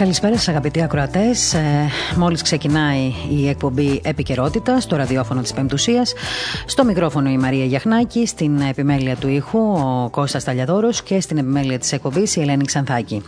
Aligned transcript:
Καλησπέρα 0.00 0.36
σας, 0.36 0.48
αγαπητοί 0.48 0.82
ακροατές. 0.82 1.54
Ε, 1.54 1.88
Μόλις 2.16 2.42
ξεκινάει 2.42 3.12
η 3.30 3.48
εκπομπή 3.48 4.00
Επικαιρότητας 4.04 4.82
στο 4.82 4.96
ραδιόφωνο 4.96 5.40
της 5.40 5.52
Πεμπτουσίας. 5.52 6.12
Στο 6.66 6.84
μικρόφωνο 6.84 7.30
η 7.30 7.36
Μαρία 7.36 7.64
Γιαχνάκη, 7.64 8.26
στην 8.26 8.60
επιμέλεια 8.60 9.16
του 9.16 9.28
ήχου 9.28 9.58
ο 9.58 10.08
Κώστας 10.10 10.44
Ταλιαδόρος 10.44 11.02
και 11.02 11.20
στην 11.20 11.38
επιμέλεια 11.38 11.78
της 11.78 11.92
εκπομπής 11.92 12.36
η 12.36 12.40
Ελένη 12.40 12.64
Ξανθάκη. 12.64 13.22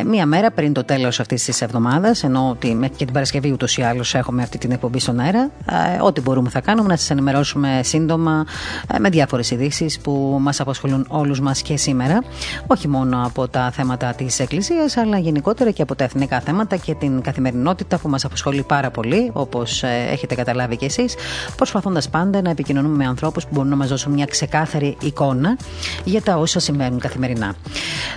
Ε, 0.00 0.04
μία 0.04 0.26
μέρα 0.26 0.50
πριν 0.50 0.72
το 0.72 0.84
τέλος 0.84 1.20
αυτής 1.20 1.44
της 1.44 1.62
εβδομάδας, 1.62 2.22
ενώ 2.24 2.48
ότι 2.50 2.74
μέχρι 2.74 2.96
και 2.96 3.04
την 3.04 3.12
Παρασκευή 3.12 3.52
ούτως 3.52 3.76
ή 3.76 3.82
άλλως 3.82 4.14
έχουμε 4.14 4.42
αυτή 4.42 4.58
την 4.58 4.70
εκπομπή 4.70 4.98
στον 4.98 5.20
αέρα, 5.20 5.50
ε, 5.70 6.02
ό,τι 6.02 6.20
μπορούμε 6.20 6.50
θα 6.50 6.60
κάνουμε 6.60 6.88
να 6.88 6.96
σας 6.96 7.10
ενημερώσουμε 7.10 7.80
σύντομα 7.82 8.46
ε, 8.94 8.98
με 8.98 9.08
διάφορες 9.08 9.50
ειδήσεις 9.50 10.00
που 10.00 10.38
μας 10.40 10.60
απασχολούν 10.60 11.06
όλους 11.08 11.40
μας 11.40 11.62
και 11.62 11.76
σήμερα. 11.76 12.18
Όχι 12.66 12.88
μόνο 12.88 13.22
από 13.26 13.48
τα 13.48 13.70
θέματα 13.70 14.14
της 14.14 14.38
Εκκλησίας, 14.40 14.96
αλλά 14.96 15.18
γενικότερα 15.18 15.72
και 15.74 15.82
από 15.82 15.94
τα 15.94 16.04
εθνικά 16.04 16.40
θέματα 16.40 16.76
και 16.76 16.94
την 16.94 17.20
καθημερινότητα 17.20 17.98
που 17.98 18.08
μας 18.08 18.24
απασχολεί 18.24 18.62
πάρα 18.62 18.90
πολύ, 18.90 19.30
όπως 19.32 19.82
ε, 19.82 20.08
έχετε 20.10 20.34
καταλάβει 20.34 20.76
κι 20.76 20.84
εσείς, 20.84 21.14
προσπαθώντας 21.56 22.08
πάντα 22.08 22.42
να 22.42 22.50
επικοινωνούμε 22.50 22.96
με 22.96 23.06
ανθρώπους 23.06 23.44
που 23.44 23.50
μπορούν 23.52 23.70
να 23.70 23.76
μας 23.76 23.88
δώσουν 23.88 24.12
μια 24.12 24.24
ξεκάθαρη 24.24 24.96
εικόνα 25.00 25.58
για 26.04 26.22
τα 26.22 26.36
όσα 26.36 26.60
συμβαίνουν 26.60 26.98
καθημερινά. 26.98 27.54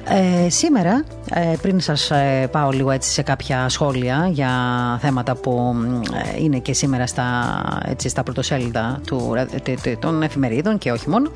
Ε, 0.10 0.50
σήμερα, 0.50 1.04
ε, 1.34 1.56
πριν 1.62 1.80
σας 1.80 2.12
ε, 2.12 2.48
πάω 2.52 2.72
λίγο 2.72 2.92
έτσι 2.92 3.12
σε 3.12 3.22
κάποια 3.22 3.70
σχόλια 3.70 4.30
για 4.32 4.50
θέματα 5.02 5.36
που 5.36 5.76
είναι 6.40 6.58
και 6.58 6.74
σήμερα 6.74 7.08
στα, 7.08 7.56
έτσι, 7.86 8.10
στα 8.10 8.24
πρωτοσέλιδα 8.24 9.02
του, 9.06 9.36
των 10.00 10.24
εφημερίδων 10.24 10.78
και 10.78 10.92
όχι 10.92 11.10
μόνο, 11.10 11.32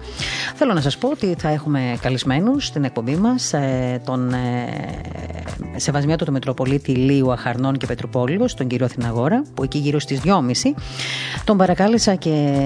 θέλω 0.55 0.73
να 0.73 0.81
σας 0.81 0.97
πω 0.97 1.09
ότι 1.09 1.36
θα 1.38 1.49
έχουμε 1.49 1.97
καλεσμένους 2.02 2.66
στην 2.66 2.83
εκπομπή 2.83 3.16
μας 3.16 3.53
τον 4.03 4.33
Σεβασμιό 6.12 6.16
του 6.17 6.26
το 6.26 6.31
Μητροπολίτη 6.31 6.92
Λίου 6.92 7.31
Αχαρνών 7.31 7.78
και 7.78 7.86
Πετρουπόλεω, 7.86 8.45
τον 8.56 8.67
κύριο 8.67 8.86
Αθηναγόρα, 8.86 9.44
που 9.54 9.64
εκεί 9.64 9.78
γύρω 9.78 10.00
στις 10.00 10.22
2.30 10.26 10.31
τον 11.44 11.58
παρακάλεσα 11.58 12.16
και 12.16 12.58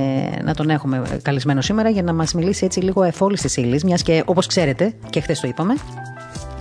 να 0.44 0.54
τον 0.54 0.70
έχουμε 0.70 1.20
καλεσμένο 1.22 1.62
σήμερα 1.62 1.90
για 1.90 2.04
να 2.04 2.14
μας 2.14 2.34
μιλήσει 2.34 2.66
έτσι 2.66 2.80
λίγο 2.80 3.04
εφόλης 3.04 3.42
της 3.42 3.58
ύλης, 3.58 3.84
μιας 3.84 4.02
και 4.02 4.24
όπως 4.26 4.46
ξέρετε, 4.46 4.94
και 5.10 5.20
χθες 5.20 5.40
το 5.40 5.48
είπαμε, 5.48 5.74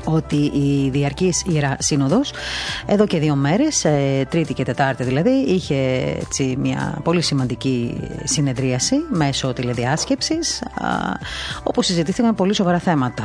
ότι 0.05 0.37
η 0.37 0.91
διαρκής 0.91 1.43
Ιερά 1.47 1.77
Σύνοδος 1.79 2.33
εδώ 2.87 3.07
και 3.07 3.19
δύο 3.19 3.35
μέρες, 3.35 3.85
ε, 3.85 4.27
Τρίτη 4.31 4.55
και 4.55 4.65
Τετάρτη 4.65 5.05
δηλαδή, 5.05 5.31
είχε 5.31 5.75
έτσι, 6.21 6.57
μια 6.59 7.01
πολύ 7.03 7.23
σημαντική 7.23 8.01
συνεδρίαση 8.25 8.97
μέσω 9.11 9.53
τηλεδιάσκεψης, 9.53 10.63
όπου 11.63 11.83
συζητήθηκαν 11.83 12.35
πολύ 12.35 12.55
σοβαρά 12.55 12.79
θέματα, 12.79 13.25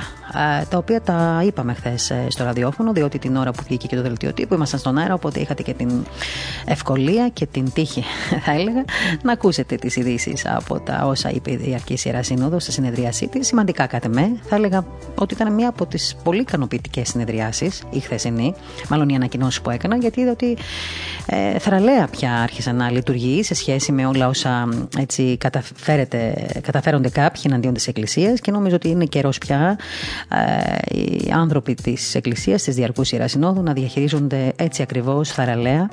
τα 0.69 0.77
οποία 0.77 1.01
τα 1.01 1.43
είπαμε 1.45 1.73
χθες 1.73 2.09
ε, 2.09 2.25
στο 2.29 2.43
ραδιόφωνο, 2.43 2.93
διότι 2.93 3.19
την 3.19 3.35
ώρα 3.35 3.51
που 3.51 3.63
βγήκε 3.65 3.87
και 3.87 3.95
το 3.95 4.01
δελτίο 4.01 4.33
τύπου 4.33 4.53
ήμασταν 4.53 4.79
στον 4.79 4.97
αέρα, 4.97 5.13
οπότε 5.13 5.39
είχατε 5.39 5.63
και 5.63 5.73
την 5.73 6.05
ευκολία 6.65 7.29
και 7.29 7.45
την 7.45 7.71
τύχη, 7.73 8.03
θα 8.45 8.51
έλεγα, 8.51 8.83
να 9.21 9.31
ακούσετε 9.31 9.75
τις 9.75 9.95
ειδήσει 9.95 10.33
από 10.45 10.79
τα 10.79 11.05
όσα 11.05 11.29
είπε 11.29 11.51
η 11.51 11.55
Διαρκής 11.55 12.05
Ιερά 12.05 12.23
Σύνοδος 12.23 12.63
στη 12.63 12.71
συνεδρίασή 12.71 13.27
της. 13.27 13.47
Σημαντικά 13.47 13.85
κάτι 13.85 14.09
με. 14.09 14.31
Θα 14.41 14.55
έλεγα 14.55 14.85
ότι 15.15 15.33
ήταν 15.33 15.53
μία 15.53 15.69
από 15.69 15.85
τις 15.85 16.15
πολύ 16.23 16.41
ικανοποιητικέ 16.41 16.68
συνεδριάσεις, 17.01 17.83
η 17.89 17.99
χθεσινή, 17.99 18.53
μάλλον 18.89 19.09
οι 19.09 19.15
ανακοινώσεις 19.15 19.61
που 19.61 19.69
έκανα, 19.69 19.95
γιατί 19.95 20.21
είδα 20.21 20.31
ότι 20.31 20.57
ε, 21.25 21.59
θραλέα 21.59 22.07
πια 22.07 22.33
άρχισαν 22.33 22.75
να 22.75 22.91
λειτουργεί 22.91 23.43
σε 23.43 23.53
σχέση 23.53 23.91
με 23.91 24.05
όλα 24.05 24.27
όσα 24.27 24.69
έτσι, 24.97 25.37
καταφέρονται 26.61 27.09
κάποιοι 27.09 27.41
εναντίον 27.45 27.73
της 27.73 27.87
Εκκλησίας 27.87 28.39
και 28.39 28.51
νομίζω 28.51 28.75
ότι 28.75 28.89
είναι 28.89 29.05
καιρός 29.05 29.37
πια 29.37 29.79
ε, 30.89 30.97
οι 30.97 31.31
άνθρωποι 31.31 31.73
της 31.73 32.15
Εκκλησίας, 32.15 32.63
της 32.63 32.75
Διαρκούς 32.75 33.11
Ιεράς 33.11 33.31
Συνόδου, 33.31 33.63
να 33.63 33.73
διαχειρίζονται 33.73 34.53
έτσι 34.55 34.81
ακριβώς 34.81 35.29
θαραλέα 35.29 35.89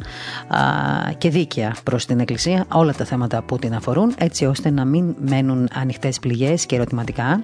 ε, 1.08 1.12
και 1.18 1.30
δίκαια 1.30 1.76
προς 1.84 2.06
την 2.06 2.20
Εκκλησία 2.20 2.64
όλα 2.72 2.92
τα 2.92 3.04
θέματα 3.04 3.42
που 3.42 3.58
την 3.58 3.74
αφορούν, 3.74 4.14
έτσι 4.18 4.44
ώστε 4.44 4.70
να 4.70 4.84
μην 4.84 5.14
μένουν 5.18 5.68
ανοιχτές 5.74 6.18
πληγές 6.18 6.66
και 6.66 6.74
ερωτηματικά 6.76 7.40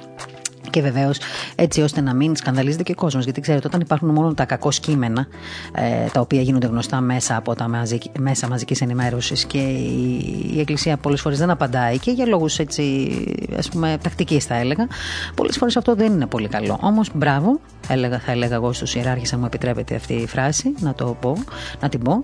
και 0.72 0.82
βεβαίως 0.82 1.18
έτσι 1.54 1.82
ώστε 1.82 2.00
να 2.00 2.14
μην 2.14 2.36
σκανδαλίζεται 2.36 2.82
και 2.82 2.92
ο 2.92 2.94
κόσμος. 2.94 3.24
Γιατί 3.24 3.40
ξέρετε, 3.40 3.66
όταν 3.66 3.80
υπάρχουν 3.80 4.08
μόνο 4.08 4.34
τα 4.34 4.44
κακό 4.44 4.68
κείμενα, 4.80 5.26
ε, 5.74 6.08
τα 6.12 6.20
οποία 6.20 6.40
γίνονται 6.40 6.66
γνωστά 6.66 7.00
μέσα 7.00 7.36
από 7.36 7.54
τα 7.54 7.68
μαζικ, 7.68 8.02
μέσα 8.18 8.48
μαζικής 8.48 8.80
ενημέρωσης 8.80 9.44
και 9.44 9.58
η, 9.58 10.50
η 10.54 10.60
Εκκλησία 10.60 10.96
πολλές 10.96 11.20
φορές 11.20 11.38
δεν 11.38 11.50
απαντάει 11.50 11.98
και 11.98 12.10
για 12.10 12.26
λόγους 12.26 12.58
έτσι, 12.58 13.10
ας 13.58 13.68
πούμε, 13.68 13.98
τακτικής 14.02 14.44
θα 14.44 14.54
έλεγα, 14.54 14.88
πολλές 15.34 15.56
φορές 15.56 15.76
αυτό 15.76 15.94
δεν 15.94 16.12
είναι 16.12 16.26
πολύ 16.26 16.48
καλό. 16.48 16.78
Όμως, 16.82 17.10
μπράβο, 17.14 17.60
έλεγα, 17.92 18.18
θα 18.18 18.32
έλεγα 18.32 18.54
εγώ 18.54 18.72
στους 18.72 18.94
ιεράρχες, 18.94 19.32
αν 19.32 19.38
μου 19.38 19.46
επιτρέπετε 19.46 19.94
αυτή 19.94 20.12
η 20.14 20.26
φράση, 20.26 20.74
να, 20.78 20.94
το 20.94 21.16
πω, 21.20 21.44
να 21.80 21.88
την 21.88 22.00
πω. 22.02 22.22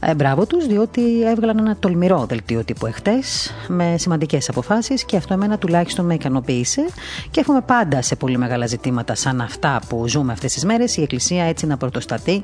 Ε, 0.00 0.14
μπράβο 0.14 0.46
τους, 0.46 0.66
διότι 0.66 1.22
έβγαλαν 1.24 1.58
ένα 1.58 1.76
τολμηρό 1.80 2.26
δελτίο 2.28 2.64
τύπου 2.64 2.86
εχθές 2.86 3.54
με 3.68 3.94
σημαντικές 3.98 4.48
αποφάσεις 4.48 5.04
και 5.04 5.16
αυτό 5.16 5.34
εμένα 5.34 5.58
τουλάχιστον 5.58 6.04
με 6.06 6.14
ικανοποίησε 6.14 6.84
και 7.30 7.40
έχουμε 7.40 7.60
πάντα 7.60 7.90
πάντα 7.90 8.02
σε 8.02 8.16
πολύ 8.16 8.38
μεγάλα 8.38 8.66
ζητήματα 8.66 9.14
σαν 9.14 9.40
αυτά 9.40 9.80
που 9.88 10.08
ζούμε 10.08 10.32
αυτές 10.32 10.52
τις 10.52 10.64
μέρες 10.64 10.96
η 10.96 11.02
Εκκλησία 11.02 11.44
έτσι 11.44 11.66
να 11.66 11.76
πρωτοστατεί 11.76 12.42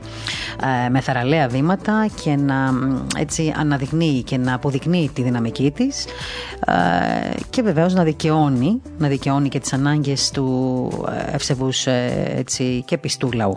ε, 0.86 0.88
με 0.88 1.00
θαραλέα 1.00 1.48
βήματα 1.48 2.08
και 2.22 2.36
να 2.36 2.72
έτσι 3.18 3.54
αναδεικνύει 3.56 4.22
και 4.22 4.36
να 4.36 4.54
αποδεικνύει 4.54 5.10
τη 5.14 5.22
δυναμική 5.22 5.70
της 5.70 6.04
ε, 6.66 7.40
και 7.50 7.62
βεβαίως 7.62 7.94
να 7.94 8.04
δικαιώνει, 8.04 8.82
να 8.98 9.08
δικαιώνει 9.08 9.48
και 9.48 9.60
τις 9.60 9.72
ανάγκες 9.72 10.30
του 10.30 10.90
ε, 11.30 11.34
ευσεβούς 11.34 11.86
έτσι, 12.66 12.82
και 12.86 12.98
πιστού 12.98 13.32
λαού. 13.32 13.54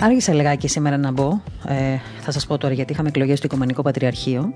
Άργησα 0.00 0.34
λιγάκι 0.34 0.68
σήμερα 0.68 0.96
να 0.96 1.10
μπω. 1.10 1.40
Ε, 1.66 1.96
θα 2.20 2.30
σας 2.30 2.46
πω 2.46 2.58
τώρα 2.58 2.74
γιατί 2.74 2.92
είχαμε 2.92 3.08
εκλογές 3.08 3.38
στο 3.38 3.46
Οικουμενικό 3.46 3.82
Πατριαρχείο 3.82 4.52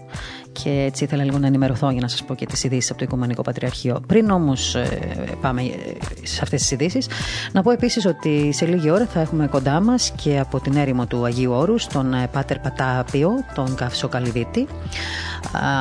και 0.52 0.84
έτσι 0.86 1.04
ήθελα 1.04 1.24
λίγο 1.24 1.38
να 1.38 1.46
ενημερωθώ 1.46 1.90
για 1.90 2.00
να 2.00 2.08
σας 2.08 2.24
πω 2.24 2.34
και 2.34 2.46
τις 2.46 2.64
ειδήσεις 2.64 2.90
από 2.90 2.98
το 2.98 3.04
Οικουμενικό 3.04 3.42
Πατριαρχείο. 3.42 4.00
Πριν 4.06 4.30
όμως 4.30 4.74
ε, 4.74 4.88
πάμε 5.40 5.62
ε, 5.62 5.72
σε 6.22 6.40
αυτές 6.42 6.60
τις 6.60 6.70
ειδήσεις, 6.70 7.08
να 7.52 7.62
πω 7.62 7.70
επίσης 7.70 8.06
ότι 8.06 8.52
σε 8.52 8.66
λίγη 8.66 8.90
ώρα 8.90 9.06
θα 9.06 9.20
έχουμε 9.20 9.46
κοντά 9.46 9.80
μας 9.80 10.12
και 10.22 10.38
από 10.38 10.60
την 10.60 10.76
έρημο 10.76 11.06
του 11.06 11.24
Αγίου 11.24 11.52
Όρου 11.52 11.74
τον 11.92 12.14
ε, 12.14 12.28
Πάτερ 12.32 12.58
Πατάπιο, 12.58 13.30
τον 13.54 13.74
Καύσο 13.74 14.08
Καλυβίτη, 14.08 14.66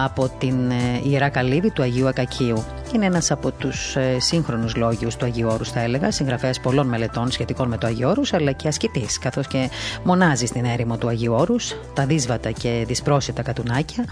από 0.03 0.31
την 0.37 0.55
Ιερά 1.03 1.29
Καλύβη 1.29 1.71
του 1.71 1.81
Αγίου 1.81 2.07
Ακακίου. 2.07 2.63
Είναι 2.95 3.05
ένας 3.05 3.31
από 3.31 3.51
τους 3.51 3.97
σύγχρονους 4.17 4.75
λόγιους 4.75 5.15
του 5.15 5.25
Αγίου 5.25 5.47
Όρου, 5.51 5.65
θα 5.65 5.79
έλεγα, 5.79 6.11
συγγραφέας 6.11 6.59
πολλών 6.59 6.87
μελετών 6.87 7.31
σχετικών 7.31 7.67
με 7.67 7.77
το 7.77 7.87
Αγίου 7.87 8.09
Όρους, 8.09 8.33
αλλά 8.33 8.51
και 8.51 8.67
ασκητής, 8.67 9.19
καθώς 9.19 9.47
και 9.47 9.69
μονάζει 10.03 10.45
στην 10.45 10.65
έρημο 10.65 10.97
του 10.97 11.07
Αγίου 11.07 11.33
Όρους, 11.33 11.75
τα 11.93 12.05
δύσβατα 12.05 12.51
και 12.51 12.83
δυσπρόσιτα 12.87 13.41
κατουνάκια, 13.41 14.05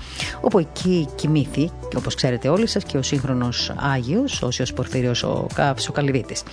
όπου 0.47 0.59
εκεί 0.59 1.07
κοιμήθη, 1.15 1.71
όπως 1.95 2.15
ξέρετε 2.15 2.49
όλοι 2.49 2.67
σας, 2.67 2.83
και 2.83 2.97
ο 2.97 3.01
σύγχρονος 3.01 3.71
Άγιος, 3.75 4.41
ο 4.41 4.51
Σιο 4.51 4.65
Πορφύριος 4.75 5.23
ο 5.23 5.47
Καύσο 5.53 5.91
Καλυβίτης. 5.91 6.43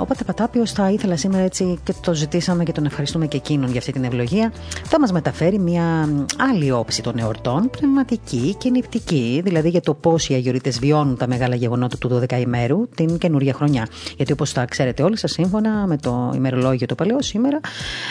Ο 0.00 0.04
Πάτε 0.04 0.24
Πατάπιος 0.24 0.72
θα 0.72 0.90
ήθελα 0.90 1.16
σήμερα 1.16 1.44
έτσι 1.44 1.78
και 1.82 1.94
το 2.00 2.14
ζητήσαμε 2.14 2.64
και 2.64 2.72
τον 2.72 2.84
ευχαριστούμε 2.84 3.26
και 3.26 3.36
εκείνον 3.36 3.70
για 3.70 3.78
αυτή 3.78 3.92
την 3.92 4.04
ευλογία. 4.04 4.52
Θα 4.84 5.00
μας 5.00 5.12
μεταφέρει 5.12 5.58
μια 5.58 6.08
άλλη 6.50 6.70
όψη 6.70 7.02
των 7.02 7.18
εορτών, 7.18 7.70
πνευματική 7.70 8.54
και 8.58 8.70
νηπτική, 8.70 9.40
δηλαδή 9.44 9.68
για 9.68 9.80
το 9.80 9.94
πώς 9.94 10.28
οι 10.28 10.34
Αγιορείτες 10.34 10.78
βιώνουν 10.78 11.16
τα 11.16 11.26
μεγάλα 11.26 11.54
γεγονότα 11.54 11.98
του 11.98 12.20
12 12.30 12.32
ημέρου 12.32 12.88
την 12.88 13.18
καινούργια 13.18 13.52
χρονιά. 13.52 13.86
Γιατί 14.16 14.32
όπως 14.32 14.52
τα 14.52 14.64
ξέρετε 14.64 15.02
όλοι 15.02 15.16
σας, 15.16 15.30
σύμφωνα 15.30 15.86
με 15.86 15.96
το 15.96 16.32
ημερολόγιο 16.34 16.86
το 16.86 16.94
παλαιό, 16.94 17.22
σήμερα 17.22 17.60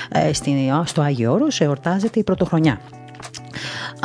ε, 0.09 0.33
στο 0.83 1.01
Άγιο 1.01 1.31
Όρος 1.31 1.61
εορτάζεται 1.61 2.19
η 2.19 2.23
πρωτοχρονιά. 2.23 2.79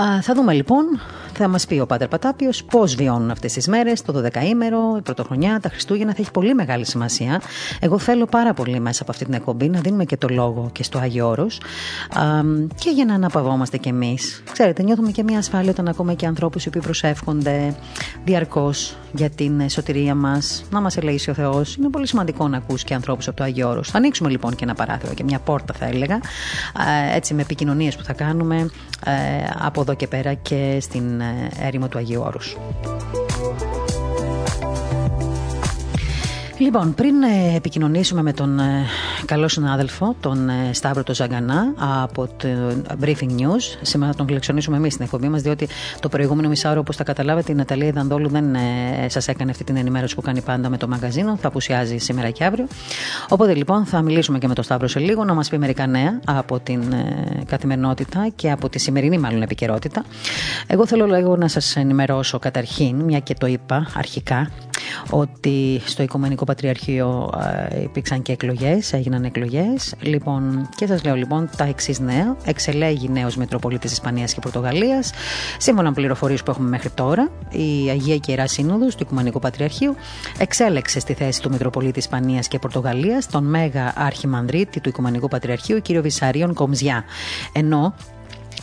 Α, 0.00 0.22
θα 0.22 0.34
δούμε 0.34 0.52
λοιπόν 0.52 1.00
θα 1.40 1.48
μας 1.48 1.66
πει 1.66 1.80
ο 1.80 1.86
Πάτερ 1.86 2.08
Πατάπιος 2.08 2.64
πώς 2.64 2.94
βιώνουν 2.94 3.30
αυτές 3.30 3.52
τις 3.52 3.68
μέρες, 3.68 4.02
το 4.02 4.22
12ήμερο, 4.24 4.98
η 4.98 5.02
Πρωτοχρονιά, 5.02 5.60
τα 5.60 5.68
Χριστούγεννα. 5.68 6.12
Θα 6.12 6.18
έχει 6.20 6.30
πολύ 6.30 6.54
μεγάλη 6.54 6.86
σημασία. 6.86 7.40
Εγώ 7.80 7.98
θέλω 7.98 8.26
πάρα 8.26 8.54
πολύ 8.54 8.80
μέσα 8.80 9.02
από 9.02 9.10
αυτή 9.10 9.24
την 9.24 9.34
εκπομπή 9.34 9.68
να 9.68 9.80
δίνουμε 9.80 10.04
και 10.04 10.16
το 10.16 10.28
λόγο 10.28 10.70
και 10.72 10.82
στο 10.82 10.98
Άγιο 10.98 11.28
Όρος 11.28 11.60
και 12.74 12.90
για 12.90 13.04
να 13.04 13.14
αναπαυόμαστε 13.14 13.76
κι 13.76 13.88
εμείς. 13.88 14.42
Ξέρετε, 14.52 14.82
νιώθουμε 14.82 15.10
και 15.10 15.22
μια 15.22 15.38
ασφάλεια 15.38 15.70
όταν 15.70 15.88
ακούμε 15.88 16.14
και 16.14 16.26
ανθρώπους 16.26 16.64
οι 16.64 16.68
οποίοι 16.68 16.80
προσεύχονται 16.80 17.74
διαρκώς 18.24 18.96
για 19.12 19.30
την 19.30 19.68
σωτηρία 19.68 20.14
μας, 20.14 20.64
να 20.70 20.80
μας 20.80 20.96
ελέγξει 20.96 21.30
ο 21.30 21.34
Θεός. 21.34 21.76
Είναι 21.76 21.88
πολύ 21.88 22.06
σημαντικό 22.06 22.48
να 22.48 22.56
ακούς 22.56 22.84
και 22.84 22.94
ανθρώπους 22.94 23.28
από 23.28 23.36
το 23.36 23.44
Άγιο 23.44 23.68
Όρος. 23.68 23.90
Θα 23.90 23.98
ανοίξουμε 23.98 24.30
λοιπόν 24.30 24.54
και 24.54 24.64
ένα 24.64 24.74
παράθυρο 24.74 25.14
και 25.14 25.24
μια 25.24 25.38
πόρτα, 25.38 25.74
θα 25.74 25.86
έλεγα, 25.86 26.20
έτσι 27.14 27.34
με 27.34 27.42
επικοινωνίες 27.42 27.96
που 27.96 28.04
θα 28.04 28.12
κάνουμε 28.12 28.70
ε, 29.04 29.12
από 29.58 29.80
εδώ 29.80 29.94
και 29.94 30.06
πέρα 30.06 30.34
και 30.34 30.78
στην 30.80 31.20
έρημο 31.58 31.88
του 31.88 31.98
Αγίου 31.98 32.20
Όρους. 32.20 32.56
Λοιπόν, 36.60 36.94
πριν 36.94 37.22
ε, 37.22 37.56
επικοινωνήσουμε 37.56 38.22
με 38.22 38.32
τον 38.32 38.58
ε, 38.58 38.84
καλό 39.24 39.48
συνάδελφο, 39.48 40.16
τον 40.20 40.48
ε, 40.48 40.70
Σταύρο 40.72 41.02
το 41.02 41.14
Ζαγκανά 41.14 41.74
από 42.02 42.26
το 42.26 42.48
Briefing 43.00 43.40
News, 43.40 43.78
σήμερα 43.82 44.14
τον 44.14 44.26
φιλεξονήσουμε 44.26 44.76
εμείς 44.76 44.92
στην 44.92 45.04
εκπομπή 45.04 45.28
μας, 45.28 45.42
διότι 45.42 45.68
το 46.00 46.08
προηγούμενο 46.08 46.48
μισάωρο, 46.48 46.80
όπως 46.80 46.96
τα 46.96 47.04
καταλάβατε, 47.04 47.52
η 47.52 47.54
Ναταλία 47.54 47.86
Ιδανδόλου 47.86 48.28
δεν 48.28 48.44
σας 49.06 49.28
έκανε 49.28 49.50
αυτή 49.50 49.64
την 49.64 49.76
ενημέρωση 49.76 50.14
που 50.14 50.20
κάνει 50.20 50.40
πάντα 50.40 50.68
με 50.68 50.76
το 50.76 50.88
μαγκαζίνο. 50.88 51.36
Θα 51.36 51.48
απουσιάζει 51.48 51.98
σήμερα 51.98 52.30
και 52.30 52.44
αύριο. 52.44 52.66
Οπότε 53.28 53.54
λοιπόν 53.54 53.84
θα 53.84 54.02
μιλήσουμε 54.02 54.38
και 54.38 54.48
με 54.48 54.54
τον 54.54 54.64
Σταύρο 54.64 54.88
σε 54.88 54.98
λίγο 54.98 55.24
να 55.24 55.34
μας 55.34 55.48
πει 55.48 55.58
μερικά 55.58 55.86
νέα 55.86 56.20
από 56.24 56.60
την 56.60 56.82
καθημερινότητα 57.46 58.28
και 58.36 58.50
από 58.50 58.68
τη 58.68 58.78
σημερινή 58.78 59.18
μάλλον 59.18 59.42
επικαιρότητα. 59.42 60.04
Εγώ 60.66 60.86
θέλω 60.86 61.06
λίγο 61.06 61.36
να 61.36 61.48
σας 61.48 61.76
ενημερώσω 61.76 62.38
καταρχήν, 62.38 62.96
μια 62.96 63.18
και 63.18 63.34
το 63.34 63.46
είπα 63.46 63.86
αρχικά, 63.94 64.50
ότι 65.10 65.80
στο 65.84 66.02
Οικουμενικό 66.02 66.44
Πατριαρχείο 66.44 67.30
ε, 67.70 67.82
υπήρξαν 67.82 68.22
και 68.22 68.32
εκλογές, 68.32 68.92
έγιναν 68.92 69.24
εκλογές. 69.24 69.94
Λοιπόν, 70.00 70.68
και 70.76 70.86
σας 70.86 71.04
λέω 71.04 71.14
λοιπόν 71.14 71.50
τα 71.56 71.64
εξής 71.64 72.00
νέα. 72.00 72.36
Εξελέγει 72.44 73.08
νέος 73.08 73.36
Μητροπολίτης 73.36 73.92
Ισπανίας 73.92 74.34
και 74.34 74.40
Πορτογαλίας. 74.40 75.10
Σύμφωνα 75.58 75.88
με 75.88 75.94
πληροφορίες 75.94 76.42
που 76.42 76.50
έχουμε 76.50 76.68
μέχρι 76.68 76.90
τώρα, 76.90 77.30
η 77.50 77.88
Αγία 77.90 78.16
και 78.16 78.30
Ιερά 78.30 78.46
Σύνοδος 78.46 78.94
του 78.94 79.02
Οικουμενικού 79.02 79.38
Πατριαρχείου 79.38 79.94
εξέλεξε 80.38 81.00
στη 81.00 81.14
θέση 81.14 81.42
του 81.42 81.50
Μητροπολίτη 81.50 81.98
Ισπανίας 81.98 82.48
και 82.48 82.58
Πορτογαλίας 82.58 83.26
τον 83.26 83.44
Μέγα 83.44 83.92
Αρχιμανδρίτη 83.96 84.80
του 84.80 84.88
Οικουμενικού 84.88 85.28
Πατριαρχείου, 85.28 85.80
κύριο 85.80 86.02
Βυσαρίων 86.02 86.54
Κομζιά. 86.54 87.04
Ενώ 87.52 87.94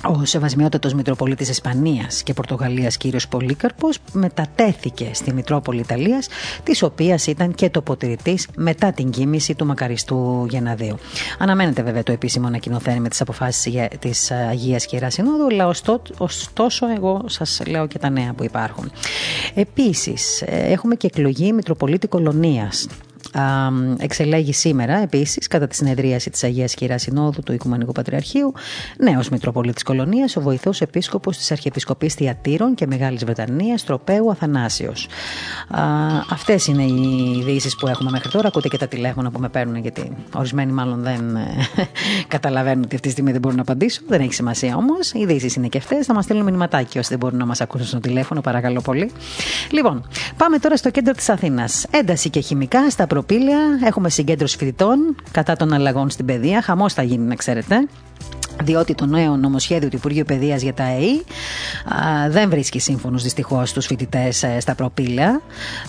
ο 0.04 0.26
Σεβασμιότατος 0.26 0.94
Μητροπολίτης 0.94 1.50
Ισπανίας 1.50 2.24
και 2.24 2.34
Πορτογαλίας 2.34 2.98
κύριος 2.98 3.28
Πολύκαρπος 3.28 3.98
μετατέθηκε 4.12 5.10
στη 5.14 5.34
Μητρόπολη 5.34 5.80
Ιταλίας 5.80 6.28
της 6.64 6.84
οποίας 6.84 7.28
ήταν 7.28 7.56
και 7.56 7.70
τοποτηρητής 7.70 8.48
μετά 8.56 8.92
την 8.92 9.10
κίνηση 9.10 9.56
του 9.56 9.66
μακαριστού 9.66 10.46
Γεναδίου. 10.50 10.98
Αναμένεται 11.40 11.82
βέβαια 11.82 12.04
το 12.04 12.12
επίσημο 12.12 12.48
ανακοινωθέν 12.48 13.02
με 13.02 13.10
τις 13.10 13.22
αποφάσεις 13.22 13.88
της 14.00 14.32
Αγίας 14.32 14.86
και 14.86 14.96
Ιεράς 14.96 15.14
Συνόδου 15.14 15.46
αλλά 15.46 15.68
ωστόσο 16.18 16.88
εγώ 16.96 17.24
σας 17.26 17.62
λέω 17.68 17.88
και 17.88 18.00
τα 18.00 18.10
νέα 18.10 18.34
που 18.34 18.44
υπάρχουν. 18.44 18.92
Επίσης 19.54 20.44
έχουμε 20.48 20.96
και 20.96 21.08
εκλογή 21.08 21.54
Μητροπολίτη 21.54 22.08
Κολονίας 22.08 22.88
εξελέγει 23.98 24.54
σήμερα 24.54 25.02
επίσης 25.02 25.48
κατά 25.48 25.68
τη 25.68 25.76
συνεδρίαση 25.76 26.30
της 26.30 26.44
Αγίας 26.44 26.74
Κυρία 26.74 26.98
Συνόδου 26.98 27.42
του 27.42 27.54
Οικουμενικού 27.54 27.92
Πατριαρχείου 27.92 28.54
νέος 28.98 29.30
Μητροπολίτης 29.30 29.84
Κολονίας, 29.84 30.36
ο 30.36 30.42
βοηθός 30.42 30.82
επίσκοπος 30.82 31.38
της 31.38 31.52
Αρχιεπισκοπής 31.52 32.14
Θιατήρων 32.14 32.76
και 32.76 32.88
Μεγάλης 32.88 33.24
Βρετανίας, 33.24 33.84
Τροπέου 33.84 34.32
Αθανάσιος. 34.32 35.08
Αυτές 36.30 36.68
είναι 36.68 36.84
οι 36.84 37.38
ειδήσεις 37.40 37.76
που 37.76 37.88
έχουμε 37.88 38.10
μέχρι 38.12 38.30
τώρα. 38.30 38.48
Ακούτε 38.48 38.68
και 38.68 38.78
τα 38.78 38.88
τηλέφωνα 38.88 39.32
που 39.32 39.40
με 39.40 39.50
παίρνουν, 39.50 39.76
γιατί 39.76 40.12
ορισμένοι 40.34 40.72
μάλλον 40.72 41.02
δεν 41.02 41.36
ε, 41.36 41.48
καταλαβαίνουν 42.28 42.84
ότι 42.84 42.96
αυτή 42.96 43.08
τη 43.08 43.14
στιγμή 43.14 43.32
δεν 43.32 43.42
μπορούν 43.42 43.58
να 43.58 43.64
απαντήσουν. 43.64 44.06
Δεν 44.08 44.22
έχει 44.22 44.34
σημασία 44.34 44.76
όμως. 44.76 45.12
Οι 45.12 45.20
ειδήσεις 45.20 45.56
είναι 45.56 45.68
και 45.68 45.78
αυτές. 45.78 46.06
Θα 46.06 46.14
μας 46.14 46.24
στείλουν 46.24 46.44
μηνυματάκι 46.44 46.98
όσοι 46.98 47.10
δεν 47.10 47.18
μπορούν 47.18 47.38
να 47.38 47.46
μας 47.46 47.62
ακούσουν 47.62 47.88
στο 47.88 48.00
τηλέφωνο, 48.00 48.42
παρακαλώ 48.42 48.82
πολύ. 48.82 49.12
Λοιπόν, 49.72 50.08
πάμε 50.38 50.58
τώρα 50.58 50.78
στο 50.78 50.90
κέντρο 50.90 51.14
της 51.14 51.30
Αθήνας. 51.30 51.86
Ένταση 51.92 52.30
και 52.30 52.40
χημικά 52.40 52.90
στα 52.90 53.08
προπήλαια. 53.28 53.80
Έχουμε 53.84 54.10
συγκέντρωση 54.10 54.58
φοιτητών 54.58 55.16
κατά 55.32 55.56
των 55.56 55.74
αλλαγών 55.74 56.10
στην 56.10 56.26
παιδεία. 56.26 56.62
Χαμός 56.62 56.94
θα 56.94 57.04
γίνει, 57.04 57.28
να 57.28 57.36
ξέρετε 57.36 57.88
διότι 58.64 58.96
το 58.96 59.06
νέο 59.06 59.36
νομοσχέδιο 59.36 59.90
του 59.90 59.96
Υπουργείου 59.96 60.24
Παιδείας 60.28 60.62
για 60.62 60.74
τα 60.74 60.84
ΑΕΗ 60.84 61.24
δεν 62.30 62.50
βρίσκει 62.50 62.80
σύμφωνος 62.80 63.24
δυστυχώς 63.24 63.74
τους 63.74 63.86
φοιτητές 63.86 64.44
ε, 64.44 64.60
στα 64.60 64.76
προπήλαια. 64.76 65.42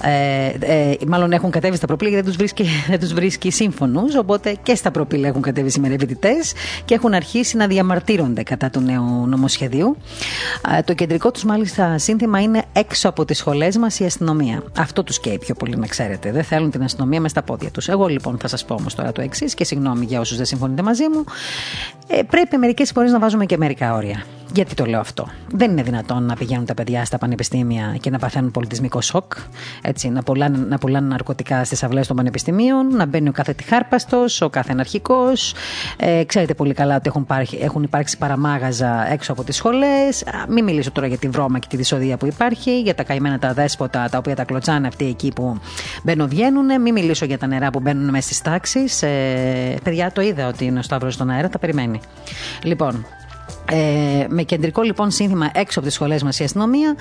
Ε, 0.02 0.46
ε, 0.60 0.94
μάλλον 1.06 1.32
έχουν 1.32 1.50
κατέβει 1.50 1.76
στα 1.76 1.86
προπήλαια 1.86 2.14
γιατί 2.14 2.30
δεν 2.30 2.38
τους 2.38 2.54
βρίσκει, 2.54 2.74
δεν 2.90 3.00
τους 3.00 3.12
βρίσκει 3.12 3.50
σύμφωνου. 3.50 4.02
Οπότε 4.18 4.56
και 4.62 4.74
στα 4.74 4.90
προπήλαια 4.90 5.28
έχουν 5.28 5.42
κατέβει 5.42 5.70
σήμερα 5.70 5.94
οι 5.94 5.98
φοιτητές 5.98 6.52
και 6.84 6.94
έχουν 6.94 7.14
αρχίσει 7.14 7.56
να 7.56 7.66
διαμαρτύρονται 7.66 8.42
κατά 8.42 8.70
του 8.70 8.80
νέου 8.80 9.26
νομοσχεδίου. 9.26 9.96
το 10.84 10.94
κεντρικό 10.94 11.30
τους 11.30 11.44
μάλιστα 11.44 11.98
σύνθημα 11.98 12.40
είναι 12.40 12.64
έξω 12.72 13.08
από 13.08 13.24
τις 13.24 13.38
σχολές 13.38 13.76
μας 13.76 13.98
η 13.98 14.04
αστυνομία. 14.04 14.62
Αυτό 14.78 15.04
τους 15.04 15.20
καίει 15.20 15.38
πιο 15.38 15.54
πολύ, 15.54 15.76
να 15.76 15.86
ξέρετε. 15.86 16.32
Δεν 16.32 16.44
θέλουν 16.44 16.70
την 16.70 16.82
αστυνομία 16.82 17.20
μες 17.20 17.30
στα 17.30 17.42
πόδια 17.42 17.70
τους. 17.70 17.88
Εγώ 17.88 18.06
λοιπόν 18.06 18.38
θα 18.38 18.48
σας 18.48 18.64
πω 18.64 18.74
όμως 18.74 18.94
τώρα 18.94 19.12
το 19.12 19.20
εξής 19.20 19.54
και 19.54 19.64
συγγνώμη 19.64 20.04
για 20.04 20.20
όσους 20.20 20.36
δεν 20.36 20.46
συμφωνείτε 20.46 20.82
μαζί 20.82 21.08
μου. 21.08 21.24
Ε, 22.06 22.17
πρέπει 22.24 22.56
μερικές 22.56 22.92
φορές 22.92 23.12
να 23.12 23.18
βάζουμε 23.18 23.46
και 23.46 23.56
μερικά 23.56 23.94
όρια. 23.94 24.24
Γιατί 24.52 24.74
το 24.74 24.84
λέω 24.84 25.00
αυτό. 25.00 25.28
Δεν 25.50 25.70
είναι 25.70 25.82
δυνατόν 25.82 26.22
να 26.22 26.34
πηγαίνουν 26.34 26.64
τα 26.64 26.74
παιδιά 26.74 27.04
στα 27.04 27.18
πανεπιστήμια 27.18 27.96
και 28.00 28.10
να 28.10 28.18
παθαίνουν 28.18 28.50
πολιτισμικό 28.50 29.00
σοκ. 29.00 29.32
Έτσι, 29.82 30.08
να 30.08 30.22
πουλάνε, 30.22 30.58
να 30.68 30.78
πουλάνε 30.78 31.06
ναρκωτικά 31.06 31.64
στις 31.64 31.82
αυλές 31.82 32.06
των 32.06 32.16
πανεπιστημίων, 32.16 32.96
να 32.96 33.06
μπαίνει 33.06 33.28
ο 33.28 33.32
κάθε 33.32 33.52
τυχάρπαστος, 33.52 34.40
ο 34.40 34.48
κάθε 34.48 34.72
αναρχικό. 34.72 35.22
Ε, 35.96 36.24
ξέρετε 36.24 36.54
πολύ 36.54 36.74
καλά 36.74 36.96
ότι 36.96 37.08
έχουν, 37.08 37.26
πάρει, 37.26 37.46
έχουν 37.60 37.82
υπάρξει 37.82 38.18
παραμάγαζα 38.18 39.12
έξω 39.12 39.32
από 39.32 39.44
τις 39.44 39.56
σχολές. 39.56 40.24
Μην 40.48 40.64
μιλήσω 40.64 40.90
τώρα 40.90 41.06
για 41.06 41.18
τη 41.18 41.28
βρώμα 41.28 41.58
και 41.58 41.66
τη 41.70 41.76
δυσοδεία 41.76 42.16
που 42.16 42.26
υπάρχει, 42.26 42.80
για 42.80 42.94
τα 42.94 43.02
καημένα 43.02 43.38
τα 43.38 43.52
δέσποτα 43.52 44.08
τα 44.10 44.18
οποία 44.18 44.34
τα 44.36 44.44
κλωτσάνε 44.44 44.86
αυτοί 44.86 45.06
εκεί 45.06 45.32
που 45.34 45.58
μπαίνουν 46.02 46.28
βγαίνουν. 46.28 46.80
Μην 46.80 46.92
μιλήσω 46.92 47.24
για 47.24 47.38
τα 47.38 47.46
νερά 47.46 47.70
που 47.70 47.80
μπαίνουν 47.80 48.10
μέσα 48.10 48.22
στις 48.22 48.42
τάξεις. 48.42 49.02
Ε, 49.02 49.78
παιδιά, 49.82 50.12
το 50.12 50.20
είδα 50.20 50.48
ότι 50.48 50.64
είναι 50.64 50.78
ο 50.78 50.82
Σταύρος 50.82 51.14
στον 51.14 51.30
αέρα, 51.30 51.48
τα 51.48 51.58
περιμένει. 51.58 52.00
Λοιπόν, 52.62 53.06
ε, 53.70 54.26
με 54.28 54.42
κεντρικό 54.42 54.82
λοιπόν 54.82 55.10
σύνθημα 55.10 55.50
έξω 55.54 55.78
από 55.78 55.88
τις 55.88 55.96
σχολές 55.96 56.22
μας 56.22 56.38
η 56.38 56.44
αστυνομία, 56.44 56.96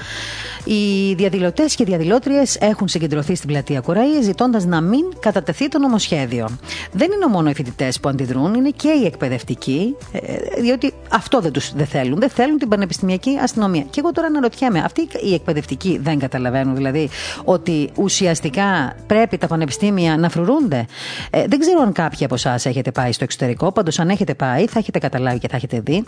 οι 0.64 1.14
διαδηλωτές 1.14 1.76
και 1.76 1.84
διαδηλώτριες 1.84 2.58
έχουν 2.60 2.88
συγκεντρωθεί 2.88 3.36
στην 3.36 3.50
πλατεία 3.50 3.80
Κοραή 3.80 4.22
ζητώντας 4.22 4.66
να 4.66 4.82
μην 4.82 5.04
κατατεθεί 5.20 5.68
το 5.68 5.80
νομοσχέδιο. 5.80 6.48
Δεν 6.92 7.12
είναι 7.12 7.26
μόνο 7.26 7.50
οι 7.50 7.54
φοιτητές 7.54 8.00
που 8.00 8.10
αντιδρούν, 8.10 8.54
είναι 8.54 8.70
και 8.70 8.90
οι 8.90 9.06
εκπαιδευτικοί, 9.06 9.96
ε, 10.12 10.62
διότι 10.62 10.94
αυτό 11.12 11.40
δεν 11.40 11.52
τους 11.52 11.74
δεν 11.76 11.86
θέλουν. 11.86 12.20
Δεν 12.20 12.30
θέλουν 12.30 12.58
την 12.58 12.68
πανεπιστημιακή 12.68 13.38
αστυνομία. 13.42 13.86
Και 13.90 14.00
εγώ 14.00 14.12
τώρα 14.12 14.28
αναρωτιέμαι, 14.28 14.80
αυτοί 14.80 15.08
οι 15.26 15.34
εκπαιδευτικοί 15.34 16.00
δεν 16.02 16.20
καταλαβαίνουν 16.20 16.76
δηλαδή 16.76 17.10
ότι 17.44 17.90
ουσιαστικά 17.96 18.96
πρέπει 19.08 19.38
τα 19.38 19.48
πανεπιστήμια 19.48 20.18
να 20.18 20.30
φρουρούνται; 20.30 20.86
Ε, 21.30 21.46
δεν 21.48 21.60
ξέρω 21.60 21.82
αν 21.82 21.92
κάποιοι 21.92 22.26
από 22.26 22.36
εσάς 22.36 22.66
έχετε 22.66 22.92
πάει 22.92 23.12
στο 23.12 23.24
εξωτερικό, 23.24 23.72
πάντως 23.72 24.00
αν 24.00 24.10
έχετε 24.10 24.34
πάει 24.34 24.66
θα 24.68 24.80
έχετε 24.80 25.00
καταλάβει 25.00 25.40
και 25.40 25.48
θα 25.48 25.56
έχετε 25.56 25.82
δει 25.86 26.04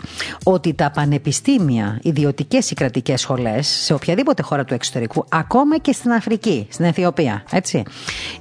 ότι 0.52 0.74
τα 0.74 0.90
πανεπιστήμια, 0.90 1.98
ιδιωτικές 2.02 2.70
ή 2.70 2.74
κρατικές 2.74 3.20
σχολές, 3.20 3.66
σε 3.66 3.94
οποιαδήποτε 3.94 4.42
χώρα 4.42 4.64
του 4.64 4.74
εξωτερικού, 4.74 5.24
ακόμα 5.28 5.78
και 5.78 5.92
στην 5.92 6.12
Αφρική, 6.12 6.66
στην 6.70 6.84
Αιθιοπία, 6.84 7.44
έτσι, 7.50 7.82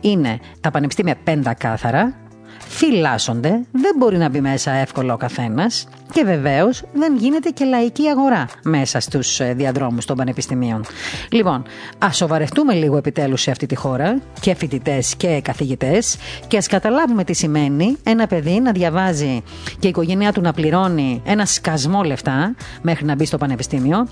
είναι 0.02 0.40
τα 0.62 0.72
πανεπιστήμια 0.72 1.16
πεντακάθαρα, 1.24 2.29
φυλάσσονται, 2.70 3.50
δεν 3.72 3.96
μπορεί 3.98 4.18
να 4.18 4.30
μπει 4.30 4.42
μέσα 4.42 4.72
εύκολα 4.72 5.14
ο 5.14 5.18
καθένας 5.18 5.88
και 6.12 6.24
βεβαίως 6.24 6.84
δεν 6.94 7.16
γίνεται 7.16 7.50
και 7.50 7.66
λαϊκή 7.66 8.08
αγορά 8.08 8.48
μέσα 8.64 9.00
στους 9.00 9.40
ε, 9.40 9.54
διαδρόμους 9.54 10.06
των 10.06 10.18
πανεπιστημίων. 10.18 10.86
Λοιπόν, 11.32 11.64
ας 11.98 12.18
σοβαρευτούμε 12.18 12.74
λίγο 12.74 12.98
επιτέλους 12.98 13.42
σε 13.42 13.52
αυτή 13.52 13.66
τη 13.66 13.76
χώρα 13.76 14.22
και 14.40 14.56
φοιτητές 14.56 15.16
και 15.16 15.42
καθηγητές 15.44 16.18
και 16.48 16.58
ας 16.58 16.68
καταλάβουμε 16.68 17.24
τι 17.24 17.34
σημαίνει 17.34 17.98
ένα 18.04 18.28
παιδί 18.28 18.60
να 18.60 18.72
διαβάζει 18.72 19.44
και 19.80 19.88
η 19.88 19.90
οικογένειά 19.90 20.32
του 20.32 20.42
να 20.42 20.54
πληρώνει 20.54 21.22
ένα 21.26 21.46
σκασμό 21.46 22.04
λεφτά 22.04 22.56
μέχρι 22.82 23.06
να 23.06 23.16
μπει 23.16 23.26
στο 23.26 23.38
πανεπιστήμιο 23.38 24.08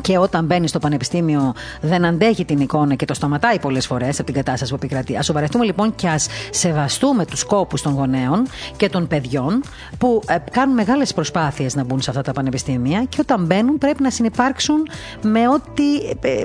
και 0.00 0.18
όταν 0.18 0.44
μπαίνει 0.44 0.68
στο 0.68 0.78
πανεπιστήμιο 0.78 1.54
δεν 1.80 2.04
αντέχει 2.04 2.44
την 2.44 2.58
εικόνα 2.58 2.94
και 2.94 3.04
το 3.04 3.14
σταματάει 3.14 3.58
πολλές 3.58 3.86
φορές 3.86 4.16
από 4.18 4.24
την 4.24 4.34
κατάσταση 4.34 4.70
που 4.70 4.76
επικρατεί. 4.76 5.16
Α 5.16 5.22
σοβαρευτούμε 5.22 5.64
λοιπόν 5.64 5.94
και 5.94 6.08
ας 6.08 6.26
σεβαστούμε 6.50 7.24
τους 7.24 7.44
κόπους 7.44 7.82
των 7.82 7.92
γονέων 7.92 8.46
και 8.76 8.88
των 8.88 9.06
παιδιών 9.06 9.62
που 9.98 10.22
ε, 10.28 10.36
κάνουν 10.50 10.74
μεγάλες 10.74 11.14
προσπάθειες 11.14 11.74
να 11.74 11.84
μπουν 11.84 12.00
σε 12.00 12.10
αυτά 12.10 12.22
τα 12.22 12.32
πανεπιστήμια 12.32 13.04
και 13.08 13.18
όταν 13.20 13.44
μπαίνουν 13.44 13.78
πρέπει 13.78 14.02
να 14.02 14.10
συνεπάρξουν 14.10 14.88
με 15.22 15.48
ό,τι. 15.48 15.96
Ε, 16.20 16.30
ε, 16.30 16.44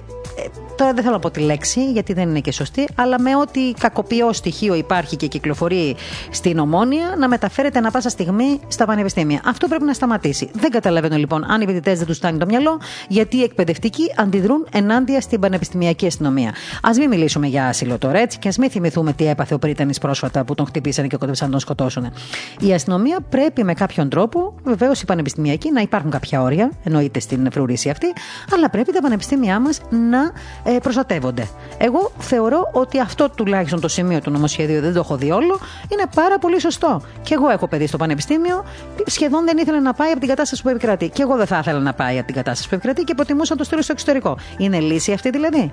τώρα 0.76 0.94
δεν 0.94 1.04
θέλω 1.04 1.16
να 1.16 1.22
πω 1.22 1.32
τη 1.32 1.40
λέξη 1.40 1.92
γιατί 1.92 2.14
δεν 2.14 2.30
είναι 2.30 2.40
και 2.40 2.52
σωστή, 2.52 2.88
αλλά 2.96 3.20
με 3.20 3.36
ό,τι 3.36 3.74
κακοποιό 3.80 4.34
στοιχείο 4.34 4.74
υπάρχει 4.74 5.16
και 5.16 5.28
κυκλοφορεί 5.28 5.96
στην 6.32 6.60
ομόνια 6.60 7.16
να 7.18 7.28
μεταφέρεται 7.28 7.78
ανα 7.78 7.92
πάσα 7.92 8.10
στιγμή 8.10 8.60
στα 8.68 8.86
πανεπιστήμια. 8.86 9.42
Αυτό 9.46 9.68
πρέπει 9.68 9.84
να 9.84 9.94
σταματήσει. 9.94 10.50
Δεν 10.54 10.72
καταλαβαίνω 10.72 11.16
λοιπόν 11.16 11.52
αν 11.52 11.62
οι 11.62 11.66
φοιτητές 11.66 11.98
δεν 11.98 12.08
τους 12.08 12.18
φτάνει 12.18 12.38
το 12.38 12.46
μυαλό, 12.46 12.80
γιατί 13.08 13.41
οι 13.42 13.44
εκπαιδευτικοί 13.44 14.04
αντιδρούν 14.18 14.68
ενάντια 14.72 15.22
στην 15.22 15.40
πανεπιστημιακή 15.40 16.06
αστυνομία. 16.06 16.50
Α 16.82 16.90
μην 16.98 17.10
μιλήσουμε 17.10 17.48
για 17.48 17.68
άσυλο 17.68 17.98
τώρα 17.98 18.20
έτσι 18.20 18.40
και 18.40 18.48
ας 18.48 18.58
μην 18.58 18.70
θυμηθούμε 18.70 19.14
τι 19.14 19.28
έπαθε 19.28 19.54
ο 19.54 19.60
Πρίτανης 19.60 19.98
πρόσφατα 19.98 20.44
που 20.44 20.56
τον 20.56 20.66
χτυπήσανε 20.66 21.08
και 21.08 21.18
κόντεψαν 21.18 21.46
να 21.46 21.52
τον 21.52 21.62
σκοτώσουν. 21.62 22.12
Η 22.60 22.74
αστυνομία 22.74 23.20
πρέπει 23.30 23.64
με 23.64 23.74
κάποιον 23.74 24.10
τρόπο, 24.10 24.54
βεβαίως 24.64 25.02
οι 25.02 25.06
πανεπιστημιακοί, 25.06 25.72
να 25.72 25.82
υπάρχουν 25.82 26.12
κάποια 26.12 26.42
όρια, 26.42 26.72
εννοείται 26.84 27.20
στην 27.20 27.52
φρουρήση 27.52 27.90
αυτή, 27.90 28.08
αλλά 28.54 28.70
πρέπει 28.70 28.92
τα 28.92 29.02
πανεπιστήμια 29.02 29.60
μας 29.60 29.82
να 29.90 30.32
ε, 30.72 30.78
προστατεύονται. 30.82 31.48
Εγώ 31.78 32.12
θεωρώ 32.18 32.70
ότι 32.74 33.00
αυτό 33.00 33.30
τουλάχιστον 33.30 33.80
το 33.80 33.88
σημείο 33.88 34.22
του 34.22 34.32
νομοσχεδίου 34.32 34.82
δεν 34.82 34.94
το 34.94 35.00
έχω 35.00 35.16
δει 35.16 35.32
όλο, 35.32 35.60
είναι 35.92 36.04
πάρα 36.16 36.40
πολύ 36.40 36.60
σωστό. 36.60 37.02
Και 37.22 37.34
εγώ 37.34 37.50
έχω 37.50 37.68
παιδί 37.68 37.88
στο 37.88 37.98
πανεπιστήμιο, 37.98 38.64
σχεδόν 39.06 39.46
δεν 39.46 39.58
ήθελε 39.58 39.80
να 39.80 39.94
πάει 39.94 40.12
από 40.12 40.20
την 40.20 40.30
κατάσταση 40.30 40.62
που 40.62 40.70
επικρατεί. 40.70 41.10
Και 41.10 41.22
εγώ 41.22 41.36
δεν 41.36 41.46
θα 41.46 41.58
ήθελα 41.58 41.80
να 41.80 41.94
πάει 41.94 42.18
από 42.18 42.26
την 42.26 42.36
κατάσταση 42.36 42.70
που 42.70 42.76
επικρατεί 42.76 43.04
και 43.04 43.14
προτιμούσα 43.32 43.54
να 43.54 43.58
το 43.58 43.64
στείλω 43.64 43.82
στο 43.82 43.92
εξωτερικό. 43.92 44.38
Είναι 44.58 44.80
λύση 44.80 45.12
αυτή 45.12 45.30
δηλαδή; 45.30 45.72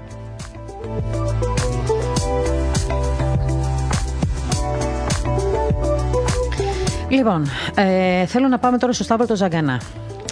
Λοιπόν, 7.09 7.47
ε, 7.75 8.27
θέλω 8.27 8.49
να 8.49 8.59
πάμε 8.59 8.79
τώρα 8.79 8.93
στο 8.93 9.05
Σταύρο 9.05 9.27
το 9.27 9.37
Ζαγκανά. 9.37 9.81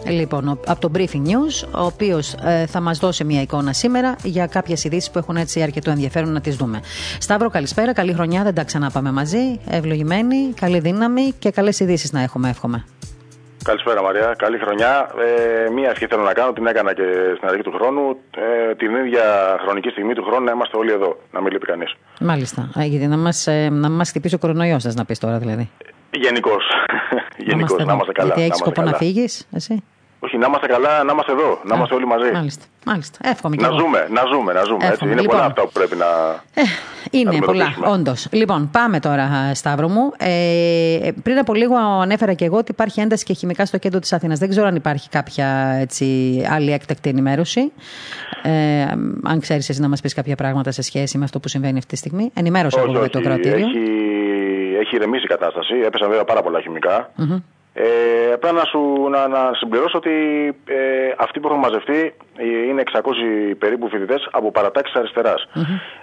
Λοιπόν, 0.08 0.48
από 0.48 0.80
το 0.80 0.90
Briefing 0.94 1.26
News, 1.26 1.68
ο 1.74 1.84
οποίος 1.84 2.32
ε, 2.32 2.66
θα 2.66 2.80
μας 2.80 2.98
δώσει 2.98 3.24
μια 3.24 3.40
εικόνα 3.40 3.72
σήμερα 3.72 4.16
για 4.22 4.46
κάποιες 4.46 4.84
ειδήσεις 4.84 5.10
που 5.10 5.18
έχουν 5.18 5.36
έτσι 5.36 5.62
αρκετό 5.62 5.90
ενδιαφέρον 5.90 6.32
να 6.32 6.40
τις 6.40 6.56
δούμε. 6.56 6.80
Σταύρο, 7.18 7.50
καλησπέρα, 7.50 7.92
καλή 7.92 8.12
χρονιά, 8.12 8.42
δεν 8.42 8.54
τα 8.54 8.64
ξαναπάμε 8.64 9.12
μαζί. 9.12 9.60
Ευλογημένη, 9.68 10.52
καλή 10.54 10.78
δύναμη 10.78 11.32
και 11.38 11.50
καλές 11.50 11.80
ειδήσεις 11.80 12.12
να 12.12 12.20
έχουμε, 12.20 12.48
εύχομαι. 12.48 12.84
Καλησπέρα 13.66 14.02
Μαρία, 14.02 14.34
καλή 14.38 14.58
χρονιά. 14.58 15.10
Ε, 15.66 15.70
μία 15.70 15.90
ευχή 15.90 16.06
θέλω 16.06 16.22
να 16.22 16.32
κάνω, 16.32 16.52
την 16.52 16.66
έκανα 16.66 16.94
και 16.94 17.02
στην 17.36 17.48
αρχή 17.48 17.62
του 17.62 17.72
χρόνου. 17.72 18.16
Ε, 18.36 18.74
την 18.74 18.94
ίδια 18.94 19.22
χρονική 19.62 19.88
στιγμή 19.88 20.14
του 20.14 20.24
χρόνου 20.24 20.44
να 20.44 20.52
είμαστε 20.52 20.76
όλοι 20.76 20.92
εδώ, 20.92 21.18
να 21.32 21.40
μην 21.40 21.52
λείπει 21.52 21.66
κανείς. 21.66 21.94
Μάλιστα. 22.20 22.70
Ε, 22.76 22.84
γιατί 22.84 23.06
να 23.06 23.16
μας 23.16 23.46
ε, 23.46 23.68
να 23.70 23.90
μας 23.90 24.08
χτυπήσει 24.08 24.34
ο 24.34 24.38
κορονοϊός 24.38 24.82
σας, 24.82 24.94
να 24.94 25.04
πεις 25.04 25.18
τώρα 25.18 25.38
δηλαδή. 25.38 25.70
Γενικώς. 26.10 26.64
Γενικώς, 27.36 27.84
να 27.84 27.92
είμαστε 27.92 28.12
καλά. 28.12 28.26
Γιατί 28.26 28.42
έχεις 28.42 28.58
σκοπό 28.58 28.82
να 28.82 28.92
φύγεις, 28.92 29.48
εσύ; 29.52 29.82
Όχι, 30.36 30.44
να 30.44 30.50
είμαστε 30.50 30.66
καλά, 30.66 31.04
να 31.04 31.12
είμαστε 31.12 31.32
εδώ, 31.32 31.60
να 31.64 31.76
είμαστε 31.76 31.94
όλοι 31.94 32.06
μαζί. 32.06 32.30
Μάλιστα. 32.32 32.64
Μάλιστα. 32.86 33.18
Εύχομαι 33.22 33.56
να, 33.56 33.70
ζούμε, 33.70 34.06
να 34.10 34.22
ζούμε, 34.32 34.52
να 34.52 34.64
ζούμε. 34.64 34.86
Έτσι. 34.86 35.04
Είναι 35.04 35.14
λοιπόν, 35.14 35.26
πολλά 35.26 35.44
αυτά 35.44 35.62
που 35.62 35.70
πρέπει 35.72 35.96
να. 35.96 36.06
Ε, 36.54 36.62
είναι 37.10 37.38
να 37.38 37.46
πολλά, 37.46 37.76
όντως. 37.84 38.28
Λοιπόν, 38.30 38.70
πάμε 38.72 39.00
τώρα, 39.00 39.54
Σταύρο 39.54 39.88
μου. 39.88 40.12
Ε, 40.18 41.10
πριν 41.22 41.38
από 41.38 41.54
λίγο 41.54 41.76
ανέφερα 41.76 42.32
και 42.32 42.44
εγώ 42.44 42.56
ότι 42.56 42.70
υπάρχει 42.70 43.00
ένταση 43.00 43.24
και 43.24 43.32
χημικά 43.32 43.66
στο 43.66 43.78
κέντρο 43.78 44.00
της 44.00 44.12
Αθήνας. 44.12 44.38
Δεν 44.38 44.48
ξέρω 44.48 44.66
αν 44.66 44.76
υπάρχει 44.76 45.08
κάποια 45.08 45.76
έτσι, 45.80 46.06
άλλη 46.50 46.72
έκτακτη 46.72 47.08
ενημέρωση. 47.08 47.72
Ε, 48.42 48.82
αν 49.22 49.40
ξέρεις 49.40 49.68
εσύ 49.68 49.80
να 49.80 49.88
μας 49.88 50.00
πεις 50.00 50.14
κάποια 50.14 50.36
πράγματα 50.36 50.70
σε 50.70 50.82
σχέση 50.82 51.18
με 51.18 51.24
αυτό 51.24 51.40
που 51.40 51.48
συμβαίνει 51.48 51.78
αυτή 51.78 51.90
τη 51.90 51.96
στιγμή. 51.96 52.30
Ενημέρωσε 52.34 52.78
εγώ 52.80 53.10
το 53.10 53.20
κρατήριο. 53.20 53.66
Έχει, 53.66 53.78
έχει 54.80 54.94
ηρεμήσει 54.94 55.24
η 55.24 55.28
κατάσταση. 55.28 55.74
Έπεσαν 55.86 56.08
βέβαια 56.08 56.24
πάρα 56.24 56.42
πολλά 56.42 56.60
χημικά. 56.60 57.10
Mm-hmm. 57.18 57.55
Ε, 57.78 58.32
απλά 58.32 58.52
να, 58.52 58.64
σου, 58.64 59.08
να, 59.10 59.28
να 59.28 59.50
συμπληρώσω 59.54 59.98
ότι 59.98 60.10
ε, 60.64 61.14
αυτοί 61.18 61.40
που 61.40 61.48
έχουν 61.48 61.60
μαζευτεί 61.60 62.14
είναι 62.68 62.82
600 62.92 63.00
περίπου 63.58 63.88
φοιτητές 63.88 64.28
από 64.30 64.50
παρατάξεις 64.50 65.00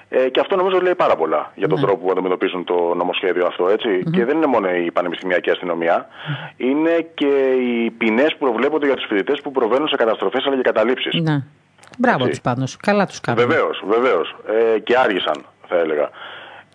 Ε, 0.10 0.30
και 0.30 0.40
αυτό 0.40 0.56
νομίζω 0.56 0.80
λέει 0.80 0.96
πάρα 0.96 1.16
πολλά 1.16 1.52
για 1.56 1.68
τον 1.68 1.80
ναι. 1.80 1.86
τρόπο 1.86 2.06
που 2.06 2.12
αντιμετωπίζουν 2.12 2.64
το 2.64 2.94
νομοσχέδιο 2.96 3.46
αυτό. 3.46 3.68
Και 4.12 4.26
δεν 4.26 4.38
είναι 4.38 4.46
μόνο 4.46 4.70
η 4.70 4.92
πανεπιστημιακή 4.92 5.52
είναι 6.58 7.08
και 7.14 7.32
οι 7.52 7.92
ποινές 7.92 8.36
που 8.38 8.46
προβλέπονται 8.46 8.86
για 8.86 8.96
τους 8.96 9.06
φοιτητές 9.06 9.42
που 9.42 9.52
προβαίνουν 9.52 9.88
σε 9.88 9.96
καταστροφές 9.96 10.46
αλλά 10.46 10.56
και 10.56 10.62
καταλήψεις. 10.62 11.22
Ναι. 11.22 11.44
Μπράβο 11.98 12.28
τους 12.28 12.42
πάντως. 12.42 12.78
Καλά 12.78 13.06
τους 13.06 13.20
κάνουν. 13.20 13.48
Βεβαίως, 13.48 13.84
βεβαίως. 13.88 14.36
Ε, 14.76 14.80
και 14.80 14.98
άργησαν, 14.98 15.46
θα 15.68 15.78
έλεγα. 15.78 16.10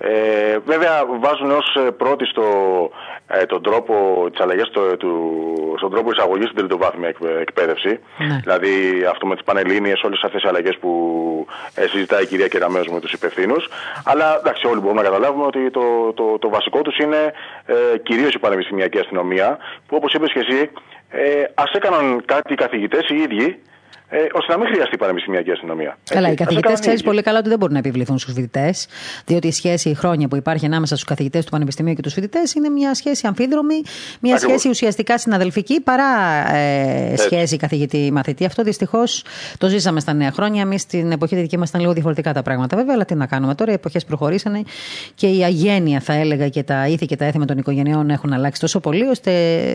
Ε, 0.00 0.58
βέβαια 0.64 1.04
βάζουν 1.20 1.50
ως 1.50 1.76
ε, 1.76 1.90
πρώτη 1.90 2.24
στο, 2.24 2.44
ε, 3.26 3.46
τον 3.46 3.62
τρόπο, 3.62 4.26
τις 4.30 4.40
αλλαγές 4.40 4.66
στο, 4.66 4.96
του, 4.96 5.14
στον 5.76 5.90
τρόπο 5.90 6.10
εισαγωγής 6.10 6.44
στην 6.44 6.56
τριτοβάθμια 6.56 7.14
εκπαίδευση. 7.40 7.98
Ναι. 8.18 8.40
Δηλαδή 8.42 9.04
αυτό 9.10 9.26
με 9.26 9.34
τις 9.34 9.44
πανελλήνιες, 9.44 10.02
όλες 10.02 10.22
αυτές 10.22 10.42
οι 10.42 10.48
αλλαγές 10.48 10.76
που 10.78 10.90
ε, 11.74 11.86
συζητάει 11.86 12.22
η 12.22 12.26
κυρία 12.26 12.48
Κεραμέως 12.48 12.88
με 12.88 13.00
τους 13.00 13.12
υπευθύνους. 13.12 13.68
Αλλά 14.04 14.38
εντάξει 14.38 14.66
όλοι 14.66 14.80
μπορούμε 14.80 15.02
να 15.02 15.08
καταλάβουμε 15.08 15.44
ότι 15.44 15.70
το, 15.70 16.12
το, 16.12 16.38
το 16.38 16.48
βασικό 16.48 16.82
τους 16.82 16.96
είναι 16.98 17.32
ε, 17.66 17.98
κυρίως 18.02 18.34
η 18.34 18.38
πανεπιστημιακή 18.38 18.98
αστυνομία 18.98 19.58
που 19.86 19.96
όπως 19.96 20.12
είπες 20.12 20.32
και 20.32 20.38
εσύ 20.38 20.70
ε, 21.10 21.44
ας 21.54 21.72
έκαναν 21.72 22.22
κάτι 22.24 22.52
οι 22.52 22.56
καθηγητές 22.56 23.08
οι 23.08 23.16
ίδιοι 23.16 23.58
ε, 24.10 24.16
ώστε 24.32 24.52
να 24.52 24.58
μην 24.58 24.66
χρειαστεί 24.66 24.94
η 24.94 24.98
πανεπιστημιακή 24.98 25.50
αστυνομία. 25.50 25.98
Καλά, 26.10 26.30
οι 26.30 26.34
καθηγητές 26.34 26.80
ξέρεις 26.80 27.02
πολύ 27.02 27.22
καλά 27.22 27.38
ότι 27.38 27.48
δεν 27.48 27.58
μπορούν 27.58 27.72
να 27.72 27.78
επιβληθούν 27.78 28.18
στους 28.18 28.34
φοιτητές, 28.34 28.86
διότι 29.24 29.46
η 29.46 29.52
σχέση 29.52 29.88
η 29.88 29.94
χρόνια 29.94 30.28
που 30.28 30.36
υπάρχει 30.36 30.66
ανάμεσα 30.66 30.94
στους 30.94 31.08
καθηγητές 31.08 31.44
του 31.44 31.50
Πανεπιστημίου 31.50 31.94
και 31.94 32.02
τους 32.02 32.12
φοιτητές 32.12 32.54
είναι 32.54 32.68
μια 32.68 32.94
σχέση 32.94 33.26
αμφίδρομη, 33.26 33.74
μια 34.20 34.34
Ακριβώς. 34.34 34.60
σχέση 34.60 34.68
ουσιαστικά 34.68 35.18
συναδελφική 35.18 35.80
παρά 35.80 36.04
ε, 36.54 37.16
σχέση 37.16 37.56
καθηγητή-μαθητή. 37.56 38.44
Αυτό 38.44 38.62
δυστυχώς 38.62 39.24
το 39.58 39.68
ζήσαμε 39.68 40.00
στα 40.00 40.12
νέα 40.12 40.30
χρόνια. 40.32 40.62
Εμείς 40.62 40.82
στην 40.82 41.12
εποχή 41.12 41.34
τη 41.34 41.40
δική 41.40 41.58
μας 41.58 41.68
ήταν 41.68 41.80
λίγο 41.80 41.92
διαφορετικά 41.92 42.32
τα 42.32 42.42
πράγματα, 42.42 42.76
βέβαια, 42.76 42.94
αλλά 42.94 43.04
τι 43.04 43.14
να 43.14 43.26
κάνουμε 43.26 43.54
τώρα. 43.54 43.70
Οι 43.70 43.74
εποχές 43.74 44.04
προχωρήσανε 44.04 44.62
και 45.14 45.26
η 45.26 45.44
αγένεια, 45.44 46.00
θα 46.00 46.12
έλεγα, 46.12 46.48
και 46.48 46.62
τα 46.62 46.88
ήθη 46.88 47.06
και 47.06 47.16
τα 47.16 47.24
έθιμα 47.24 47.44
των 47.44 47.58
οικογενειών 47.58 48.10
έχουν 48.10 48.32
αλλάξει 48.32 48.60
τόσο 48.60 48.80
πολύ, 48.80 49.04
ώστε 49.04 49.30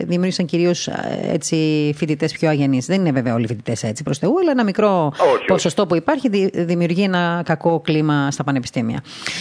δημιούργησαν 0.06 0.46
κυρίως 0.46 0.86
ε, 0.86 1.92
φοιτητές 1.94 2.32
πιο 2.32 2.48
αγενείς. 2.48 2.86
Δεν 2.86 3.00
είναι 3.00 3.12
βέβαια 3.12 3.34
όλοι 3.34 3.44
οι 3.44 3.46
φοιτητές 3.46 3.82
έτσι 3.82 4.02
προς 4.02 4.18
Θεού, 4.24 4.38
αλλά 4.40 4.50
ένα 4.50 4.64
μικρό 4.64 5.12
όχι, 5.34 5.44
ποσοστό 5.44 5.82
όχι. 5.82 5.90
που 5.90 5.96
υπάρχει 5.96 6.28
δημιουργεί 6.52 7.02
ένα 7.02 7.42
κακό 7.44 7.80
κλίμα 7.80 8.30
στα 8.30 8.44
πανεπιστήμια. 8.44 9.00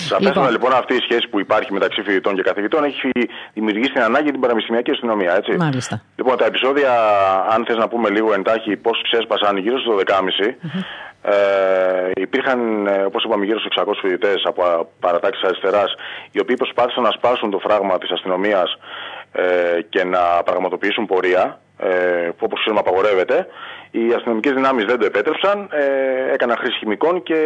Σαφέστατα 0.10 0.30
λοιπόν, 0.30 0.52
λοιπόν 0.52 0.74
αυτή 0.74 0.94
η 0.94 1.02
σχέση 1.02 1.28
που 1.30 1.40
υπάρχει 1.40 1.74
μεταξύ 1.74 2.02
φοιτητών 2.02 2.36
και 2.36 2.42
καθηγητών 2.42 2.84
έχει 2.84 3.10
δημιουργήσει 3.54 3.92
την 3.92 4.02
ανάγκη 4.02 4.32
την 4.32 4.40
πανεπιστημιακή 4.40 4.92
αστυνομία. 4.92 5.36
Έτσι. 5.36 5.52
Μάλιστα. 5.58 6.02
Λοιπόν, 6.16 6.38
τα 6.38 6.46
επεισόδια, 6.46 6.92
αν 7.50 7.66
θες 7.66 7.78
να 7.78 7.88
πούμε 7.88 8.10
λίγο 8.10 8.34
εντάχει 8.34 8.76
πώς 8.76 9.02
ξέσπασαν 9.04 9.58
γύρω 9.58 9.80
στο 9.80 9.96
12.30. 9.96 10.02
Mm-hmm. 10.02 10.84
Ε, 11.26 12.12
υπήρχαν, 12.16 12.88
ε, 12.88 13.04
όπως 13.06 13.24
είπαμε, 13.24 13.46
γύρω 13.46 13.60
στους 13.60 13.76
600 13.76 13.94
φοιτητές 14.02 14.42
από 14.46 14.90
παρατάξεις 15.00 15.44
αριστεράς, 15.44 15.96
οι 16.32 16.40
οποίοι 16.40 16.56
προσπάθησαν 16.56 17.04
να 17.04 17.12
σπάσουν 17.12 17.50
το 17.50 17.60
φράγμα 17.60 17.98
της 17.98 18.12
αστυνομίας 18.12 18.78
ε, 19.32 19.82
και 19.90 20.04
να 20.04 20.44
πραγματοποιήσουν 20.44 21.06
πορεία, 21.06 21.44
ε, 21.44 21.63
που 22.38 22.44
όπως 22.48 22.60
ξέρουμε 22.60 22.82
απαγορεύεται. 22.86 23.48
Οι 23.92 24.14
αστυνομικές 24.14 24.54
δυνάμεις 24.54 24.86
δεν 24.86 25.00
το 25.00 25.06
επέτρεψαν, 25.06 25.68
ε, 25.72 26.34
έκαναν 26.34 26.58
χρήση 26.58 26.78
χημικών 26.78 27.24
και 27.24 27.40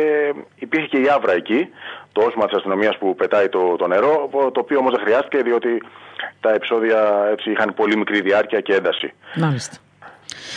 υπήρχε 0.55 0.87
και 0.87 0.97
η 0.97 1.07
άβρα 1.09 1.33
εκεί, 1.33 1.69
το 2.11 2.21
όχημα 2.21 2.45
της 2.45 2.55
αστυνομίας 2.55 2.97
που 2.97 3.15
πετάει 3.15 3.49
το, 3.49 3.75
το 3.75 3.87
νερό, 3.87 4.29
το 4.31 4.59
οποίο 4.59 4.77
όμως 4.77 4.91
δεν 4.91 5.03
χρειάστηκε 5.05 5.41
διότι 5.41 5.81
τα 6.39 6.53
επεισόδια 6.53 7.27
έτσι, 7.31 7.51
είχαν 7.51 7.73
πολύ 7.73 7.97
μικρή 7.97 8.21
διάρκεια 8.21 8.59
και 8.59 8.73
ένταση. 8.73 9.13
Μάλιστα. 9.35 9.77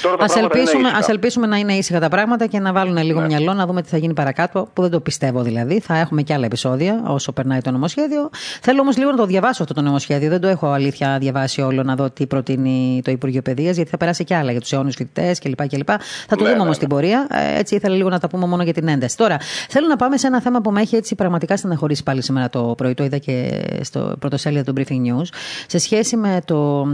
Α 0.08 0.38
ελπίσουμε, 0.38 0.88
ας 0.88 1.08
ελπίσουμε 1.08 1.46
να 1.46 1.56
είναι 1.56 1.72
ήσυχα 1.72 2.00
τα 2.00 2.08
πράγματα 2.08 2.46
και 2.46 2.58
να 2.58 2.72
βάλουν 2.72 2.96
λίγο 2.96 3.20
ναι. 3.20 3.26
μυαλό 3.26 3.52
να 3.52 3.66
δούμε 3.66 3.82
τι 3.82 3.88
θα 3.88 3.96
γίνει 3.96 4.14
παρακάτω, 4.14 4.68
που 4.72 4.82
δεν 4.82 4.90
το 4.90 5.00
πιστεύω 5.00 5.42
δηλαδή. 5.42 5.80
Θα 5.80 5.96
έχουμε 5.96 6.22
και 6.22 6.32
άλλα 6.32 6.44
επεισόδια 6.44 7.02
όσο 7.06 7.32
περνάει 7.32 7.60
το 7.60 7.70
νομοσχέδιο. 7.70 8.30
Θέλω 8.60 8.80
όμως 8.80 8.96
λίγο 8.96 9.10
να 9.10 9.16
το 9.16 9.26
διαβάσω 9.26 9.62
αυτό 9.62 9.74
το 9.74 9.80
νομοσχέδιο. 9.80 10.28
Δεν 10.28 10.40
το 10.40 10.48
έχω 10.48 10.66
αλήθεια 10.66 11.18
διαβάσει 11.20 11.60
όλο 11.60 11.82
να 11.82 11.94
δω 11.94 12.10
τι 12.10 12.26
προτείνει 12.26 13.00
το 13.04 13.10
Υπουργείο 13.10 13.42
Παιδείας, 13.42 13.76
γιατί 13.76 13.90
θα 13.90 13.96
περάσει 13.96 14.24
και 14.24 14.34
άλλα 14.34 14.50
για 14.50 14.60
τους 14.60 14.72
αιώνιου 14.72 14.92
φοιτητές 14.92 15.38
κλπ. 15.38 15.68
κλπ. 15.68 15.88
Θα 15.88 15.96
το 16.28 16.34
ναι, 16.34 16.42
δούμε 16.42 16.54
ναι, 16.54 16.62
όμως 16.62 16.76
στην 16.76 16.88
πορεία. 16.88 17.26
Ε, 17.30 17.58
έτσι 17.58 17.74
ήθελα 17.74 17.94
λίγο 17.94 18.08
να 18.08 18.18
τα 18.18 18.28
πούμε 18.28 18.46
μόνο 18.46 18.62
για 18.62 18.72
την 18.72 18.88
ένταση. 18.88 19.16
Τώρα, 19.16 19.36
θέλω 19.68 19.86
να 19.86 19.96
πάμε 19.96 20.16
σε 20.16 20.26
ένα 20.26 20.40
θέμα 20.40 20.60
που 20.60 20.70
με 20.70 20.80
έχει 20.80 20.96
έτσι 20.96 21.14
πραγματικά 21.14 21.56
στεναχωρήσει 21.56 22.02
πάλι 22.02 22.22
σήμερα 22.22 22.48
το 22.48 22.74
πρωί. 22.76 22.94
Το 22.94 23.04
είδα 23.04 23.18
και 23.18 23.62
στο 23.80 24.16
πρωτοσέλιδο 24.18 24.72
του 24.72 24.82
Briefing 24.82 25.20
News. 25.20 25.26
Σε 25.66 25.78
σχέση 25.78 26.16
με 26.16 26.40
το, 26.44 26.86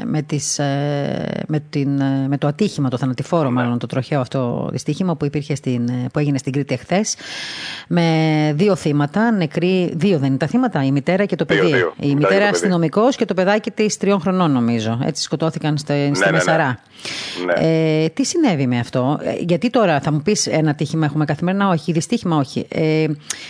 ε, 0.00 0.04
με 0.04 0.22
τις, 0.22 0.58
ε, 0.58 1.44
με 1.46 1.62
την, 1.70 2.02
με 2.28 2.35
το 2.38 2.46
ατύχημα, 2.46 2.88
το 2.88 2.96
θανατηφόρο 2.96 3.48
ναι. 3.48 3.50
μάλλον, 3.50 3.78
το 3.78 3.86
τροχαίο 3.86 4.20
αυτό 4.20 4.68
δυστύχημα 4.72 5.16
που, 5.16 5.24
υπήρχε 5.24 5.54
στην, 5.54 5.90
που 6.12 6.18
έγινε 6.18 6.38
στην 6.38 6.52
Κρήτη 6.52 6.74
εχθές. 6.74 7.14
Με 7.88 8.52
δύο 8.56 8.76
θύματα, 8.76 9.30
νεκροί, 9.30 9.92
δύο 9.94 10.18
δεν 10.18 10.28
είναι 10.28 10.36
τα 10.36 10.46
θύματα, 10.46 10.84
η 10.84 10.90
μητέρα 10.90 11.24
και 11.24 11.36
το 11.36 11.44
παιδί. 11.44 11.66
Δύο, 11.66 11.94
Η 12.00 12.14
μητέρα 12.14 12.48
αστυνομικός 12.48 13.16
και 13.16 13.24
το 13.24 13.34
παιδάκι 13.34 13.70
της 13.70 13.96
τριών 13.96 14.20
χρονών, 14.20 14.50
νομίζω. 14.50 14.98
Έτσι 15.02 15.22
σκοτώθηκαν 15.22 15.78
στη, 15.78 15.92
ναι, 15.92 16.14
στη 16.14 16.24
ναι, 16.24 16.30
Μεσαρά. 16.30 16.78
Ναι. 17.46 18.02
Ε, 18.02 18.08
τι 18.08 18.24
συνέβη 18.24 18.66
με 18.66 18.78
αυτό, 18.78 19.18
ε, 19.22 19.34
γιατί 19.38 19.70
τώρα 19.70 20.00
θα 20.00 20.12
μου 20.12 20.22
πεις 20.22 20.46
ένα 20.46 20.74
τύχημα 20.74 21.04
έχουμε 21.04 21.24
καθημερινά, 21.24 21.68
όχι, 21.68 21.92
δυστύχημα 21.92 22.36
όχι. 22.36 22.66
Ε, 22.68 23.06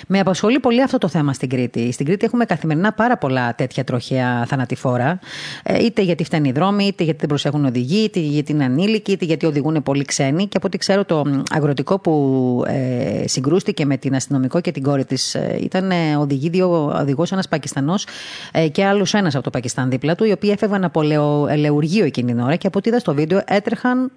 με 0.07 0.19
απασχολεί 0.19 0.61
πολύ 0.61 0.83
αυτό 0.83 0.99
το 0.99 1.09
θέμα 1.09 1.33
στην 1.33 1.49
Κρήτη. 1.49 1.93
Στην 1.93 2.07
Κρήτη 2.07 2.25
έχουμε 2.25 2.45
καθημερινά 2.45 2.93
πάρα 2.93 3.16
πολλά 3.16 3.55
τέτοια 3.55 3.85
τροχαία 3.85 4.45
θανατηφόρα. 4.49 5.19
Ε, 5.62 5.85
είτε 5.85 6.02
γιατί 6.02 6.25
φτάνει 6.25 6.49
οι 6.49 6.52
δρόμοι, 6.52 6.85
είτε 6.85 7.05
γιατί 7.05 7.19
δεν 7.19 7.28
προσέχουν 7.28 7.64
οδηγοί, 7.64 8.05
είτε 8.05 8.21
γιατί 8.21 8.52
είναι 8.52 8.64
ανήλικοι, 8.76 9.12
είτε 9.12 9.25
γιατί 9.25 9.47
οδηγούν 9.47 9.83
πολύ 9.83 10.04
ξένοι. 10.04 10.47
Και 10.47 10.56
από 10.56 10.66
ό,τι 10.66 10.78
ξέρω, 10.78 11.04
το 11.04 11.23
αγροτικό 11.54 11.99
που 11.99 12.64
ε, 12.66 13.28
συγκρούστηκε 13.28 13.87
με 13.87 13.97
την 13.97 14.14
αστυνομικό 14.14 14.61
και 14.61 14.71
την 14.71 14.83
κόρη 14.83 15.04
της 15.04 15.35
ε, 15.35 15.59
ήταν 15.61 15.90
ε, 15.90 16.16
οδηγοί, 16.16 16.49
δύο 16.49 16.92
οδηγό, 17.00 17.25
ένας 17.33 17.49
Πακιστανός 17.49 18.06
ε, 18.52 18.68
και 18.68 18.85
άλλο 18.85 19.06
ένας 19.12 19.35
από 19.35 19.45
το 19.45 19.50
Πακιστάν 19.50 19.90
δίπλα 19.90 20.14
του, 20.14 20.25
οι 20.25 20.33
οποίοι 20.33 20.50
έφευγαν 20.52 20.85
από 20.85 21.02
ελεουργείο 21.49 22.04
εκείνη 22.04 22.33
την 22.33 22.40
ώρα 22.40 22.56
και 22.56 22.66
από 22.66 22.78
ό,τι 22.78 22.88
είδα 22.88 22.99
στο 22.99 23.14
βίντεο 23.14 23.40
έτρεχαν 23.47 24.11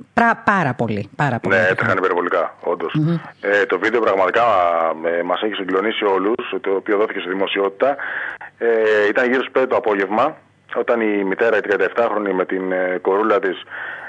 πάρα 0.43 0.73
πολύ. 0.73 1.09
Πάρα 1.15 1.39
πολύ 1.39 1.55
ναι, 1.55 1.61
έτρεχαν 1.69 1.97
υπερβολικά, 1.97 2.55
Ε, 3.41 3.65
το 3.65 3.79
βίντεο 3.79 4.01
πραγματικά 4.01 4.43
ε, 5.19 5.23
μας 5.23 5.41
έχει 5.41 5.53
συγκλονίσει 5.53 6.03
όλους, 6.03 6.55
το 6.61 6.71
οποίο 6.71 6.97
δόθηκε 6.97 7.19
στη 7.19 7.29
δημοσιότητα. 7.29 7.95
Ε, 8.57 8.67
ήταν 9.09 9.29
γύρω 9.29 9.43
στι 9.43 9.51
5 9.59 9.65
το 9.69 9.75
απόγευμα, 9.75 10.37
όταν 10.75 11.01
η 11.01 11.23
μητέρα, 11.23 11.57
η 11.57 11.61
37χρονη, 11.69 12.31
με 12.33 12.45
την 12.45 12.71
ε, 12.71 12.99
κορούλα 13.01 13.39
της 13.39 13.57
ε, 13.61 14.08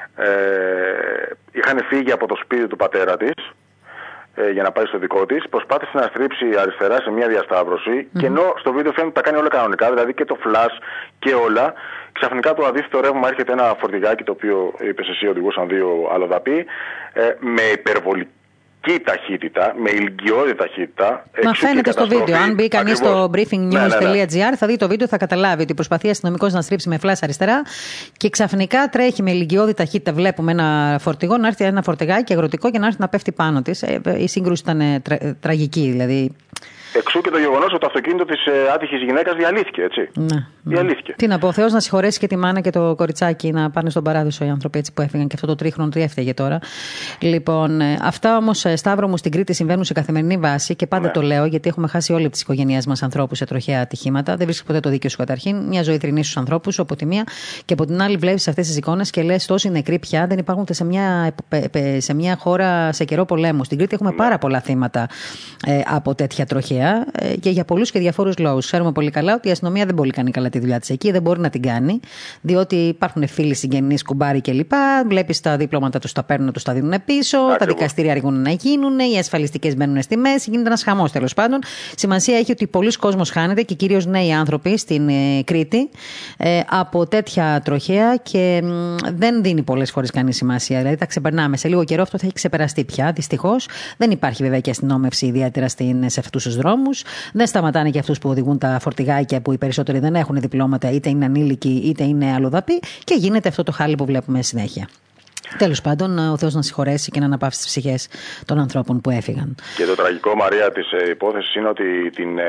είχαν 1.53 1.85
φύγει 1.89 2.13
από 2.13 2.27
το 2.27 2.37
σπίτι 2.43 2.67
του 2.67 2.77
πατέρα 2.77 3.17
της 3.17 3.35
ε, 4.35 4.51
για 4.51 4.63
να 4.63 4.73
πάει 4.73 4.87
στο 4.87 4.99
δικό 4.99 5.27
της. 5.27 5.49
Προσπάθησε 5.49 5.91
να 5.95 6.03
στρίψει 6.03 6.47
αριστερά 6.59 6.97
σε 7.01 7.11
μια 7.11 7.29
διασταύρωση 7.29 8.09
και 8.19 8.27
ενώ 8.27 8.55
στο 8.59 8.73
βίντεο 8.73 8.93
φαίνεται 8.93 9.13
ότι 9.13 9.15
τα 9.15 9.21
κάνει 9.21 9.39
όλα 9.39 9.49
κανονικά 9.49 9.91
δηλαδή 9.91 10.15
και 10.15 10.25
το 10.25 10.37
flash 10.45 10.77
και 11.19 11.35
όλα 11.35 11.75
ξαφνικά 12.13 12.55
το 12.55 12.65
αντίθετο 12.65 13.01
ρεύμα 13.01 13.29
έρχεται 13.29 13.53
ένα 13.53 13.77
φορτηγάκι 13.81 14.25
το 14.25 14.33
οποίο 14.33 14.75
είπες 14.79 15.09
εσύ 15.09 15.27
οδηγούσαν 15.27 15.69
δύο 15.69 16.11
αλλοδαποί 16.13 16.67
ε, 17.13 17.35
με 17.39 17.63
υπερβολική 17.63 18.40
ηλικιώδη 18.87 19.05
ταχύτητα, 19.05 19.75
με 19.83 19.91
ηλικιώδη 19.91 20.55
ταχύτητα. 20.55 21.27
Μα 21.45 21.55
φαίνεται 21.55 21.91
στο 21.93 22.07
βίντεο. 22.07 22.37
Αν 22.37 22.55
μπει 22.55 22.69
κανείς 22.69 22.97
στο 22.97 23.31
briefingnews.gr 23.35 23.71
ναι, 23.71 24.15
ναι, 24.25 24.49
ναι. 24.51 24.57
θα 24.57 24.67
δει 24.67 24.77
το 24.77 24.89
βίντεο, 24.89 25.07
θα 25.07 25.17
καταλάβει 25.17 25.63
ότι 25.63 25.75
προσπαθεί 25.75 26.11
αστυνομικός 26.11 26.53
να 26.53 26.63
στρίψει 26.63 26.89
με 26.89 26.99
φλάσσα 26.99 27.25
αριστερά 27.25 27.63
και 28.17 28.31
ξαφνικά 28.31 28.89
τρέχει 28.89 29.23
με 29.23 29.31
ηλικιώδη 29.31 29.75
ταχύτητα. 29.75 30.13
Βλέπουμε 30.13 30.53
ένα 30.53 30.99
φορτηγό 31.01 31.37
να 31.37 31.47
έρθει 31.47 31.65
ένα 31.65 31.83
φορτηγάκι 31.83 32.33
αγροτικό 32.33 32.71
και 32.71 32.79
να 32.79 32.87
έρθει 32.87 33.01
να 33.01 33.09
πέφτει 33.09 33.33
πάνω 33.33 33.63
της. 33.63 33.83
Ε, 33.83 34.01
η 34.19 34.29
σύγκρουση 34.29 34.63
ήταν 34.63 35.03
τραγική. 35.41 35.89
Δηλαδή 35.91 36.35
Εξού 36.93 37.21
και 37.21 37.31
το 37.31 37.39
γεγονός 37.39 37.67
ότι 37.67 37.79
το 37.79 37.87
αυτοκίνητο 37.87 38.25
της 38.25 38.47
ε, 38.47 38.53
άτυχης 38.75 39.03
γυναίκας 39.03 39.35
διαλύθηκε, 39.37 39.83
έτσι. 39.83 40.09
Ναι, 40.15 40.25
ναι. 40.25 40.47
Διαλύθηκε. 40.63 41.15
Τι 41.17 41.27
να 41.27 41.39
πω, 41.39 41.47
ο 41.47 41.53
Θεός 41.53 41.73
να 41.73 41.81
συγχωρέσει 41.81 42.19
και 42.19 42.27
τη 42.27 42.37
μάνα 42.37 42.61
και 42.61 42.71
το 42.71 42.95
κοριτσάκι 42.95 43.53
να 43.53 43.71
πάνε 43.71 43.91
στον 43.91 44.03
παράδεισο 44.03 44.45
οι 44.45 44.49
άνθρωποι 44.49 44.79
έτσι 44.79 44.93
που 44.93 45.03
έφυγαν 45.03 45.27
και 45.27 45.35
αυτό 45.35 45.47
το 45.47 45.55
τρίχρονο 45.55 45.89
τι 45.91 46.03
έφταιγε 46.03 46.35
τώρα. 46.35 46.59
Λοιπόν, 47.19 47.81
ε, 47.81 47.99
αυτά 48.03 48.37
όμως, 48.37 48.65
ε, 48.65 48.77
Σταύρο 48.77 49.09
μου 49.09 49.17
στην 49.17 49.31
Κρήτη 49.31 49.53
συμβαίνουν 49.53 49.85
σε 49.85 49.93
καθημερινή 49.93 50.37
βάση 50.37 50.77
και 50.77 50.87
πάντα 50.87 51.07
ναι. 51.07 51.13
το 51.13 51.23
λέω 51.23 51.45
γιατί 51.45 51.69
έχουμε 51.69 51.89
χάσει 51.89 52.13
όλη 52.13 52.29
τι 52.29 52.39
οικογένειέ 52.43 52.79
μας 52.87 53.03
ανθρώπους 53.03 53.39
σε 53.39 53.45
τροχαία 53.45 53.81
ατυχήματα. 53.81 54.37
Δεν 54.37 54.47
βρίσκει 54.47 54.67
ποτέ 54.67 54.81
το 54.81 54.91
δίκαιο 54.91 55.11
σου 55.11 55.17
καταρχήν. 55.17 55.57
Μια 55.57 55.83
ζωή 55.83 55.99
θρυνή 55.99 56.23
στους 56.23 56.37
ανθρώπους 56.37 56.79
από 56.79 56.97
τη 56.97 57.07
μία 57.07 57.25
και 57.65 57.73
από 57.73 57.85
την 57.85 58.03
άλλη 58.03 58.17
βλέπεις 58.17 58.49
αυτές 58.49 58.67
τις 58.67 58.77
εικόνες 58.77 59.11
και 59.11 59.23
λες 59.23 59.47
τόσοι 59.47 59.71
νεκροί 59.71 59.99
πια 59.99 60.27
δεν 60.27 60.39
υπάρχουν 60.39 60.67
σε 60.71 60.85
μια, 60.85 61.35
σε 61.99 62.15
μια 62.15 62.37
χώρα 62.37 62.93
σε 62.93 63.05
καιρό 63.05 63.25
πολέμου. 63.25 63.65
Στην 63.65 63.79
Κρήτη 63.79 63.95
έχουμε 63.95 64.11
ναι. 64.11 64.17
πάρα 64.17 64.39
πολλά 64.39 64.61
θύματα 64.61 65.09
ε, 65.67 65.81
από 65.87 66.15
τέτοια 66.15 66.47
τροχαία 66.47 66.80
ε, 67.13 67.37
και 67.37 67.51
για 67.51 67.65
πολλούς 67.65 67.91
και 67.91 67.99
διαφόρους 67.99 68.39
λόγους. 68.39 68.67
Ξέρουμε 68.67 68.93
πολύ 68.93 69.11
καλά 69.11 69.35
ότι 69.35 69.49
η 69.49 69.51
αστυνομία 69.51 69.87
δεν 69.87 69.95
μπορεί 69.95 70.11
κάνει 70.11 70.31
καλά 70.31 70.49
τη 70.49 70.59
δουλειά 70.59 70.81
της 70.81 70.91
εκεί, 70.91 71.11
δεν 71.11 71.23
μπορεί 71.23 71.41
να 71.41 71.51
την 71.51 71.63
κάνει, 71.63 72.01
διότι 72.41 72.77
υπάρχουν 72.77 73.29
φίλοι 73.29 73.55
συγγενείς, 73.55 74.03
κουμπάρι 74.03 74.41
κλπ. 74.41 74.73
Βλέπεις 75.09 75.41
τα 75.41 75.57
δίπλωματα 75.57 75.99
τους 75.99 76.13
τα 76.13 76.23
παίρνουν, 76.23 76.53
τους 76.53 76.63
τα 76.63 76.73
δίνουν 76.73 76.95
πίσω, 77.05 77.39
τα 77.59 77.67
δικαστήρια 77.67 78.13
αργούν 78.13 78.43
να 78.43 78.51
γίνουν, 78.51 78.99
οι 78.99 79.19
ασφαλιστικές 79.19 79.77
μπαίνουν 79.77 80.03
στη 80.03 80.17
μέση, 80.17 80.51
γίνεται 80.51 80.67
ένας 80.67 80.83
χαμός 80.83 81.13
τέλος 81.13 81.35
πάντων. 81.35 81.59
Σημασία 81.97 82.37
έχει 82.37 82.53
ότι 82.53 82.67
πολλοί 82.67 82.93
κόσμοι 82.93 83.27
χάνεται 83.27 83.63
και 83.63 83.75
κυρίως 83.75 84.07
νέοι 84.07 84.33
άνθρωποι 84.33 84.79
στην 84.79 85.09
ε, 85.09 85.43
Κρήτη 85.45 85.91
ε, 86.37 86.61
από 86.69 87.07
τέτοια 87.07 87.61
τροχέα 87.65 88.17
και 88.17 88.63
δεν 89.15 89.43
δίνει 89.43 89.63
πολλές 89.63 89.91
φορές 89.91 90.11
κανείς 90.11 90.37
σημασία. 90.37 90.79
Δηλαδή 90.79 90.97
τα 90.97 91.07
ξεπερνάμε. 91.07 91.57
Σε 91.57 91.69
λίγο 91.69 91.85
καιρό 91.85 92.03
αυτό 92.03 92.19
θα 92.19 92.25
έχει 92.27 92.35
ξεπεραστεί 92.35 92.85
πια, 92.85 93.13
δυστυχώς. 93.13 93.69
Δεν 93.97 94.11
υπάρχει 94.11 94.43
βέβαια 94.43 94.61
και 94.61 94.71
αστυνόμευση 94.71 95.27
ιδιαίτερα 95.27 95.69
σε 96.07 96.21
αυτούς 96.21 96.43
τους 96.43 96.57
δρόμους. 96.57 96.70
Δεν 97.33 97.47
σταματάνε 97.47 97.91
και 97.91 97.99
αυτούς 97.99 98.19
που 98.19 98.29
οδηγούν 98.29 98.59
τα 98.59 98.79
φορτηγάκια 98.81 99.41
που 99.41 99.53
οι 99.53 99.59
περισσότεροι 99.59 99.99
δεν 99.99 100.15
έχουν 100.15 100.41
διπλώματα, 100.41 100.91
είτε 100.91 101.09
είναι 101.09 101.25
ανήλικοι 101.25 101.83
είτε 101.85 102.05
είναι 102.05 102.33
αλλοδαποί 102.35 102.79
και 103.05 103.15
γίνεται 103.15 103.49
αυτό 103.49 103.63
το 103.63 103.73
χάλι 103.73 103.95
που 103.95 104.05
βλέπουμε 104.05 104.43
συνέχεια. 104.43 104.89
Τέλος 105.59 105.81
πάντων, 105.81 106.19
ο 106.19 106.37
Θεός 106.37 106.55
να 106.55 106.63
συγχωρέσει 106.63 107.11
και 107.11 107.21
να 107.21 107.27
αναπαύσει 107.27 107.59
τις 107.59 107.67
ψυχές 107.67 108.09
των 108.47 108.59
ανθρώπων 108.59 109.01
που 109.01 109.11
έφυγαν. 109.11 109.55
Και 109.77 109.85
το 109.85 109.95
τραγικό, 109.95 110.35
Μαρία, 110.35 110.73
της 110.73 110.93
ε, 110.93 111.11
υπόθεσης 111.11 111.55
είναι 111.55 111.69
ότι 111.69 112.11
την 112.11 112.39
ε, 112.39 112.45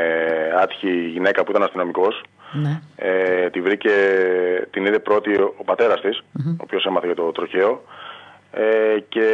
άτυχη 0.62 1.10
γυναίκα 1.14 1.44
που 1.44 1.52
ήταν 1.52 1.64
αστυνομικός 1.64 2.24
ναι. 2.52 2.82
ε, 2.96 3.50
τη 3.50 3.62
βρήκε, 3.62 3.92
την 4.72 4.86
είδε 4.86 5.00
πρώτη 5.00 5.34
ο 5.34 5.64
πατέρας 5.66 6.02
της, 6.02 6.18
ο 6.18 6.64
οποίος 6.64 6.86
έμαθε 6.86 7.06
για 7.06 7.16
το 7.16 7.32
τροχαίο. 7.32 7.84
Ε, 8.54 9.00
και 9.10 9.26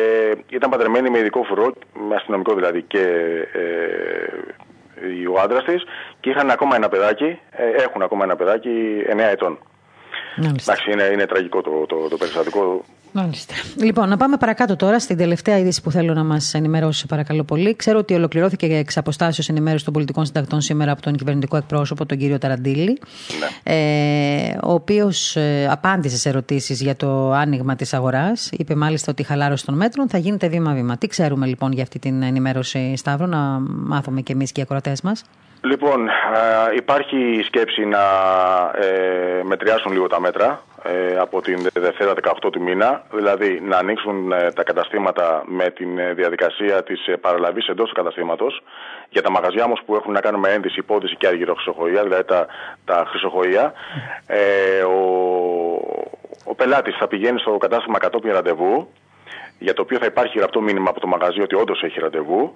ήταν 0.50 0.70
παντρεμένη 0.70 1.10
με 1.10 1.20
ειδικό 1.20 1.44
φρουρό, 1.44 1.74
με 2.10 2.15
αστυνομικό 2.15 2.53
δηλαδή 2.56 2.82
και 2.82 3.03
ε, 3.53 3.63
ο 5.35 5.39
άντρας 5.39 5.63
της 5.63 5.83
και 6.19 6.29
είχαν 6.29 6.49
ακόμα 6.49 6.75
ένα 6.75 6.89
παιδάκι, 6.89 7.39
ε, 7.51 7.83
έχουν 7.83 8.01
ακόμα 8.01 8.23
ένα 8.23 8.35
παιδάκι 8.35 8.69
9 9.09 9.19
ετών. 9.19 9.59
Εντάξει, 10.37 10.91
είναι, 10.91 11.03
είναι 11.03 11.25
τραγικό 11.25 11.61
το, 11.61 11.85
το, 11.85 12.07
το 12.09 12.17
περιστατικό. 12.17 12.83
Μάλιστα. 13.11 13.53
Λοιπόν, 13.77 14.09
να 14.09 14.17
πάμε 14.17 14.37
παρακάτω 14.37 14.75
τώρα 14.75 14.99
στην 14.99 15.17
τελευταία 15.17 15.57
είδηση 15.57 15.81
που 15.81 15.91
θέλω 15.91 16.13
να 16.13 16.23
μας 16.23 16.53
ενημερώσει, 16.53 17.05
παρακαλώ 17.05 17.43
πολύ. 17.43 17.75
Ξέρω 17.75 17.99
ότι 17.99 18.13
ολοκληρώθηκε 18.13 18.65
εξ 18.65 18.97
αποστάσεω 18.97 19.45
ενημέρωσης 19.49 19.83
των 19.83 19.93
πολιτικών 19.93 20.25
συντακτών 20.25 20.61
σήμερα 20.61 20.91
από 20.91 21.01
τον 21.01 21.15
κυβερνητικό 21.15 21.57
εκπρόσωπο, 21.57 22.05
τον 22.05 22.17
κύριο 22.17 22.37
Ταραντήλη, 22.37 22.99
ναι. 23.39 23.73
ε, 23.73 24.57
ο 24.63 24.71
οποίος 24.73 25.35
ε, 25.35 25.67
απάντησε 25.71 26.17
σε 26.17 26.29
ερωτήσεις 26.29 26.81
για 26.81 26.95
το 26.95 27.31
άνοιγμα 27.31 27.75
της 27.75 27.93
αγοράς. 27.93 28.49
Είπε 28.51 28.75
μάλιστα 28.75 29.11
ότι 29.11 29.21
η 29.21 29.25
χαλάρωση 29.25 29.65
των 29.65 29.75
μέτρων 29.75 30.09
θα 30.09 30.17
γίνεται 30.17 30.47
βήμα-βήμα. 30.47 30.97
Τι 30.97 31.07
ξέρουμε 31.07 31.45
λοιπόν 31.45 31.71
για 31.71 31.84
αυτή 31.84 31.99
την 31.99 32.21
ενημέρωση, 32.21 32.93
Σταύρο, 32.97 33.25
να 33.25 33.38
μάθουμε 33.67 34.21
κι 34.21 34.32
εμείς 34.32 34.51
και 34.51 34.60
οι 34.60 34.63
ακροατές 34.63 35.01
μας; 35.01 35.23
Λοιπόν, 35.62 36.10
υπάρχει 36.75 37.41
σκέψη 37.45 37.86
να 37.86 37.99
ε, 38.82 39.43
μετριάσουν 39.43 39.91
λίγο 39.91 40.08
τα 40.08 40.19
μέτρα 40.19 40.62
ε, 40.76 40.76
από 41.19 41.41
την 41.41 41.67
Δευτέρα 41.73 42.13
18 42.23 42.52
του 42.52 42.62
μήνα, 42.62 43.04
δηλαδή 43.12 43.62
να 43.62 43.78
ανοίξουν 43.78 44.32
ε, 44.32 44.52
τα 44.52 44.63
καταστήματα 44.63 45.43
με 45.45 45.69
την 45.69 45.97
ε, 45.97 46.13
διαδικασία 46.13 46.84
της 46.84 47.00
παραλαβής 47.21 47.67
εντός 47.67 47.89
του 47.89 47.95
καταστήματος 47.95 48.63
για 49.10 49.21
τα 49.21 49.32
μαγαζιά 49.32 49.63
όμως 49.63 49.82
που 49.86 49.95
έχουν 49.95 50.13
να 50.13 50.19
κάνουν 50.19 50.39
με 50.39 50.50
ένδυση, 50.50 50.80
υπόδηση 50.80 51.15
και 51.15 51.28
αργυροχρυσοχοϊά, 51.28 52.04
δηλαδή 52.04 52.23
τα, 52.23 52.47
τα 52.86 53.06
χρυσοχοϊά. 53.08 53.73
ο, 54.88 54.97
ο 56.43 56.56
πελάτης 56.56 56.95
θα 56.95 57.08
πηγαίνει 57.08 57.39
στο 57.39 57.58
κατάστημα 57.58 57.97
κατόπιν 57.97 58.32
ραντεβού, 58.32 58.88
για 59.60 59.73
το 59.73 59.82
οποίο 59.82 59.97
θα 59.97 60.06
υπάρχει 60.06 60.38
γραπτό 60.38 60.62
μήνυμα 60.62 60.89
από 60.89 61.00
το 61.00 61.08
μαγαζί 61.08 61.41
ότι 61.41 61.56
όντως 61.56 61.84
έχει 61.84 62.00
ραντεβού. 62.00 62.54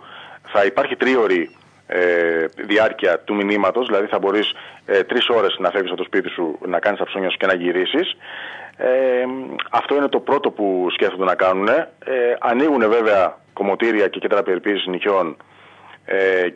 Θα 0.54 0.65
υπάρχει 0.65 0.96
τρίωρη 0.96 1.56
ε, 1.93 2.45
διάρκεια 2.56 3.19
του 3.19 3.36
μηνύματος, 3.36 3.88
δηλαδή 3.88 4.08
θα 4.08 4.19
μπορείς 4.19 4.54
ε, 4.86 5.04
τρεις 5.04 5.30
ώρες 5.30 5.56
να 5.60 5.69
φεύγεις 5.69 5.91
από 5.91 5.99
το 5.99 6.04
σπίτι 6.04 6.30
σου, 6.30 6.58
να 6.65 6.80
κάνεις 6.80 6.99
τα 6.99 7.06
ψώνια 7.06 7.30
σου 7.30 7.38
και 7.38 7.45
να 7.45 7.54
γυρίσεις. 7.54 8.17
Ε, 8.77 9.25
αυτό 9.71 9.95
είναι 9.95 10.08
το 10.08 10.19
πρώτο 10.19 10.51
που 10.51 10.88
σκέφτονται 10.91 11.23
να 11.23 11.36
κάνουν. 11.36 11.67
Ε, 11.67 11.86
ανοίγουν 12.39 12.89
βέβαια 12.89 13.38
κομμωτήρια 13.54 14.08
και 14.08 14.19
κέντρα 14.19 14.43
περιποίησης 14.43 14.88
νυχιών 14.88 15.38
ε, 16.06 16.47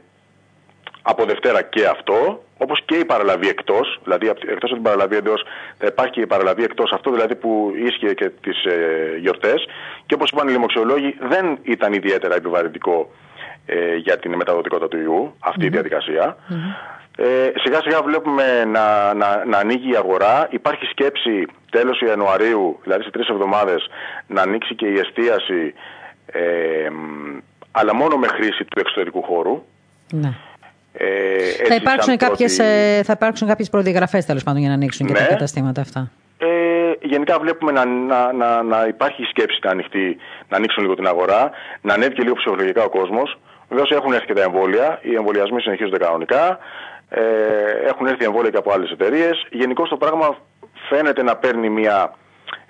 από 1.01 1.25
Δευτέρα 1.25 1.61
και 1.61 1.85
αυτό, 1.85 2.43
όπως 2.57 2.81
και 2.85 2.95
η 2.95 3.05
παραλαβή 3.05 3.47
εκτός, 3.47 3.99
δηλαδή 4.03 4.27
εκτός 4.27 4.71
από 4.71 4.73
την 4.73 4.81
παραλαβή 4.81 5.15
εντός 5.15 5.43
θα 5.77 5.85
υπάρχει 5.87 6.11
και 6.11 6.21
η 6.21 6.27
παραλαβή 6.27 6.63
εκτός, 6.63 6.91
αυτό 6.91 7.11
δηλαδή 7.11 7.35
που 7.35 7.73
ίσχυε 7.75 8.13
και 8.13 8.29
τις 8.29 8.63
ε, 8.65 9.17
γιορτές 9.19 9.67
και 10.05 10.13
όπως 10.13 10.29
είπαν 10.29 10.47
οι 10.47 10.51
λοιμοξιολόγοι 10.51 11.15
δεν 11.19 11.57
ήταν 11.63 11.93
ιδιαίτερα 11.93 12.35
επιβαρυντικό 12.35 13.09
ε, 13.65 13.95
για 13.95 14.17
την 14.17 14.35
μεταδοτικότητα 14.35 14.87
του 14.87 14.97
ιού, 14.97 15.35
αυτή 15.39 15.65
η 15.65 15.69
διαδικασία. 15.69 16.37
Ε, 17.17 17.51
σιγά 17.55 17.81
σιγά 17.81 18.01
βλέπουμε 18.01 18.65
να, 18.65 19.13
να, 19.13 19.45
να 19.45 19.57
ανοίγει 19.57 19.91
η 19.91 19.95
αγορά. 19.95 20.47
Υπάρχει 20.51 20.85
σκέψη 20.85 21.45
τέλος 21.71 22.01
Ιανουαρίου, 22.01 22.79
δηλαδή 22.83 23.03
σε 23.03 23.09
τρεις 23.09 23.27
εβδομάδες, 23.27 23.87
να 24.27 24.41
ανοίξει 24.41 24.75
και 24.75 24.87
η 24.87 24.97
εστίαση, 24.97 25.73
ε, 26.25 26.89
αλλά 27.71 27.95
μόνο 27.95 28.15
με 28.15 28.27
χρήση 28.27 28.63
του 28.65 28.79
εξωτερικού 28.79 29.23
χώρου. 29.23 29.63
Ναι. 30.11 30.33
Ε, 30.97 31.65
θα, 31.67 31.75
υπάρξουν 31.75 32.17
κάποιες, 32.17 32.59
ε, 32.59 33.01
θα 33.03 33.13
υπάρξουν 33.13 33.47
κάποιες 33.47 33.69
προδιαγραφές 33.69 34.25
τέλος 34.25 34.43
πάντων 34.43 34.59
για 34.59 34.69
να 34.69 34.75
ανοίξουν 34.75 35.07
και 35.07 35.13
τα 35.13 35.21
ναι. 35.21 35.27
καταστήματα 35.27 35.81
αυτά. 35.81 36.11
Ε, 36.37 36.47
γενικά 37.01 37.39
βλέπουμε 37.39 37.71
να, 37.71 37.85
να, 37.85 38.33
να, 38.33 38.63
να 38.63 38.85
υπάρχει 38.87 39.23
σκέψη 39.23 39.59
να, 39.63 39.71
ανοιχτεί, 39.71 40.17
να 40.49 40.57
ανοίξουν 40.57 40.83
λίγο 40.83 40.95
την 40.95 41.07
αγορά, 41.07 41.51
να 41.81 41.93
ανέβει 41.93 42.13
και 42.13 42.23
λίγο 42.23 42.35
ψυχολογικά 42.35 42.83
ο 42.83 42.89
κόσμος. 42.89 43.37
Βεβαίως 43.69 43.91
έχουν 43.91 44.13
έρθει 44.13 44.25
και 44.25 44.33
τα 44.33 44.41
εμβόλια. 44.41 44.99
Οι 45.01 45.15
εμβολιασμοί 45.15 45.61
συνεχίζονται 45.61 45.97
κανονικά. 45.97 46.59
Ε, 47.09 47.21
έχουν 47.87 48.07
έρθει 48.07 48.25
εμβόλια 48.25 48.49
και 48.49 48.57
από 48.57 48.71
άλλες 48.71 48.91
εταιρείες. 48.91 49.47
Γενικώς 49.49 49.89
το 49.89 49.97
πράγμα 49.97 50.37
φαίνεται 50.89 51.23
να 51.23 51.35
παίρνει 51.35 51.69
μια 51.69 52.13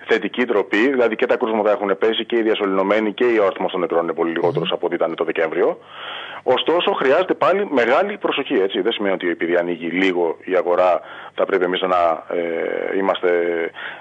θετική 0.08 0.44
τροπή. 0.44 0.88
Δηλαδή 0.90 1.16
και 1.16 1.26
τα 1.26 1.36
κρούσματα 1.36 1.70
έχουν 1.70 1.98
πέσει 1.98 2.24
και 2.24 2.36
οι 2.36 2.42
διασωληνωμένοι 2.42 3.12
και 3.12 3.24
ο 3.24 3.46
αριθμό 3.46 3.66
των 3.66 3.80
νεκρών 3.80 4.02
είναι 4.02 4.12
πολύ 4.12 4.30
λιγότερος 4.30 4.72
από 4.72 4.86
ό,τι 4.86 4.94
ήταν 4.94 5.14
το 5.14 5.24
Δεκέμβριο. 5.24 5.78
Ωστόσο, 6.42 6.92
χρειάζεται 6.92 7.34
πάλι 7.34 7.68
μεγάλη 7.70 8.18
προσοχή. 8.18 8.54
Έτσι. 8.54 8.80
Δεν 8.80 8.92
σημαίνει 8.92 9.14
ότι 9.14 9.28
επειδή 9.28 9.56
ανοίγει 9.56 9.86
λίγο 9.86 10.36
η 10.44 10.54
αγορά 10.56 11.00
θα 11.34 11.44
πρέπει 11.44 11.64
εμείς 11.64 11.80
να 11.80 12.24
ε, 12.36 12.96
είμαστε 12.96 13.30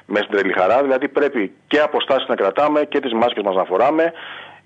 μέσα 0.06 0.24
στην 0.24 0.38
τρελή 0.38 0.54
χαρά. 0.54 0.82
Δηλαδή 0.82 1.08
πρέπει 1.08 1.54
και 1.68 1.80
αποστάσεις 1.80 2.28
να 2.28 2.36
κρατάμε 2.36 2.86
και 2.86 3.00
τις 3.00 3.14
μάσκες 3.14 3.44
μας 3.44 3.56
να 3.56 3.64
φοράμε 3.64 4.14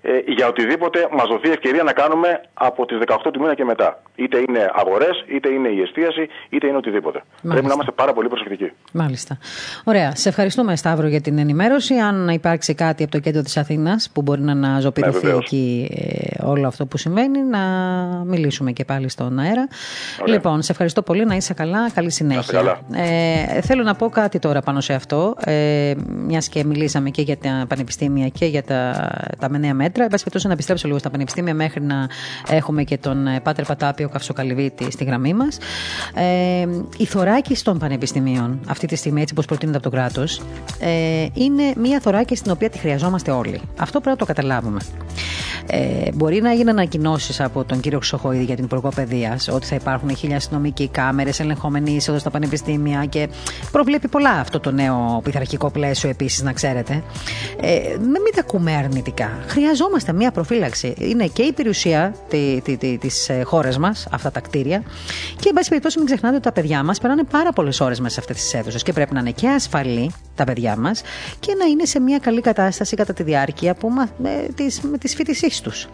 ε, 0.02 0.10
για 0.26 0.46
οτιδήποτε 0.48 1.08
μας 1.12 1.26
δοθεί 1.28 1.50
ευκαιρία 1.50 1.82
να 1.82 1.92
κάνουμε 1.92 2.40
από 2.54 2.86
τις 2.86 2.98
18 3.06 3.16
του 3.32 3.40
μήνα 3.40 3.54
και 3.54 3.64
μετά. 3.64 4.02
Είτε 4.14 4.38
είναι 4.48 4.70
αγορές, 4.74 5.24
είτε 5.26 5.48
είναι 5.48 5.68
η 5.68 5.80
εστίαση, 5.80 6.28
είτε 6.48 6.66
είναι 6.66 6.76
οτιδήποτε. 6.76 7.18
Μάλιστα. 7.18 7.48
Πρέπει 7.48 7.66
να 7.66 7.72
είμαστε 7.72 7.92
πάρα 7.92 8.12
πολύ 8.12 8.28
προσεκτικοί. 8.28 8.72
Μάλιστα. 8.92 9.38
Ωραία. 9.84 10.16
Σε 10.16 10.28
ευχαριστούμε, 10.28 10.76
Σταύρο, 10.76 11.06
για 11.06 11.20
την 11.20 11.38
ενημέρωση. 11.38 11.94
Αν 11.94 12.28
υπάρξει 12.28 12.74
κάτι 12.74 13.02
από 13.02 13.12
το 13.12 13.18
κέντρο 13.18 13.42
της 13.42 13.56
Αθήνας 13.56 14.10
που 14.12 14.22
μπορεί 14.22 14.40
να 14.40 14.52
αναζωπηθεί 14.52 15.26
ναι, 15.26 15.32
εκεί 15.32 15.88
ε, 15.94 16.46
όλο 16.46 16.66
αυτό 16.66 16.86
που 16.86 16.96
συμβαίνει, 16.96 17.42
να 17.42 17.58
μιλήσουμε 18.24 18.72
και 18.72 18.84
πάλι 18.84 19.08
στον 19.08 19.38
αέρα. 19.38 19.68
Ωραία. 20.20 20.34
Λοιπόν, 20.34 20.62
σε 20.62 20.72
ευχαριστώ 20.72 21.02
πολύ. 21.02 21.24
Να 21.24 21.34
είσαι 21.34 21.54
καλά. 21.54 21.90
Καλή 21.90 22.10
συνέχεια. 22.10 22.80
Ε, 22.94 23.60
θέλω 23.60 23.82
να 23.82 23.94
πω 23.94 24.08
κάτι 24.08 24.38
τώρα 24.38 24.60
πάνω 24.60 24.80
σε 24.80 24.92
αυτό. 24.92 25.34
Ε, 25.44 25.92
Μιας 26.06 26.48
και 26.48 26.64
μιλήσαμε 26.64 27.10
και 27.10 27.22
για 27.22 27.38
τα 27.38 27.64
πανεπιστήμια 27.68 28.28
και 28.28 28.46
για 28.46 28.62
τα, 28.62 29.10
τα 29.38 29.58
νέα 29.58 29.74
μέτρα 29.74 29.89
μέτρα. 29.90 30.04
Εν 30.04 30.10
πάση 30.10 30.22
περιπτώσει, 30.22 30.46
να 30.46 30.52
επιστρέψω 30.52 30.86
λίγο 30.86 30.98
στα 30.98 31.10
πανεπιστήμια 31.10 31.54
μέχρι 31.54 31.82
να 31.82 32.08
έχουμε 32.48 32.82
και 32.82 32.98
τον 32.98 33.26
ε, 33.26 33.40
Πάτερ 33.40 33.64
Πατάπιο 33.64 34.08
Καυσοκαλυβίτης 34.08 34.94
στη 34.94 35.04
γραμμή 35.04 35.34
μας. 35.34 35.58
Ε, 36.14 36.66
η 36.96 37.04
θωράκιση 37.04 37.64
των 37.64 37.78
πανεπιστημίων, 37.78 38.60
αυτή 38.66 38.86
τη 38.86 38.96
στιγμή, 38.96 39.20
έτσι 39.20 39.32
όπως 39.32 39.46
προτείνεται 39.46 39.78
από 39.78 39.90
το 39.90 39.96
κράτος, 39.96 40.42
ε, 40.78 41.26
είναι 41.34 41.62
μια 41.76 42.00
θωράκιση 42.00 42.40
στην 42.40 42.52
οποία 42.52 42.70
τη 42.70 42.78
χρειαζόμαστε 42.78 43.30
όλοι. 43.30 43.60
Αυτό 43.76 44.00
πρέπει 44.00 44.08
να 44.08 44.16
το 44.16 44.24
καταλάβουμε. 44.24 44.80
Ε, 45.66 46.10
μπορεί 46.14 46.40
να 46.40 46.52
γίνει 46.52 46.70
ανακοινώσεις 46.70 47.40
από 47.40 47.64
τον 47.64 47.80
κύριο 47.80 47.98
Ξοχοίδη 47.98 48.44
για 48.44 48.54
την 48.54 48.64
Υπουργό 48.64 48.88
Παιδείας 48.94 49.48
ότι 49.48 49.66
θα 49.66 49.74
υπάρχουν 49.74 50.16
χίλια 50.16 50.36
αστυνομικοί 50.36 50.88
κάμερες, 50.88 51.40
ελεγχόμενη 51.40 51.90
είσοδος 51.90 52.20
στα 52.20 52.30
πανεπιστήμια 52.30 53.04
και 53.04 53.28
προβλέπει 53.72 54.08
πολλά 54.08 54.30
αυτό 54.30 54.60
το 54.60 54.70
νέο 54.70 55.20
πειθαρχικό 55.24 55.70
πλαίσιο 55.70 56.08
επίσης, 56.08 56.42
να 56.42 56.52
ξέρετε. 56.52 57.02
Ε, 57.60 57.78
μην 57.98 58.32
τα 58.34 58.40
ακούμε 58.40 58.76
αρνητικά. 58.76 59.30
Χρειαζόμαστε 59.80 60.12
μία 60.12 60.30
προφύλαξη. 60.30 60.94
Είναι 60.98 61.26
και 61.26 61.42
η 61.42 61.52
περιουσία 61.52 62.14
τη 62.28 62.60
τη, 62.60 62.76
τη, 62.76 63.08
ε, 63.26 63.42
χώρας 63.42 63.78
μας, 63.78 64.06
αυτά 64.10 64.30
τα 64.30 64.40
κτίρια. 64.40 64.82
Και, 65.40 65.48
εν 65.48 65.54
πάση 65.54 65.68
περιπτώσει, 65.68 65.98
μην 65.98 66.06
ξεχνάτε 66.06 66.34
ότι 66.34 66.44
τα 66.44 66.52
παιδιά 66.52 66.82
μας 66.82 66.98
περνάνε 66.98 67.24
πάρα 67.24 67.52
πολλές 67.52 67.80
ώρες 67.80 68.00
μέσα 68.00 68.14
σε 68.14 68.20
αυτές 68.20 68.36
τις 68.36 68.54
αίθουσες 68.54 68.82
και 68.82 68.92
πρέπει 68.92 69.14
να 69.14 69.20
είναι 69.20 69.30
και 69.30 69.48
ασφαλή 69.48 70.12
τα 70.34 70.44
παιδιά 70.44 70.76
μας 70.76 71.02
και 71.40 71.54
να 71.58 71.64
είναι 71.64 71.84
σε 71.84 72.00
μια 72.00 72.18
καλή 72.18 72.40
κατάσταση 72.40 72.96
κατά 72.96 73.12
τη 73.12 73.22
διάρκεια 73.22 73.74
που, 73.74 73.90
με, 74.16 74.46
τις, 74.54 74.80
με 74.80 74.98
τις 74.98 75.14
φοιτησίες 75.14 75.60
τους. 75.60 75.88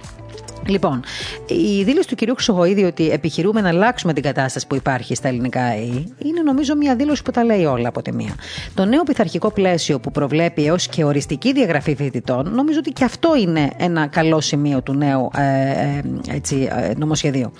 Λοιπόν, 0.66 1.02
η 1.46 1.82
δήλωση 1.82 2.08
του 2.08 2.14
κυρίου 2.14 2.34
Χρυσογοίδη 2.34 2.84
ότι 2.84 3.10
επιχειρούμε 3.10 3.60
να 3.60 3.68
αλλάξουμε 3.68 4.12
την 4.12 4.22
κατάσταση 4.22 4.66
που 4.66 4.74
υπάρχει 4.74 5.14
στα 5.14 5.28
ελληνικά 5.28 5.62
ΑΕΗ 5.62 6.14
είναι 6.18 6.42
νομίζω 6.44 6.76
μια 6.76 6.96
δήλωση 6.96 7.22
που 7.22 7.30
τα 7.30 7.44
λέει 7.44 7.64
όλα 7.64 7.88
από 7.88 8.02
τη 8.02 8.12
μία. 8.12 8.34
Το 8.74 8.84
νέο 8.84 9.02
πειθαρχικό 9.02 9.50
πλαίσιο 9.50 10.00
που 10.00 10.10
προβλέπει 10.10 10.66
έως 10.66 10.88
και 10.88 11.04
οριστική 11.04 11.52
διαγραφή 11.52 11.94
φοιτητών, 11.94 12.54
νομίζω 12.54 12.78
ότι 12.78 12.90
και 12.90 13.04
αυτό 13.04 13.36
είναι 13.36 13.70
ένα 13.76 14.06
καλό 14.06 14.40
σημείο 14.40 14.82
του 14.82 14.94
νέου 14.94 15.30
ε, 15.36 15.42
ε 15.42 16.02
έτσι, 16.34 16.68
ε, 16.70 16.92
νομοσχεδίου. 16.96 17.52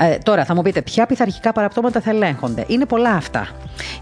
Ε, 0.00 0.16
τώρα, 0.18 0.44
θα 0.44 0.54
μου 0.54 0.62
πείτε, 0.62 0.82
ποια 0.82 1.06
πειθαρχικά 1.06 1.52
παραπτώματα 1.52 2.00
θα 2.00 2.10
ελέγχονται; 2.10 2.64
Είναι 2.66 2.86
πολλά 2.86 3.10
αυτά. 3.10 3.48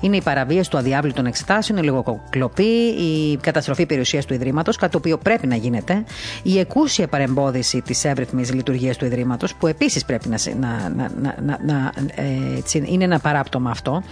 Είναι 0.01 0.16
η 0.16 0.22
παραβίαση 0.22 0.70
του 0.70 0.77
αδιάβλου 0.79 1.12
των 1.12 1.27
εξετάσεων, 1.27 1.79
η 1.79 1.83
λογοκλοπή, 1.83 2.62
η 2.98 3.37
καταστροφή 3.37 3.87
περιουσία 3.87 4.22
του 4.22 4.35
Ιδρύματος, 4.35 4.77
κάτι 4.77 4.92
το 4.92 4.98
οποίο 4.98 5.18
πρέπει 5.18 5.46
να 5.46 5.57
γίνεται, 5.57 6.05
η 6.42 6.59
εκούσια 6.59 7.09
παρεμπόδιση 7.09 7.81
της 7.81 8.05
εύρυθμη 8.29 8.57
λειτουργία 8.57 8.95
του 8.95 9.05
Ιδρύματος, 9.05 9.55
που 9.55 9.67
επίσης 9.67 10.05
πρέπει 10.05 10.29
να, 10.29 10.38
να, 10.61 10.93
να, 10.97 11.35
να, 11.43 11.59
να 11.67 11.93
ε, 12.14 12.81
είναι 12.85 13.05
ένα 13.05 13.19
παράπτωμα 13.19 13.71
αυτό. 13.71 14.03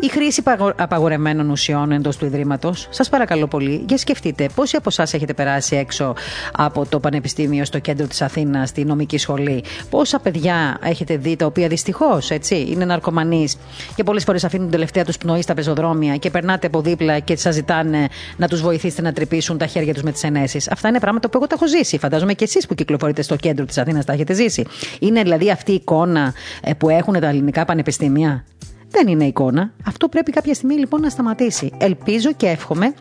Η 0.00 0.08
χρήση 0.08 0.42
απαγορευμένων 0.76 1.50
ουσιών 1.50 1.92
εντός 1.92 2.16
του 2.16 2.24
Ιδρύματος. 2.24 2.86
Σας 2.90 3.08
παρακαλώ 3.08 3.46
πολύ, 3.46 3.84
για 3.88 3.98
σκεφτείτε 3.98 4.48
πόσοι 4.54 4.76
από 4.76 4.88
εσάς 4.88 5.14
έχετε 5.14 5.34
περάσει 5.34 5.76
έξω 5.76 6.14
από 6.52 6.86
το 6.86 7.00
Πανεπιστήμιο 7.00 7.64
στο 7.64 7.78
κέντρο 7.78 8.06
της 8.06 8.22
Αθήνας, 8.22 8.68
στη 8.68 8.84
νομική 8.84 9.18
σχολή; 9.18 9.64
Πόσα 9.90 10.18
παιδιά 10.18 10.78
έχετε 10.82 11.16
δει 11.16 11.36
τα 11.36 11.46
οποία 11.46 11.68
δυστυχώς 11.68 12.30
είναι 12.50 12.84
ναρκωμανείς 12.84 13.56
και 13.94 14.02
πολλές 14.02 14.24
φορές 14.24 14.44
αφήνουν 14.44 14.64
την 14.64 14.74
τελευταία 14.74 15.04
τους 15.04 15.18
πνοή 15.18 15.42
στα 15.42 15.54
πεζοδρόμια 15.54 16.16
και 16.16 16.30
περνάτε 16.30 16.66
από 16.66 16.80
δίπλα 16.80 17.18
και 17.18 17.36
σας 17.36 17.54
ζητάνε 17.54 18.08
να 18.36 18.48
τους 18.48 18.60
βοηθήσετε 18.60 19.02
να 19.02 19.12
τρυπήσουν 19.12 19.58
τα 19.58 19.66
χέρια 19.66 19.92
τους 19.94 20.02
με 20.02 20.12
τις 20.12 20.22
ενέσεις. 20.22 20.70
Αυτά 20.70 20.88
είναι 20.88 20.98
πράγματα 20.98 21.28
που 21.28 21.36
εγώ 21.36 21.46
τα 21.46 21.54
έχω 21.54 21.68
ζήσει. 21.68 21.98
Φαντάζομαι 21.98 22.32
και 22.32 22.44
εσείς 22.44 22.66
που 22.66 22.74
κυκλοφορείτε 22.74 23.22
στο 23.22 23.36
κέντρο 23.36 23.63
της 23.66 23.78
Αθήνας 23.78 24.04
τα 24.04 24.12
έχετε 24.12 24.32
ζήσει. 24.32 24.66
Είναι 25.00 25.22
δηλαδή 25.22 25.50
αυτή 25.50 25.72
η 25.72 25.74
εικόνα 25.74 26.34
ε, 26.62 26.72
που 26.74 26.88
έχουν 26.88 27.20
τα 27.20 27.26
ελληνικά 27.28 27.64
πανεπιστήμια; 27.64 28.44
Δεν 28.88 29.08
είναι 29.08 29.24
εικόνα. 29.24 29.72
Αυτό 29.86 30.08
πρέπει 30.08 30.30
κάποια 30.30 30.54
στιγμή 30.54 30.74
λοιπόν 30.74 31.00
να 31.00 31.08
σταματήσει. 31.08 31.72
Ελπίζω 31.78 32.32
και 32.32 32.46
εύχομαι 32.46 32.94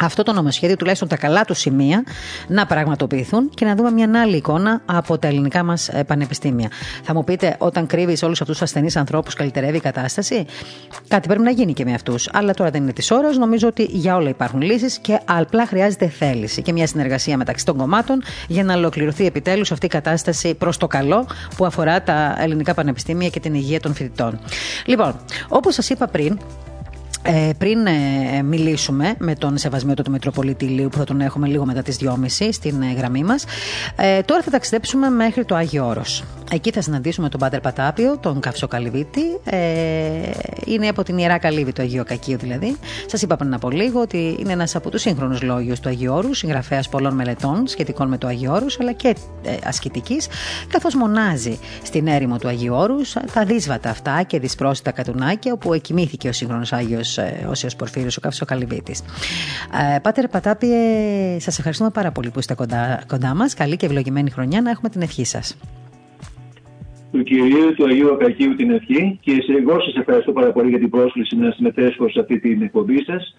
αυτό 0.00 0.22
το 0.22 0.32
νομοσχέδιο, 0.32 0.76
τουλάχιστον 0.76 1.08
τα 1.08 1.16
καλά 1.16 1.44
του 1.44 1.54
σημεία, 1.54 2.04
να 2.48 2.66
πραγματοποιηθούν 2.66 3.50
και 3.54 3.64
να 3.64 3.74
δούμε 3.74 3.90
μια 3.90 4.10
άλλη 4.22 4.36
εικόνα 4.36 4.82
από 4.84 5.18
τα 5.18 5.28
ελληνικά 5.28 5.62
μας 5.62 5.88
ε, 5.88 6.04
πανεπιστήμια. 6.04 6.70
Θα 7.02 7.14
μου 7.14 7.24
πείτε, 7.24 7.56
όταν 7.58 7.86
κρύβεις 7.86 8.22
όλους 8.22 8.40
αυτούς 8.40 8.58
τους 8.58 8.66
ασθενείς 8.66 8.96
ανθρώπους, 8.96 9.34
καλυτερεύει 9.34 9.76
η 9.76 9.80
κατάσταση; 9.80 10.46
Κάτι 11.08 11.28
πρέπει 11.28 11.42
να 11.42 11.50
γίνει 11.50 11.72
και 11.72 11.84
με 11.84 11.92
αυτούς. 11.92 12.28
Αλλά 12.32 12.54
τώρα 12.54 12.70
δεν 12.70 12.82
είναι 12.82 12.92
της 12.92 13.10
ώρας. 13.10 13.36
Νομίζω 13.36 13.68
ότι 13.68 13.82
για 13.82 14.16
όλα 14.16 14.28
υπάρχουν 14.28 14.60
λύσεις 14.60 14.98
και 14.98 15.20
απλά 15.24 15.66
χρειάζεται 15.66 16.08
θέληση 16.08 16.62
και 16.62 16.72
μια 16.72 16.86
συνεργασία 16.86 17.36
μεταξύ 17.36 17.64
των 17.64 17.76
κομμάτων 17.76 18.22
για 18.48 18.64
να 18.64 18.74
ολοκληρωθεί 18.74 19.26
επιτέλους 19.26 19.72
αυτή 19.72 19.86
η 19.86 19.88
κατάσταση 19.88 20.54
προς 20.54 20.76
το 20.76 20.86
καλό 20.86 21.26
που 21.56 21.66
αφορά 21.66 22.02
τα 22.02 22.36
ελληνικά 22.38 22.74
πανεπιστήμια 22.74 23.28
και 23.28 23.40
την 23.40 23.54
υγεία 23.54 23.80
των 23.80 23.94
φοιτητών. 23.94 24.38
Λοιπόν, 24.86 25.16
όπως 25.48 25.74
σας 25.74 25.88
είπα 25.90 26.06
πριν, 26.06 26.38
ε, 27.26 27.50
πριν 27.58 27.86
ε, 27.86 28.42
μιλήσουμε 28.42 29.14
με 29.18 29.34
τον 29.34 29.58
Σεβασμιότο 29.58 30.02
του 30.02 30.10
Μητροπολίτη 30.10 30.64
Λίου 30.64 30.88
που 30.88 30.96
θα 30.98 31.04
τον 31.04 31.20
έχουμε 31.20 31.46
λίγο 31.46 31.64
μετά 31.64 31.82
τις 31.82 31.98
2.30 32.00 32.48
στην 32.52 32.82
ε, 32.82 32.92
γραμμή 32.92 33.24
μας 33.24 33.44
ε, 33.96 34.22
τώρα 34.22 34.42
θα 34.42 34.50
ταξιδέψουμε 34.50 35.10
μέχρι 35.10 35.44
το 35.44 35.54
Άγιο 35.54 35.86
Όρος. 35.86 36.24
Εκεί 36.52 36.70
θα 36.70 36.80
συναντήσουμε 36.80 37.28
τον 37.28 37.40
Πάτερ 37.40 37.60
Πατάπιο 37.60 38.18
τον 38.18 38.40
Καυσοκαλυβίτη 38.40 39.22
ε, 39.44 39.58
είναι 40.66 40.88
από 40.88 41.02
την 41.02 41.18
Ιερά 41.18 41.38
Καλύβη 41.38 41.72
του 41.72 41.82
Αγίου 41.82 42.02
Κακίου 42.06 42.38
δηλαδή. 42.38 42.76
Σας 43.06 43.22
είπα 43.22 43.36
πριν 43.36 43.54
από 43.54 43.70
λίγο 43.70 44.00
ότι 44.00 44.36
είναι 44.38 44.52
ένας 44.52 44.74
από 44.76 44.90
τους 44.90 45.00
σύγχρονους 45.00 45.42
λόγιους 45.42 45.80
του 45.80 45.88
Αγίου 45.88 46.12
Όρους 46.12 46.38
συγγραφέας 46.38 46.88
πολλών 46.88 47.14
μελετών 47.14 47.66
σχετικών 47.66 48.08
με 48.08 48.18
το 48.18 48.26
Αγίου 48.26 48.52
Όρους 48.52 48.80
αλλά 48.80 48.92
και 48.92 49.16
ε, 49.42 49.56
ασκητικής 49.64 50.26
καθώς 50.68 50.94
μονάζει 50.94 51.58
στην 51.82 52.06
έρημο 52.06 52.38
του 52.38 52.48
Αγίου 52.48 52.74
Όρους 52.74 53.12
τα 53.32 53.44
δύσβατα 53.44 53.90
αυτά 53.90 54.22
και 54.22 54.38
δυσπρόσιτα 54.38 54.90
κατουνάκια 54.90 55.52
όπου 55.52 55.72
εκοιμήθηκε 55.72 56.28
ο 56.28 56.32
σύγχρονος 56.32 56.72
Άγιος 56.72 57.15
ο 57.15 57.15
Όσιο 57.48 57.68
Πορφύριος, 57.78 58.16
ο 58.16 58.20
Καύσος 58.20 58.46
Καλυβίτης. 58.46 59.00
Ε, 59.94 59.98
Πάτερ 59.98 60.28
Πατάπιε, 60.28 60.78
σας 61.38 61.58
ευχαριστούμε 61.58 61.90
πάρα 61.90 62.10
πολύ 62.10 62.30
που 62.30 62.38
είστε 62.38 62.54
κοντά, 62.54 63.02
κοντά 63.06 63.34
μας. 63.34 63.54
Καλή 63.54 63.76
και 63.76 63.86
ευλογημένη 63.86 64.30
χρονιά 64.30 64.60
να 64.60 64.70
έχουμε 64.70 64.88
την 64.88 65.02
ευχή 65.02 65.24
σας. 65.24 65.56
Του 67.12 67.22
κυρίου 67.22 67.74
του 67.74 67.84
Αγίου 67.86 68.12
Ακακίου 68.12 68.56
την 68.56 68.70
ευχή 68.70 69.18
και 69.22 69.32
σε 69.32 69.52
εγώ 69.52 69.80
σας 69.80 69.94
ευχαριστώ 69.94 70.32
πάρα 70.32 70.52
πολύ 70.52 70.68
για 70.68 70.78
την 70.78 70.90
πρόσκληση 70.90 71.36
να 71.36 71.50
συμμετέσχω 71.50 72.08
σε 72.08 72.20
αυτή 72.20 72.38
την 72.38 72.62
εκπομπή 72.62 73.04
σας 73.04 73.36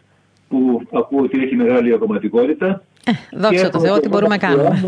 που 0.50 0.82
ακούω 0.94 1.22
ότι 1.22 1.40
έχει 1.44 1.56
μεγάλη 1.56 1.94
ακροματικότητα. 1.94 2.84
Ε, 3.06 3.12
δόξα 3.38 3.70
τω 3.70 3.80
Θεώ, 3.80 3.94
ότι 3.94 4.08
μπορούμε 4.08 4.36
να 4.36 4.48
κάνουμε. 4.48 4.82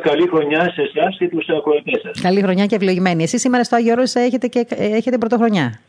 Καλή 0.00 0.28
χρονιά 0.28 0.72
σε 0.74 0.82
εσάς 0.82 1.16
και 1.18 1.28
τους 1.28 1.48
ακροατές 1.48 2.00
σας. 2.02 2.20
Καλή 2.20 2.42
χρονιά 2.42 2.66
και 2.66 2.74
ευλογημένη. 2.74 3.22
Εσείς 3.22 3.40
σήμερα 3.40 3.64
στο 3.64 3.76
Άγιο 3.76 3.94
Ρώσο 3.94 4.20
έχετε, 4.20 4.46
και, 4.46 4.66
έχετε 4.78 5.18
πρωτοχρονιά. 5.18 5.80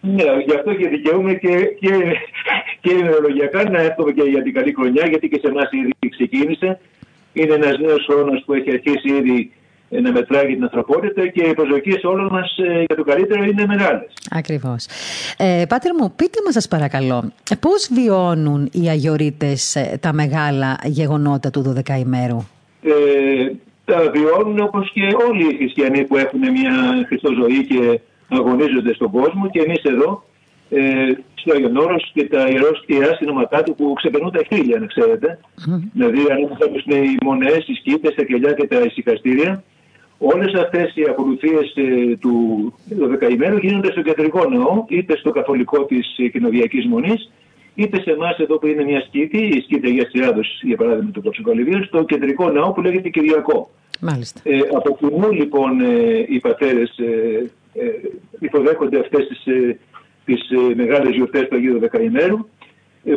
Ναι, 0.00 0.24
γι' 0.46 0.54
αυτό 0.54 0.74
και 0.74 0.88
δικαιούμαι 0.88 1.34
και, 1.34 1.54
και, 1.80 1.92
και 2.80 2.92
ημερολογιακά 2.92 3.70
να 3.70 3.80
εύχομαι 3.80 4.12
και 4.12 4.22
για 4.22 4.42
την 4.42 4.52
καλή 4.54 4.74
χρονιά, 4.74 5.06
γιατί 5.08 5.28
και 5.28 5.40
σε 5.42 5.48
εμάς 5.48 5.68
ήδη 5.70 5.92
ξεκίνησε. 6.10 6.80
Είναι 7.32 7.54
ένας 7.54 7.78
νέος 7.78 8.06
χρόνος 8.10 8.42
που 8.44 8.52
έχει 8.52 8.70
αρχίσει 8.70 9.08
ήδη 9.08 9.52
να 9.88 10.12
μετράει 10.12 10.46
για 10.46 10.54
την 10.54 10.62
ανθρωπότητα 10.62 11.26
και 11.26 11.42
οι 11.42 11.54
προσδοκίες 11.54 12.04
όλων 12.04 12.28
μας 12.30 12.56
ε, 12.58 12.84
για 12.86 12.96
το 12.96 13.04
καλύτερο 13.04 13.44
είναι 13.44 13.66
μεγάλες. 13.66 14.12
Ακριβώς. 14.30 14.86
Ε, 15.36 15.64
πάτερ 15.68 15.94
μου, 15.94 16.12
πείτε 16.16 16.38
μας, 16.44 16.54
σας 16.54 16.68
παρακαλώ, 16.68 17.32
πώς 17.60 17.88
βιώνουν 17.92 18.68
οι 18.72 18.88
Αγιορείτες 18.88 19.76
ε, 19.76 19.98
τα 20.00 20.12
μεγάλα 20.12 20.78
γεγονότα 20.84 21.50
του 21.50 21.74
12 21.86 21.98
ημέρου. 21.98 22.38
Ε, 22.82 23.52
τα 23.84 24.10
βιώνουν 24.10 24.60
όπως 24.60 24.92
και 24.92 25.02
όλοι 25.28 25.54
οι 25.54 25.56
χριστιανοί 25.56 26.04
που 26.04 26.16
έχουν 26.16 26.40
μια 26.40 27.04
χριστοζωή 27.06 27.66
και 27.66 28.00
αγωνίζονται 28.30 28.94
στον 28.94 29.10
κόσμο 29.10 29.50
και 29.50 29.60
εμείς 29.60 29.82
εδώ 29.82 30.24
ε, 30.70 31.12
στο 31.34 31.52
Άγιον 31.52 31.76
Όρος 31.76 32.10
και 32.14 32.24
τα 32.24 32.48
ιερά 32.86 33.14
συνωματά 33.14 33.62
του 33.62 33.74
που 33.74 33.92
ξεπερνούν 33.92 34.32
τα 34.32 34.42
χίλια, 34.48 34.78
να 34.78 34.86
ξέρετε. 34.86 35.38
Mm. 35.66 35.80
Δηλαδή, 35.92 36.18
αν 36.30 36.38
είναι 36.84 37.06
οι 37.06 37.16
μονές, 37.22 37.68
οι 37.68 37.74
σκήτες, 37.74 38.14
τα 38.14 38.24
κελιά 38.24 38.52
και 38.52 38.66
τα 38.66 38.80
ησυχαστήρια, 38.80 39.62
όλες 40.18 40.54
αυτές 40.54 40.92
οι 40.94 41.02
ακολουθίες 41.08 41.74
ε, 41.76 42.16
του 42.16 42.34
δεκαημένου 42.88 43.56
γίνονται 43.56 43.90
στο 43.90 44.02
κεντρικό 44.02 44.48
ναό, 44.48 44.84
είτε 44.88 45.16
στο 45.16 45.30
καθολικό 45.30 45.84
της 45.84 46.06
κοινοβιακή 46.32 46.88
μονής, 46.88 47.30
είτε 47.74 48.00
σε 48.00 48.10
εμάς 48.10 48.38
εδώ 48.38 48.58
που 48.58 48.66
είναι 48.66 48.84
μια 48.84 49.00
σκήτη, 49.00 49.38
η 49.38 49.60
σκήτη 49.60 49.86
Αγίας 49.86 50.10
Τριάδος, 50.10 50.60
για 50.62 50.76
παράδειγμα 50.76 51.10
του 51.10 51.22
Παψοκολυβίου, 51.22 51.84
στο 51.84 52.04
κεντρικό 52.04 52.50
ναό 52.50 52.72
που 52.72 52.80
λέγεται 52.80 53.08
Κυριακό. 53.08 53.70
Μάλιστα. 54.00 54.40
Ε, 54.44 54.58
από 54.74 54.96
κοινού 54.96 55.32
λοιπόν 55.32 55.80
ε, 55.80 56.24
οι 56.28 56.38
πατέρες 56.38 56.98
ε, 56.98 57.04
ε, 57.04 57.50
υποδέχονται 58.38 58.98
αυτές 58.98 59.26
τις, 59.26 59.46
ε, 59.46 59.78
τις 60.24 60.50
ε, 60.50 60.74
μεγάλες 60.74 61.14
γιορτές 61.14 61.48
του 61.48 61.56
Αγίου 61.56 61.78
Δεκαημέρου 61.78 62.38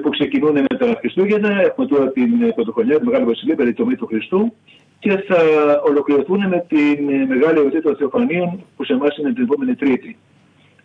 που 0.02 0.10
ξεκινούν 0.10 0.54
με 0.54 0.78
τα 0.78 0.96
Χριστούγεννα. 1.00 1.62
Έχουμε 1.62 1.88
τώρα 1.88 2.12
την 2.12 2.54
Πρωτοχρονιά, 2.56 3.00
τη 3.00 3.06
Μεγάλη 3.06 3.26
Βασιλεία, 3.26 3.56
περί 3.56 3.74
τομή 3.74 3.96
του 3.96 4.06
Χριστού 4.06 4.54
και 5.00 5.12
θα 5.28 5.38
ολοκληρωθούν 5.86 6.48
με 6.48 6.66
τη 6.68 7.02
Μεγάλη 7.28 7.60
Εορτή 7.60 7.82
των 7.82 7.96
Θεοφανίων 7.96 8.64
που 8.76 8.84
σε 8.84 8.94
εμάς 8.94 9.18
είναι 9.18 9.34
την 9.34 9.44
επόμενη 9.44 9.76
Τρίτη. 9.76 10.18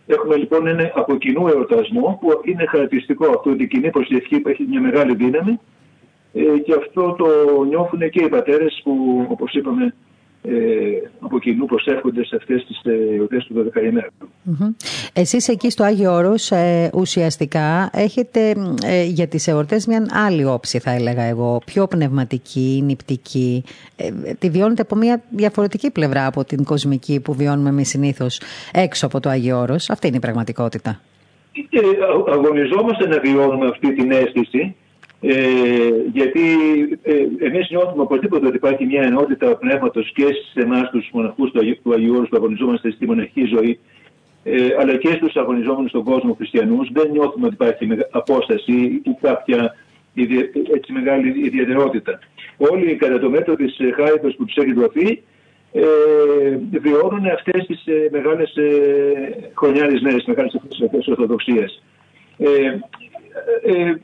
Έχουμε 0.07 0.35
λοιπόν 0.35 0.67
ένα 0.67 0.91
από 0.95 1.17
κοινού 1.17 1.47
εορτασμό 1.47 2.17
που 2.21 2.41
είναι 2.43 2.65
χαρακτηριστικό 2.65 3.25
αυτό 3.25 3.49
ότι 3.49 3.63
η 3.63 3.67
κοινή 3.67 3.89
προσευχή 3.89 4.39
που 4.39 4.49
έχει 4.49 4.65
μια 4.69 4.81
μεγάλη 4.81 5.15
δύναμη 5.15 5.59
και 6.63 6.73
αυτό 6.77 7.15
το 7.17 7.27
νιώθουν 7.63 8.09
και 8.09 8.23
οι 8.23 8.29
πατέρες 8.29 8.81
που 8.83 9.25
όπως 9.29 9.53
είπαμε 9.53 9.85
ε, 9.85 9.93
από 11.19 11.39
κοινού 11.39 11.65
προσέρχονται 11.65 12.25
σε 12.25 12.35
αυτές 12.35 12.65
τις 12.65 12.81
ε, 12.83 13.15
εορτές 13.15 13.45
του 13.45 13.71
12 13.75 13.83
ημέρου. 13.83 14.09
Εσείς 15.13 15.47
εκεί 15.47 15.69
στο 15.69 15.83
Άγιο 15.83 16.13
Όρος 16.13 16.51
ε, 16.51 16.89
ουσιαστικά 16.93 17.89
έχετε 17.93 18.55
ε, 18.85 19.03
για 19.03 19.27
τις 19.27 19.47
εορτές 19.47 19.85
μια 19.85 20.05
άλλη 20.11 20.45
όψη 20.45 20.79
θα 20.79 20.91
έλεγα 20.91 21.23
εγώ, 21.23 21.61
πιο 21.65 21.87
πνευματική, 21.87 22.81
νηπτική. 22.85 23.63
Ε, 23.95 24.33
τη 24.39 24.49
βιώνετε 24.49 24.81
από 24.81 24.95
μια 24.95 25.21
διαφορετική 25.29 25.91
πλευρά 25.91 26.25
από 26.25 26.43
την 26.43 26.63
κοσμική 26.63 27.19
που 27.21 27.33
βιώνουμε 27.33 27.69
εμείς 27.69 27.89
συνήθως 27.89 28.41
έξω 28.73 29.05
από 29.05 29.19
το 29.19 29.29
Άγιο 29.29 29.59
Όρος. 29.59 29.89
Αυτή 29.89 30.07
είναι 30.07 30.17
η 30.17 30.19
πραγματικότητα. 30.19 30.99
αγωνιζόμαστε 32.31 33.07
να 33.07 33.19
βιώνουμε 33.19 33.67
αυτή 33.67 33.93
την 33.93 34.11
αίσθηση 34.11 34.75
Ε, 35.21 35.35
γιατί 36.13 36.41
ε, 37.01 37.13
εμείς 37.39 37.69
νιώθουμε 37.69 38.01
οπωσδήποτε 38.01 38.47
ότι 38.47 38.55
υπάρχει 38.55 38.85
μια 38.85 39.01
ενότητα 39.01 39.55
πνεύματος 39.55 40.11
και 40.11 40.25
σε 40.53 40.61
εμάς 40.61 40.89
τους 40.89 41.09
μοναχούς 41.13 41.51
του, 41.51 41.77
του 41.83 41.93
Αγίου 41.93 42.15
Όρους 42.15 42.29
που 42.29 42.37
αγωνιζόμαστε 42.37 42.91
στη 42.91 43.05
μοναχική 43.05 43.45
ζωή 43.45 43.79
ε, 44.43 44.67
αλλά 44.79 44.97
και 44.97 45.11
στους 45.11 45.35
αγωνιζόμενους 45.35 45.89
στον 45.89 46.03
κόσμο 46.03 46.33
χριστιανούς 46.33 46.89
δεν 46.91 47.09
νιώθουμε 47.11 47.45
ότι 47.45 47.55
υπάρχει 47.55 47.87
απόσταση 48.11 49.01
ή 49.03 49.15
κάποια 49.21 49.75
έτσι 50.75 50.91
μεγάλη 50.91 51.45
ιδιαιτερότητα. 51.45 52.19
Όλοι 52.57 52.95
κατά 52.95 53.19
το 53.19 53.29
μέτρο 53.29 53.55
της 53.55 53.77
χάριτος 53.95 54.35
που 54.35 54.45
τους 54.45 54.55
έχει 54.55 54.73
δοθεί 54.73 55.23
ε, 55.71 56.79
βιώνουν 56.79 57.25
αυτές 57.25 57.65
τις 57.65 57.85
ε, 57.85 58.09
μεγάλες 58.11 58.55
ε, 58.55 58.71
χρονιάρες 59.53 60.01
μέρες, 60.01 60.23
μεγάλες 60.25 60.55
αυτές 60.55 61.07
ορθοδοξίες. 61.07 61.83
Ε, 62.37 62.45
ε, 62.45 62.79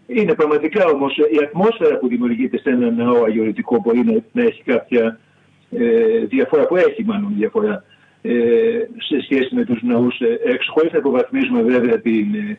είναι 0.08 0.34
πραγματικά 0.34 0.86
όμως 0.86 1.18
η 1.18 1.38
ατμόσφαιρα 1.44 1.98
που 1.98 2.08
δημιουργείται 2.08 2.58
σε 2.58 2.70
ένα 2.70 2.92
ναό 2.92 3.24
αγιορητικό 3.24 3.80
μπορεί 3.84 4.04
να, 4.06 4.14
να 4.32 4.42
έχει 4.42 4.64
κάποια 4.64 5.20
ε, 5.72 6.26
διαφορά, 6.26 6.66
που 6.66 6.76
έχει 6.76 7.04
μάλλον 7.06 7.34
διαφορά 7.38 7.84
ε, 8.22 8.32
σε 8.98 9.22
σχέση 9.22 9.56
με 9.56 9.66
τους 9.66 9.82
ναούς 9.82 10.20
έξω, 10.44 10.72
χωρίς 10.72 10.92
να 10.92 10.98
υποβαθμίζουμε 10.98 11.62
βέβαια 11.62 12.00
την 12.00 12.58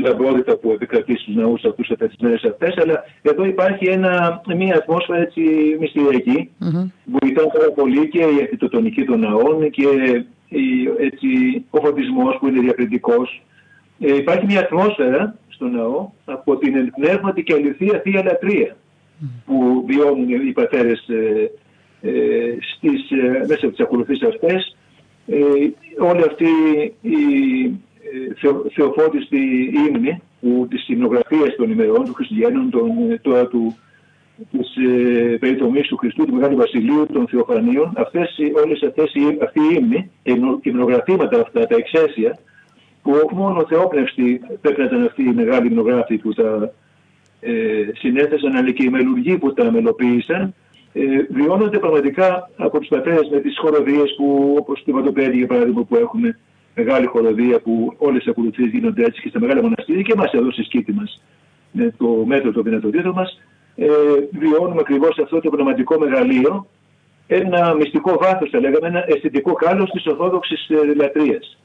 λαμπρότητα 0.00 0.56
που 0.56 0.70
επικρατεί 0.70 1.16
στους 1.16 1.34
ναούς 1.34 1.64
αυτούς 1.64 1.90
αυτές 1.90 2.08
τις 2.08 2.18
μέρες 2.20 2.44
αυτές, 2.44 2.76
αλλά 2.76 3.04
εδώ 3.22 3.44
υπάρχει 3.44 3.86
ένα, 3.86 4.40
μια 4.56 4.76
ατμόσφαιρα 4.76 5.20
έτσι 5.20 5.40
μυστηριακή, 5.80 6.50
mm-hmm. 6.60 6.90
βοηθά 7.04 7.46
πάρα 7.46 7.70
πολύ 7.74 8.08
και 8.08 8.18
η 8.18 8.38
αρχιτεκτονική 8.40 9.04
των 9.04 9.20
ναών 9.20 9.70
και 9.70 9.86
η, 10.48 10.88
έτσι, 10.98 11.28
ο 11.70 11.80
φωτισμός 11.80 12.36
που 12.38 12.46
είναι 12.46 12.60
διακριτικός. 12.60 13.42
Ε, 14.00 14.16
υπάρχει 14.16 14.46
μια 14.46 14.60
ατμόσφαιρα 14.60 15.36
στο 15.48 15.66
ναό 15.68 16.10
από 16.24 16.56
την 16.56 16.90
πνεύματη 16.90 17.42
και 17.42 17.54
αληθεία 17.54 18.00
θεία 18.00 18.22
λατρεία 18.24 18.76
που 19.46 19.84
βιώνουν 19.86 20.28
οι 20.48 20.52
πατέρες 20.52 21.08
ε, 21.08 21.50
ε, 22.02 22.10
στις, 22.74 23.10
ε, 23.10 23.44
μέσα 23.48 23.60
από 23.66 23.70
τις 23.70 23.80
ακολουθήσεις 23.80 24.28
αυτές. 24.28 24.76
Ε, 25.26 25.38
όλη 25.98 26.22
αυτή 26.22 26.48
η 27.00 27.18
θεο, 28.40 28.64
θεοφώτιστη 28.74 29.72
ύμνη 29.88 30.22
που 30.40 30.66
τις 30.70 30.82
συνογραφίες 30.84 31.54
των 31.56 31.70
ημερών 31.70 32.04
του 32.04 32.14
Χριστιανών, 32.14 32.70
των, 32.70 32.90
τώρα 33.22 33.46
του, 33.46 33.76
της 34.50 34.76
ε, 34.76 35.36
περιτομής 35.36 35.86
του 35.86 35.96
Χριστού, 35.96 36.24
του 36.24 36.34
Μεγάλου 36.34 36.56
Βασιλείου, 36.56 37.06
των 37.12 37.26
Θεοφανίων, 37.28 37.92
αυτές, 37.96 38.36
όλες 38.64 38.82
αυτές, 38.82 39.12
αυτή 39.42 39.60
η 39.60 39.76
ύμνη, 39.80 40.10
τα 40.22 40.58
υμνογραφήματα 40.62 41.40
αυτά, 41.40 41.66
τα 41.66 41.76
εξαίσια, 41.76 42.38
που 43.02 43.28
μόνο 43.32 43.66
θεόπνευστη 43.68 44.40
πρέπει 44.60 44.80
να 44.80 44.86
ήταν 44.86 45.04
αυτοί 45.04 45.22
οι 45.22 45.32
μεγάλοι 45.32 45.66
υμνογράφοι 45.66 46.16
που 46.16 46.32
τα 46.32 46.72
ε, 47.40 47.52
συνέθεσαν, 47.94 48.56
αλλά 48.56 48.70
και 48.70 48.84
οι 48.84 48.88
μελουργοί 48.88 49.38
που 49.38 49.52
τα 49.52 49.70
μελοποίησαν, 49.70 50.54
ε, 50.92 51.02
βιώνονται 51.30 51.78
πραγματικά 51.78 52.50
από 52.56 52.78
τους 52.78 52.88
πατέρες 52.88 53.28
με 53.32 53.40
τις 53.40 53.58
χοροδίες 53.58 54.14
που, 54.16 54.54
όπως 54.58 54.82
το 54.84 54.92
Ματοπέδι 54.92 55.36
για 55.36 55.46
παράδειγμα 55.46 55.82
που 55.82 55.96
έχουμε, 55.96 56.38
μεγάλη 56.74 57.06
χοροδία 57.06 57.60
που 57.60 57.94
όλες 57.98 58.24
οι 58.24 58.30
ακολουθίες 58.30 58.70
γίνονται 58.70 59.04
έτσι 59.04 59.20
και 59.20 59.28
στα 59.28 59.40
μεγάλα 59.40 59.62
μοναστήρια 59.62 60.02
και 60.02 60.14
μας 60.14 60.32
εδώ 60.32 60.50
στη 60.50 60.62
σκήτη 60.62 60.92
μας 60.92 61.22
με 61.70 61.94
το 61.98 62.06
μέτρο 62.26 62.52
το 62.52 62.62
δυνατοτήτων 62.62 63.12
μας 63.12 63.40
ε, 63.76 63.86
βιώνουμε 64.30 64.80
ακριβώς 64.80 65.18
αυτό 65.18 65.40
το 65.40 65.50
πνευματικό 65.50 65.98
μεγαλείο 65.98 66.66
ένα 67.26 67.74
μυστικό 67.74 68.18
βάθος 68.20 68.50
θα 68.50 68.60
λέγαμε, 68.60 68.86
ένα 68.86 69.04
αισθητικό 69.06 69.52
κάλος 69.52 69.90
της 69.90 70.06
Ορθόδοξης 70.06 70.68
ε, 70.68 70.94
λατρείας. 70.94 71.58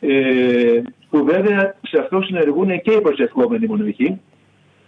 Ε, 0.00 0.82
που 1.10 1.24
βέβαια 1.24 1.74
σε 1.82 1.98
αυτό 1.98 2.22
συνεργούν 2.22 2.80
και 2.80 2.90
οι 2.90 3.00
προσευχόμενοι 3.00 3.66
μοναχοί, 3.66 4.20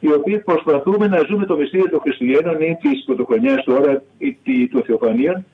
οι 0.01 0.13
οποίοι 0.13 0.39
προσπαθούμε 0.39 1.07
να 1.07 1.21
ζούμε 1.29 1.47
το 1.47 1.57
μυστήριο 1.57 1.89
των 1.89 2.01
Χριστουγέννων 2.01 2.61
ή 2.61 2.79
της 2.81 3.05
πρωτοχρονιάς 3.05 3.65
τώρα 3.65 4.03
ή 4.45 4.69
των 4.69 4.83
Θεοφανίων 4.83 5.45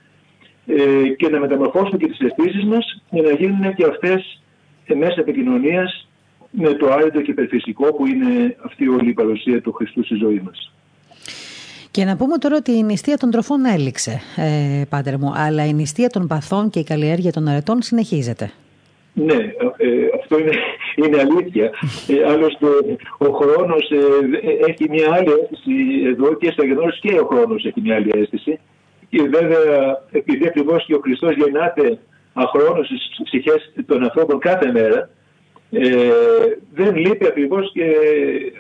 ε, 0.67 1.09
και 1.17 1.29
να 1.29 1.41
μεταμορφώσουμε 1.41 1.97
και 1.99 2.07
τις 2.07 2.21
αισθήσεις 2.21 2.65
μας 2.65 3.03
για 3.11 3.23
να 3.23 3.31
γίνουν 3.31 3.75
και 3.75 3.85
αυτές 3.85 4.43
μέσα 4.95 5.21
επικοινωνίας 5.21 6.09
με 6.51 6.73
το 6.73 6.93
άρετο 6.93 7.21
και 7.21 7.31
υπερφυσικό 7.31 7.95
που 7.95 8.07
είναι 8.07 8.57
αυτή 8.65 8.89
όλη 8.89 9.11
η 9.11 9.13
παρουσία 9.13 9.61
του 9.61 9.73
Χριστού 9.73 10.05
στη 10.05 10.15
ζωή 10.15 10.43
μας. 10.45 10.73
Και 11.91 12.05
να 12.05 12.17
πούμε 12.17 12.39
τώρα 12.39 12.57
ότι 12.57 12.73
η 12.73 12.83
νηστεία 12.83 13.17
των 13.17 13.31
τροφών 13.31 13.65
έληξε, 13.65 14.21
ε, 14.37 14.83
πάτερ 14.89 15.19
μου, 15.19 15.33
αλλά 15.37 15.67
η 15.67 15.73
νηστεία 15.73 16.09
των 16.09 16.27
παθών 16.27 16.71
και 16.71 16.79
η 16.79 16.85
καλλιέργεια 16.85 17.33
των 17.33 17.49
αρετών 17.49 17.83
συνεχίζεται. 17.83 18.51
Ναι, 19.25 19.53
ε, 19.77 19.89
αυτό 20.15 20.39
είναι, 20.39 20.53
είναι 20.97 21.19
αλήθεια. 21.21 21.71
Ε, 22.09 22.31
άλλωστε 22.33 22.67
ο 23.19 23.31
χρόνος 23.31 23.91
ε, 23.91 24.67
έχει 24.69 24.89
μια 24.89 25.13
άλλη 25.13 25.31
αίσθηση 25.31 25.75
εδώ 26.07 26.35
και 26.35 26.51
στο 26.51 26.65
γεγονός 26.65 26.99
και 27.01 27.21
ο 27.21 27.27
χρόνος 27.27 27.65
έχει 27.65 27.81
μια 27.81 27.95
άλλη 27.97 28.11
αίσθηση. 28.15 28.59
Και 29.09 29.23
βέβαια 29.23 30.03
επειδή 30.11 30.47
ακριβώς 30.47 30.85
και 30.87 30.95
ο 30.95 31.01
Χριστός 31.03 31.35
γεννάται 31.37 31.99
αχρόνως 32.33 32.87
στις 32.87 33.21
ψυχές 33.25 33.73
των 33.87 34.03
ανθρώπων 34.03 34.39
κάθε 34.39 34.73
μέρα, 34.73 35.11
ε, 35.71 36.11
δεν 36.75 36.97
λείπει 36.97 37.27
ακριβώς 37.27 37.73
και 37.73 37.85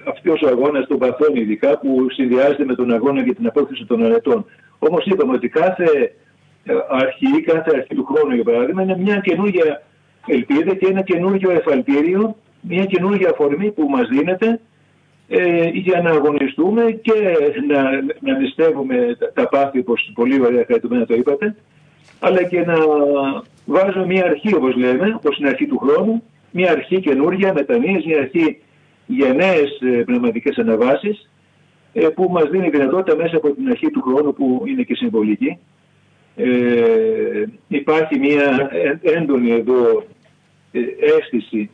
αυτός 0.09 0.42
ο 0.42 0.49
αγώνας 0.49 0.87
των 0.87 0.99
παθών, 0.99 1.37
ειδικά 1.37 1.79
που 1.79 2.07
συνδυάζεται 2.11 2.64
με 2.64 2.75
τον 2.75 2.92
αγώνα 2.92 3.23
για 3.23 3.35
την 3.35 3.47
απόκτηση 3.47 3.85
των 3.87 4.05
αρετών. 4.05 4.44
Όμως 4.79 5.05
είπαμε 5.05 5.33
ότι 5.33 5.49
κάθε 5.49 6.12
αρχή, 6.88 7.42
κάθε 7.42 7.71
αρχή 7.75 7.94
του 7.94 8.05
χρόνου, 8.05 8.35
για 8.35 8.44
παράδειγμα, 8.44 8.83
είναι 8.83 8.97
μια 8.99 9.16
καινούργια 9.16 9.83
ελπίδα 10.29 10.75
και 10.75 10.87
ένα 10.87 11.03
καινούργιο 11.03 11.51
εφαλτήριο, 11.51 12.37
μια 12.61 12.85
καινούργια 12.85 13.31
αφορμή 13.31 13.71
που 13.71 13.88
μας 13.88 14.09
δίνεται 14.09 14.61
ε, 15.29 15.69
για 15.69 16.01
να 16.01 16.11
αγωνιστούμε 16.11 16.91
και 17.03 17.12
να, 17.69 17.83
να 18.21 18.38
νηστεύουμε 18.38 19.17
τα, 19.35 19.49
πάθη, 19.49 19.79
όπως 19.79 20.11
πολύ 20.14 20.41
ωραία 20.41 20.64
χαριτωμένα 20.67 21.07
το 21.07 21.14
είπατε, 21.14 21.57
αλλά 22.19 22.43
και 22.43 22.61
να 22.64 22.77
βάζουμε 23.64 24.07
μια 24.07 24.25
αρχή, 24.25 24.55
όπως 24.55 24.77
λέμε, 24.77 25.14
όπως 25.17 25.38
είναι 25.38 25.49
αρχή 25.49 25.67
του 25.67 25.79
χρόνου, 25.79 26.23
μια 26.51 26.71
αρχή 26.71 27.01
καινούργια, 27.01 27.53
μετανοίες, 27.53 28.05
μια 28.05 28.19
αρχή 28.19 28.59
για 29.07 29.33
νέες 29.33 29.81
ε, 29.81 30.03
πνευματικές 30.05 30.59
αναβάσεις, 30.59 31.29
ε, 31.93 32.09
που 32.09 32.29
μας 32.31 32.51
δίνει 32.51 32.69
δυνατότητα 32.69 33.17
μέσα 33.17 33.37
από 33.37 33.51
την 33.51 33.69
αρχή 33.69 33.91
του 33.91 34.03
χρόνου 34.03 34.33
που 34.33 34.62
είναι 34.67 34.83
και 34.83 34.95
συμβολική. 34.95 35.59
Ε, 36.37 37.45
υπάρχει 37.69 38.19
μια 38.19 38.71
έντονη 39.03 39.51
εδώ 39.51 39.88
ε, 39.88 40.05
αίσθηση 41.01 41.71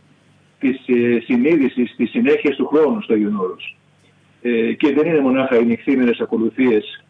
της 0.58 0.76
ε, 0.86 1.20
συνείδησης 1.20 1.94
της 1.96 2.10
συνέχειας 2.10 2.56
του 2.56 2.66
χρόνου 2.66 3.02
στο 3.02 3.12
Άγιον 3.12 3.36
Όρος. 3.36 3.76
Ε, 4.42 4.72
και 4.72 4.92
δεν 4.92 5.06
είναι 5.06 5.20
μονάχα 5.20 5.58
οι 5.58 5.64
νυχθήμερες 5.64 6.20
ακολουθίες, 6.20 7.04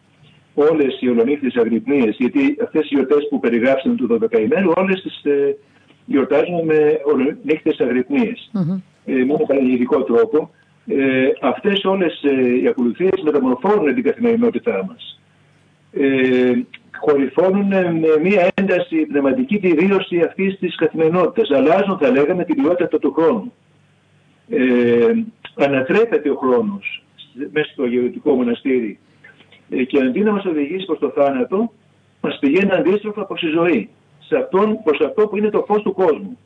όλες 0.53 0.97
οι 1.01 1.09
ολονύχτες 1.09 1.55
αγρυπνίες, 1.55 2.15
γιατί 2.19 2.55
αυτές 2.63 2.83
οι 2.83 2.93
γιορτές 2.93 3.27
που 3.29 3.39
περιγράψαμε 3.39 3.95
του 3.95 4.07
12 4.07 4.39
ημέρου, 4.39 4.71
όλες 4.75 5.01
τις 5.01 5.23
ε, 5.23 5.57
γιορτάζουμε 6.05 6.63
με 6.63 6.99
ολονύχτες 7.05 7.79
αγρυπνίες. 7.79 8.51
Mm-hmm. 8.53 8.81
Ε, 9.05 9.13
με 9.13 9.33
ένα 9.33 9.45
πανηγυρικό 9.47 10.03
τρόπο. 10.03 10.49
Ε, 10.87 11.29
αυτές 11.41 11.83
όλες 11.83 12.23
ε, 12.23 12.59
οι 12.61 12.67
ακολουθίες 12.67 13.21
μεταμορφώνουν 13.23 13.93
την 13.93 14.03
καθημερινότητά 14.03 14.85
μας. 14.87 15.19
Ε, 15.91 16.51
κορυφώνουν 16.99 17.67
με 17.67 18.19
μια 18.21 18.47
ένταση 18.53 19.05
πνευματική 19.05 19.59
τη 19.59 19.73
βίωση 19.73 20.19
αυτής 20.19 20.57
της 20.59 20.75
καθημερινότητας. 20.75 21.57
Αλλάζουν 21.57 21.97
θα 21.97 22.11
λέγαμε 22.11 22.45
την 22.45 22.55
ποιότητα 22.55 22.99
του 22.99 23.13
χρόνου. 23.13 23.53
Ε, 24.49 25.13
ανατρέπεται 25.55 26.29
ο 26.29 26.35
χρόνος 26.35 27.03
μέσα 27.51 27.71
στο 27.71 27.85
γεωργικό 27.85 28.33
μοναστήρι 28.33 28.99
ε, 29.69 29.83
και 29.83 29.99
αντί 29.99 30.19
να 30.19 30.31
μας 30.31 30.45
οδηγήσει 30.45 30.85
προς 30.85 30.99
το 30.99 31.09
θάνατο 31.09 31.71
μας 32.21 32.37
πηγαίνει 32.39 32.71
αντίστροφα 32.71 33.25
προς 33.25 33.39
τη 33.39 33.47
ζωή 33.47 33.89
σε 34.19 34.37
αυτόν, 34.37 34.83
προς 34.83 34.99
αυτό 34.99 35.27
που 35.27 35.37
είναι 35.37 35.49
το 35.49 35.63
φως 35.67 35.81
του 35.81 35.93
κόσμου. 35.93 36.37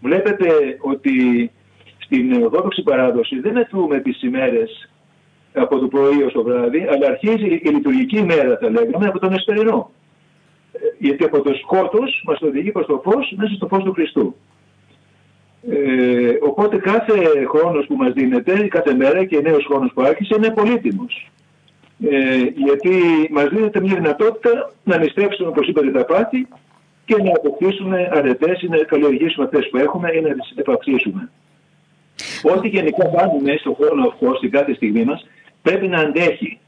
Βλέπετε 0.00 0.46
ότι 0.80 1.50
στην 1.98 2.42
Ορθόδοξη 2.42 2.82
παράδοση 2.82 3.40
δεν 3.40 3.56
εθούμε 3.56 4.00
τις 4.00 4.22
ημέρες 4.22 4.88
από 5.54 5.78
το 5.78 5.86
πρωί 5.86 6.22
ως 6.22 6.32
το 6.32 6.42
βράδυ, 6.42 6.86
αλλά 6.90 7.06
αρχίζει 7.06 7.60
η 7.62 7.68
λειτουργική 7.68 8.22
μέρα, 8.22 8.58
θα 8.60 8.70
λέγαμε, 8.70 9.06
από 9.06 9.18
τον 9.18 9.32
εσπερινό. 9.32 9.90
Ε, 10.72 10.78
γιατί 10.98 11.24
από 11.24 11.40
το 11.40 11.54
σκότος 11.54 12.22
μας 12.26 12.40
οδηγεί 12.40 12.72
προς 12.72 12.86
το 12.86 13.00
φως 13.04 13.34
μέσα 13.36 13.54
στο 13.54 13.66
φως 13.66 13.84
του 13.84 13.92
Χριστού. 13.92 14.36
Ε, 15.70 16.38
οπότε 16.40 16.76
κάθε 16.76 17.12
χρόνος 17.48 17.86
που 17.86 17.96
μας 17.96 18.12
δίνεται, 18.12 18.66
κάθε 18.68 18.94
μέρα 18.94 19.24
και 19.24 19.40
νέος 19.40 19.64
χρόνος 19.64 19.92
που 19.94 20.02
άρχισε 20.02 20.34
είναι 20.36 20.50
πολύτιμος. 20.50 21.30
Ε, 22.10 22.36
γιατί 22.54 22.92
μας 23.30 23.48
δίνεται 23.48 23.80
μια 23.80 23.94
δυνατότητα 23.94 24.72
να 24.84 24.98
νηστεύσουμε 24.98 25.48
όπως 25.48 25.68
είπατε 25.68 25.90
τα 25.90 26.04
πάθη 26.04 26.46
και 27.04 27.16
να 27.22 27.30
αποκτήσουμε 27.36 28.10
αρετές 28.12 28.62
ή 28.62 28.68
να 28.68 28.76
καλλιεργήσουμε 28.76 29.44
αυτές 29.44 29.68
που 29.70 29.76
έχουμε 29.76 30.10
ή 30.14 30.20
να 30.20 30.32
τις 30.34 30.52
επαυξήσουμε. 30.56 31.30
Ό,τι 32.56 32.68
γενικά 32.68 33.04
κάνουμε 33.16 33.56
στον 33.56 33.74
χρόνο 33.74 34.08
αυτό, 34.08 34.34
στην 34.36 34.50
κάθε 34.50 34.74
στιγμή 34.74 35.04
μας, 35.04 35.26
πρέπει 35.64 35.88
να 35.88 35.98
αντέχει. 35.98 36.58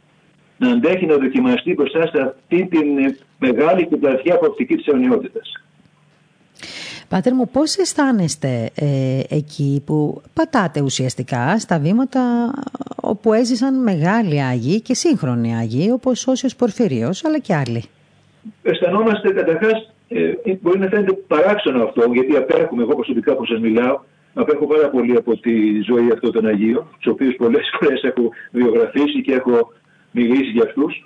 Να 0.59 0.70
αντέχει 0.70 1.06
να 1.06 1.16
δοκιμαστεί 1.16 1.74
μπροστά 1.74 2.06
σε 2.06 2.20
αυτή 2.20 2.66
την 2.66 3.16
μεγάλη 3.38 3.87
και 3.87 3.96
πλατιά 3.96 4.38
προοπτική 4.38 4.76
της 4.76 4.87
αιωνιότητας. 4.87 5.52
Πάτερ 7.09 7.35
μου, 7.35 7.48
πώς 7.52 7.76
αισθάνεστε 7.76 8.70
ε, 8.74 9.20
εκεί 9.28 9.82
που 9.87 10.22
πατάτε 10.35 10.80
ουσιαστικά 10.80 11.59
στα 11.59 11.78
βήματα 11.78 12.50
όπου 13.02 13.32
έζησαν 13.32 13.82
μεγάλοι 13.82 14.42
Άγιοι 14.42 14.80
και 14.80 14.94
σύγχρονοι 14.94 15.56
Άγιοι, 15.56 15.90
όπως 15.92 16.26
Όσιος 16.26 16.56
Πορφυρίος, 16.56 17.24
αλλά 17.24 17.38
και 17.38 17.54
άλλοι; 17.54 17.85
Αισθανόμαστε 18.62 19.32
καταρχάς, 19.32 19.92
ε, 20.09 20.32
μπορεί 20.61 20.78
να 20.78 20.88
φαίνεται 20.88 21.12
παράξενο 21.12 21.85
αυτό, 21.85 22.11
γιατί 22.12 22.37
απέχουμε 22.37 22.82
εγώ 22.82 22.94
προσωπικά 22.94 23.35
που 23.35 23.46
σας 23.46 23.61
μιλάω, 23.61 24.00
απέχω 24.42 24.66
πάρα 24.66 24.88
πολύ 24.90 25.16
από 25.16 25.37
τη 25.37 25.81
ζωή 25.81 26.11
αυτών 26.12 26.33
των 26.33 26.46
Αγίων, 26.46 26.87
του 27.01 27.11
οποίους 27.12 27.35
πολλές 27.37 27.70
φορές 27.81 28.03
έχω 28.03 28.31
βιογραφήσει 28.51 29.20
και 29.22 29.33
έχω 29.33 29.72
μιλήσει 30.11 30.51
για 30.51 30.64
αυτούς 30.64 31.05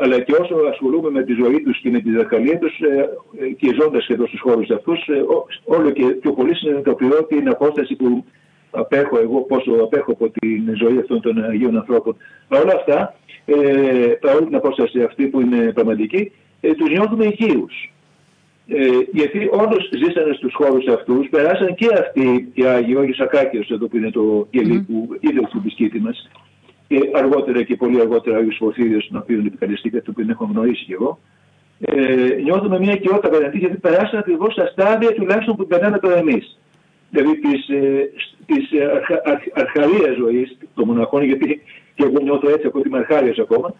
αλλά 0.00 0.20
και 0.20 0.32
όσο 0.40 0.54
ασχολούμαι 0.70 1.10
με 1.10 1.22
τη 1.22 1.32
ζωή 1.32 1.60
τους 1.62 1.78
και 1.80 1.90
με 1.90 2.00
τη 2.00 2.10
διδασκαλία 2.10 2.58
τους 2.58 2.80
ε, 2.80 3.08
ε, 3.40 3.48
και 3.48 3.74
ζώντας 3.80 4.08
εδώ 4.08 4.26
στους 4.26 4.40
χώρους 4.40 4.70
αυτούς, 4.70 5.06
ε, 5.08 5.24
όλο 5.64 5.90
και 5.90 6.04
πιο 6.04 6.32
πολύ 6.32 6.54
συνειδητοποιώ 6.54 7.24
την 7.24 7.48
απόσταση 7.48 7.94
που 7.94 8.24
απέχω 8.70 9.18
εγώ, 9.18 9.40
πόσο 9.40 9.72
απέχω 9.72 10.12
από 10.12 10.30
τη 10.30 10.62
ζωή 10.74 10.98
αυτών 10.98 11.20
των 11.20 11.44
Αγίων 11.44 11.76
ανθρώπων. 11.76 12.16
Παρ' 12.48 12.62
όλα 12.62 12.74
αυτά, 12.74 13.14
ε, 13.44 13.54
παρόλη 14.20 14.46
την 14.46 14.54
απόσταση 14.54 15.02
αυτή 15.02 15.26
που 15.26 15.40
είναι 15.40 15.72
πραγματική, 15.72 16.32
ε, 16.60 16.74
τους 16.74 16.90
νιώθουμε 16.90 17.24
ηχείους. 17.24 17.89
Ε, 18.72 18.88
γιατί 19.12 19.48
όντως 19.52 19.90
ζήσανε 20.04 20.32
στους 20.32 20.54
χώρους 20.54 20.86
αυτούς, 20.86 21.28
περάσαν 21.28 21.74
και 21.74 21.88
αυτοί 21.98 22.50
οι 22.54 22.64
Άγιοι, 22.64 22.94
ο 22.96 23.00
Άγιος 23.00 23.20
Ακάκιος 23.20 23.70
εδώ 23.70 23.86
που 23.88 23.96
είναι 23.96 24.10
το 24.10 24.46
γελί 24.50 24.80
που 24.80 25.16
είδε 25.20 25.40
του 25.40 25.60
μπισκίτη 25.62 26.00
μας, 26.00 26.30
και 26.88 27.10
αργότερα 27.14 27.62
και 27.62 27.76
πολύ 27.76 28.00
αργότερα 28.00 28.36
ο 28.36 28.38
Άγιος 28.38 28.56
Πορφύριος, 28.58 29.08
τον 29.08 29.20
οποίο 29.22 29.38
επικαλεστήκατε, 29.38 30.02
τον 30.02 30.14
οποίο 30.16 30.30
έχω 30.30 30.48
γνωρίσει 30.52 30.84
και 30.84 30.92
εγώ, 30.92 31.18
ε, 31.80 32.40
νιώθουμε 32.42 32.78
μια 32.78 32.92
οικειότητα 32.92 33.28
απέναντί 33.28 33.58
γιατί 33.58 33.76
περάσαμε 33.76 34.18
ακριβώς 34.18 34.52
στα 34.52 34.66
στάδια 34.66 35.12
τουλάχιστον 35.14 35.56
που 35.56 35.66
περνάμε 35.66 35.98
τώρα 35.98 36.16
εμείς. 36.16 36.58
Δηλαδή 37.10 37.38
της 37.38 37.66
της 38.46 38.80
ε, 38.80 38.84
αρχα, 38.84 39.20
αρχ, 39.24 39.42
αρχαρία 39.54 40.12
ζωής 40.18 40.56
των 40.74 40.84
μοναχών, 40.86 41.22
γιατί 41.22 41.62
και 41.94 42.04
εγώ 42.04 42.20
νιώθω 42.22 42.48
έτσι 42.48 42.66
από 42.66 42.78
ότι 42.78 42.88
είμαι 42.88 42.98
αρχάριος 42.98 43.38
ακόμα, 43.38 43.74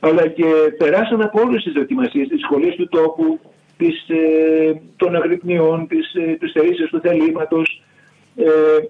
αλλά 0.00 0.26
και 0.26 0.44
περάσαμε 0.78 1.24
από 1.24 1.40
όλες 1.40 1.62
τις 1.62 1.72
δοκιμασίες 1.72 2.28
τη 2.28 2.38
σχολή 2.38 2.74
του 2.76 2.88
τόπου, 2.88 3.40
της, 3.82 4.08
ε, 4.08 4.80
των 4.96 5.16
αγρυπνιών, 5.16 5.86
της 5.86 6.14
ε, 6.14 6.86
του 6.90 7.00
θελήματος, 7.00 7.82
ε, 8.36 8.44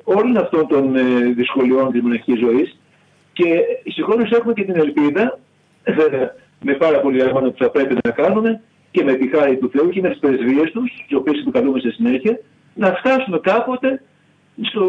όλων 0.05 0.37
αυτών 0.37 0.67
των 0.67 0.97
ε, 0.97 1.03
δυσκολιών 1.37 1.93
της 1.93 2.01
μοναχικής 2.03 2.39
ζωής. 2.39 2.79
Και 3.33 3.45
συγχρόνως 3.85 4.31
έχουμε 4.31 4.53
και 4.53 4.65
την 4.65 4.77
ελπίδα, 4.77 5.39
βέβαια 5.85 6.35
με 6.63 6.75
πάρα 6.75 7.01
πολύ 7.01 7.23
αγώνα 7.23 7.51
που 7.51 7.59
θα 7.59 7.71
πρέπει 7.71 7.97
να 8.05 8.11
κάνουμε 8.11 8.63
και 8.91 9.05
με 9.05 9.15
τη 9.15 9.29
χάρη 9.29 9.57
του 9.57 9.71
Θεού 9.71 9.89
και 9.89 10.01
με 10.01 10.09
τις 10.09 10.19
πρεσβείες 10.19 10.71
τους, 10.71 10.91
τις 11.09 11.17
οποίες 11.17 11.41
επικαλούμε 11.41 11.81
σε 11.81 11.91
συνέχεια, 11.91 12.41
να 12.75 12.93
φτάσουμε 12.93 13.39
κάποτε 13.39 14.03
στο, 14.63 14.87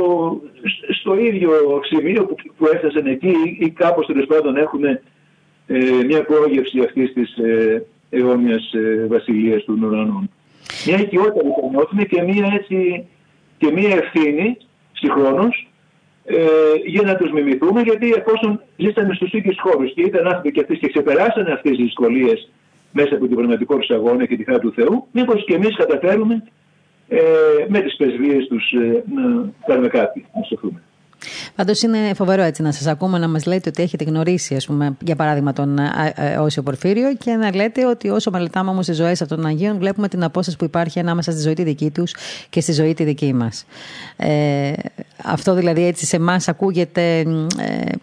στο 1.00 1.18
ίδιο 1.20 1.52
σημείο 1.84 2.26
που, 2.26 2.36
που 2.58 2.66
έφτασαν 2.74 3.06
εκεί 3.06 3.36
ή 3.60 3.70
κάπως 3.70 4.06
τέλος 4.06 4.26
πάντων 4.26 4.58
έχουμε 4.58 5.02
ε, 5.68 6.04
μια 6.06 6.24
πρόγευση 6.24 6.80
αυτής 6.80 7.14
της 7.14 7.38
ε, 7.38 7.86
αιώνιας 8.14 8.74
ε, 8.74 9.06
βασιλείας 9.10 9.66
των 9.66 9.84
ουρανών. 9.84 10.30
Μια 10.86 11.00
οικειότητα 11.00 11.42
που 11.42 11.70
νιώθουμε 11.72 12.04
και 12.04 12.22
μια, 12.22 12.52
έτσι, 12.60 13.06
και 13.58 13.72
μια 13.72 13.96
ευθύνη 13.96 14.58
συγχρόνως 14.92 15.68
ε, 16.26 16.36
για 16.86 17.02
να 17.02 17.16
τους 17.16 17.32
μιμηθούμε 17.32 17.82
γιατί 17.82 18.14
εφόσον 18.18 18.62
ζήσαμε 18.78 19.14
στους 19.14 19.34
ίδιους 19.34 19.60
χώρους 19.60 19.94
και 19.94 20.02
ήταν 20.02 20.28
άνθρωποι 20.28 20.52
και 20.52 20.60
αυτοί 20.60 20.78
και 20.78 20.88
ξεπεράσανε 20.88 21.52
αυτές 21.52 21.72
τις 21.72 21.86
δυσκολίες 21.86 22.50
μέσα 22.92 23.16
από 23.16 23.28
την 23.28 23.36
πραγματικό 23.36 23.78
τους 23.78 23.90
αγώνα 23.90 24.26
και 24.26 24.36
τη 24.36 24.44
χάρη 24.44 24.60
του 24.60 24.74
Θεού, 24.74 25.08
μήπως 25.12 25.46
και 25.46 25.54
εμείς 25.54 25.76
καταφέρουμε 25.76 26.44
ε, 27.08 27.20
με 27.68 27.80
τις 27.80 27.96
πρεσβείες 27.96 28.48
τους 28.48 28.72
ε, 28.72 29.04
να 29.16 29.52
κάνουμε 29.66 29.88
κάτι, 29.88 30.26
να 30.36 30.44
σωθούμε. 30.44 30.82
Πάντως 31.56 31.82
είναι 31.82 32.14
φοβερό 32.14 32.42
έτσι 32.42 32.62
να 32.62 32.72
σας 32.72 32.88
ακούμε 32.88 33.18
να 33.18 33.28
μας 33.28 33.46
λέτε 33.46 33.70
ότι 33.70 33.84
έχετε 33.84 34.04
γνωρίσει, 34.04 34.56
ας 34.56 34.66
πούμε, 34.66 34.98
για 35.02 35.16
παράδειγμα, 35.16 35.54
τον 35.54 35.78
ε, 35.80 36.14
ε, 36.16 36.38
Όσιο 36.38 36.64
Πορφύριο 36.64 37.16
και 37.16 37.32
να 37.32 37.56
λέτε 37.56 37.86
ότι 37.86 38.10
όσο 38.10 38.32
μελετάμε 38.32 38.70
όμως 38.70 38.86
τις 38.86 38.96
ζωές 38.96 39.22
αυτών 39.22 39.38
των 39.38 39.46
Αγίων, 39.46 39.78
βλέπουμε 39.78 40.08
την 40.08 40.24
απόσταση 40.24 40.58
που 40.58 40.66
υπάρχει 40.66 41.00
ανάμεσα 41.00 41.32
στη 41.32 41.42
ζωή 41.42 41.54
τη 41.54 41.64
δική 41.64 41.90
τους 41.90 42.16
και 42.50 42.62
στη 42.62 42.72
ζωή 42.72 42.94
τη 42.94 43.04
δική 43.04 43.34
μας. 43.34 43.66
Ε, 44.16 44.72
αυτό 45.24 45.54
δηλαδή 45.54 45.86
έτσι 45.86 46.06
σε 46.06 46.16
εμάς 46.16 46.48
ακούγεται, 46.48 47.20
ε, 47.20 47.26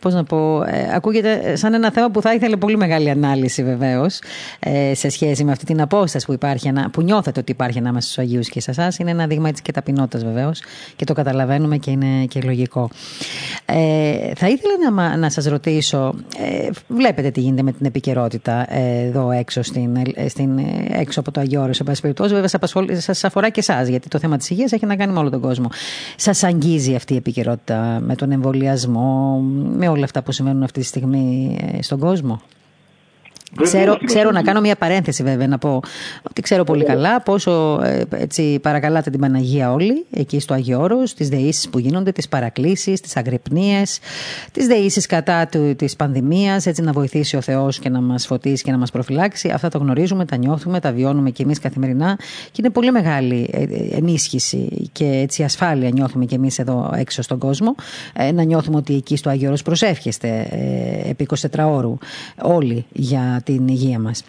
πώς 0.01 0.15
να 0.15 0.25
πω, 0.25 0.63
ε, 0.63 0.95
ακούγεται 0.95 1.57
σαν 1.57 1.75
ένα 1.75 1.91
θέμα 1.93 2.11
που 2.11 2.21
θα 2.21 2.35
ήθελε 2.35 2.57
πολύ 2.57 2.77
μεγάλη 2.77 3.11
ανάλυση 3.11 3.65
βεβαίως 3.65 4.21
ε, 4.59 4.95
σε 4.95 5.09
σχέση 5.09 5.45
με 5.45 5.53
αυτή 5.53 5.65
την 5.65 5.81
απόσταση 5.81 6.27
που, 6.27 6.33
υπάρχει, 6.33 6.73
που 6.93 7.03
νιώθετε 7.03 7.41
ότι 7.41 7.53
υπάρχει 7.53 7.79
ανάμεσα 7.79 8.07
στους 8.07 8.19
Αγίους 8.19 8.49
και 8.49 8.61
σε 8.61 8.71
εσάς. 8.71 8.99
Είναι 8.99 9.11
ένα 9.11 9.27
δείγμα 9.27 9.49
έτσι 9.49 9.63
και 9.63 9.73
ταπεινότητας 9.73 10.25
βεβαίως 10.25 10.63
και 10.97 11.05
το 11.05 11.13
καταλαβαίνουμε 11.13 11.77
και 11.77 11.91
είναι 11.91 12.25
και 12.29 12.41
λογικό. 12.45 12.91
Ε, 13.73 14.35
θα 14.35 14.49
ήθελα 14.49 14.91
να, 14.91 15.17
να 15.17 15.31
σας 15.31 15.45
ρωτήσω, 15.45 16.15
ε, 16.39 16.69
βλέπετε 16.89 17.31
τι 17.31 17.41
γίνεται 17.41 17.63
με 17.63 17.73
την 17.73 17.87
επικαιρότητα 17.87 18.75
ε, 18.75 19.07
εδώ 19.07 19.31
έξω, 19.31 19.63
στην, 19.63 19.97
ε, 20.15 20.29
στην, 20.29 20.59
έξω 20.91 21.21
από 21.21 21.31
το 21.31 21.41
Αγιώρο, 21.41 21.73
σε 21.73 21.85
πάση 21.85 22.01
περιπτώσει. 22.01 22.35
Βέβαια 22.35 22.49
σας 22.95 23.25
αφορά 23.25 23.49
και 23.49 23.61
εσάς, 23.61 23.89
γιατί 23.89 24.09
το 24.09 24.19
θέμα 24.19 24.37
της 24.37 24.51
υγείας 24.51 24.73
έχει 24.73 24.87
να 24.87 24.97
κάνει 24.97 25.13
με 25.13 25.19
όλο 25.19 25.31
τον 25.31 25.41
κόσμο. 25.41 25.69
Σας 26.17 26.43
αγγίζει 26.43 26.95
αυτή 26.95 27.15
η 27.15 27.17
επικαιρότητα 27.17 27.99
με 28.01 28.15
τον 28.15 28.33
εμβολιασμό, 28.33 29.41
με 29.77 29.89
όλα 29.89 30.05
αυτά 30.05 30.23
που 30.23 30.33
συμβαίνουν 30.33 30.63
αυτή 30.63 30.81
τη 30.81 30.87
στιγμή 30.87 31.57
στον 31.81 31.99
κόσμο; 31.99 32.43
Ξέρω, 33.63 33.99
ξέρω 34.05 34.31
να 34.31 34.43
κάνω 34.43 34.61
μια 34.61 34.77
παρένθεση 34.77 35.23
βέβαια 35.23 35.47
να 35.47 35.59
πω 35.59 35.81
ότι 36.23 36.43
ξέρω 36.43 36.65
πολύ 36.65 36.85
καλά 36.85 37.21
πόσο 37.23 37.81
ε, 37.83 38.03
έτσι, 38.11 38.59
παρακαλάτε 38.63 39.11
την 39.11 39.21
Παναγία 39.21 39.73
όλοι 39.73 40.07
εκεί 40.11 40.41
στο 40.41 40.55
Αγίο 40.55 40.81
Όρος, 40.81 41.15
τις 41.15 41.29
δεήσεις 41.29 41.69
που 41.69 41.79
γίνονται, 41.79 42.13
τις 42.13 42.29
παρακλήσεις, 42.29 43.01
τις 43.01 43.17
αγρυπνίες, 43.17 43.99
τις 44.53 44.67
δεήσεις 44.67 45.07
κατά 45.07 45.47
του, 45.47 45.75
της 45.77 45.97
πανδημίας, 45.97 46.67
έτσι 46.67 46.83
να 46.83 46.93
βοηθήσει 46.93 47.37
ο 47.37 47.41
Θεός 47.41 47.79
και 47.79 47.89
να 47.89 48.01
μας 48.01 48.27
φωτίσει 48.27 48.63
και 48.63 48.71
να 48.71 48.79
μας 48.79 48.91
προφυλάξει. 48.91 49.51
Αυτά 49.51 49.69
τα 49.69 49.79
γνωρίζουμε, 49.79 50.25
τα 50.25 50.37
νιώθουμε, 50.37 50.81
τα 50.81 50.93
βιώνουμε 50.93 51.31
και 51.31 51.43
εμείς 51.43 51.59
καθημερινά 51.59 52.19
και 52.45 52.57
είναι 52.59 52.71
πολύ 52.71 52.91
μεγάλη 52.91 53.49
ε, 53.53 53.65
ενίσχυση 53.97 54.89
και 54.93 55.05
έτσι 55.05 55.43
ασφάλεια 55.43 55.89
νιώθουμε 55.91 56.25
και 56.25 56.35
εμείς 56.35 56.59
εδώ 56.59 56.93
έξω 56.97 57.23
στον 57.23 57.39
κόσμο 57.39 57.75
ε, 58.13 58.33
να 58.33 58.43
νιώθουμε 58.43 58.77
ότι 58.77 58.95
εκεί 58.95 59.17
στο 59.17 59.31
Αγίο 59.31 59.49
Όρος 59.49 59.63
προσεύχεστε 59.63 60.49
επί 61.09 61.27
24 61.51 61.65
ώρου 61.69 61.99
όλοι 62.43 62.85
για 62.93 63.40
την 63.43 63.69
υγεία 63.69 63.99
μας. 63.99 64.25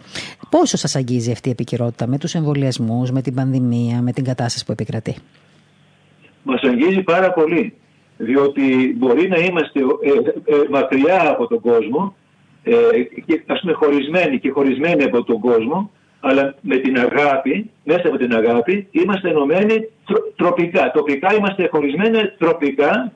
Πόσο 0.50 0.78
σας 0.78 0.96
αγγίζει 0.96 1.32
αυτή 1.32 1.48
η 1.48 1.52
επικαιρότητα 1.52 2.08
με 2.08 2.18
τους 2.18 2.34
εμβολιασμούς, 2.34 3.12
με 3.12 3.22
την 3.22 3.34
πανδημία, 3.34 4.02
με 4.02 4.12
την 4.12 4.24
κατάσταση 4.24 4.66
που 4.66 4.72
επικρατεί; 4.72 5.16
Μας 6.44 6.62
αγγίζει 6.62 7.02
πάρα 7.02 7.34
πολύ. 7.34 7.74
Διότι 8.18 8.96
μπορεί 8.98 9.28
να 9.28 9.38
είμαστε 9.38 9.80
ε, 9.80 10.56
ε, 10.56 10.58
μακριά 10.70 11.30
από 11.30 11.48
τον 11.48 11.60
κόσμο 11.60 12.16
ε, 12.64 12.74
και 13.26 13.44
ας 13.48 13.60
πούμε 13.60 13.74
χωρισμένοι 13.74 14.40
και 14.40 14.50
χωρισμένοι 14.50 15.04
από 15.04 15.24
τον 15.24 15.40
κόσμο 15.40 15.92
αλλά 16.20 16.56
με 16.62 16.78
την 16.78 16.98
αγάπη, 17.00 17.70
μέσα 17.84 18.08
από 18.08 18.18
την 18.18 18.36
αγάπη 18.36 18.88
είμαστε 18.92 19.30
ενωμένοι 19.30 19.88
τροπικά. 20.36 20.92
Τοπικά 20.92 21.34
είμαστε 21.34 21.68
χωρισμένοι 21.72 22.18
τροπικά 22.38 23.12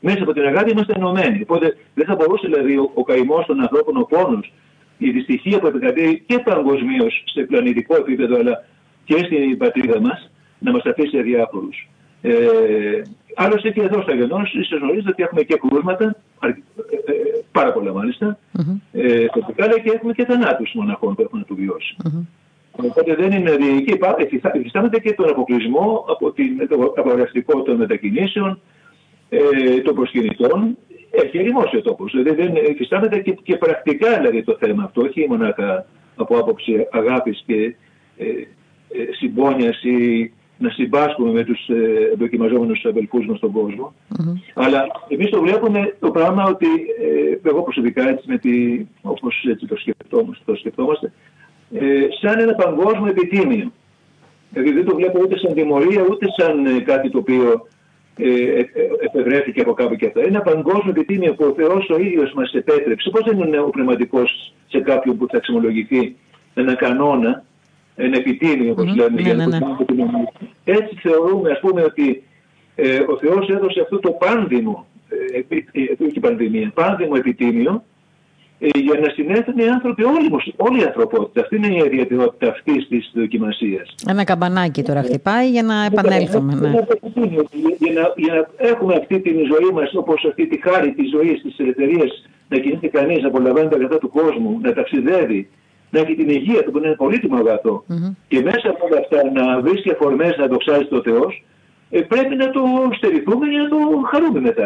μέσα 0.00 0.22
από 0.22 0.32
την 0.32 0.46
αγάπη 0.46 0.70
είμαστε 0.70 0.92
ενωμένοι. 0.96 1.40
Οπότε 1.42 1.76
δεν 1.94 2.06
θα 2.06 2.14
μπορούσε 2.14 2.46
δηλαδή 2.46 2.76
ο, 2.76 2.90
ο 2.94 3.02
καημός 3.02 3.46
των 3.46 3.60
ανθρώπων, 3.60 3.96
ο 3.96 4.02
πόνος 4.02 4.52
η 4.98 5.10
δυστυχία 5.10 5.58
που 5.58 5.66
επικρατεί 5.66 6.22
και 6.26 6.38
παγκοσμίως 6.38 7.22
σε 7.24 7.42
πλανητικό 7.42 7.96
επίπεδο 7.96 8.38
αλλά 8.38 8.64
και 9.04 9.16
στην 9.18 9.58
πατρίδα 9.58 10.00
μας 10.00 10.30
να 10.58 10.72
μας 10.72 10.84
αφήσει 10.84 11.18
αδιάφορου. 11.18 11.68
Ε, 12.22 13.02
άλλωστε 13.34 13.70
και 13.70 13.80
εδώ 13.80 14.02
στα 14.02 14.14
γενό, 14.14 14.40
ίσως 14.52 14.78
γνωρίζετε 14.80 15.10
ότι 15.10 15.22
έχουμε 15.22 15.42
και 15.42 15.60
κρούσματα, 15.68 16.16
ε, 16.42 16.48
ε, 16.48 16.54
πάρα 17.52 17.72
πολλά 17.72 17.92
μάλιστα, 17.92 18.38
mm-hmm. 18.58 18.76
ε, 18.92 19.26
αλλά 19.58 19.78
και 19.80 19.90
έχουμε 19.94 20.12
και 20.12 20.24
θανάτους 20.24 20.72
μοναχών 20.74 21.14
που 21.14 21.22
έχουν 21.22 21.38
να 21.38 21.44
τους 21.44 21.56
βιώσει. 21.56 21.96
Mm-hmm. 22.04 22.26
Οπότε 22.70 23.14
δεν 23.14 23.32
είναι 23.32 23.80
και 23.80 23.98
υφιστάμεται 24.54 24.98
και 24.98 25.12
τον 25.12 25.28
αποκλεισμό 25.28 26.04
από 26.08 26.32
την, 26.32 26.68
το 26.68 26.92
απαγορευτικό 26.96 27.62
των 27.62 27.76
μετακινήσεων, 27.76 28.60
ε, 29.28 29.80
των 29.80 29.94
προσκυνητών 29.94 30.76
έχει 31.10 31.38
ερημώσει 31.38 31.76
ο 31.76 31.82
τόπος. 31.82 32.12
Δηλαδή 32.12 32.42
δεν 32.42 32.54
υφιστάμεται 32.70 33.18
και, 33.18 33.32
και 33.42 33.56
πρακτικά 33.56 34.18
δηλαδή 34.18 34.42
το 34.42 34.56
θέμα 34.60 34.82
αυτό, 34.82 35.02
όχι 35.02 35.26
μονάχα 35.28 35.86
από 36.16 36.38
άποψη 36.38 36.86
αγάπης 36.90 37.42
και 37.46 37.74
ε, 38.16 38.24
ε, 38.24 39.12
συμπόνια 39.12 39.74
ή 39.82 40.30
να 40.58 40.70
συμπάσχουμε 40.70 41.32
με 41.32 41.44
τους 41.44 41.68
ε, 41.68 42.14
δοκιμαζόμενους 42.18 42.84
αδελφούς 42.84 43.26
μας 43.26 43.38
στον 43.38 43.52
κόσμο. 43.52 43.94
Mm-hmm. 44.10 44.34
Αλλά 44.54 44.86
εμείς 45.08 45.30
το 45.30 45.40
βλέπουμε 45.40 45.96
το 46.00 46.10
πράγμα 46.10 46.44
ότι 46.44 46.66
ε, 47.42 47.48
εγώ 47.48 47.62
προσωπικά 47.62 48.08
έτσι, 48.08 48.24
με 48.28 48.38
τη, 48.38 48.86
όπως 49.02 49.44
έτσι 49.48 49.66
το 49.66 49.76
σκεφτόμαστε, 49.76 50.42
το 50.44 50.54
σκεφτόμαστε 50.54 51.12
ε, 51.72 52.06
σαν 52.20 52.38
ένα 52.38 52.54
παγκόσμιο 52.54 53.06
επιτήμιο. 53.06 53.72
Δηλαδή 54.50 54.72
δεν 54.72 54.84
το 54.84 54.94
βλέπω 54.94 55.20
ούτε 55.22 55.38
σαν 55.38 55.54
τιμωρία 55.54 56.06
ούτε 56.10 56.26
σαν 56.36 56.66
ε, 56.66 56.80
κάτι 56.80 57.10
το 57.10 57.18
οποίο 57.18 57.66
ε, 58.18 58.58
ε, 58.58 58.66
εφευρέθηκε 59.00 59.60
από 59.60 59.72
κάπου 59.72 59.94
και 59.94 60.06
αυτό. 60.06 60.20
Είναι 60.20 60.28
ένα 60.28 60.40
παγκόσμιο 60.40 60.90
επιτήμιο 60.96 61.34
που 61.34 61.44
ο 61.44 61.54
Θεός 61.56 61.90
ο 61.90 61.98
ίδιος 61.98 62.32
μας 62.32 62.52
επέτρεψε. 62.52 63.10
Πώς 63.10 63.24
δεν 63.24 63.38
είναι 63.38 63.60
ο 63.60 63.70
πνευματικός 63.70 64.54
σε 64.68 64.80
κάποιον 64.80 65.16
που 65.16 65.26
θα 65.30 65.36
εξομολογηθεί 65.36 66.16
ένα 66.54 66.74
κανόνα 66.74 67.44
ένα 67.98 68.16
επιτήμιο, 68.16 68.72
όπως 68.72 68.94
λέμε, 68.94 69.20
ναι, 69.20 69.32
ναι, 69.32 69.46
ναι. 69.46 69.58
Έτσι 70.64 70.94
θεωρούμε, 71.02 71.50
ας 71.50 71.60
πούμε, 71.60 71.82
ότι 71.82 72.22
ε, 72.74 72.98
ο 72.98 73.16
Θεός 73.16 73.48
έδωσε 73.48 73.80
αυτό 73.80 73.98
το 73.98 74.10
πάνδημο, 74.10 74.86
ε, 75.08 75.56
ε, 75.72 76.04
όχι 76.08 76.20
πανδημία, 76.20 76.70
πάνδημο 76.74 77.12
επιτήμιο, 77.16 77.72
ε, 77.72 77.97
για 78.58 79.00
να 79.00 79.08
συνέθουν 79.08 79.58
οι 79.58 79.68
άνθρωποι, 79.68 80.02
όλοι, 80.04 80.28
όλη 80.56 80.80
η 80.80 80.84
ανθρωπότητα. 80.84 81.40
Αυτή 81.40 81.56
είναι 81.56 81.66
η 81.66 81.82
ιδιαιτερότητα 81.86 82.50
αυτή 82.50 82.86
τη 82.86 82.98
δοκιμασία. 83.14 83.86
Ένα 84.06 84.24
καμπανάκι 84.24 84.82
τώρα 84.82 85.02
χτυπάει 85.02 85.50
για 85.50 85.62
να 85.62 85.84
επανέλθουμε. 85.84 86.54
Ναι. 86.54 86.70
Για, 87.78 87.92
να, 87.92 88.12
για 88.16 88.34
να 88.34 88.66
έχουμε 88.68 88.94
αυτή 88.94 89.20
τη 89.20 89.30
ζωή 89.30 89.70
μα, 89.72 89.82
όπω 89.94 90.12
αυτή 90.28 90.46
τη 90.46 90.60
χάρη 90.62 90.92
τη 90.92 91.04
ζωή, 91.06 91.40
τη 91.40 91.54
ελευθερία, 91.62 92.04
να 92.48 92.58
κινείται 92.58 92.86
κανεί, 92.86 93.20
να 93.20 93.28
απολαμβάνει 93.28 93.68
τα 93.68 93.76
αγαθά 93.76 93.98
του 93.98 94.10
κόσμου, 94.10 94.58
να 94.62 94.72
ταξιδεύει, 94.72 95.48
να 95.90 96.00
έχει 96.00 96.14
την 96.14 96.28
υγεία 96.28 96.62
του 96.64 96.70
που 96.70 96.78
είναι 96.78 96.86
ένα 96.86 96.96
πολύτιμο 96.96 97.36
αγαθό. 97.36 97.84
Mm-hmm. 97.88 98.12
Και 98.28 98.40
μέσα 98.40 98.70
από 98.70 98.86
όλα 98.86 98.98
αυτά 98.98 99.18
να 99.40 99.60
βρίσκει 99.60 99.90
αφορμέ 99.90 100.34
να 100.38 100.46
δοξάζει 100.46 100.84
το 100.84 101.02
Θεό, 101.02 101.26
ε, 101.90 102.00
πρέπει 102.00 102.34
να 102.36 102.50
το 102.50 102.62
στερηθούμε 102.96 103.46
για 103.46 103.62
να 103.62 103.68
το 103.68 103.76
χαρούμε 104.10 104.40
μετά. 104.40 104.64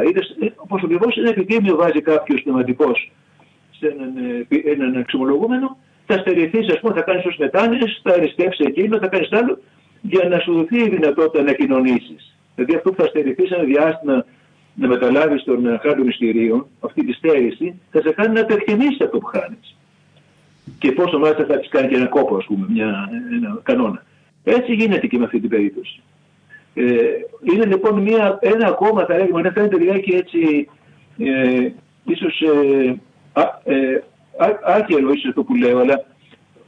Όπω 0.56 0.76
ακριβώ 0.84 1.06
ένα 1.16 1.28
επιτήμιο 1.28 1.76
βάζει 1.76 2.00
κάποιο 2.00 2.36
πνευματικό 2.42 2.92
σε 2.94 3.21
έναν, 3.82 4.12
ε, 4.48 4.70
έναν 4.70 4.94
εξομολογούμενο, 4.94 5.76
θα 6.06 6.18
στερηθείς, 6.18 6.68
ας 6.72 6.80
πούμε, 6.80 6.94
θα 6.94 7.02
κάνεις 7.02 7.24
ως 7.24 7.36
μετάνε, 7.36 7.78
θα 8.02 8.12
αριστεύσει 8.12 8.64
εκείνο, 8.66 8.98
θα 8.98 9.06
κάνεις 9.06 9.32
άλλο, 9.32 9.58
για 10.00 10.28
να 10.28 10.38
σου 10.38 10.52
δοθεί 10.52 10.78
η 10.78 10.88
δυνατότητα 10.88 11.42
να 11.42 11.52
κοινωνήσεις. 11.52 12.36
Δηλαδή 12.54 12.74
αυτό 12.74 12.90
που 12.90 13.02
θα 13.02 13.08
στερηθείς 13.08 13.48
σε 13.48 13.54
ένα 13.54 13.64
διάστημα 13.64 14.24
να 14.74 14.88
μεταλάβεις 14.88 15.44
τον 15.44 15.66
ε, 15.66 15.78
χάρτη 15.82 16.02
μυστηρίων, 16.02 16.66
αυτή 16.80 17.04
τη 17.04 17.12
στέρηση, 17.12 17.80
θα 17.90 18.00
σε 18.00 18.10
κάνει 18.10 18.34
να 18.34 18.44
το 18.44 18.54
εκτιμήσει 18.54 19.02
αυτό 19.02 19.18
που 19.18 19.26
χάνεις. 19.26 19.76
Και 20.78 20.92
πόσο 20.92 21.18
μάλιστα 21.18 21.44
θα 21.44 21.58
τη 21.58 21.68
κάνει 21.68 21.88
και 21.88 21.96
ένα 21.96 22.06
κόπο, 22.06 22.36
ας 22.36 22.44
πούμε, 22.44 22.66
μια, 22.70 23.08
ένα 23.32 23.60
κανόνα. 23.62 24.04
Έτσι 24.44 24.72
γίνεται 24.74 25.06
και 25.06 25.18
με 25.18 25.24
αυτή 25.24 25.40
την 25.40 25.48
περίπτωση. 25.48 26.02
Ε, 26.74 26.84
είναι 27.52 27.64
λοιπόν 27.64 28.00
μια, 28.00 28.38
ένα 28.40 28.66
ακόμα, 28.66 29.04
θα 29.04 29.16
λέγαμε, 29.16 29.42
να 29.42 29.50
φαίνεται 29.50 29.78
λιγάκι 29.78 30.10
έτσι, 30.10 30.68
ε, 31.18 31.68
ίσως 32.04 32.40
ε, 32.40 32.86
ε, 32.86 32.94
άκυρο 34.64 35.12
ίσως 35.12 35.28
αυτό 35.28 35.42
που 35.44 35.54
λέω, 35.54 35.78
αλλά 35.78 36.04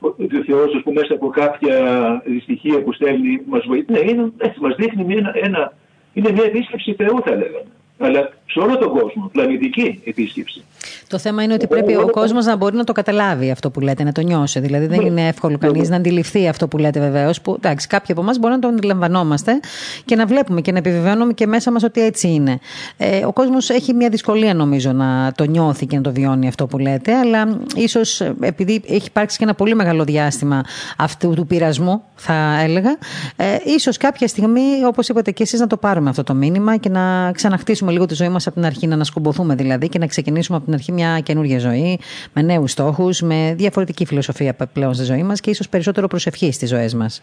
ο 0.01 0.43
Θεός, 0.47 0.75
ας 0.75 0.83
πούμε, 0.83 1.01
μέσα 1.01 1.15
από 1.15 1.29
κάποια 1.29 1.77
δυστυχία 2.25 2.83
που 2.83 2.93
στέλνει, 2.93 3.41
μας 3.47 3.65
βοηθάει. 3.67 4.05
Ναι, 4.05 4.11
είναι, 4.11 4.33
έτσι, 4.39 4.61
μας 4.61 4.75
δείχνει 4.75 5.05
μια, 5.05 5.33
ένα, 5.35 5.73
είναι 6.13 6.33
μια 6.33 6.45
επίσκεψη 6.45 6.95
Θεού, 6.95 7.23
θα 7.25 7.31
λέγαμε 7.31 7.65
αλλά 7.99 8.33
σε 8.47 8.59
όλο 8.59 8.79
τον 8.79 8.89
κόσμο, 8.89 9.29
πλανητική 9.33 10.01
επίσκεψη. 10.05 10.65
Το 11.09 11.19
θέμα 11.19 11.43
είναι 11.43 11.53
ότι 11.53 11.67
πρέπει 11.67 11.97
ο 11.97 12.11
κόσμος 12.11 12.45
να 12.45 12.57
μπορεί 12.57 12.77
να 12.77 12.85
το 12.85 12.93
καταλάβει 12.93 13.51
αυτό 13.51 13.71
που 13.71 13.81
λέτε, 13.81 14.05
να 14.05 14.13
το 14.13 14.21
νιώσει. 14.21 14.61
Δηλαδή 14.61 14.87
δεν 14.87 15.01
είναι 15.01 15.29
εύκολο 15.29 15.59
κανείς 15.59 15.89
να 15.89 15.97
αντιληφθεί 15.97 16.49
αυτό 16.49 16.69
που 16.69 16.79
λέτε 16.79 17.01
βεβαίως. 17.01 17.41
Που 17.41 17.55
εντάξει, 17.55 17.87
κάποιοι 17.87 18.13
από 18.13 18.21
εμάς 18.21 18.39
μπορούν 18.39 18.55
να 18.55 18.61
το 18.61 18.69
αντιλαμβανόμαστε 18.69 19.61
και 20.05 20.17
να 20.17 20.27
βλέπουμε 20.27 20.61
και 20.61 20.73
να 20.73 20.79
επιβεβαιώνουμε 20.79 21.33
και 21.33 21.47
μέσα 21.47 21.71
μας 21.73 21.83
ότι 21.83 22.01
έτσι 22.01 22.29
είναι. 22.29 22.59
Ε, 22.97 23.25
ο 23.25 23.33
κόσμος 23.33 23.71
έχει 23.71 23.95
μια 23.95 24.09
δυσκολία 24.09 24.55
νομίζω 24.55 24.93
να 24.93 25.33
το 25.37 25.45
νιώθει 25.45 25.87
και 25.87 25.97
να 25.97 26.03
το 26.03 26.13
βιώνει 26.13 26.49
αυτό 26.49 26.67
που 26.67 26.79
λέτε, 26.79 27.15
αλλά 27.15 27.59
ίσως 27.75 28.21
επειδή 28.41 28.83
έχει 28.87 29.07
υπάρξει 29.07 29.39
και 29.39 29.45
ένα 29.45 29.55
πολύ 29.55 29.75
μεγάλο 29.75 30.05
διάστημα 30.05 30.65
αυτού 30.97 31.33
του 31.35 31.47
πειρασμού, 31.47 32.03
θα 32.15 32.61
έλεγα, 32.63 32.99
ε, 33.37 33.57
ίσως 33.65 33.97
κάποια 33.97 34.29
στιγμή, 34.29 34.85
όπως 34.87 35.09
είπατε 35.09 35.31
και 35.31 35.43
εσείς, 35.43 35.61
να 35.61 35.67
το 35.67 35.77
πάρουμε 35.77 36.11
αυτό 36.11 36.23
το 36.23 36.35
μήνυμα 36.35 36.77
και 36.77 36.89
να 36.89 37.33
ξαναχτίσουμε 37.33 37.84
λίγο 37.93 38.07
τη 38.07 38.15
ζωή 38.15 38.29
μας 38.29 38.47
από 38.47 38.57
την 38.57 38.65
αρχή, 38.65 38.87
να 38.87 38.95
ανασκουμποθούμε 38.95 39.55
δηλαδή 39.55 39.89
και 39.89 39.99
να 39.99 40.07
ξεκινήσουμε 40.07 40.57
από 40.57 40.67
την 40.67 40.75
αρχή 40.75 40.93
μια 40.93 41.21
καινούργια 41.21 41.59
ζωή, 41.59 41.99
με 42.33 42.43
νέους 42.43 42.71
στόχους, 42.71 43.21
με 43.21 43.55
διαφορετική 43.57 44.07
φιλοσοφία 44.07 44.57
πλέον 44.73 44.95
στη 44.95 45.05
ζωή 45.05 45.23
μας 45.23 45.41
και 45.41 45.51
ίσως 45.51 45.69
περισσότερο 45.69 46.07
προσευχής 46.07 46.55
στις 46.55 46.69
ζωές 46.69 46.95
μας. 46.95 47.23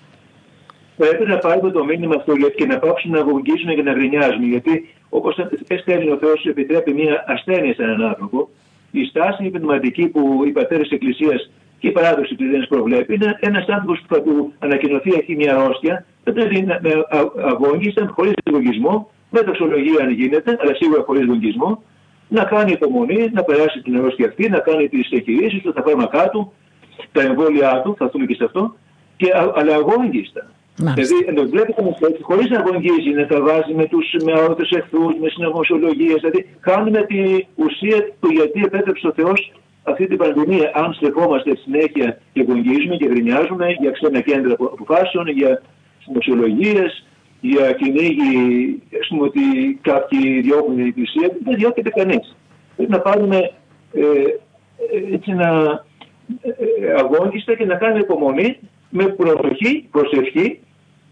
Πρέπει 0.97 1.25
να 1.25 1.37
πάρουμε 1.37 1.71
το 1.71 1.83
μήνυμα 1.83 2.15
αυτό 2.15 2.33
και 2.55 2.65
να 2.65 2.79
πάψουν 2.79 3.11
να 3.11 3.23
βουγγίζουν 3.23 3.75
και 3.75 3.81
να 3.81 3.93
γκρινιάζουν. 3.93 4.43
Γιατί 4.49 4.89
όπως 5.09 5.47
έστελνει 5.67 6.09
ο 6.09 6.17
Θεός, 6.17 6.45
επιτρέπει 6.45 6.93
μια 6.93 7.23
ασθένεια 7.27 7.73
σε 7.73 7.83
έναν 7.83 8.01
άνθρωπο, 8.01 8.49
η 8.91 9.03
στάση 9.05 9.45
η 9.45 9.49
πνευματική 9.49 10.07
που 10.07 10.43
οι 10.47 10.51
πατέρε 10.51 10.81
της 10.81 10.91
Εκκλησίας 10.91 11.49
και 11.79 11.87
η 11.87 11.91
παράδοση 11.91 12.35
της 12.35 12.49
δεν 12.49 12.67
προβλέπει 12.69 13.13
είναι 13.13 13.37
ένας 13.39 13.65
άνθρωπος 13.67 13.99
που 13.99 14.15
θα 14.15 14.21
του 14.21 14.53
ανακοινωθεί 14.59 15.11
έχει 15.13 15.35
μια 15.35 15.55
αρρώστια, 15.55 16.05
θα 16.23 16.31
πρέπει 16.31 16.61
να 16.61 16.79
αγώνγισαν 17.51 18.07
χωρίς 18.15 18.33
εγωγισμό 18.43 19.11
με 19.33 19.41
τοξολογία 19.41 20.03
αν 20.03 20.11
γίνεται, 20.11 20.57
αλλά 20.61 20.75
σίγουρα 20.75 21.01
χωρίς 21.05 21.25
δογγισμό, 21.25 21.83
να 22.27 22.43
κάνει 22.43 22.71
υπομονή, 22.71 23.29
να 23.33 23.43
περάσει 23.43 23.81
την 23.81 23.97
αρρώστια 23.97 24.27
αυτή, 24.27 24.49
να 24.49 24.59
κάνει 24.59 24.89
τις 24.89 25.09
εγχειρήσει 25.11 25.59
του, 25.59 25.73
τα 25.73 25.81
φάρμακά 25.81 26.29
του, 26.29 26.53
τα 27.11 27.21
εμβόλια 27.21 27.81
του, 27.83 27.95
θα 27.97 28.09
δούμε 28.09 28.25
και 28.25 28.35
σε 28.35 28.43
αυτό, 28.43 28.75
και, 29.17 29.27
αλλά 29.55 29.75
αγώνγιστα. 29.75 30.41
Δηλαδή, 30.75 31.49
βλέπετε 31.49 31.83
χωρίς 32.21 32.49
να 32.49 32.59
αγωνγίζει, 32.59 33.09
να 33.09 33.25
τα 33.27 33.41
βάζει 33.41 33.73
με 33.73 33.85
τους 33.85 34.05
με 34.23 34.31
εχθρούς, 34.77 35.13
με 35.21 35.29
συναγωνσιολογίε. 35.29 36.15
Δηλαδή, 36.15 36.45
κάνουμε 36.59 37.01
τη 37.01 37.21
ουσία 37.55 37.99
του 38.19 38.31
γιατί 38.31 38.61
επέτρεψε 38.63 39.07
ο 39.07 39.13
Θεός 39.13 39.51
αυτή 39.83 40.07
την 40.07 40.17
πανδημία. 40.17 40.71
Αν 40.73 40.93
στρεφόμαστε 40.93 41.55
συνέχεια 41.55 42.19
και 42.33 42.41
αγωνγίζουμε 42.41 42.95
και 42.95 43.07
γκρινιάζουμε 43.07 43.65
για 43.79 43.91
ξένα 43.91 44.19
κέντρα 44.21 44.53
αποφάσεων, 44.53 45.27
για 45.27 45.61
συναγωνσιολογίε, 45.99 46.83
για 47.41 47.71
κυνήγι, 47.71 48.81
ας 49.01 49.07
πούμε 49.07 49.23
ότι 49.23 49.41
κάποιοι 49.81 50.41
διώχνουν 50.41 50.75
την 50.75 50.85
Εκκλησία, 50.85 51.31
δεν 51.43 51.55
διώκεται 51.55 51.89
κανείς. 51.89 52.35
Πρέπει 52.75 52.91
να 52.91 52.99
πάρουμε 52.99 53.51
ε, 53.93 54.03
έτσι 55.13 55.31
να 55.31 55.49
ε, 56.41 56.93
αγώνιστα 56.97 57.55
και 57.55 57.65
να 57.65 57.75
κάνουμε 57.75 57.99
υπομονή 57.99 58.57
με 58.89 59.05
προσοχή, 59.07 59.87
προσευχή, 59.91 60.59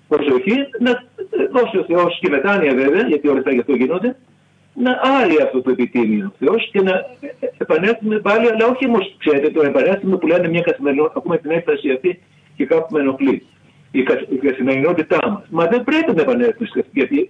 προσοχή 0.08 0.56
να 0.80 1.04
δώσει 1.52 1.78
ο 1.78 1.84
Θεός 1.84 2.20
και 2.22 2.30
μετάνοια 2.30 2.74
βέβαια, 2.74 3.08
γιατί 3.08 3.28
όλα 3.28 3.38
αυτά 3.38 3.52
γι' 3.52 3.60
αυτό 3.60 3.76
γίνονται, 3.76 4.16
να 4.74 4.92
άρει 5.22 5.42
αυτό 5.44 5.62
το 5.62 5.72
επιτήμιο 5.72 6.26
ο 6.34 6.46
Θεός 6.46 6.70
και 6.72 6.82
να 6.82 7.06
επανέλθουμε 7.58 8.20
πάλι, 8.20 8.48
αλλά 8.52 8.66
όχι 8.68 8.86
όμως, 8.86 9.16
ξέρετε, 9.18 9.50
το 9.50 9.62
επανέλθουμε 9.62 10.18
που 10.18 10.28
λένε 10.28 10.48
μια 10.48 10.62
καθημερινότητα, 10.62 11.20
ακούμε 11.20 11.38
την 11.38 11.52
έκφραση 11.52 11.92
αυτή 11.92 12.20
και 12.56 12.66
κάπου 12.66 12.88
με 12.94 13.00
ενοχλεί 13.00 13.46
η, 13.92 14.04
καθημερινότητά 14.42 15.30
μας. 15.30 15.44
Μα 15.50 15.66
δεν 15.66 15.84
πρέπει 15.84 16.16
να 16.16 16.22
επανέλθουμε 16.22 16.68
στην 16.68 16.84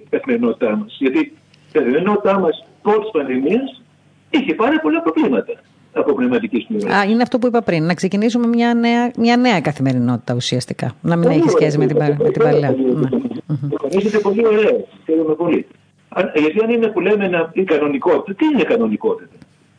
καθημερινότητά 0.10 0.76
μας. 0.76 0.98
Γιατί 1.00 1.20
η 1.20 1.72
καθημερινότητά 1.72 2.40
μας 2.40 2.66
πρώτη 2.82 3.10
πανδημίας 3.12 3.82
είχε 4.30 4.54
πάρα 4.54 4.80
πολλά 4.80 5.02
προβλήματα 5.02 5.54
από 5.94 6.14
πνευματικής 6.14 6.66
πλευράς. 6.66 7.06
Είναι 7.06 7.22
αυτό 7.22 7.40
που 7.40 7.48
είπα 7.48 7.62
πριν. 7.62 7.86
Να 7.86 7.94
ξεκινήσουμε 7.94 8.48
μια 8.48 8.74
νέα, 8.74 9.12
μια 9.18 9.38
νέα 9.38 9.62
καθημερινότητα 9.62 10.34
ουσιαστικά. 10.34 10.92
Να 11.02 11.16
μην 11.16 11.30
έχει 11.30 11.50
σχέση 11.50 11.78
με 11.78 11.86
την, 11.86 11.98
με 11.98 12.30
την 12.30 12.42
παλιά. 12.44 12.76
Εμφανίζεται 13.72 14.20
πολύ 14.20 14.46
ωραίο. 14.48 14.88
Θέλουμε 15.06 15.34
πολύ. 15.36 15.66
Γιατί 16.36 16.64
αν 16.64 16.70
είναι 16.70 16.88
που 16.88 17.00
λέμε 17.00 17.50
η 17.54 17.64
κανονικότητα, 17.64 18.34
τι 18.38 18.46
είναι 18.46 18.64
κανονικότητα; 18.64 19.36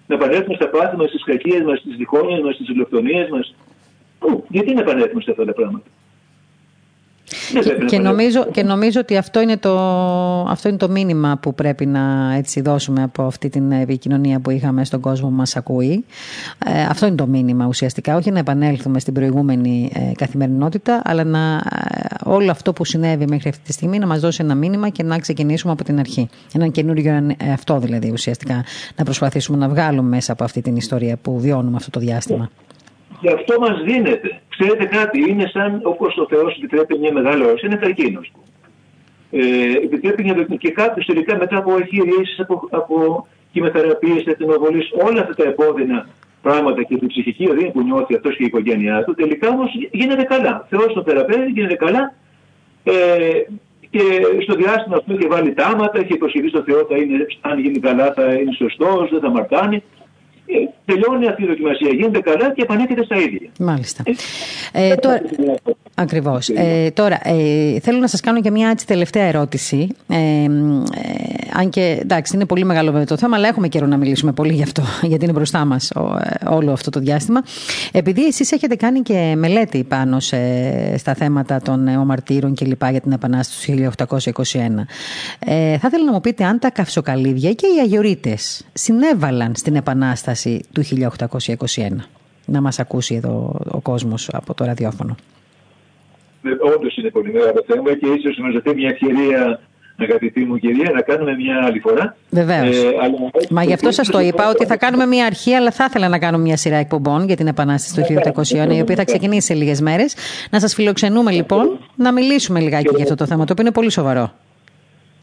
Να 0.06 0.14
επανέλθουμε 0.14 0.54
στα 0.54 0.68
πάθη 0.68 0.96
μας, 0.96 1.08
στις 1.08 1.24
κακίες 1.24 1.62
μας, 1.62 1.78
στις 1.78 1.96
διχόνιε 1.96 2.40
μας, 2.42 2.54
στις 2.54 2.68
ηλεκτρονίε 2.68 3.28
μας. 3.30 3.54
Γιατί 4.48 4.74
να 4.74 4.80
επανέλθουμε 4.80 5.22
σε 5.22 5.30
αυτά 5.30 5.44
τα 5.44 5.52
πράγματα; 5.52 5.84
Και, 7.86 7.98
νομίζω, 7.98 8.46
και 8.52 8.62
νομίζω 8.62 9.00
ότι 9.00 9.16
αυτό 9.16 9.40
είναι, 9.40 9.56
το, 9.56 9.78
αυτό 10.42 10.68
είναι 10.68 10.76
το 10.76 10.88
μήνυμα 10.88 11.38
που 11.42 11.54
πρέπει 11.54 11.86
να 11.86 12.34
έτσι 12.36 12.60
δώσουμε 12.60 13.02
από 13.02 13.22
αυτή 13.22 13.48
την 13.48 13.72
επικοινωνία 13.72 14.40
που 14.40 14.50
είχαμε 14.50 14.84
στον 14.84 15.00
κόσμο 15.00 15.28
που 15.28 15.34
μας 15.34 15.56
ακούει. 15.56 16.04
Ε, 16.66 16.82
αυτό 16.82 17.06
είναι 17.06 17.14
το 17.14 17.26
μήνυμα 17.26 17.66
ουσιαστικά, 17.66 18.16
όχι 18.16 18.30
να 18.30 18.38
επανέλθουμε 18.38 19.00
στην 19.00 19.14
προηγούμενη 19.14 19.90
ε, 19.94 20.12
καθημερινότητα, 20.14 21.02
αλλά 21.04 21.24
να, 21.24 21.54
ε, 21.54 22.04
όλο 22.24 22.50
αυτό 22.50 22.72
που 22.72 22.84
συνέβη 22.84 23.26
μέχρι 23.26 23.48
αυτή 23.48 23.62
τη 23.64 23.72
στιγμή 23.72 23.98
να 23.98 24.06
μας 24.06 24.20
δώσει 24.20 24.42
ένα 24.42 24.54
μήνυμα 24.54 24.88
και 24.88 25.02
να 25.02 25.18
ξεκινήσουμε 25.18 25.72
από 25.72 25.84
την 25.84 25.98
αρχή. 25.98 26.28
Ένα 26.54 26.68
καινούριο 26.68 27.34
αυτό 27.52 27.78
δηλαδή 27.78 28.10
ουσιαστικά, 28.10 28.64
να 28.96 29.04
προσπαθήσουμε 29.04 29.58
να 29.58 29.68
βγάλουμε 29.68 30.08
μέσα 30.08 30.32
από 30.32 30.44
αυτή 30.44 30.60
την 30.60 30.76
ιστορία 30.76 31.16
που 31.16 31.40
βιώνουμε 31.40 31.76
αυτό 31.76 31.90
το 31.90 32.00
διάστημα. 32.00 32.50
Γι' 33.20 33.32
αυτό 33.32 33.60
μας 33.60 33.82
δίνεται. 33.82 34.40
Ξέρετε 34.48 34.84
κάτι, 34.84 35.30
είναι 35.30 35.50
σαν 35.52 35.80
όπως 35.82 36.16
ο 36.16 36.26
Θεός 36.28 36.56
επιτρέπει 36.56 36.98
μια 36.98 37.12
μεγάλη 37.12 37.44
όραση, 37.44 37.66
είναι 37.66 37.76
καρκίνο. 37.76 38.20
Ε, 39.30 39.72
επιτρέπει 39.84 40.22
μια 40.22 40.46
και 40.58 40.70
κάποιο 40.70 41.04
τελικά 41.04 41.36
μετά 41.36 41.56
από 41.56 41.76
εγχειρήσεις, 41.76 42.40
από, 42.40 42.68
από 42.70 43.26
χημεθεραπείες, 43.52 44.24
εθνοβολή, 44.24 44.82
όλα 45.08 45.20
αυτά 45.20 45.34
τα 45.34 45.44
επώδυνα 45.48 46.08
πράγματα 46.42 46.82
και 46.82 46.96
την 46.96 47.08
ψυχική 47.08 47.48
οδύνη 47.50 47.70
που 47.70 47.82
νιώθει 47.82 48.14
αυτός 48.14 48.36
και 48.36 48.42
η 48.42 48.46
οικογένειά 48.46 49.04
του, 49.04 49.14
τελικά 49.14 49.48
όμως 49.48 49.70
γίνεται 49.90 50.22
καλά. 50.22 50.66
Θεός 50.70 50.92
τον 50.92 51.04
θεραπεύει, 51.04 51.50
γίνεται 51.50 51.74
καλά. 51.74 52.14
Ε, 52.82 52.92
και 53.90 54.00
στο 54.42 54.54
διάστημα 54.54 54.96
αυτό 54.96 55.14
και 55.14 55.28
βάλει 55.28 55.52
τάματα, 55.52 55.98
έχει 55.98 56.12
υποσχεθεί 56.12 56.48
στο 56.48 56.62
Θεό, 56.62 56.86
θα 56.88 56.96
είναι, 56.96 57.26
αν 57.40 57.58
γίνει 57.58 57.78
καλά 57.78 58.12
θα 58.12 58.32
είναι 58.32 58.52
σωστός, 58.52 59.10
δεν 59.10 59.20
θα 59.20 59.30
μαρτάνει 59.30 59.82
τελειώνει 60.84 61.26
αυτή 61.26 61.42
η 61.42 61.46
δοκιμασία, 61.46 61.90
γίνεται 61.92 62.20
καλά 62.20 62.52
και 62.54 62.62
επανέρχεται 62.62 63.04
στα 63.04 63.16
ίδια. 63.16 63.50
Μάλιστα. 63.58 64.02
Ε, 64.72 64.94
τώρα, 64.94 65.20
Ακριβώς. 66.00 66.48
Ε, 66.48 66.90
τώρα, 66.94 67.20
ε, 67.22 67.80
θέλω 67.80 67.98
να 67.98 68.06
σας 68.06 68.20
κάνω 68.20 68.40
και 68.40 68.50
μια 68.50 68.68
έτσι 68.68 68.86
τελευταία 68.86 69.24
ερώτηση. 69.24 69.88
Ε, 70.08 70.16
ε, 70.16 70.48
αν 71.52 71.70
και 71.70 71.98
εντάξει, 72.00 72.36
είναι 72.36 72.46
πολύ 72.46 72.64
μεγάλο 72.64 72.90
βέβαια 72.90 73.06
το 73.06 73.16
θέμα, 73.16 73.36
αλλά 73.36 73.48
έχουμε 73.48 73.68
καιρό 73.68 73.86
να 73.86 73.96
μιλήσουμε 73.96 74.32
πολύ 74.32 74.52
γι' 74.52 74.62
αυτό, 74.62 74.82
γιατί 75.10 75.24
είναι 75.24 75.32
μπροστά 75.32 75.64
μας 75.64 75.90
ε, 75.90 76.00
όλο 76.48 76.72
αυτό 76.72 76.90
το 76.90 77.00
διάστημα. 77.00 77.42
Επειδή 77.92 78.26
εσείς 78.26 78.52
έχετε 78.52 78.74
κάνει 78.74 79.00
και 79.00 79.34
μελέτη 79.36 79.84
πάνω 79.84 80.20
σε, 80.20 80.38
στα 80.98 81.14
θέματα 81.14 81.60
των 81.60 81.88
ομαρτύρων 81.88 82.54
και 82.54 82.64
λοιπά 82.64 82.90
για 82.90 83.00
την 83.00 83.12
Επανάσταση 83.12 83.72
του 83.72 83.90
1821, 84.06 84.16
ε, 85.38 85.78
θα 85.78 85.86
ήθελα 85.86 86.04
να 86.04 86.12
μου 86.12 86.20
πείτε 86.20 86.44
αν 86.44 86.58
τα 86.58 86.70
καυσοκαλύβια 86.70 87.52
και 87.52 87.66
οι 87.66 87.80
αγιορείτες 87.82 88.64
συνέβαλαν 88.72 89.52
στην 89.54 89.76
Επανάσταση 89.76 90.39
του 90.72 90.82
1821. 90.82 92.04
Να 92.46 92.60
μας 92.60 92.78
ακούσει 92.78 93.14
εδώ 93.14 93.60
ο 93.70 93.80
κόσμος 93.80 94.28
από 94.32 94.54
το 94.54 94.64
ραδιόφωνο. 94.64 95.14
Ε, 96.42 96.72
Όντως 96.74 96.96
είναι 96.96 97.10
πολύ 97.10 97.32
μεγάλο 97.32 97.64
θέμα 97.66 97.96
και 97.96 98.06
ίσως 98.06 98.38
μα 98.38 98.50
δοθεί 98.50 98.74
μια 98.74 98.88
ευκαιρία, 98.88 99.60
αγαπητή 99.96 100.44
μου 100.44 100.56
κυρία, 100.58 100.90
να 100.94 101.00
κάνουμε 101.00 101.34
μια 101.34 101.60
άλλη 101.64 101.78
φορά. 101.78 102.16
Βεβαίως. 102.30 102.76
Ε, 102.76 102.92
Μα 103.50 103.62
γι' 103.64 103.72
αυτό 103.72 103.90
σας 103.90 104.08
το 104.08 104.20
είπα 104.20 104.48
ότι 104.48 104.66
θα 104.66 104.76
κάνουμε 104.76 105.06
μια 105.06 105.26
αρχή, 105.26 105.54
αλλά 105.54 105.70
θα 105.70 105.84
ήθελα 105.88 106.08
να 106.08 106.18
κάνουμε 106.18 106.42
μια 106.42 106.56
σειρά 106.56 106.76
εκπομπών 106.76 107.26
για 107.26 107.36
την 107.36 107.46
Επανάσταση 107.46 107.94
του 107.94 108.32
1800, 108.40 108.74
η 108.76 108.80
οποία 108.80 108.96
θα 108.96 109.04
ξεκινήσει 109.04 109.46
σε 109.46 109.54
λίγες 109.54 109.80
μέρες. 109.80 110.14
Να 110.50 110.60
σας 110.60 110.74
φιλοξενούμε 110.74 111.30
λοιπόν, 111.30 111.78
να 111.96 112.12
μιλήσουμε 112.12 112.60
λιγάκι 112.60 112.94
για 112.94 113.02
αυτό 113.02 113.14
το 113.14 113.26
θέμα, 113.26 113.44
το 113.44 113.52
οποίο 113.52 113.64
είναι 113.64 113.74
πολύ 113.74 113.90
σοβαρό. 113.90 114.32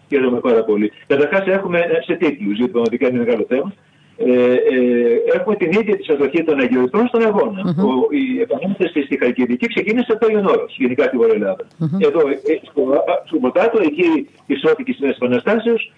Χαίρομαι 0.09 0.39
πάρα 0.39 0.63
πολύ. 0.63 0.91
Καταρχάς, 1.07 1.47
έχουμε 1.47 1.79
σε 2.05 2.13
τίτλους, 2.13 2.57
γιατί 2.57 2.71
πραγματικά 2.71 3.07
είναι 3.07 3.17
μεγάλο 3.17 3.45
θέμα 3.47 3.73
ε, 4.17 4.53
ε, 4.53 5.35
έχουμε 5.35 5.55
την 5.55 5.71
ίδια 5.71 5.97
τη 5.97 6.13
αδοχή 6.13 6.43
των 6.43 6.59
αγιοριτών 6.59 7.07
στον 7.07 7.25
αγώνα. 7.25 7.61
Mm-hmm. 7.65 7.85
Ο, 7.85 8.13
η 8.15 8.41
επανάσταση 8.41 9.01
στη 9.01 9.17
Χαλκιδική 9.17 9.67
ξεκίνησε 9.67 10.11
από 10.11 10.19
το 10.19 10.25
Άγιον 10.25 10.45
Όρος, 10.45 10.75
γενικά 10.77 11.03
στη 11.03 11.17
Βόρεια 11.17 11.33
Ελλάδα. 11.33 11.63
Mm-hmm. 11.63 12.07
Εδώ, 12.07 12.27
ε, 12.29 12.59
στο, 12.69 13.03
στο 13.25 13.37
Ποτάτο, 13.37 13.79
εκεί 13.81 14.29
ισόθηκε 14.45 14.91
της 14.91 14.99
Νέας 14.99 15.15
Επαναστάσεως 15.15 15.91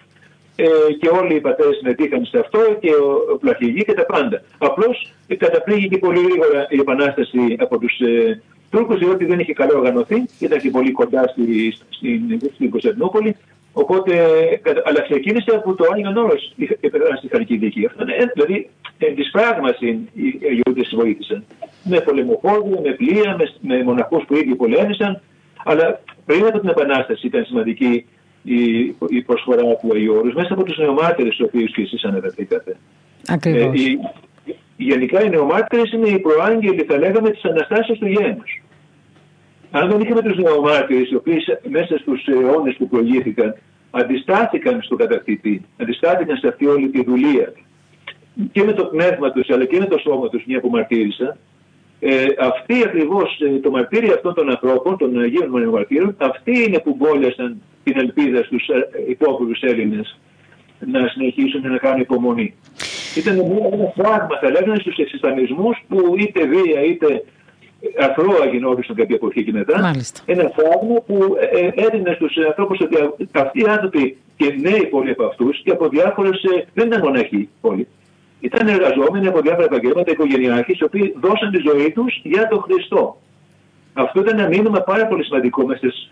ε, 0.56 0.92
και 1.00 1.08
όλοι 1.08 1.34
οι 1.34 1.40
πατέρες 1.40 1.76
συμμετείχαν 1.76 2.24
σε 2.24 2.38
αυτό 2.38 2.58
και 2.80 2.90
ο, 2.90 3.32
ο 3.32 3.36
Πλαχηγή 3.36 3.84
και 3.84 3.94
τα 3.94 4.06
πάντα. 4.06 4.42
Απλώς 4.58 5.12
ε, 5.26 5.34
καταπλήγηκε 5.34 5.98
πολύ 5.98 6.20
γρήγορα 6.20 6.66
η 6.68 6.78
Επανάσταση 6.80 7.56
από 7.58 7.78
τους 7.78 8.00
ε, 8.00 8.42
Τούρκους 8.70 8.98
διότι 8.98 9.24
δεν 9.24 9.38
είχε 9.38 9.52
καλό 9.52 9.78
οργανωθεί, 9.78 10.24
ήταν 10.38 10.60
και 10.60 10.70
πολύ 10.70 10.92
κοντά 10.92 11.28
στη, 11.28 11.74
στην, 11.88 12.40
στην 12.54 12.70
Κωνσταντινούπολη 12.70 13.36
Οπότε, 13.72 14.12
αλλά 14.84 15.00
ξεκίνησε 15.00 15.50
από 15.54 15.74
το 15.74 15.84
Άγιο 15.92 16.22
Όρο 16.22 16.38
στη 17.16 17.28
Χαλκιδική. 17.30 17.86
Αυτό 17.86 18.02
είναι, 18.02 18.32
δηλαδή, 18.34 18.68
εν 18.98 19.14
της 19.14 19.30
πράγμαση 19.30 19.86
οι 20.14 20.38
Αγιώτε 20.50 20.96
βοήθησαν. 20.96 21.44
Με 21.84 22.00
πολεμοπόδια, 22.00 22.80
με 22.80 22.92
πλοία, 22.92 23.36
με, 23.38 23.52
με 23.60 23.82
μοναχούς 23.82 24.24
που 24.24 24.36
ήδη 24.36 24.54
πολέμησαν. 24.54 25.20
Αλλά 25.64 26.00
πριν 26.26 26.46
από 26.46 26.60
την 26.60 26.68
Επανάσταση 26.68 27.26
ήταν 27.26 27.44
σημαντική 27.44 28.06
η, 28.42 28.80
η 29.08 29.22
προσφορά 29.26 29.62
του 29.62 29.90
Αγίου 29.94 30.14
Όρου 30.14 30.32
μέσα 30.32 30.52
από 30.52 30.62
τους 30.62 30.78
νεομάρτυρες, 30.78 31.36
του 31.36 31.44
οποίου 31.48 31.64
και 31.64 31.82
εσείς 31.82 32.04
αναφερθήκατε. 32.04 32.76
Ακριβώς. 33.28 33.84
Ε, 33.84 34.52
γενικά 34.76 35.24
οι 35.24 35.28
νεομάρτυρες 35.28 35.92
είναι 35.92 36.08
οι 36.08 36.18
προάγγελοι, 36.18 36.82
θα 36.82 36.98
λέγαμε, 36.98 37.30
της 37.30 37.44
Αναστάσεως 37.44 37.98
του 37.98 38.06
γένους. 38.06 38.62
Αν 39.70 39.88
δεν 39.90 40.00
είχαμε 40.00 40.22
του 40.22 40.42
νεομάρτυρε, 40.42 41.00
οι 41.10 41.14
οποίοι 41.14 41.44
μέσα 41.68 41.98
στους 41.98 42.26
αιώνες 42.26 42.76
που 42.76 42.88
προηγήθηκαν 42.88 43.54
αντιστάθηκαν 43.90 44.82
στον 44.82 44.98
κατακτητή, 44.98 45.64
αντιστάθηκαν 45.76 46.36
σε 46.36 46.48
αυτή 46.48 46.66
όλη 46.66 46.88
τη 46.88 47.04
δουλεία 47.04 47.52
και 48.52 48.64
με 48.64 48.72
το 48.72 48.84
πνεύμα 48.84 49.32
τους 49.32 49.50
αλλά 49.50 49.64
και 49.64 49.78
με 49.78 49.86
το 49.86 49.98
σώμα 49.98 50.28
τους, 50.28 50.44
μια 50.46 50.60
που 50.60 50.68
μαρτύρησα, 50.70 51.36
ε, 52.00 52.24
αυτή 52.38 52.82
ακριβώς 52.84 53.40
ε, 53.40 53.58
το 53.58 53.70
μαρτύριο 53.70 54.14
αυτών 54.14 54.34
των 54.34 54.50
ανθρώπων, 54.50 54.96
των 54.96 55.20
Αγίων 55.20 55.68
Μαρτύρων, 55.68 56.16
αυτοί 56.18 56.62
είναι 56.62 56.78
που 56.78 56.96
μπόλιασαν 56.98 57.62
την 57.84 57.98
ελπίδα 57.98 58.42
στους 58.42 58.68
ε, 58.68 58.88
υπόκρου 59.08 59.50
Έλληνες 59.60 60.18
να 60.86 61.08
συνεχίσουν 61.08 61.70
να 61.70 61.78
κάνουν 61.78 62.00
υπομονή. 62.00 62.54
Ήταν 63.16 63.38
ένα 63.72 63.84
πράγμα, 63.84 64.38
θα 64.40 64.50
λέγανε, 64.50 64.78
στους 64.78 64.96
εξιστανισμούς 64.96 65.76
που 65.88 66.14
είτε 66.18 66.46
βία 66.46 66.82
είτε 66.84 67.24
αθρώα 67.98 68.46
γινόντουσαν 68.46 68.96
κάποια 68.96 69.14
εποχή 69.14 69.44
και 69.44 69.52
μετά. 69.52 69.80
Μάλιστα. 69.80 70.20
Ένα 70.26 70.44
πράγμα 70.44 71.00
που 71.06 71.36
ε, 71.40 71.66
ε, 71.66 71.72
έδινε 71.74 72.12
στους 72.14 72.36
ανθρώπους 72.46 72.80
ότι 72.80 72.96
αυτοί 73.32 73.60
οι 73.60 73.66
άνθρωποι 73.68 74.16
και 74.36 74.54
νέοι 74.60 74.86
πολλοί 74.86 75.10
από 75.10 75.24
αυτούς 75.24 75.62
και 75.62 75.70
από 75.70 75.88
διάφορες. 75.88 76.40
δεν 76.74 76.86
ήταν 76.86 77.00
μοναχοί 77.00 77.48
όλοι. 77.60 77.88
Ήταν 78.40 78.68
εργαζόμενοι 78.68 79.26
από 79.26 79.40
διάφορα 79.40 79.64
επαγγέλματα, 79.64 80.10
οικογενειάρχες, 80.10 80.78
οι 80.78 80.84
οποίοι 80.84 81.14
δώσαν 81.20 81.50
τη 81.50 81.58
ζωή 81.68 81.92
τους 81.92 82.20
για 82.24 82.48
τον 82.48 82.60
Χριστό. 82.60 83.16
Αυτό 83.92 84.20
ήταν 84.20 84.38
ένα 84.38 84.48
μήνυμα 84.48 84.80
πάρα 84.80 85.06
πολύ 85.06 85.24
σημαντικό 85.24 85.66
μέσα 85.66 85.78
στους 85.78 86.08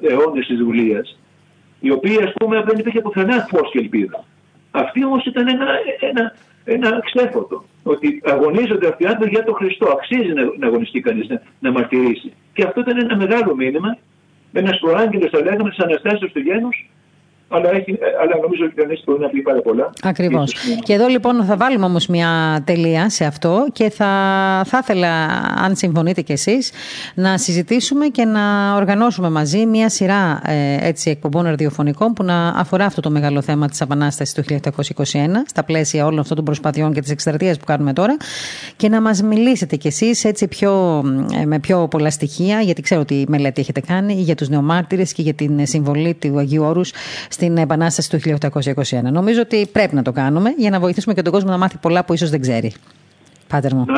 αιώνες 0.00 0.46
της 0.46 0.58
δουλεία, 0.58 1.06
η 1.80 1.90
οποία 1.90 2.24
ας 2.24 2.32
πούμε 2.32 2.62
δεν 2.62 2.78
υπήρχε 2.78 3.00
πουθενά 3.00 3.46
φως 3.50 3.70
και 3.70 3.78
ελπίδα. 3.78 4.24
Αυτή 4.70 5.04
όμως 5.04 5.24
ήταν 5.24 5.48
ένα, 5.48 5.66
ένα, 6.00 6.34
ένα 6.64 7.00
ξέφωτο. 7.04 7.64
Ότι 7.82 8.20
αγωνίζονται 8.24 8.88
αυτοί 8.88 9.02
οι 9.02 9.06
άνθρωποι 9.06 9.30
για 9.30 9.44
τον 9.44 9.54
Χριστό. 9.54 9.88
Αξίζει 9.90 10.32
να, 10.32 10.42
να 10.58 10.66
αγωνιστεί 10.66 11.00
κανείς 11.00 11.28
να, 11.28 11.42
να 11.58 11.70
μαρτυρήσει. 11.70 12.32
Και 12.52 12.62
αυτό 12.62 12.80
ήταν 12.80 12.98
ένα 12.98 13.16
μεγάλο 13.16 13.54
μήνυμα. 13.54 13.98
Ένας 14.52 14.78
προάγγελος, 14.78 15.30
θα 15.30 15.40
λέγαμε, 15.40 15.68
της 15.68 15.78
Αναστάσεως 15.78 16.32
του 16.32 16.40
γένους, 16.40 16.90
αλλά, 17.52 17.70
έχει, 17.70 17.98
αλλά 18.22 18.36
νομίζω 18.42 18.64
ότι 18.64 18.74
κανείς 18.74 19.02
μπορεί 19.04 19.20
να 19.20 19.28
πει 19.28 19.40
πάρα 19.42 19.60
πολλά. 19.60 19.90
Ακριβώς. 20.02 20.54
Και 20.82 20.92
εδώ 20.92 21.06
λοιπόν 21.06 21.44
θα 21.44 21.56
βάλουμε 21.56 21.84
όμως 21.84 22.06
μια 22.06 22.62
τελεία 22.64 23.08
σε 23.10 23.24
αυτό 23.24 23.66
και 23.72 23.90
θα, 23.90 24.06
θα 24.66 24.78
ήθελα, 24.82 25.08
αν 25.56 25.76
συμφωνείτε 25.76 26.20
κι 26.20 26.32
εσείς, 26.32 26.72
να 27.14 27.38
συζητήσουμε 27.38 28.06
και 28.06 28.24
να 28.24 28.74
οργανώσουμε 28.74 29.30
μαζί 29.30 29.66
μια 29.66 29.88
σειρά 29.88 30.40
ε, 30.46 30.88
έτσι, 30.88 31.10
εκπομπών 31.10 31.44
ραδιοφωνικών 31.44 32.12
που 32.12 32.24
να 32.24 32.48
αφορά 32.48 32.84
αυτό 32.84 33.00
το 33.00 33.10
μεγάλο 33.10 33.42
θέμα 33.42 33.68
της 33.68 33.80
Επανάσταση 33.80 34.34
του 34.34 34.42
1821, 34.44 34.98
στα 35.46 35.64
πλαίσια 35.64 36.06
όλων 36.06 36.18
αυτών 36.18 36.36
των 36.36 36.44
προσπαθειών 36.44 36.92
και 36.92 37.00
της 37.00 37.10
εκστρατεία 37.10 37.56
που 37.58 37.64
κάνουμε 37.64 37.92
τώρα, 37.92 38.16
και 38.76 38.88
να 38.88 39.00
μας 39.00 39.22
μιλήσετε 39.22 39.76
κι 39.76 39.86
εσείς 39.86 40.24
έτσι 40.24 40.48
πιο, 40.48 41.02
ε, 41.40 41.44
με 41.44 41.58
πιο 41.58 41.88
πολλά 41.88 42.10
στοιχεία, 42.10 42.60
γιατί 42.60 42.82
ξέρω 42.82 43.00
ότι 43.00 43.14
η 43.14 43.26
μελέτη 43.28 43.60
έχετε 43.60 43.80
κάνει 43.80 44.12
για 44.12 44.34
τους 44.34 44.48
νεομάρτυρες 44.48 45.12
και 45.12 45.22
για 45.22 45.34
την 45.34 45.66
συμβολή 45.66 46.14
του 46.14 46.38
Αγίου 46.38 46.62
Όρους 46.62 46.92
στην 47.42 47.56
Επανάσταση 47.56 48.10
του 48.10 48.18
1821. 48.62 49.02
Νομίζω 49.02 49.40
ότι 49.40 49.68
πρέπει 49.72 49.94
να 49.94 50.02
το 50.02 50.12
κάνουμε 50.12 50.54
για 50.56 50.70
να 50.70 50.80
βοηθήσουμε 50.80 51.14
και 51.14 51.22
τον 51.22 51.32
κόσμο 51.32 51.50
να 51.50 51.58
μάθει 51.58 51.78
πολλά 51.78 52.04
που 52.04 52.12
ίσως 52.12 52.30
δεν 52.30 52.40
ξέρει. 52.40 52.72
Πάτερ 53.48 53.74
μου. 53.74 53.86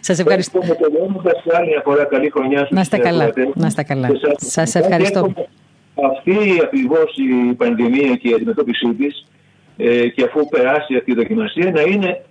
Σας 0.00 0.18
ευχαριστώ. 0.18 0.60
Να 2.70 2.80
είστε 2.80 2.98
καλά. 2.98 3.32
Να 3.54 3.66
είστε 3.66 3.82
καλά. 3.82 4.08
Σα 4.36 4.78
ευχαριστώ. 4.78 5.32
Αυτή 6.10 6.36
ακριβώς 6.62 7.16
η 7.16 7.54
πανδημία 7.54 8.16
και 8.16 8.28
η 8.28 8.32
αντιμετώπιση 8.32 8.94
της 8.94 9.26
ε, 9.76 10.08
και 10.08 10.24
αφού 10.24 10.48
περάσει 10.48 10.96
αυτή 10.96 11.10
η 11.10 11.14
δοκιμασία 11.14 11.70
να 11.70 11.80
είναι 11.80 12.22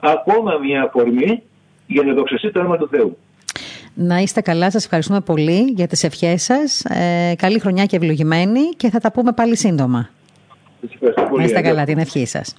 ακόμα 0.00 0.58
μια 0.58 0.82
αφορμή 0.82 1.42
για 1.86 2.02
να 2.02 2.14
δοξαστεί 2.14 2.50
το 2.50 2.60
όνομα 2.60 2.76
του 2.76 2.88
Θεού. 2.90 3.18
Να 4.00 4.18
είστε 4.18 4.40
καλά, 4.40 4.70
σας 4.70 4.84
ευχαριστούμε 4.84 5.20
πολύ 5.20 5.72
για 5.76 5.86
τις 5.86 6.04
ευχές 6.04 6.42
σας. 6.42 6.84
Ε, 6.84 7.34
καλή 7.36 7.58
χρονιά 7.58 7.86
και 7.86 7.96
ευλογημένη 7.96 8.60
και 8.76 8.90
θα 8.90 8.98
τα 9.00 9.12
πούμε 9.12 9.32
πάλι 9.32 9.56
σύντομα. 9.56 10.08
Να 11.36 11.44
είστε 11.44 11.60
καλά, 11.60 11.84
την 11.84 11.98
ευχή 11.98 12.26
σας. 12.26 12.54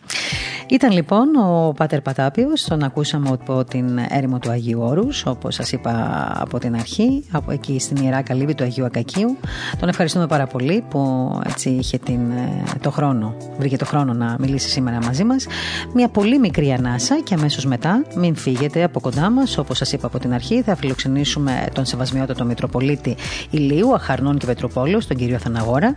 Ήταν 0.69 0.91
λοιπόν 0.91 1.35
ο 1.35 1.73
Πάτερ 1.77 2.01
Πατάπιος, 2.01 2.63
τον 2.63 2.83
ακούσαμε 2.83 3.29
από 3.29 3.63
την 3.63 3.99
έρημο 4.09 4.39
του 4.39 4.49
Αγίου 4.51 4.81
Όρους, 4.81 5.25
όπως 5.25 5.55
σας 5.55 5.71
είπα 5.71 6.27
από 6.35 6.59
την 6.59 6.75
αρχή, 6.75 7.23
από 7.31 7.51
εκεί 7.51 7.79
στην 7.79 8.03
Ιερά 8.03 8.21
Καλύβη 8.21 8.55
του 8.55 8.63
Αγίου 8.63 8.85
Ακακίου. 8.85 9.37
Τον 9.79 9.89
ευχαριστούμε 9.89 10.27
πάρα 10.27 10.47
πολύ 10.47 10.83
που 10.89 11.31
έτσι 11.47 11.69
είχε 11.69 11.97
την, 11.97 12.31
ε, 12.31 12.63
το 12.81 12.91
χρόνο, 12.91 13.35
βρήκε 13.57 13.77
το 13.77 13.85
χρόνο 13.85 14.13
να 14.13 14.35
μιλήσει 14.39 14.69
σήμερα 14.69 14.99
μαζί 15.03 15.23
μας. 15.23 15.47
Μια 15.93 16.07
πολύ 16.09 16.39
μικρή 16.39 16.71
ανάσα 16.71 17.19
και 17.23 17.33
αμέσως 17.33 17.65
μετά 17.65 18.05
μην 18.15 18.35
φύγετε 18.35 18.83
από 18.83 18.99
κοντά 18.99 19.29
μας, 19.29 19.57
όπως 19.57 19.77
σας 19.77 19.91
είπα 19.91 20.07
από 20.07 20.19
την 20.19 20.33
αρχή, 20.33 20.61
θα 20.61 20.75
φιλοξενήσουμε 20.75 21.67
τον 21.73 21.85
Σεβασμιότατο 21.85 22.45
Μητροπολίτη 22.45 23.15
Ηλίου, 23.49 23.93
Αχαρνών 23.93 24.37
και 24.37 24.45
Πετροπόλεως, 24.45 25.07
τον 25.07 25.17
κύριο 25.17 25.37
Θαναγόρα, 25.37 25.93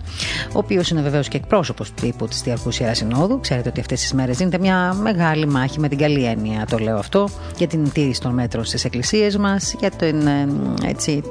ο 0.52 0.58
οποίος 0.58 0.90
είναι 0.90 1.00
βεβαίως 1.00 1.28
και 1.28 1.36
εκπρόσωπος 1.36 1.92
τύπου 1.94 2.11
της 2.28 2.40
Διαρκούς 2.40 2.78
Ιερά 2.78 2.94
Συνόδου. 2.94 3.40
Ξέρετε 3.40 3.68
ότι 3.68 3.80
αυτές 3.80 4.00
τις 4.00 4.12
μέρες 4.12 4.38
γίνεται 4.38 4.58
μια 4.58 4.94
μεγάλη 4.94 5.46
μάχη 5.46 5.80
με 5.80 5.88
την 5.88 5.98
καλή 5.98 6.24
έννοια 6.24 6.66
το 6.70 6.78
λέω 6.78 6.98
αυτό 6.98 7.28
για 7.56 7.66
την 7.66 7.92
τήρηση 7.92 8.20
των 8.20 8.34
μέτρων 8.34 8.64
στις 8.64 8.84
εκκλησίες 8.84 9.36
μας 9.36 9.74
για 9.78 9.90
την, 9.90 10.26
ε, 10.26 10.48
έτσι, 10.86 11.22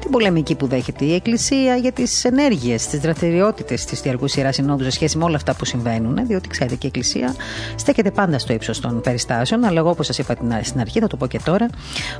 την 0.00 0.10
πολεμική 0.10 0.54
που 0.54 0.66
δέχεται 0.66 1.04
η 1.04 1.14
εκκλησία 1.14 1.76
για 1.76 1.92
τις 1.92 2.24
ενέργειες, 2.24 2.86
τις 2.86 3.00
δραστηριότητες 3.00 3.84
της 3.84 4.00
Διαρκούς 4.00 4.36
Ιεράς 4.36 4.54
Συνόδου 4.54 4.84
σε 4.84 4.90
σχέση 4.90 5.18
με 5.18 5.24
όλα 5.24 5.36
αυτά 5.36 5.54
που 5.54 5.64
συμβαίνουν 5.64 6.26
διότι 6.26 6.48
ξέρετε 6.48 6.74
και 6.74 6.86
η 6.86 6.88
εκκλησία 6.94 7.34
στέκεται 7.76 8.10
πάντα 8.10 8.38
στο 8.38 8.52
ύψος 8.52 8.80
των 8.80 9.00
περιστάσεων 9.00 9.64
αλλά 9.64 9.78
εγώ 9.78 9.90
όπως 9.90 10.06
σας 10.06 10.18
είπα 10.18 10.36
στην 10.62 10.80
αρχή 10.80 11.00
θα 11.00 11.06
το 11.06 11.16
πω 11.16 11.26
και 11.26 11.40
τώρα 11.44 11.68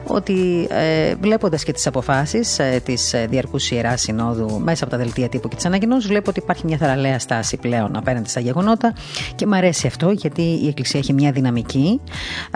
ότι 0.07 0.67
ε, 0.71 1.15
βλέποντας 1.15 1.65
και 1.65 1.73
τις 1.73 1.87
αποφάσεις 1.87 2.59
ε, 2.59 2.81
της 2.85 3.15
Διαρκούς 3.29 3.71
Ιεράς 3.71 4.01
Συνόδου 4.01 4.61
μέσα 4.61 4.85
από 4.85 4.93
τα 4.93 4.99
δελτία 4.99 5.29
τύπου 5.29 5.49
και 5.49 5.57
τις 5.57 5.65
ανακοινώσεις 5.65 6.09
βλέπω 6.09 6.31
ότι 6.31 6.41
υπάρχει 6.41 6.67
μια 6.67 6.77
θαραλέα 6.77 7.19
στάση 7.19 7.57
πλέον 7.57 7.97
απέναντι 8.07 8.29
στα 8.29 8.41
γεγονότα 8.41 8.95
και 9.35 9.47
μου 9.47 9.55
αρέσει 9.55 9.87
αυτό 9.87 10.11
γιατί 10.11 10.43
η 10.43 10.67
Εκκλησία 10.69 11.01
έχει 11.01 11.13
μια 11.13 11.33
δυναμική 11.33 12.01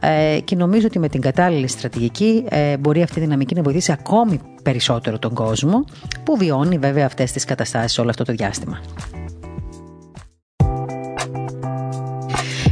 ε, 0.03 0.39
και 0.45 0.57
νομίζω 0.57 0.87
ότι 0.87 0.99
με 0.99 1.09
την 1.09 1.21
κατάλληλη 1.21 1.69
στρατηγική 1.69 2.45
ε, 2.49 2.77
μπορεί 2.77 3.03
αυτή 3.03 3.19
η 3.19 3.23
δυναμική 3.23 3.55
να 3.55 3.63
βοηθήσει 3.63 3.93
ακόμη 3.93 4.41
περισσότερο 4.63 5.19
τον 5.19 5.35
κόσμο 5.35 5.85
που 6.25 6.37
βιώνει 6.37 6.79
βέβαια 6.79 7.07
αυτές 7.07 7.33
τις 7.33 7.45
καταστάσεις 7.45 7.99
όλο 7.99 8.11
αυτό 8.11 8.25
το 8.25 8.33
διάστημα. 8.33 8.81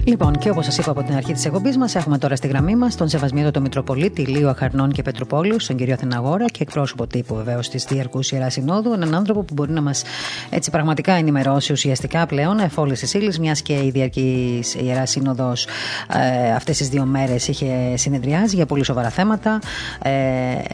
Λοιπόν, 0.09 0.39
και 0.39 0.51
όπω 0.51 0.63
σας 0.63 0.79
είπα 0.79 0.91
από 0.91 1.03
την 1.03 1.15
αρχή 1.15 1.33
της 1.33 1.45
εκπομπής 1.45 1.77
μας, 1.77 1.95
έχουμε 1.95 2.19
τώρα 2.19 2.37
στη 2.37 2.47
γραμμή 2.47 2.77
μας 2.77 2.97
τον 2.97 3.09
Σεβασμιότατο 3.09 3.61
Μητροπολίτη 3.61 4.23
Λίου 4.23 4.49
Αχαρνών 4.49 4.93
και 4.93 5.03
Πετροπόλου, 5.03 5.57
τον 5.67 5.77
κύριο 5.77 5.95
Αθηναγόρα 5.95 6.45
και 6.45 6.63
εκπρόσωπο 6.63 7.07
τύπου 7.07 7.35
βεβαίως 7.35 7.69
της 7.69 7.85
Διαρκούς 7.85 8.33
Ιεράς 8.33 8.53
Συνόδου. 8.53 8.93
Έναν 8.93 9.15
άνθρωπο 9.15 9.43
που 9.43 9.55
μπορεί 9.55 9.73
να 9.73 9.83
μας 9.83 10.03
έτσι 10.51 10.71
πραγματικά 10.71 11.13
ενημερώσει 11.13 11.73
ουσιαστικά 11.73 12.27
πλέον 12.27 12.59
εφόλη 12.59 12.95
τη 12.95 13.19
ύλη, 13.19 13.35
μιας 13.41 13.63
και 13.63 13.73
η 13.73 13.91
Διαρκής 13.91 14.75
Ιεράς 14.75 15.11
Σύνοδος 15.11 15.67
ε, 16.13 16.53
αυτές 16.53 16.77
τις 16.77 16.89
δύο 16.89 17.05
μέρες 17.05 17.49
είχε 17.49 17.97
συνεδριάζει 17.97 18.57
για 18.57 18.67
πολύ 18.67 18.85
σοβαρά 18.85 19.09
θέματα. 19.09 19.59
Ε, 20.03 20.11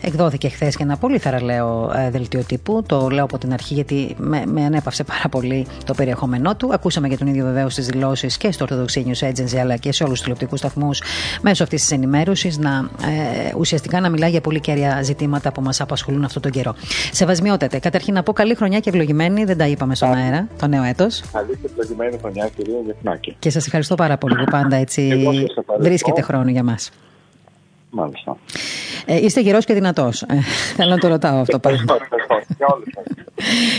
εκδόθηκε 0.00 0.48
χθες 0.48 0.76
και 0.76 0.82
ένα 0.82 0.96
πολύ 0.96 1.18
θαραλέο 1.18 1.92
ε, 1.96 2.10
δελτίο 2.10 2.42
τύπου. 2.44 2.82
Το 2.86 3.08
λέω 3.08 3.24
από 3.24 3.38
την 3.38 3.52
αρχή 3.52 3.74
γιατί 3.74 4.14
με, 4.18 4.42
με 4.46 4.64
ανέπαυσε 4.64 5.04
πάρα 5.04 5.28
πολύ 5.30 5.66
το 5.84 5.94
περιεχόμενό 5.94 6.56
του. 6.56 6.70
Ακούσαμε 6.72 7.08
και 7.08 7.16
τον 7.16 7.26
ίδιο 7.26 7.44
βεβαίως 7.44 7.74
τις 7.74 7.86
δηλώσεις 7.86 8.36
και 8.36 8.52
στο 8.52 8.64
Ορθοδοξία 8.64 9.02
Agency 9.24 9.56
αλλά 9.56 9.76
και 9.76 9.92
σε 9.92 10.02
όλους 10.02 10.14
τους 10.14 10.22
τηλεοπτικούς 10.22 10.58
σταθμούς 10.58 11.02
μέσω 11.42 11.62
αυτής 11.62 11.80
της 11.80 11.90
ενημέρωσης 11.90 12.58
να 12.58 12.90
ε, 13.48 13.52
ουσιαστικά 13.58 14.00
να 14.00 14.08
μιλάει 14.08 14.30
για 14.30 14.40
πολύ 14.40 14.60
κέρια 14.60 15.02
ζητήματα 15.02 15.52
που 15.52 15.60
μας 15.60 15.80
απασχολούν 15.80 16.24
αυτόν 16.24 16.42
τον 16.42 16.50
καιρό. 16.50 16.74
Σεβασμιότατε, 17.12 17.78
καταρχήν 17.78 18.14
να 18.14 18.22
πω 18.22 18.32
καλή 18.32 18.54
χρονιά 18.54 18.80
και 18.80 18.88
ευλογημένη, 18.88 19.44
δεν 19.44 19.58
τα 19.58 19.66
είπαμε 19.66 19.94
στον 19.94 20.12
αέρα, 20.12 20.48
το 20.58 20.66
νέο 20.66 20.82
έτος. 20.82 21.22
Καλή 21.32 21.58
και 21.62 21.66
ευλογημένη 21.70 22.18
χρονιά, 22.20 22.50
κυρία 22.56 22.78
Γεθνάκη. 22.86 23.36
Και 23.38 23.50
σας 23.50 23.66
ευχαριστώ 23.66 23.94
πάρα 23.94 24.16
πολύ 24.16 24.34
που 24.34 24.44
πάντα 24.50 24.76
έτσι 24.76 25.26
βρίσκετε 25.78 26.20
χρόνο 26.20 26.50
για 26.50 26.62
μας. 26.62 26.90
Μάλιστα. 27.90 28.36
Ε, 29.06 29.16
είστε 29.16 29.40
γερός 29.40 29.64
και 29.64 29.74
δυνατός. 29.74 30.22
Ε, 30.22 30.40
θέλω 30.76 30.90
να 30.90 30.98
το 30.98 31.08
ρωτάω 31.08 31.38
αυτό 31.40 31.58
πάντα. 31.64 31.84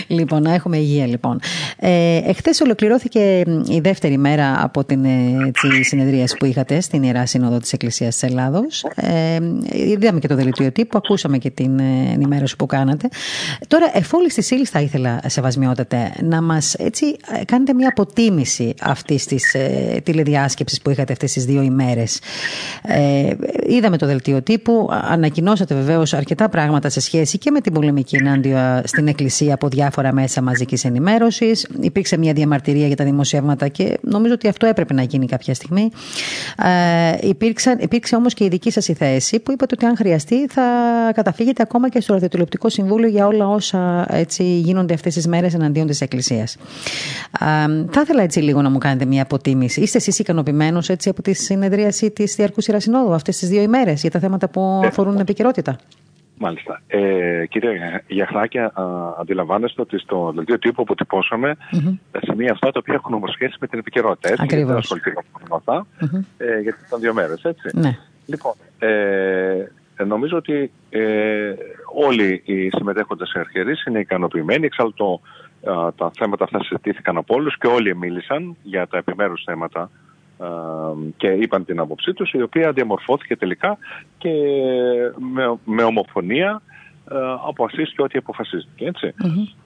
Λοιπόν, 0.08 0.42
να 0.42 0.54
έχουμε 0.54 0.78
υγεία 0.78 1.08
λοιπόν. 1.08 1.40
Ε, 1.80 2.18
Εχθές 2.26 2.62
ολοκληρώθηκε 2.62 3.44
η 3.70 3.80
δεύτερη 3.80 4.18
μέρα 4.18 4.64
από 4.64 4.84
την 4.84 5.06
έτσι, 5.46 5.84
συνεδρία 5.84 6.26
που 6.40 6.46
είχατε 6.46 6.82
στην 6.82 7.04
Ιερά 7.04 7.26
Σύνοδο 7.26 7.58
της 7.58 7.74
Εκκλησίας 7.74 8.14
της 8.18 8.30
Ελλάδος. 8.30 8.86
Ε, 8.96 9.40
είδαμε 9.72 10.20
και 10.20 10.28
το 10.28 10.36
δελτίο 10.36 10.72
τύπου, 10.72 10.98
ακούσαμε 10.98 11.38
και 11.38 11.50
την 11.50 11.80
ε, 11.80 12.12
ενημέρωση 12.14 12.56
που 12.56 12.66
κάνατε. 12.66 13.08
Τώρα, 13.68 13.92
εφόλη 13.94 14.28
τη 14.28 14.56
ύλη, 14.56 14.66
θα 14.66 14.80
ήθελα, 14.80 15.20
σεβασμιότατε, 15.26 16.12
να 16.22 16.42
μας 16.42 16.74
έτσι 16.74 17.06
ε, 17.40 17.46
κάνετε 17.46 17.74
μια 17.74 17.88
αποτίμηση 17.90 18.74
αυτής 18.82 19.26
της 19.26 19.54
ε, 19.54 20.02
τηλεδιάσκεψης 20.04 20.82
που 20.82 20.90
είχατε 20.90 21.14
αυτές 21.14 21.32
τις 21.32 21.46
δύο 21.46 21.62
ημέρες. 21.62 22.20
Ε, 22.82 23.34
είδαμε 23.68 23.98
το 23.98 24.06
δελτίο 24.06 24.42
τύπου, 24.42 24.90
ανακοινώσατε 24.92 25.76
βεβαίως 25.76 26.14
αρκετά 26.14 26.50
πράγματα 26.50 26.90
σε 26.90 27.00
σχέση 27.00 27.38
και 27.38 27.52
με 27.52 27.62
την 27.62 27.74
πολεμική 27.74 28.16
ενάντια 28.16 28.82
στην 28.86 29.08
Εκκλησία 29.08 29.55
από 29.56 29.68
διάφορα 29.68 30.14
μέσα 30.14 30.42
μαζικής 30.42 30.86
ενημέρωσης. 30.86 31.68
Υπήρξε 31.80 32.18
μια 32.18 32.34
διαμαρτυρία 32.34 32.88
για 32.88 32.96
τα 32.96 33.04
δημοσιεύματα 33.04 33.68
και 33.68 33.98
νομίζω 34.02 34.34
ότι 34.34 34.48
αυτό 34.48 34.66
έπρεπε 34.66 34.94
να 34.94 35.02
γίνει 35.02 35.26
κάποια 35.26 35.54
στιγμή. 35.54 35.90
Ε, 37.22 37.28
υπήρξε, 37.28 37.78
υπήρξε 37.80 38.16
όμως 38.16 38.34
και 38.34 38.44
η 38.44 38.48
δική 38.48 38.72
σας 38.72 38.88
η 38.88 38.94
θέση 38.94 39.40
που 39.40 39.52
είπατε 39.52 39.76
ότι 39.78 39.86
αν 39.86 39.96
χρειαστεί 39.96 40.48
θα 40.48 40.64
καταφύγετε 41.14 41.62
ακόμα 41.62 41.90
και 41.90 42.02
στο 42.02 42.14
Ραδιοτηλεοπτικό 42.14 42.70
Συμβούλιο 42.70 43.08
για 43.08 43.28
όλα 43.28 43.48
όσα 43.48 44.06
έτσι, 44.10 44.44
γίνονται 44.44 44.94
αυτές 44.94 45.14
τις 45.14 45.28
μέρες 45.28 45.54
εναντίον 45.54 45.88
της 45.88 46.02
Εκκλησίας. 46.02 46.56
Ε, 47.40 47.46
θα 47.92 48.02
ήθελα 48.02 48.22
έτσι 48.22 48.40
λίγο 48.40 48.62
να 48.62 48.70
μου 48.70 48.78
κάνετε 48.78 49.06
μια 49.06 49.22
αποτίμηση. 49.22 49.82
Είστε 49.82 49.98
εσείς 49.98 50.20
ικανοποιημένος 50.20 50.90
από 51.06 51.22
τη 51.22 51.34
συνεδρίαση 51.34 52.12
της 52.12 52.36
Διαρκούς 52.36 52.68
Ιερασυνόδου 52.68 53.14
αυτές 53.14 53.38
τις 53.38 53.50
δύο 53.50 53.62
ημέρες 53.62 54.02
για 54.02 54.12
τα 54.12 54.20
θέματα 54.20 54.50
που 54.50 54.80
ε, 54.84 54.88
αφορούν 54.88 55.12
την 55.12 55.22
επικαιρότητα; 55.22 55.76
Μάλιστα. 56.38 56.82
Ε, 56.88 57.46
κύριε 57.46 58.02
Γιαχνάκη, 58.08 58.58
αντιλαμβάνεστε 59.20 59.82
ότι 59.82 59.98
στο 59.98 60.32
δελτίο 60.36 60.60
τύπου 60.60 60.82
αποτυπώσαμε 60.82 61.56
mm-hmm. 61.72 61.98
τα 62.12 62.20
σημεία 62.24 62.52
αυτά 62.52 62.72
τα 62.72 62.80
οποία 62.80 62.94
έχουν 62.94 63.14
όμω 63.14 63.28
σχέση 63.28 63.56
με 63.60 63.68
την 63.68 63.80
επικαιρότητα. 63.80 64.30
Έτσι, 64.30 64.44
Ακριβώς. 64.44 64.68
Δεν 64.68 64.78
ασχοληθήκαμε 64.78 65.28
με 65.50 65.56
αυτά, 65.56 65.88
mm-hmm. 66.02 66.26
ε, 66.38 66.60
γιατί 66.60 66.80
ήταν 66.88 67.00
δύο 67.00 67.14
μέρες, 67.14 67.44
έτσι. 67.44 67.70
Ναι. 67.74 67.98
Λοιπόν, 68.26 68.54
ε, 68.80 70.04
νομίζω 70.06 70.38
ότι 70.38 70.72
ε, 70.90 71.54
όλοι 71.94 72.42
οι 72.46 72.70
συμμετέχοντες 72.70 73.32
αρχαιρεί 73.36 73.74
είναι 73.88 74.00
ικανοποιημένοι. 74.00 74.66
Εξάλλου 74.66 74.94
το, 74.94 75.22
τα 75.96 76.12
θέματα 76.18 76.44
αυτά 76.44 76.64
συζητήθηκαν 76.64 77.18
από 77.18 77.36
όλους 77.36 77.58
και 77.58 77.68
όλοι 77.68 77.96
μίλησαν 77.96 78.56
για 78.64 78.88
τα 78.88 78.98
επιμέρους 78.98 79.44
θέματα 79.46 79.90
και 81.18 81.28
είπαν 81.28 81.66
την 81.66 81.80
άποψή 81.80 82.14
τους 82.14 82.32
η 82.32 82.42
οποία 82.42 82.72
διαμορφώθηκε 82.72 83.36
τελικά 83.36 83.78
και 84.18 84.32
με, 85.34 85.58
με 85.66 85.84
ομοφωνία 85.84 86.62
ε, 87.12 87.16
από 87.48 87.66
ασύς 87.66 87.94
και 87.94 88.02
ό,τι 88.02 88.18
αποφασίστηκε. 88.18 88.92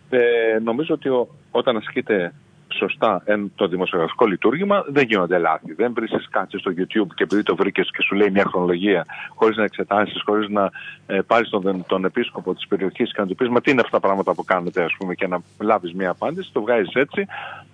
Ε, 0.10 0.60
νομίζω 0.64 0.94
ότι 0.94 1.10
όταν 1.52 1.78
ασκείται 1.78 2.34
σωστά 2.74 3.22
εν, 3.26 3.52
το 3.56 3.68
δημοσιογραφικό 3.68 4.26
λειτουργήμα 4.26 4.84
δεν 4.88 5.06
γίνονται 5.06 5.38
λάθη. 5.38 5.74
Δεν 5.74 5.94
βρίσκεις 5.94 6.28
κάτι 6.30 6.58
στο 6.58 6.72
YouTube 6.78 7.14
και 7.16 7.24
επειδή 7.24 7.44
το 7.44 7.56
βρήκες 7.56 7.90
και 7.92 8.02
σου 8.02 8.16
λέει 8.16 8.30
μια 8.30 8.46
χρονολογία 8.46 9.06
χωρίς 9.36 9.58
να 9.58 9.64
εξετάσεις, 9.64 10.22
χωρίς 10.26 10.50
να 10.50 10.70
ε, 11.08 11.20
πάρεις 11.28 11.50
τον, 11.50 11.86
τον 11.88 12.06
επίσκοπο 12.06 12.54
της 12.54 12.68
περιοχής 12.68 13.14
και 13.14 13.22
να 13.22 13.28
του 13.28 13.36
πεις 13.36 13.50
μα 13.50 13.62
τι 13.62 13.72
είναι 13.72 13.82
αυτά 13.82 14.00
τα 14.00 14.08
πράγματα 14.08 14.34
που 14.34 14.44
κάνετε 14.44 14.84
ας 14.84 14.96
πούμε 14.98 15.14
και 15.14 15.28
να 15.28 15.42
λάβεις 15.60 15.94
μια 15.94 16.10
απάντηση, 16.10 16.50
το 16.54 16.62
βγάζεις 16.62 16.94
έτσι 16.94 17.22
ε, 17.22 17.69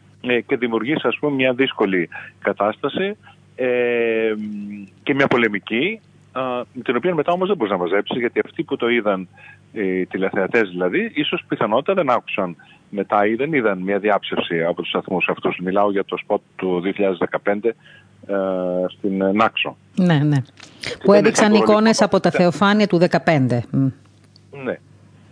και 0.46 0.58
δημιουργείς 0.58 1.04
ας 1.04 1.18
πούμε 1.20 1.36
μια 1.36 1.54
δύσκολη 1.54 2.10
κατάσταση 2.40 3.18
ε, 3.56 4.34
και 5.04 5.14
μια 5.14 5.28
πολεμική 5.28 6.00
με 6.74 6.82
την 6.84 6.96
οποία 6.96 7.16
μετά 7.16 7.32
όμως 7.32 7.48
δεν 7.48 7.58
μπορείς 7.58 7.72
να 7.72 7.80
μαζέψεις 7.80 8.20
γιατί 8.20 8.42
αυτοί 8.46 8.64
που 8.64 8.76
το 8.76 8.90
είδαν 8.90 9.28
οι 9.74 10.06
τηλεθεατές 10.06 10.70
δηλαδή 10.70 11.12
ίσως 11.14 11.44
πιθανότητα 11.48 11.94
δεν 11.94 12.10
άκουσαν 12.10 12.56
μετά 12.90 13.26
ή 13.26 13.36
δεν 13.36 13.54
είδαν 13.54 13.78
μια 13.78 14.00
διάψευση 14.00 14.64
από 14.64 14.82
τους 14.82 14.90
σταθμούς 14.90 15.28
αυτούς. 15.30 15.58
Μιλάω 15.58 15.92
για 15.92 16.06
το 16.06 16.18
σποτ 16.18 16.42
του 16.56 16.82
2015 17.44 17.64
ε, 17.64 17.74
στην 18.88 19.26
Νάξο. 19.34 19.78
Ναι, 19.96 20.18
ναι. 20.18 20.38
Που 21.04 21.14
έδειξαν 21.14 21.54
εικόνες 21.54 22.02
από 22.02 22.20
τα 22.20 22.32
θεοφάνεια 22.32 22.88
του 22.88 23.00
2015. 23.26 23.60
Ναι 24.64 24.78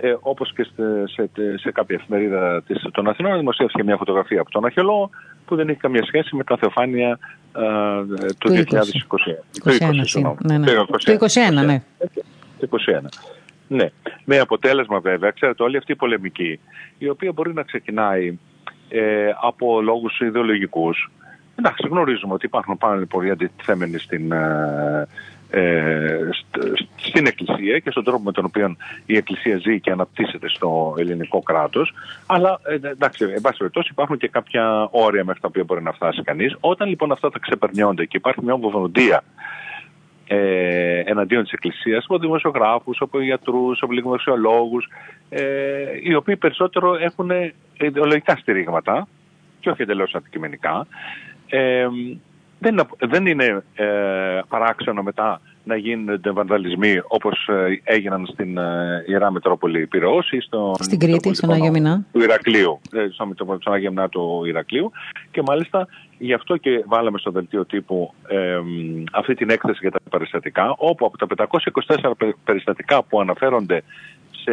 ε, 0.06 0.16
όπως 0.20 0.54
και 0.54 0.64
σε, 0.64 1.08
σε, 1.08 1.30
σε 1.58 1.72
κάποια 1.72 1.96
εφημερίδα 2.02 2.64
της, 2.68 2.86
των 2.92 3.08
Αθηνών 3.08 3.38
δημοσίευσε 3.38 3.84
μια 3.84 3.98
φωτογραφία 3.98 4.42
από 4.42 4.52
τον 4.52 4.66
αρχαιολόγο 4.66 5.10
που 5.46 5.56
δεν 5.56 5.70
έχει 5.70 5.80
καμία 5.80 6.06
σχέση 6.06 6.36
με 6.36 6.44
τα 6.44 6.58
θεοφάνεια 6.58 7.20
ε, 7.56 8.34
του, 8.38 8.50
2021. 8.50 8.64
Το 9.64 9.72
2021, 10.20 10.36
ναι, 10.38 10.58
ναι. 10.58 10.66
Το 10.66 10.86
21, 11.60 11.66
ναι. 11.66 11.84
Το 12.60 12.68
21. 13.02 13.02
Ναι. 13.68 13.90
Με 14.26 14.40
αποτέλεσμα 14.40 15.00
βέβαια, 15.00 15.32
ξέρετε, 15.32 15.64
όλη 15.64 15.78
αυτή 15.78 15.92
η 15.92 15.96
πολεμική, 15.96 16.60
η 16.98 17.10
οποία 17.10 17.32
μπορεί 17.32 17.54
να 17.54 17.64
ξεκινάει 17.64 18.38
ε, 18.90 19.32
από 19.42 19.82
λόγους 19.82 20.20
ιδεολογικούς, 20.20 21.10
Εντάξει, 21.56 21.88
γνωρίζουμε 21.88 22.34
ότι 22.34 22.46
υπάρχουν 22.46 22.78
πάρα 22.78 23.06
πολλοί 23.10 23.30
αντιθέμενοι 23.30 23.98
στην, 23.98 24.32
ε, 24.32 24.38
ε, 24.38 25.08
στην 26.96 27.26
Εκκλησία 27.26 27.80
και 27.80 27.92
στον 27.92 28.04
τρόπο 28.04 28.24
με 28.24 28.32
τον 28.32 28.46
οποίο 28.46 28.76
η 29.06 29.18
Εκκλησία 29.18 29.58
ζει 29.58 29.80
και 29.80 29.92
αναπτύσσεται 29.92 30.50
στο 30.50 30.96
ελληνικό 30.98 31.42
κράτος. 31.42 31.94
Αλλά 32.26 32.60
ε, 32.64 32.74
εντάξει, 32.74 33.26
εν 33.36 33.42
πάση 33.42 33.58
περιπτώσει 33.58 33.90
υπάρχουν 33.92 34.18
και 34.18 34.28
κάποια 34.28 34.88
όρια 34.92 35.24
μέχρι 35.24 35.42
τα 35.42 35.48
οποία 35.48 35.64
μπορεί 35.64 35.84
να 35.84 35.92
φτάσει 35.92 36.22
κανείς. 36.24 36.56
Όταν 36.60 36.90
λοιπόν 36.90 37.12
αυτά 37.12 37.30
τα 37.30 37.40
ξεπερνιόνται 37.40 38.06
και 38.06 38.18
υπάρχει 38.18 38.44
μια 38.44 38.54
ομοφωνοντία 38.54 39.24
ε, 40.28 41.00
εναντίον 41.00 41.44
της 41.44 41.52
Εκκλησίας 41.52 42.04
από 42.04 42.18
δημοσιογράφους, 42.18 43.02
από 43.02 43.22
γιατρούς, 43.22 43.82
από 43.82 43.92
λιγμοσιολόγους 43.92 44.88
ε, 45.30 45.44
οι 46.04 46.14
οποίοι 46.14 46.36
περισσότερο 46.36 46.96
έχουν 46.96 47.32
ιδεολογικά 47.78 48.36
στηρίγματα 48.36 49.08
και 49.60 49.70
όχι 49.70 49.82
εντελώς 49.82 50.16
αντικειμενικά 50.16 50.88
ε, 51.48 51.88
δεν, 52.64 52.88
δεν 53.00 53.26
είναι 53.26 53.64
ε, 53.76 53.86
παράξενο 54.48 55.04
μετά 55.04 55.42
να 55.64 55.76
γίνονται 55.76 56.32
βανδαλισμοί 56.32 57.02
όπως 57.08 57.48
ε, 57.48 57.82
έγιναν 57.84 58.26
στην 58.26 58.58
ε, 58.58 59.04
Ιερά 59.08 59.32
Μετρόπολη 59.32 59.88
Πυραιός 59.88 60.32
ή 60.32 60.40
στο, 60.40 60.72
στην 60.80 61.00
Κρήτη, 61.00 61.34
στον 61.34 61.52
Άγιο 61.52 61.72
Μινά. 61.72 62.06
Του 62.12 62.22
Ηρακλείου, 62.22 62.80
ε, 62.92 63.08
στον 63.60 63.74
Άγιο 63.74 63.90
Μινά 63.90 64.10
του 64.10 64.44
Ηρακλείου 64.46 64.92
και 65.32 65.42
μάλιστα 65.42 65.88
γι' 66.18 66.34
αυτό 66.34 66.58
και 66.58 66.84
βάλαμε 66.88 67.18
στο 67.18 67.32
δελτίο 67.32 67.66
τύπου 67.66 68.14
ε, 68.28 68.60
αυτή 69.12 69.34
την 69.34 69.50
έκθεση 69.50 69.78
για 69.82 69.92
τα 69.92 70.00
περιστατικά 70.10 70.74
όπου 70.78 71.06
από 71.06 71.36
τα 71.36 71.48
524 71.98 72.12
περιστατικά 72.44 73.04
που 73.04 73.22
αναφέρονται 73.22 73.84
σε 74.44 74.52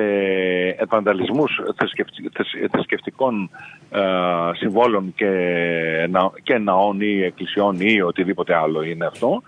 επανταλισμούς 0.78 1.60
θρησκευτικών 2.70 3.50
ε, 3.90 4.00
συμβόλων 4.54 5.12
και, 5.16 5.28
και 6.42 6.58
ναών 6.58 7.00
ή 7.00 7.22
εκκλησιών 7.22 7.80
ή 7.80 8.00
οτιδήποτε 8.00 8.54
άλλο 8.54 8.82
είναι 8.82 9.06
αυτό, 9.06 9.42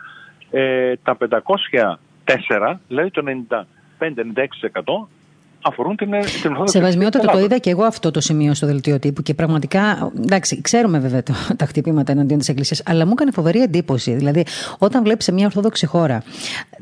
ε, 0.51 0.95
τα 1.03 1.17
504, 2.25 2.77
δηλαδή 2.89 3.11
το 3.11 3.23
95-96% 3.99 5.09
αφορούν 5.63 5.97
την, 5.97 6.11
την 6.11 6.51
Ορθόδοξη 6.51 6.79
Σεβασμιότατο, 6.79 7.27
το 7.27 7.39
είδα 7.39 7.59
και 7.59 7.71
εγώ 7.71 7.85
αυτό 7.85 8.11
το 8.11 8.21
σημείο 8.21 8.55
στο 8.55 8.67
δελτίο 8.67 8.99
τύπου 8.99 9.23
και 9.23 9.35
πραγματικά. 9.35 10.13
Εντάξει, 10.23 10.61
ξέρουμε 10.61 10.99
βέβαια 10.99 11.23
το, 11.23 11.33
τα 11.57 11.67
χτυπήματα 11.67 12.13
εναντίον 12.13 12.39
της 12.39 12.49
Εκκλησίας, 12.49 12.83
αλλά 12.85 13.05
μου 13.07 13.13
έκανε 13.13 13.31
φοβερή 13.31 13.63
εντύπωση. 13.63 14.15
Δηλαδή, 14.15 14.45
όταν 14.79 15.03
βλέπεις 15.03 15.25
σε 15.25 15.33
μια 15.33 15.47
Ορθόδοξη 15.47 15.87
χώρα 15.87 16.23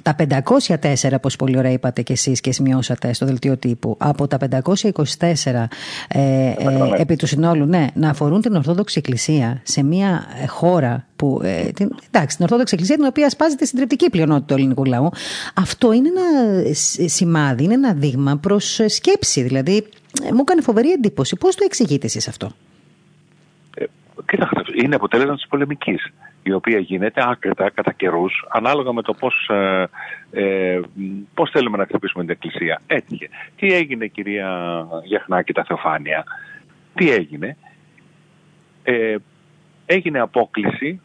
τα 0.03 0.16
504, 0.18 1.12
όπως 1.16 1.37
πολύ 1.37 1.59
ωραία 1.59 1.72
είπατε 1.72 2.03
κι 2.03 2.12
εσείς 2.12 2.41
και 2.41 2.53
σημειώσατε 2.53 3.12
στο 3.12 3.26
δελτίο 3.26 3.57
τύπου, 3.57 3.97
από 3.99 4.26
τα 4.26 4.39
524 4.39 4.62
ε, 6.09 6.18
ε, 6.18 6.55
επί 6.97 7.16
του 7.16 7.26
συνόλου, 7.26 7.64
ναι, 7.66 7.87
να 7.95 8.11
αφορούν 8.11 8.41
την 8.41 8.55
Ορθόδοξη 8.55 8.99
Εκκλησία 8.99 9.61
σε 9.62 9.83
μια 9.83 10.24
χώρα 10.47 11.05
που. 11.21 11.41
Ε, 11.45 11.62
την, 11.62 11.91
εντάξει, 12.11 12.37
την 12.37 12.45
Ορθόδοξη 12.45 12.75
Εκκλησία, 12.75 12.97
την 12.97 13.07
οποία 13.07 13.31
σπάζει 13.31 13.55
τη 13.57 13.66
συντριπτική 13.66 14.11
πλειονότητα 14.11 14.47
του 14.47 14.55
ελληνικού 14.55 14.85
λαού. 14.85 15.11
Αυτό 15.55 15.93
είναι 15.93 16.09
ένα 16.09 16.62
σημάδι, 17.09 17.64
είναι 17.64 17.75
ένα 17.75 17.93
δείγμα 17.93 18.37
προς 18.37 18.81
σκέψη. 18.87 19.43
Δηλαδή, 19.43 19.87
μου 20.33 20.41
έκανε 20.41 20.61
φοβερή 20.62 20.91
εντύπωση. 20.91 21.37
Πώς 21.37 21.55
το 21.55 21.62
εξηγείτε 21.64 22.07
εσείς 22.07 22.29
αυτό; 22.29 22.51
Ε, 23.77 23.85
Κοιτάξτε, 24.27 24.62
είναι 24.83 24.95
αποτέλεσμα 24.95 25.35
της 25.35 25.47
πολεμικής, 25.49 26.12
η 26.43 26.53
οποία 26.53 26.79
γίνεται 26.79 27.23
άκρητα 27.29 27.71
κατά 27.71 27.93
καιρούς, 27.93 28.45
ανάλογα 28.49 28.93
με 28.93 29.03
το 29.03 29.12
πώς 29.12 29.49
ε, 29.49 29.89
ε, 30.31 30.81
πώς 31.35 31.51
θέλουμε 31.51 31.77
να 31.77 31.85
χτυπήσουμε 31.85 32.25
την 32.25 32.33
Εκκλησία. 32.33 32.81
Έτυχε. 32.87 33.29
Τι 33.57 33.73
έγινε, 33.73 34.07
κυρία 34.07 34.51
Γιαχνάκη, 35.05 35.53
τα 35.53 35.64
Θεοφάνεια; 35.64 36.25
Τι 36.95 37.11
έγινε; 37.11 37.57
Ε, 38.83 39.16
έγινε 39.87 40.21
απόκληση 40.21 41.01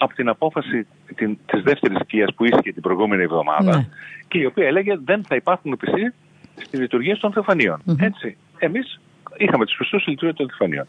από 0.00 0.14
την 0.14 0.28
απόφαση 0.28 0.86
την, 1.14 1.38
της 1.46 1.62
δεύτερης 1.62 1.98
οικίας 2.00 2.34
που 2.34 2.44
ίσχυε 2.44 2.72
την 2.72 2.82
προηγούμενη 2.82 3.22
εβδομάδα 3.22 3.76
ναι. 3.76 3.86
και 4.28 4.38
η 4.38 4.44
οποία 4.44 4.66
έλεγε 4.66 4.96
δεν 5.04 5.24
θα 5.24 5.34
υπάρχουν 5.34 5.76
πιστοί 5.76 6.12
στη 6.54 6.76
λειτουργία 6.76 7.16
των 7.16 7.32
θεοφανιων 7.32 7.82
Έτσι, 8.00 8.36
εμείς 8.58 9.00
είχαμε 9.36 9.64
τους 9.64 9.76
πιστούς 9.76 10.02
στη 10.02 10.10
λειτουργία 10.10 10.36
των 10.36 10.48
θεοφανίων. 10.48 10.84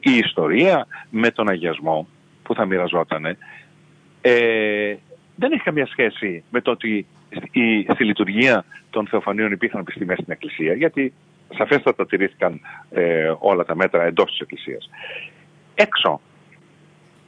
Η 0.00 0.16
ιστορία 0.16 0.86
με 1.10 1.30
τον 1.30 1.48
αγιασμό 1.48 2.06
που 2.42 2.54
θα 2.54 2.64
μοιραζότανε 2.64 3.36
ε, 4.20 4.94
δεν 5.36 5.52
έχει 5.52 5.62
καμία 5.62 5.86
σχέση 5.86 6.44
με 6.50 6.60
το 6.60 6.70
ότι 6.70 7.06
η, 7.50 7.82
στη 7.82 8.04
λειτουργία 8.04 8.64
των 8.90 9.06
θεοφανίων 9.06 9.52
υπήρχαν 9.52 9.84
πιστοί 9.84 10.04
μέσα 10.04 10.20
στην 10.20 10.32
Εκκλησία, 10.32 10.74
γιατί 10.74 11.12
σαφέστατα 11.54 12.06
τηρήθηκαν 12.06 12.60
ε, 12.90 13.32
όλα 13.38 13.64
τα 13.64 13.76
μέτρα 13.76 14.04
εντός 14.04 14.30
της 14.30 14.40
Εκκλησίας. 14.40 14.90
Έξω 15.74 16.20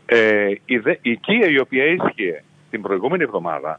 ε, 0.07 0.51
η, 0.65 0.79
δε, 0.79 0.91
η 0.91 1.11
οικία 1.11 1.49
η 1.49 1.59
οποία 1.59 1.85
ίσχυε 1.85 2.45
την 2.71 2.83
προηγούμενη 2.83 3.23
εβδομάδα 3.23 3.79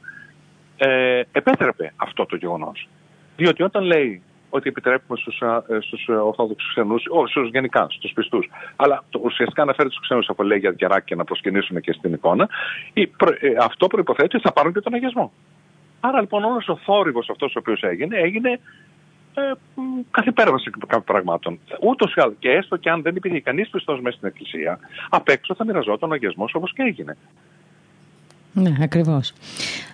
ε, 0.77 1.21
επέτρεπε 1.31 1.93
αυτό 1.95 2.25
το 2.25 2.35
γεγονός. 2.35 2.87
Διότι 3.37 3.63
όταν 3.63 3.83
λέει 3.83 4.21
ότι 4.49 4.69
επιτρέπουμε 4.69 5.19
στους, 5.19 5.41
στους 5.79 6.07
Ορθόδοξους 6.07 6.69
ξενούς, 6.69 7.03
όχι 7.09 7.31
στους 7.31 7.49
γενικά, 7.49 7.87
στους 7.89 8.11
πιστούς, 8.11 8.49
αλλά 8.75 9.03
το, 9.09 9.21
ουσιαστικά 9.23 9.61
αναφέρει 9.61 9.89
τους 9.89 9.99
ξένους 10.01 10.29
από 10.29 10.43
λέει 10.43 10.57
για 10.57 10.71
διαράκια 10.71 11.15
να 11.15 11.23
προσκυνήσουν 11.23 11.81
και 11.81 11.91
στην 11.91 12.13
εικόνα, 12.13 12.49
η, 12.93 13.01
ε, 13.01 13.49
αυτό 13.59 13.87
προϋποθέτει 13.87 14.35
ότι 14.35 14.45
θα 14.45 14.53
πάρουν 14.53 14.73
και 14.73 14.79
τον 14.79 14.93
αγιασμό. 14.93 15.31
Άρα 15.99 16.21
λοιπόν 16.21 16.43
όλος 16.43 16.67
ο 16.67 16.75
θόρυβος 16.75 17.29
αυτός 17.29 17.55
ο 17.55 17.59
οποίος 17.59 17.81
έγινε, 17.83 18.17
έγινε 18.17 18.59
ε, 19.35 19.51
καθ' 20.11 20.25
υπέρβαση 20.25 20.69
κάποιων 20.69 21.03
πραγμάτων. 21.03 21.59
Ούτως 21.81 22.13
ή 22.13 22.21
άλλως, 22.21 22.35
και 22.39 22.49
έστω 22.49 22.77
και 22.77 22.89
αν 22.89 23.01
δεν 23.01 23.15
υπήρχε 23.15 23.39
κανείς 23.39 23.69
πιστός 23.69 24.01
μέσα 24.01 24.15
στην 24.15 24.27
Εκκλησία, 24.27 24.79
απ' 25.09 25.29
έξω 25.29 25.55
θα 25.55 25.65
μοιραζόταν 25.65 26.11
ο 26.11 26.13
αγιασμός 26.13 26.53
όπως 26.53 26.73
και 26.73 26.81
έγινε. 26.81 27.17
Ναι, 28.53 28.75
ακριβώς. 28.81 29.33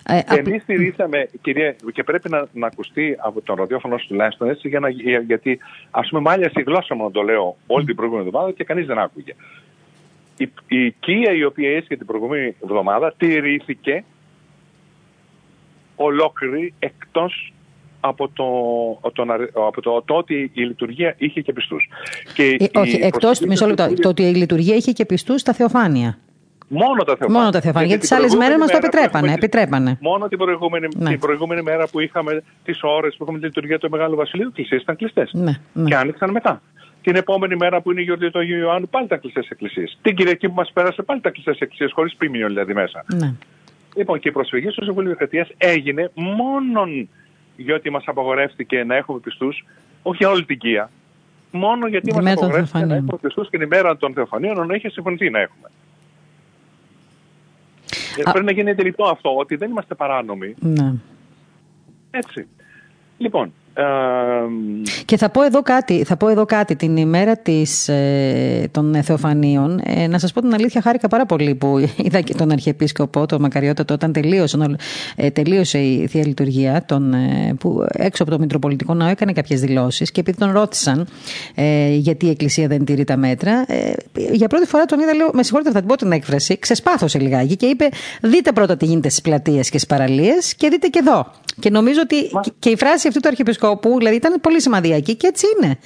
Ε, 0.06 0.20
Εμείς 0.26 0.62
στηρίσαμε, 0.62 1.28
κυρία, 1.42 1.76
και 1.92 2.02
πρέπει 2.02 2.28
να, 2.28 2.46
να 2.52 2.66
ακουστεί 2.66 3.16
από 3.18 3.40
τον 3.40 3.56
ραδιόφωνο 3.56 3.96
τουλάχιστον 3.96 4.48
έτσι, 4.48 4.68
για 4.68 4.80
να, 4.80 4.88
για, 4.88 5.18
γιατί 5.18 5.58
ας 5.90 6.08
πούμε, 6.08 6.20
μάλια 6.20 6.48
στη 6.48 6.62
γλώσσα 6.62 6.94
μου 6.94 7.04
να 7.04 7.10
το 7.10 7.22
λέω 7.22 7.56
όλη 7.66 7.84
την 7.84 7.96
προηγούμενη 7.96 8.26
εβδομάδα 8.26 8.52
και 8.52 8.64
κανείς 8.64 8.86
δεν 8.86 8.98
άκουγε. 8.98 9.34
Η, 10.36 10.52
η 10.68 10.84
οικία 10.84 11.32
η 11.32 11.44
οποία 11.44 11.76
έσχε 11.76 11.96
την 11.96 12.06
προηγούμενη 12.06 12.54
εβδομάδα 12.62 13.14
τηρήθηκε 13.16 14.04
ολόκληρη 15.96 16.74
εκτός 16.78 17.52
από 18.04 18.28
το, 18.28 19.10
το, 19.12 19.24
από 19.66 19.80
το, 19.80 20.02
το 20.02 20.14
ότι 20.14 20.50
η 20.54 20.62
λειτουργία 20.62 21.14
είχε 21.18 21.40
και 21.40 21.52
πιστούς. 21.52 21.88
Και 22.34 22.56
ε, 22.58 22.78
όχι, 22.78 22.98
εκτός, 23.02 23.40
μισό 23.40 23.66
λεπτό, 23.66 23.94
το 23.94 24.08
ότι 24.08 24.22
η 24.22 24.34
λειτουργία 24.34 24.74
είχε 24.74 24.92
και 24.92 25.04
πιστούς 25.04 25.40
στα 25.40 25.52
θεοφάνεια. 25.52 26.18
Μόνο 26.68 27.02
τα 27.04 27.16
θεοφάνεια. 27.16 27.38
Μόνο 27.38 27.50
τα 27.50 27.60
θεοφάνεια. 27.60 27.88
Γιατί 27.88 28.02
τις 28.02 28.12
άλλες 28.12 28.34
μέρες 28.34 28.56
μας 28.56 28.70
το 28.70 28.76
επιτρέπανε, 28.76 29.32
επιτρέπανε. 29.32 29.98
Μόνο 30.00 30.28
την 30.28 30.38
προηγούμενη, 30.38 30.88
ναι. 30.96 31.10
την 31.10 31.18
προηγούμενη 31.18 31.62
μέρα 31.62 31.88
που 31.88 32.00
είχαμε 32.00 32.42
τις 32.64 32.82
ώρες 32.82 33.14
που 33.16 33.22
είχαμε 33.22 33.38
τη 33.38 33.44
λειτουργία 33.44 33.78
του 33.78 33.90
Μεγάλου 33.90 34.16
Βασιλείου, 34.16 34.46
οι 34.46 34.48
εκκλησίες 34.48 34.82
ήταν 34.82 34.96
κλειστές. 34.96 35.30
Ναι, 35.32 35.52
ναι. 35.72 35.88
Και 35.88 35.94
άνοιξαν 35.94 36.30
μετά. 36.30 36.62
Την 37.02 37.16
επόμενη 37.16 37.56
μέρα 37.56 37.80
που 37.80 37.90
είναι 37.90 38.00
η 38.00 38.04
γιορτή 38.04 38.30
του 38.30 38.38
Αγίου 38.38 38.58
Ιωάννου, 38.58 38.88
πάλι 38.88 39.06
τα 39.06 39.16
κλειστέ 39.16 39.40
εκκλησίες. 39.48 39.98
Την 40.02 40.16
Κυριακή 40.16 40.48
που 40.48 40.54
μας 40.54 40.70
πέρασε, 40.72 41.02
πάλι 41.02 41.20
τα 41.20 41.30
κλειστέ 41.30 41.50
εκκλησίες, 41.50 41.92
χωρίς 41.92 42.14
πίμηνιο 42.16 42.46
δηλαδή 42.46 42.74
μέσα. 42.74 43.04
Ναι. 43.14 43.34
Λοιπόν, 43.96 44.18
και 44.18 44.28
η 44.28 44.32
προσφυγή 44.32 44.70
στο 44.70 44.84
Συμβούλιο 44.84 45.16
Δημοκρατία 45.16 45.48
έγινε 45.56 46.10
μόνον 46.14 47.08
γιατί 47.56 47.90
μας 47.90 48.04
απαγορεύτηκε 48.06 48.84
να 48.84 48.94
έχουμε 48.94 49.18
πιστούς, 49.18 49.64
όχι 50.02 50.16
για 50.16 50.30
όλη 50.30 50.44
την 50.44 50.58
Κία, 50.58 50.90
μόνο 51.50 51.86
γιατί 51.86 52.12
μας 52.14 52.32
απαγορεύτηκε 52.32 52.84
να 52.84 52.94
έχουμε 52.94 53.18
πιστούς 53.20 53.50
και 53.50 53.58
την 53.58 53.66
ημέρα 53.66 53.96
των 53.96 54.12
Θεοφανίων 54.12 54.66
να 54.66 54.74
είχε 54.74 54.88
συμφωνηθεί 54.88 55.30
να 55.30 55.40
έχουμε. 55.40 55.70
Α... 58.24 58.32
Πρέπει 58.32 58.46
να 58.46 58.52
γίνει 58.52 58.74
τελικό 58.74 59.04
αυτό, 59.04 59.36
ότι 59.36 59.56
δεν 59.56 59.70
είμαστε 59.70 59.94
παράνομοι. 59.94 60.54
Ναι. 60.58 60.92
Έτσι. 62.10 62.46
Λοιπόν, 63.18 63.52
και 65.04 65.16
θα 65.16 65.30
πω 65.30 65.42
εδώ 65.42 65.62
κάτι, 65.62 66.04
θα 66.04 66.16
πω 66.16 66.28
εδώ 66.28 66.44
κάτι 66.44 66.76
την 66.76 66.96
ημέρα 66.96 67.36
της, 67.36 67.88
ε, 67.88 68.68
των 68.70 69.02
Θεοφανίων. 69.02 69.80
Ε, 69.84 70.06
να 70.06 70.18
σας 70.18 70.32
πω 70.32 70.40
την 70.40 70.54
αλήθεια, 70.54 70.80
χάρηκα 70.80 71.08
πάρα 71.08 71.26
πολύ 71.26 71.54
που 71.54 71.78
είδα 72.04 72.20
και 72.20 72.34
τον 72.34 72.50
Αρχιεπίσκοπο, 72.50 73.26
τον 73.26 73.40
Μακαριότατο, 73.40 73.94
όταν 73.94 74.12
τελείωσε, 74.12 74.76
ε, 75.16 75.30
τελείωσε 75.30 75.78
η 75.78 76.06
Θεία 76.06 76.26
Λειτουργία, 76.26 76.84
τον, 76.86 77.14
ε, 77.14 77.54
που 77.60 77.86
έξω 77.92 78.22
από 78.22 78.32
το 78.32 78.38
Μητροπολιτικό 78.38 78.94
Ναό 78.94 79.08
έκανε 79.08 79.32
κάποιες 79.32 79.60
δηλώσεις 79.60 80.10
και 80.10 80.20
επειδή 80.20 80.38
τον 80.38 80.52
ρώτησαν 80.52 81.06
ε, 81.54 81.94
γιατί 81.94 82.26
η 82.26 82.30
Εκκλησία 82.30 82.68
δεν 82.68 82.84
τηρεί 82.84 83.04
τα 83.04 83.16
μέτρα, 83.16 83.64
ε, 83.68 83.92
για 84.32 84.48
πρώτη 84.48 84.66
φορά 84.66 84.84
τον 84.84 85.00
είδα, 85.00 85.14
λέω, 85.14 85.30
με 85.32 85.42
συγχωρείτε 85.42 85.70
θα 85.70 85.78
την 85.78 85.88
πω 85.88 85.96
την 85.96 86.12
έκφραση, 86.12 86.58
ξεσπάθωσε 86.58 87.18
λιγάκι 87.18 87.56
και 87.56 87.66
είπε 87.66 87.88
δείτε 88.22 88.52
πρώτα 88.52 88.76
τι 88.76 88.84
γίνεται 88.84 89.08
στις 89.08 89.20
πλατείες 89.20 89.70
και 89.70 89.78
στις 89.78 89.88
παραλίες 89.88 90.54
και 90.54 90.68
δείτε 90.68 90.86
και 90.86 90.98
εδώ. 91.02 91.30
Και 91.60 91.70
νομίζω 91.70 92.00
ότι 92.02 92.16
και 92.58 92.68
η 92.68 92.76
φράση 92.76 93.08
αυτή 93.08 93.20
του 93.20 93.28
Αρχιεπισκόπου 93.62 93.98
δηλαδή 93.98 94.16
ήταν 94.16 94.40
πολύ 94.40 94.60
σημαδιακή 94.60 95.14
και 95.16 95.26
έτσι 95.26 95.46
είναι. 95.56 95.78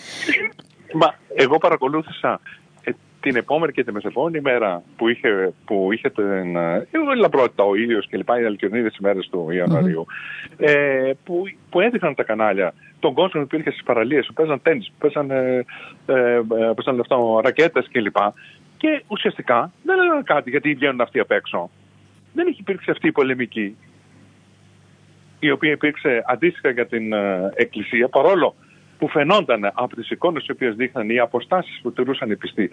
Μα 0.93 1.15
εγώ 1.35 1.59
παρακολούθησα 1.59 2.41
ε, 2.85 2.91
την 3.21 3.37
επόμενη 3.37 3.73
και 3.73 3.85
τη 3.85 3.93
μεσεπόμενη 3.93 4.41
μέρα 4.41 4.83
που 4.97 5.09
είχε, 5.09 5.53
που 5.65 5.89
είχε 5.93 6.11
την 6.11 6.57
ε, 6.57 6.87
λαμπρότητα, 7.17 7.65
ο 7.65 7.75
ήλιο 7.75 8.01
και 8.01 8.17
λοιπά, 8.17 8.41
οι 8.41 8.45
αλκιονίδες 8.45 8.97
ημέρε 8.97 9.19
του 9.31 9.51
Ιανουαρίου, 9.51 10.07
mm-hmm. 10.07 10.65
ε, 10.67 11.13
που, 11.25 11.43
που 11.71 11.81
έδειχναν 11.81 12.15
τα 12.15 12.23
κανάλια 12.23 12.75
τον 12.99 13.15
κόσμο 13.15 13.41
που 13.41 13.47
υπήρχε 13.47 13.71
στις 13.71 13.83
παραλίες, 13.83 14.27
που 14.27 14.33
παίζαν 14.33 14.63
τέννη, 14.63 14.85
που 14.85 14.99
παίζαν, 14.99 15.31
ε, 15.31 15.65
ε, 16.07 16.43
παίζαν 16.75 17.05
ρακέτες 17.43 17.89
κλπ. 17.93 18.17
Και 18.77 19.03
ουσιαστικά 19.07 19.73
δεν 19.85 19.99
έλεγαν 19.99 20.23
κάτι 20.23 20.51
γιατί 20.51 20.75
βγαίνουν 20.75 21.01
αυτοί 21.01 21.19
απ' 21.19 21.31
έξω. 21.31 21.71
Δεν 22.33 22.47
έχει 22.47 22.61
υπήρξει 22.61 22.91
αυτή 22.91 23.07
η 23.09 23.13
πολεμική 23.13 23.77
η 25.39 25.51
οποία 25.51 25.71
υπήρξε 25.71 26.23
αντίστοιχα 26.27 26.71
για 26.71 26.87
την 26.87 27.13
ε, 27.13 27.51
Εκκλησία, 27.55 28.09
παρόλο 28.09 28.55
που 28.99 29.09
φαινόταν 29.09 29.71
από 29.75 29.97
τις 29.97 30.11
εικόνες 30.11 30.47
οι 30.47 30.53
οποίες 30.53 30.75
δείχναν 30.75 31.11
οι 31.11 31.19
αποστάσεις 31.19 31.81
που 31.83 31.93
τηρούσαν 31.93 32.31
οι 32.31 32.37
πιστοί. 32.37 32.71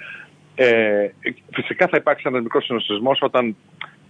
Ε, 0.55 1.07
φυσικά 1.53 1.87
θα 1.87 1.97
υπάρξει 1.97 2.23
ένας 2.27 2.41
μικρός 2.41 2.65
συνοστισμός 2.65 3.19
όταν 3.21 3.55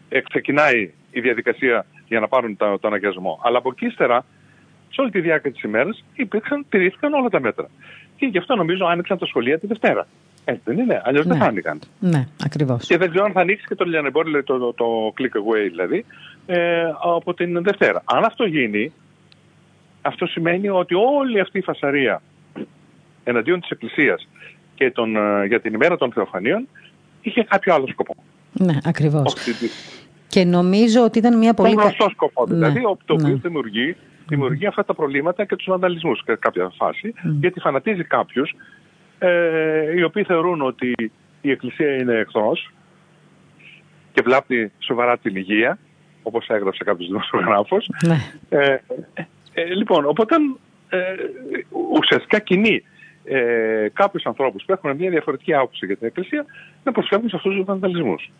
ε, 0.10 0.22
ξεκινάει 0.22 0.92
η 1.12 1.20
διαδικασία 1.20 1.86
για 2.08 2.20
να 2.20 2.28
πάρουν 2.28 2.58
το, 2.58 2.80
τον 2.80 2.94
αγιασμό. 2.94 3.40
Αλλά 3.44 3.58
από 3.58 3.70
εκεί 3.72 3.86
ύστερα, 3.86 4.26
σε 4.90 5.02
όλη 5.02 5.12
τη 5.12 5.22
διάρκεια 5.22 5.52
της 5.52 5.62
ημέρας, 5.62 6.04
υπήρξαν, 6.14 6.66
τηρήθηκαν 6.70 7.14
όλα 7.14 7.30
τα 7.30 7.40
μέτρα. 7.40 7.70
Και 8.16 8.26
γι' 8.26 8.38
αυτό 8.38 8.56
νομίζω 8.56 8.86
άνοιξαν 8.86 9.18
τα 9.18 9.26
σχολεία 9.26 9.60
τη 9.60 9.68
Δευτέρα. 9.68 10.08
Έτσι 10.46 10.62
δεν 10.66 10.78
είναι, 10.78 11.02
αλλιώς 11.06 11.26
δεν 11.26 11.38
ναι. 11.38 11.44
θα 11.44 11.50
άνοιγαν. 11.50 11.80
Ναι, 12.00 12.28
ακριβώς. 12.44 12.86
Και 12.88 12.98
δεν 12.98 13.10
ξέρω 13.10 13.26
αν 13.26 13.32
θα 13.32 13.42
ανοίξει 13.42 13.66
και 13.68 13.76
το 13.76 13.86
λιανεμπόριο, 13.86 14.44
το, 14.44 14.58
το, 14.58 14.74
το 14.74 15.14
click 15.18 15.38
away 15.38 15.68
δηλαδή, 15.70 16.06
ε, 16.46 16.84
από 17.04 17.34
την 17.34 17.64
Δευτέρα. 17.64 18.02
Αν 18.06 18.24
αυτό 18.24 18.46
γίνει, 18.46 18.94
αυτό 20.02 20.26
σημαίνει 20.26 20.70
ότι 20.70 20.96
όλη 20.96 21.40
αυτή 21.40 21.58
η 21.58 21.62
φασαρία 21.62 22.22
εναντίον 23.24 23.60
της 23.60 23.70
Εκκλησίας 23.70 24.28
και 24.76 24.92
τον, 24.92 25.16
ε, 25.16 25.46
για 25.46 25.62
την 25.62 25.74
ημέρα 25.74 25.98
των 25.98 26.12
Θεοφανίων 26.12 26.68
είχε 27.22 27.44
κάποιο 27.44 27.74
άλλο 27.74 27.88
σκοπό. 27.88 28.16
Ναι, 28.52 28.78
ακριβώς. 28.84 29.36
Και 30.28 30.44
νομίζω 30.44 31.04
ότι 31.04 31.18
ήταν 31.18 31.38
μια 31.38 31.54
πολύ... 31.54 31.74
Τον 31.74 31.84
γνωστό 31.84 32.10
σκοπό 32.10 32.46
δηλαδή, 32.46 32.80
ναι, 32.80 32.82
το 32.82 33.14
οποίο 33.14 33.28
ναι. 33.28 33.34
δημιουργεί, 33.34 33.96
δημιουργεί 34.28 34.66
αυτά 34.66 34.86
τα 34.86 34.94
προβλήματα 34.94 35.46
και 35.46 35.56
τους 35.56 35.66
βανταλισμούς 35.70 36.24
σε 36.26 36.36
κάποια 36.36 36.72
φάση, 36.76 37.14
γιατί 37.40 37.60
φανατίζει 37.60 38.04
κάποιους 38.04 38.56
ε, 39.28 39.92
οι 39.96 40.04
οποίοι 40.04 40.24
θεωρούν 40.24 40.62
ότι 40.62 41.12
η 41.42 41.52
Εκκλησία 41.52 41.96
είναι 41.96 42.14
εχθρός 42.14 42.72
και 44.14 44.22
βλάπτει 44.22 44.72
σοβαρά 44.80 45.18
την 45.18 45.36
υγεία 45.36 45.80
όπως 46.24 46.48
έγραψε 46.48 46.84
κάποιος 46.84 47.08
δημοσιογράφος. 47.08 47.90
Ναι. 48.06 48.18
Ε, 48.50 48.78
ε, 49.54 49.64
λοιπόν, 49.64 50.06
οπότε 50.06 50.36
ε, 50.90 51.00
ουσιαστικά 52.00 52.40
κοινή 52.40 52.84
ε, 53.24 53.88
κάποιους 53.94 54.26
ανθρώπους 54.26 54.64
που 54.66 54.72
έχουν 54.72 54.96
μια 54.96 55.10
διαφορετική 55.10 55.54
άποψη 55.54 55.86
για 55.86 55.98
την 55.98 56.08
Εκκλησία 56.08 56.46
να 56.84 56.92
προσφεύγουν 56.92 57.30
σε 57.30 57.36
αυτούς 57.36 57.56
τους 57.56 57.66
βανδαλισμούς. 57.66 58.32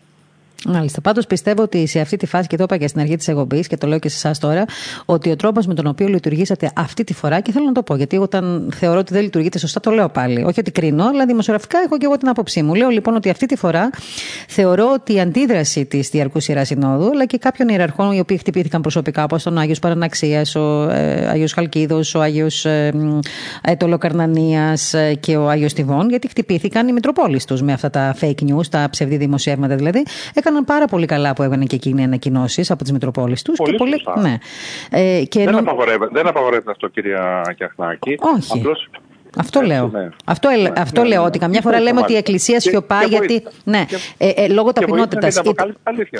Μάλιστα. 0.66 1.00
Πάντως 1.00 1.26
πιστεύω 1.26 1.62
ότι 1.62 1.86
σε 1.86 2.00
αυτή 2.00 2.16
τη 2.16 2.26
φάση, 2.26 2.46
και 2.46 2.56
το 2.56 2.62
είπα 2.62 2.76
και 2.76 2.88
στην 2.88 3.00
αρχή 3.00 3.16
της 3.16 3.28
εκπομπής 3.28 3.66
και 3.66 3.76
το 3.76 3.86
λέω 3.86 3.98
και 3.98 4.08
σε 4.08 4.16
εσάς 4.16 4.38
τώρα, 4.38 4.64
ότι 5.04 5.30
ο 5.30 5.36
τρόπος 5.36 5.66
με 5.66 5.74
τον 5.74 5.86
οποίο 5.86 6.06
λειτουργήσατε 6.06 6.70
αυτή 6.76 7.04
τη 7.04 7.14
φορά, 7.14 7.40
και 7.40 7.52
θέλω 7.52 7.64
να 7.66 7.72
το 7.72 7.82
πω, 7.82 7.96
γιατί 7.96 8.16
όταν 8.16 8.72
θεωρώ 8.74 8.98
ότι 8.98 9.12
δεν 9.12 9.22
λειτουργείτε 9.22 9.58
σωστά, 9.58 9.80
το 9.80 9.90
λέω 9.90 10.08
πάλι. 10.08 10.44
Όχι 10.44 10.60
ότι 10.60 10.70
κρίνω, 10.70 11.04
αλλά 11.04 11.26
δημοσιογραφικά 11.26 11.78
έχω 11.84 11.98
και 11.98 12.04
εγώ 12.04 12.16
την 12.16 12.28
άποψή 12.28 12.62
μου. 12.62 12.74
Λέω 12.74 12.88
λοιπόν 12.88 13.14
ότι 13.14 13.30
αυτή 13.30 13.46
τη 13.46 13.56
φορά 13.56 13.90
θεωρώ 14.48 14.90
ότι 14.92 15.14
η 15.14 15.20
αντίδραση 15.20 15.84
της 15.84 16.08
Διαρκούς 16.08 16.48
Ιερά 16.48 16.64
Συνόδου, 16.64 17.10
αλλά 17.10 17.26
και 17.26 17.38
κάποιων 17.38 17.68
ιεραρχών 17.68 18.12
οι 18.12 18.20
οποίοι 18.20 18.36
χτυπήθηκαν 18.36 18.80
προσωπικά, 18.80 19.24
όπως 19.24 19.42
τον 19.42 19.58
Άγιος 19.58 19.78
Παραναξίας, 19.78 20.54
ο 20.54 20.88
ε, 20.90 21.28
Άγιος 21.28 21.52
Χαλκίδος, 21.52 22.14
ο 22.14 22.20
Άγιος 22.20 22.64
ε, 22.64 22.92
ε, 23.62 23.76
Τολοκαρνανία 23.76 24.78
ε, 24.92 25.14
και 25.14 25.36
ο 25.36 25.48
Άγιος 25.48 25.72
Τιβών, 25.72 26.08
γιατί 26.08 26.28
χτυπήθηκαν 26.28 26.88
οι 26.88 26.92
Μητροπόλεις 26.92 27.44
τους 27.44 27.62
με 27.62 27.72
αυτά 27.72 27.90
τα 27.90 28.16
fake 28.20 28.42
news, 28.48 28.66
τα 28.70 28.88
ψευδή 28.90 29.16
δημοσιεύματα 29.16 29.76
δηλαδή. 29.76 30.02
Έκαναν 30.46 30.64
έκαναν 30.64 30.64
πάρα 30.64 30.86
πολύ 30.86 31.06
καλά 31.06 31.32
που 31.32 31.42
έβγαιναν 31.42 31.66
και 31.66 31.76
εκείνοι 31.76 32.04
ανακοινώσεις 32.04 32.70
από 32.70 32.82
τις 32.82 32.92
Μητροπόλεις 32.92 33.42
τους. 33.42 33.56
Πολύ, 33.56 33.76
πολύ... 33.76 34.02
Ναι. 34.20 34.38
Ε, 34.90 35.22
και 35.28 35.44
δεν, 35.44 35.58
απαγορεύεται, 35.58 36.10
δεν 36.12 36.26
απαγορεύεται 36.26 36.70
αυτό, 36.70 36.88
κυρία 36.88 37.54
Κιαχνάκη. 37.56 38.18
Όχι. 38.36 38.58
Απλώς 38.58 38.88
αυτό 39.36 39.60
λέω. 39.60 39.88
Ναι. 39.92 40.08
Αυτό, 40.24 40.48
ναι, 40.48 40.70
αυτό 40.76 41.02
ναι, 41.02 41.08
λέω. 41.08 41.20
Ναι. 41.20 41.26
Ότι 41.26 41.38
καμιά 41.38 41.60
φορά 41.60 41.80
λέμε 41.80 42.00
ότι 42.00 42.12
η 42.12 42.16
Εκκλησία 42.16 42.60
σιωπά 42.60 43.02
γιατί. 43.04 43.42
Ναι, 43.64 43.84
ε, 44.16 44.28
ε, 44.28 44.48
λόγω 44.48 44.72
ταπεινότητας. 44.72 45.40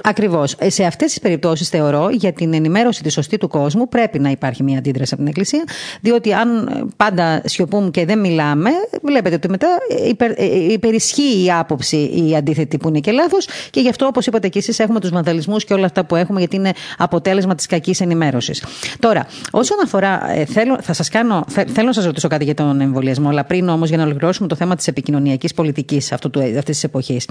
Ακριβώς. 0.02 0.54
Ε, 0.58 0.70
σε 0.70 0.84
αυτές 0.84 1.10
τις 1.10 1.20
περιπτώσεις 1.20 1.68
θεωρώ 1.68 2.08
για 2.10 2.32
την 2.32 2.54
ενημέρωση 2.54 3.02
τη 3.02 3.10
σωστή 3.10 3.38
του 3.38 3.48
κόσμου 3.48 3.88
πρέπει 3.88 4.18
να 4.18 4.30
υπάρχει 4.30 4.62
μια 4.62 4.78
αντίδραση 4.78 5.14
από 5.14 5.22
την 5.22 5.30
Εκκλησία. 5.30 5.64
Διότι 6.00 6.32
αν 6.32 6.70
πάντα 6.96 7.42
σιωπούμε 7.44 7.90
και 7.90 8.04
δεν 8.04 8.18
μιλάμε, 8.18 8.70
βλέπετε 9.02 9.34
ότι 9.34 9.48
μετά 9.48 9.68
υπερ, 10.08 10.30
υπερισχύει 10.70 11.44
η 11.44 11.52
άποψη 11.52 11.96
η 11.96 12.36
αντίθετη 12.36 12.78
που 12.78 12.88
είναι 12.88 13.00
και 13.00 13.12
λάθος. 13.12 13.46
Και 13.70 13.80
γι' 13.80 13.88
αυτό, 13.88 14.06
όπως 14.06 14.26
είπατε 14.26 14.48
και 14.48 14.58
εσείς, 14.58 14.78
έχουμε 14.78 15.00
τους 15.00 15.10
βανδαλισμούς 15.10 15.64
και 15.64 15.74
όλα 15.74 15.86
αυτά 15.86 16.04
που 16.04 16.16
έχουμε, 16.16 16.38
γιατί 16.38 16.56
είναι 16.56 16.72
αποτέλεσμα 16.98 17.54
της 17.54 17.66
κακής 17.66 18.00
ενημέρωσης. 18.00 18.64
Τώρα, 18.98 19.26
όσον 19.50 19.78
αφορά. 19.82 20.22
Θέλω, 20.46 20.78
θα 20.82 20.92
σας 20.92 21.08
κάνω, 21.08 21.44
θέλω 21.48 21.86
να 21.86 21.92
σας 21.92 22.04
ρωτήσω 22.04 22.28
κάτι 22.28 22.44
για 22.44 22.54
τον 22.54 22.80
εμβολιασμό 22.80 23.03
εμβολιασμό. 23.05 23.28
Αλλά 23.28 23.44
πριν 23.44 23.68
όμως, 23.68 23.88
για 23.88 23.98
να 23.98 24.05
ολοκληρώσουμε 24.05 24.48
το 24.48 24.55
θέμα 24.55 24.74
της 24.74 24.86
επικοινωνιακής 24.86 25.55
πολιτικής 25.55 26.12
αυτής 26.12 26.62
της 26.64 26.84
εποχής. 26.84 27.28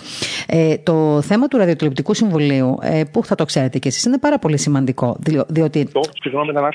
Ε, 0.47 0.77
το 0.77 1.21
θέμα 1.21 1.47
του 1.47 1.57
ραδιοτηλεοπτικού 1.57 2.13
συμβουλίου, 2.13 2.77
ε, 2.81 3.03
που 3.11 3.25
θα 3.25 3.35
το 3.35 3.45
ξέρετε 3.45 3.79
κι 3.79 3.87
εσείς, 3.87 4.03
είναι 4.03 4.17
πάρα 4.17 4.39
πολύ 4.39 4.57
σημαντικό. 4.57 5.17
Διότι 5.47 5.85
το, 5.85 5.99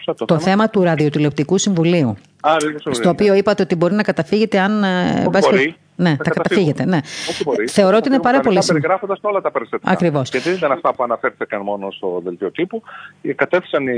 το, 0.05 0.15
το, 0.15 0.25
το 0.25 0.39
θέμα 0.39 0.71
του 0.71 0.83
ραδιοτηλεοπτικού 0.83 1.59
συμβουλίου. 1.59 2.17
Α, 2.41 2.57
στο 2.91 3.09
οποίο 3.09 3.35
είπατε 3.35 3.63
ότι 3.63 3.75
μπορεί 3.75 3.95
να 3.95 4.03
καταφύγετε 4.03 4.59
αν. 4.59 4.83
Ε, 4.85 5.29
μπορεί. 5.31 5.77
Ναι, 6.01 6.17
θα 6.25 6.31
καταφύγετε. 6.31 6.85
Ναι. 6.85 6.99
Θεωρώ 7.71 7.97
ότι 7.97 8.09
είναι 8.09 8.21
πάρα 8.21 8.41
πολύ 8.41 8.63
σημαντικό. 8.63 8.73
Περιγράφοντας 8.73 9.19
όλα 9.23 9.41
τα 9.41 9.51
περιστατικά. 9.51 9.91
Ακριβώς. 9.91 10.31
Και 10.31 10.39
δεν 10.39 10.55
ήταν 10.55 10.73
αυτά 10.73 10.95
που 10.95 11.03
αναφέρθηκαν 11.03 11.61
μόνο 11.61 11.91
στο 11.91 12.21
δελτίο 12.25 12.51
τύπου. 12.51 12.83
Κατέθεσαν 13.35 13.87
οι, 13.87 13.97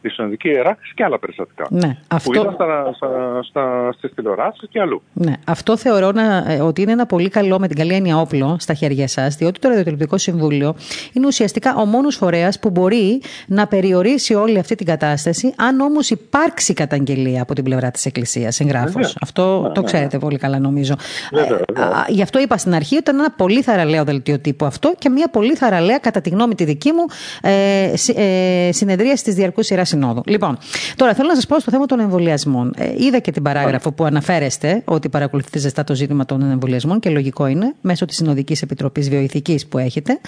οι 0.00 0.08
συνοδικοί 0.08 0.48
ιεράρχε 0.48 0.82
και 0.94 1.04
άλλα 1.04 1.18
περιστατικά. 1.18 1.66
Ναι, 1.70 1.96
αυτό... 2.08 2.30
Που 2.30 2.36
ήταν 2.36 2.52
στα, 2.52 2.92
στα, 2.94 3.42
στα, 3.42 3.92
στις 3.96 4.14
τηλεοράσεις 4.14 4.68
και 4.70 4.80
αλλού. 4.80 5.02
Ναι, 5.12 5.32
αυτό 5.46 5.76
θεωρώ 5.76 6.12
να, 6.12 6.44
ε, 6.48 6.60
ότι 6.60 6.82
είναι 6.82 6.92
ένα 6.92 7.06
πολύ 7.06 7.28
καλό 7.28 7.58
με 7.58 7.68
την 7.68 7.76
καλή 7.76 7.92
έννοια 7.92 8.20
όπλο 8.20 8.56
στα 8.58 8.74
χέρια 8.74 9.08
σας, 9.08 9.36
διότι 9.36 9.60
το 9.60 9.68
Ραδιοτηλεοπτικό 9.68 10.18
Συμβούλιο 10.18 10.74
είναι 11.12 11.26
ουσιαστικά 11.26 11.76
ο 11.76 11.84
μόνος 11.84 12.16
φορέας 12.16 12.58
που 12.58 12.70
μπορεί 12.70 13.22
να 13.46 13.66
περιορίσει 13.66 14.34
όλη 14.34 14.58
αυτή 14.58 14.74
την 14.74 14.86
κατάσταση, 14.86 15.54
αν 15.56 15.80
όμως 15.80 16.10
υπάρξει 16.10 16.72
καταγγελία 16.72 17.42
από 17.42 17.54
την 17.54 17.64
πλευρά 17.64 17.90
της 17.90 18.06
Εκκλησίας, 18.06 18.60
εγγράφος. 18.60 19.16
Αυτό 19.20 19.60
το 19.60 19.68
ναι, 19.68 19.72
ναι. 19.80 19.84
ξέρετε 19.84 20.18
πολύ 20.18 20.38
καλά 20.38 20.58
νομίζω. 20.58 20.94
Βέβαια, 21.32 21.60
Γι' 22.08 22.22
αυτό 22.22 22.38
είπα 22.38 22.56
στην 22.56 22.74
αρχή 22.74 22.94
ότι 22.94 23.02
ήταν 23.02 23.18
ένα 23.18 23.30
πολύ 23.30 23.62
θαραλέο 23.62 24.04
δελτίο 24.04 24.38
τύπου 24.38 24.64
αυτό 24.64 24.94
και 24.98 25.08
μια 25.08 25.28
πολύ 25.28 25.54
θαραλέα, 25.54 25.98
κατά 25.98 26.20
τη 26.20 26.30
γνώμη 26.30 26.54
τη 26.54 26.64
δική 26.64 26.92
μου, 26.92 27.04
ε, 27.42 27.92
ε, 28.14 28.72
συνεδρία 28.72 29.12
της 29.12 29.34
Διαρκούς 29.34 29.66
Σειρά 29.66 29.84
Συνόδου. 29.88 30.22
Λοιπόν, 30.26 30.58
τώρα 30.96 31.14
θέλω 31.14 31.28
να 31.28 31.34
σας 31.34 31.46
πω 31.46 31.60
στο 31.60 31.70
θέμα 31.70 31.86
των 31.86 32.00
εμβολιασμών. 32.00 32.72
Ε, 32.76 32.92
είδα 32.96 33.18
και 33.18 33.30
την 33.30 33.42
παράγραφο 33.42 33.92
που 33.92 34.04
αναφέρεστε 34.04 34.82
ότι 34.84 35.08
παρακολουθείτε 35.08 35.58
ζεστά 35.58 35.84
το 35.84 35.94
ζήτημα 35.94 36.24
των 36.24 36.50
εμβολιασμών 36.50 37.00
και 37.00 37.10
λογικό 37.10 37.46
είναι 37.46 37.74
μέσω 37.80 38.04
της 38.04 38.16
Συνοδικής 38.16 38.62
Επιτροπής 38.62 39.08
Βιοειθικής 39.08 39.66
που 39.66 39.78
έχετε, 39.78 40.18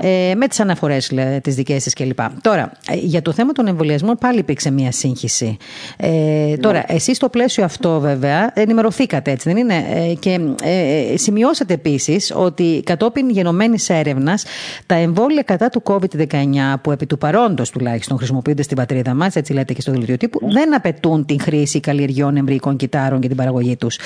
ε, 0.00 0.34
με 0.34 0.48
τις 0.48 0.60
αναφορές 0.60 1.12
τις 1.42 1.54
δικές 1.54 1.82
σας 1.82 1.92
κλπ. 1.92 2.18
Τώρα, 2.40 2.72
ε, 2.90 2.94
για 2.94 3.22
το 3.22 3.32
θέμα 3.32 3.52
των 3.52 3.66
εμβολιασμών 3.66 4.16
πάλι 4.20 4.38
υπήρξε 4.38 4.70
μια 4.70 4.92
σύγχυση. 4.92 5.56
Ε, 5.96 6.08
ναι. 6.08 6.56
Τώρα, 6.56 6.84
εσείς 6.86 7.16
στο 7.16 7.28
πλαίσιο 7.28 7.64
αυτό 7.64 8.00
βέβαια 8.00 8.50
ενημερωθήκατε, 8.54 9.30
έτσι 9.30 9.48
δεν 9.48 9.56
είναι, 9.58 9.74
ε, 9.74 10.14
και 10.14 10.40
ε, 10.62 11.16
σημειώσατε 11.16 11.74
επίσης 11.74 12.32
ότι 12.36 12.82
κατόπιν 12.84 13.30
γενομένης 13.30 13.88
έρευνας 13.88 14.44
τα 14.86 14.94
εμβόλια 14.94 15.42
κατά 15.42 15.68
του 15.68 15.82
COVID-19 15.84 16.80
που 16.82 16.90
επί 16.90 17.06
του 17.06 17.18
παρόντος 17.18 17.70
τουλάχιστον 17.70 18.16
χρησιμοποιούνται 18.16 18.62
στην 18.62 18.76
πατρίδα 18.76 18.97
μας, 19.14 19.36
έτσι 19.36 19.52
λέτε 19.52 19.72
και 19.72 19.80
στο 19.80 19.92
δελτίο 19.92 20.16
τύπου, 20.16 20.40
δεν 20.52 20.74
απαιτούν 20.74 21.26
την 21.26 21.40
χρήση 21.40 21.80
καλλιεργιών 21.80 22.36
εμβρυϊκών 22.36 22.76
κυτάρων 22.76 23.20
και 23.20 23.28
την 23.28 23.36
παραγωγή 23.36 23.76
τους. 23.76 23.98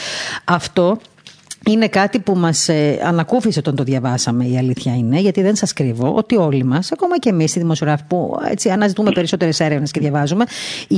Αυτό 0.44 0.98
είναι 1.66 1.88
κάτι 1.88 2.18
που 2.18 2.34
μας 2.34 2.68
ε, 2.68 3.00
ανακούφισε 3.04 3.58
όταν 3.58 3.74
το 3.74 3.82
διαβάσαμε, 3.82 4.44
η 4.44 4.58
αλήθεια 4.58 4.96
είναι, 4.96 5.20
γιατί 5.20 5.42
δεν 5.42 5.56
σας 5.56 5.72
κρύβω 5.72 6.14
ότι 6.14 6.36
όλοι 6.36 6.64
μας, 6.64 6.92
ακόμα 6.92 7.18
και 7.18 7.28
εμείς 7.28 7.54
οι 7.54 7.58
δημοσιογράφοι 7.58 8.04
που 8.08 8.36
έτσι, 8.50 8.70
αναζητούμε 8.70 9.10
περισσότερες 9.12 9.60
έρευνες 9.60 9.90
και 9.90 10.00
διαβάζουμε, 10.00 10.44
η, 10.88 10.96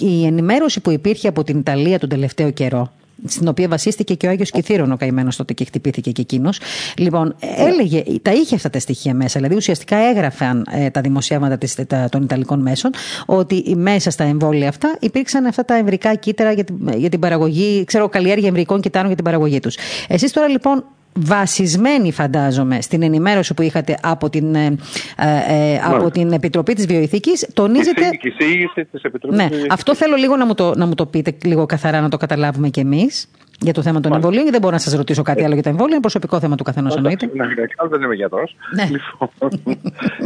η 0.00 0.26
ενημέρωση 0.26 0.80
που 0.80 0.90
υπήρχε 0.90 1.28
από 1.28 1.44
την 1.44 1.58
Ιταλία 1.58 1.98
τον 1.98 2.08
τελευταίο 2.08 2.50
καιρό, 2.50 2.92
στην 3.24 3.48
οποία 3.48 3.68
βασίστηκε 3.68 4.14
και 4.14 4.26
ο 4.26 4.30
Άγιος 4.30 4.50
Κιθήρων 4.50 4.92
ο 4.92 4.96
καημένος 4.96 5.36
τότε 5.36 5.52
και 5.52 5.64
χτυπήθηκε 5.64 6.10
και 6.10 6.20
εκείνος. 6.20 6.60
Λοιπόν, 6.96 7.34
έλεγε, 7.56 8.02
τα 8.22 8.32
είχε 8.32 8.54
αυτά 8.54 8.70
τα 8.70 8.78
στοιχεία 8.78 9.14
μέσα. 9.14 9.38
Δηλαδή, 9.38 9.56
ουσιαστικά 9.56 9.96
έγραφαν 9.96 10.66
ε, 10.70 10.90
τα 10.90 11.00
δημοσιεύματα 11.00 11.58
της, 11.58 11.74
τα, 11.86 12.08
των 12.08 12.22
Ιταλικών 12.22 12.60
μέσων 12.60 12.90
ότι 13.26 13.74
μέσα 13.76 14.10
στα 14.10 14.24
εμβόλια 14.24 14.68
αυτά 14.68 14.96
υπήρξαν 15.00 15.46
αυτά 15.46 15.64
τα 15.64 15.74
εμβρικά 15.74 16.14
κύτταρα 16.14 16.52
για 16.52 16.64
την, 16.64 16.76
για 16.96 17.08
την 17.08 17.20
παραγωγή, 17.20 17.84
ξέρω, 17.84 18.08
καλλιέργεια 18.08 18.48
εμβρικών 18.48 18.80
κυτάρων 18.80 19.06
για 19.06 19.16
την 19.16 19.24
παραγωγή 19.24 19.60
τους. 19.60 19.76
Εσείς 20.08 20.32
τώρα 20.32 20.48
λοιπόν 20.48 20.84
βασισμένη 21.14 22.12
φαντάζομαι 22.12 22.80
στην 22.80 23.02
ενημέρωση 23.02 23.54
που 23.54 23.62
είχατε 23.62 23.98
από 24.02 24.30
την, 24.30 24.54
ε, 24.54 24.76
ε, 25.16 25.80
από 25.84 26.10
την 26.10 26.32
Επιτροπή 26.32 26.74
της 26.74 26.86
Βιοειθικής 26.86 27.48
τονίζετε... 27.52 28.10
Εισήγηση 28.20 28.84
της 28.84 29.02
Επιτροπής 29.02 29.38
ναι, 29.38 29.48
αυτό 29.70 29.94
θέλω 29.94 30.16
λίγο 30.16 30.36
να 30.36 30.46
μου, 30.46 30.54
το, 30.54 30.72
να 30.76 30.86
μου 30.86 30.94
το 30.94 31.06
πείτε 31.06 31.36
λίγο 31.44 31.66
καθαρά 31.66 32.00
να 32.00 32.08
το 32.08 32.16
καταλάβουμε 32.16 32.68
κι 32.68 32.80
εμείς 32.80 33.28
για 33.60 33.72
το 33.72 33.82
θέμα 33.82 34.00
των 34.00 34.12
εμβολίων. 34.12 34.50
Δεν 34.50 34.60
μπορώ 34.60 34.72
να 34.72 34.78
σα 34.78 34.96
ρωτήσω 34.96 35.22
κάτι 35.22 35.44
άλλο 35.44 35.54
για 35.54 35.62
τα 35.62 35.68
εμβόλια. 35.68 35.92
Είναι 35.92 36.00
προσωπικό 36.00 36.40
θέμα 36.40 36.56
του 36.56 36.64
καθενό 36.64 36.92
εννοείται. 36.96 37.30
Ναι, 37.34 37.44
δεν 37.88 38.02
είμαι 38.02 38.14
γιατρό. 38.14 38.42
Ναι. 38.74 38.84
Λοιπόν, 38.84 39.78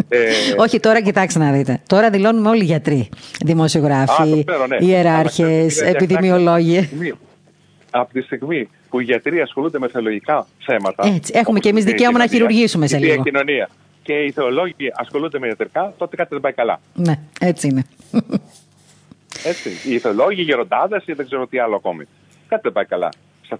ε, 0.09 0.19
Όχι, 0.57 0.81
τώρα 0.81 1.01
κοιτάξτε 1.01 1.39
να 1.39 1.53
δείτε. 1.53 1.81
Τώρα 1.87 2.11
δηλώνουμε 2.11 2.49
όλοι 2.49 2.65
γιατροί. 2.65 3.09
Δημοσιογράφοι, 3.45 4.45
ναι. 4.69 4.87
ιεράρχε, 4.87 5.67
επιδημιολόγοι 5.85 6.89
από 7.91 8.13
τη 8.13 8.21
στιγμή 8.21 8.69
που 8.89 9.01
οι 9.01 9.05
γιατροί 9.05 9.41
ασχολούνται 9.41 9.79
με 9.79 9.89
θεολογικά 9.89 10.47
θέματα. 10.59 11.07
Έτσι, 11.07 11.33
έχουμε 11.35 11.59
και 11.59 11.69
εμείς 11.69 11.85
δικαίωμα 11.85 12.19
να 12.19 12.27
χειρουργήσουμε 12.27 12.87
σε 12.87 12.99
λίγο. 12.99 13.13
Η 13.13 13.23
κοινωνία 13.23 13.69
και 14.03 14.15
οι 14.15 14.31
θεολόγοι 14.31 14.93
ασχολούνται 14.95 15.39
με 15.39 15.47
ιατρικά, 15.47 15.95
τότε 15.99 16.17
κάτι 16.17 16.29
δεν 16.31 16.41
πάει 16.41 16.53
καλά. 16.53 16.81
Ναι, 16.95 17.19
έτσι 17.41 17.69
είναι. 17.69 17.85
Έτσι. 19.45 19.91
Οι 19.91 19.99
θεολόγοι, 19.99 20.41
οι 20.41 20.45
γεροντάδες 20.45 21.07
ή 21.07 21.13
δεν 21.13 21.27
ξέρω 21.27 21.47
τι 21.47 21.59
άλλο 21.59 21.77
ακόμη. 21.77 22.05
Κάτι 22.49 22.63
δεν 22.63 22.73
πάει 22.73 22.85
καλά 22.85 23.09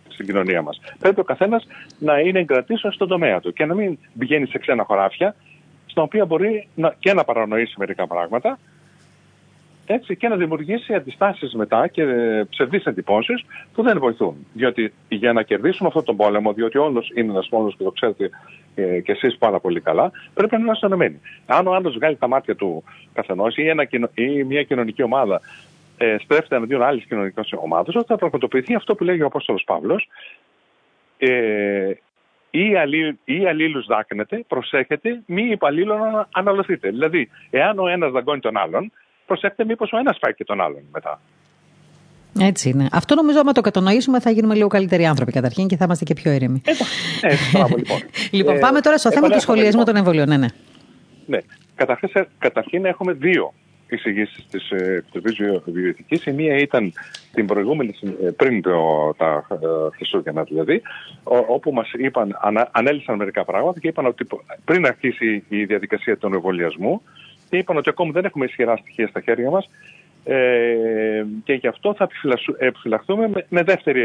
στην 0.09 0.27
κοινωνία 0.27 0.63
μας. 0.63 0.81
Πρέπει 0.99 1.21
ο 1.21 1.25
καθένας 1.25 1.67
να 1.99 2.19
είναι 2.19 2.39
εγκρατήσιο 2.39 2.93
στον 2.93 3.09
τομέα 3.09 3.41
του 3.41 3.53
και 3.53 3.65
να 3.65 3.75
μην 3.75 3.99
πηγαίνει 4.19 4.47
σε 4.47 4.59
ξένα 4.59 4.85
χωράφια, 4.85 5.35
στα 5.87 6.03
οποία 6.03 6.25
μπορεί 6.25 6.69
να, 6.75 6.95
και 6.99 7.13
να 7.13 7.25
παρανοήσει 7.25 7.75
μερικά 7.79 8.07
πράγματα 8.07 8.59
έτσι, 9.91 10.17
και 10.17 10.29
να 10.29 10.37
δημιουργήσει 10.37 10.95
αντιστάσεις 10.95 11.55
μετά 11.55 11.87
και 11.87 12.05
ψευδείς 12.51 12.85
εντυπώσεις 12.85 13.45
που 13.75 13.83
δεν 13.83 13.99
βοηθούν. 13.99 14.47
Διότι 14.53 14.93
για 15.09 15.33
να 15.33 15.43
κερδίσουμε 15.43 15.89
αυτόν 15.89 16.05
τον 16.05 16.17
πόλεμο, 16.17 16.53
διότι 16.53 16.79
όλος 16.79 17.11
είναι 17.15 17.31
ένας 17.31 17.49
πόλεμος 17.49 17.77
και 17.77 17.85
το 17.85 17.91
ξέρετε 17.91 18.31
ε, 18.75 19.01
και 19.01 19.13
εσείς 19.13 19.37
πάρα 19.39 19.61
πολύ 19.61 19.81
καλά, 19.81 20.11
πρέπει 20.35 20.57
να 20.57 20.63
είμαστε 20.63 20.87
ενωμένοι. 20.87 21.21
Αν 21.47 21.67
ο 21.67 21.75
άλλος 21.75 21.95
βγάλει 21.95 22.17
τα 22.17 22.29
μάτια 22.29 22.57
του 22.57 22.85
καθενός 23.13 23.57
ή, 23.57 23.69
ένα, 23.69 23.89
ή 24.15 24.45
μια 24.45 24.63
κοινωνική 24.63 25.03
ομάδα 25.03 25.41
ε, 25.97 26.17
στρέφεται 26.19 26.57
εναντίον 26.57 26.83
άλλης 26.83 27.05
κοινωνικής 27.05 27.53
ομάδας, 27.57 27.95
όταν 27.95 28.07
θα 28.07 28.17
πραγματοποιηθεί 28.17 28.75
αυτό 28.75 28.95
που 28.95 29.05
λέγει 29.05 29.23
ο 29.23 29.27
Απόστολος 29.27 29.65
Παύλος, 29.67 30.09
ε, 31.19 31.93
ή, 32.51 32.77
αλλή, 32.77 33.19
ή 33.25 33.47
αλλήλους 33.47 33.87
δάκνετε, 33.87 34.45
προσέχετε, 34.49 35.23
μη 35.27 35.43
υπαλλήλων 35.43 36.27
αναλωθείτε. 36.33 36.89
Δηλαδή, 36.89 37.31
εάν 37.51 37.79
ο 37.79 37.89
ένας 37.89 38.11
δαγκώνει 38.11 38.41
τον 38.41 38.57
άλλον, 38.57 38.93
προσέξτε 39.29 39.65
μήπως 39.65 39.93
ο 39.93 39.99
ένας 39.99 40.17
φάει 40.21 40.35
και 40.35 40.45
τον 40.45 40.61
άλλον 40.61 40.83
μετά. 40.93 41.21
Έτσι 42.41 42.69
είναι. 42.69 42.89
Αυτό 42.93 43.15
νομίζω, 43.15 43.39
άμα 43.41 43.53
το 43.53 43.61
κατανοήσουμε, 43.61 44.21
θα 44.21 44.31
γίνουμε 44.31 44.55
λίγο 44.55 44.69
καλύτεροι 44.69 45.07
άνθρωποι 45.07 45.33
καταρχήν 45.33 45.67
και 45.69 45.77
θα 45.77 45.85
είμαστε 45.85 46.05
και 46.05 46.15
πιο 46.15 46.33
ήρεμοι. 46.33 46.63
Έτσι, 46.65 46.85
έτσι 47.21 47.57
λοιπόν. 47.57 48.01
λοιπόν, 48.39 48.59
πάμε 48.59 48.81
τώρα 48.81 48.99
στο 48.99 49.11
θέμα 49.13 49.29
του 49.29 49.41
σχολιασμού 49.41 49.71
λοιπόν. 49.71 49.85
των 49.85 49.97
εμβολίων. 49.97 50.29
Ναι, 50.29 50.37
ναι. 50.37 50.47
ναι. 51.27 51.39
Καταρχήν, 51.75 52.11
καταρχήν 52.39 52.85
έχουμε 52.85 53.13
δύο 53.13 53.53
εισηγήσεις 53.89 54.47
της 54.51 54.71
ε, 54.71 55.05
Επιτροπή 55.15 55.61
Βιοειθική. 55.65 56.31
Η 56.31 56.33
μία 56.33 56.57
ήταν 56.57 56.93
την 57.33 57.47
προηγούμενη, 57.47 57.95
ε, 58.25 58.31
πριν 58.31 58.63
το, 58.63 59.15
τα 59.17 59.47
ε, 59.51 59.57
Χριστούγεννα 59.97 60.43
δηλαδή, 60.43 60.83
όπου 61.49 61.73
μας 61.73 61.93
είπαν, 61.93 62.39
ανα, 62.41 62.69
ανέλησαν 62.73 63.17
μερικά 63.17 63.45
πράγματα 63.45 63.81
και 63.81 63.89
είπαν 63.89 64.07
ότι 64.07 64.27
πριν 64.65 64.87
αρχίσει 64.87 65.45
η 65.49 65.65
διαδικασία 65.65 66.17
του 66.17 66.31
εμβολιασμού, 66.35 67.03
και 67.51 67.57
είπαν 67.57 67.77
ότι 67.77 67.89
ακόμη 67.89 68.11
δεν 68.11 68.25
έχουμε 68.25 68.45
ισχυρά 68.45 68.77
στοιχεία 68.77 69.09
στα 69.09 69.21
χέρια 69.21 69.51
μας 69.51 69.69
ε, 70.31 71.27
και 71.45 71.53
γι' 71.53 71.67
αυτό 71.67 71.95
θα 71.95 72.09
επιφυλαχθούμε 72.59 73.29
με, 73.29 73.47
με 73.49 73.63
δεύτερη 73.63 74.03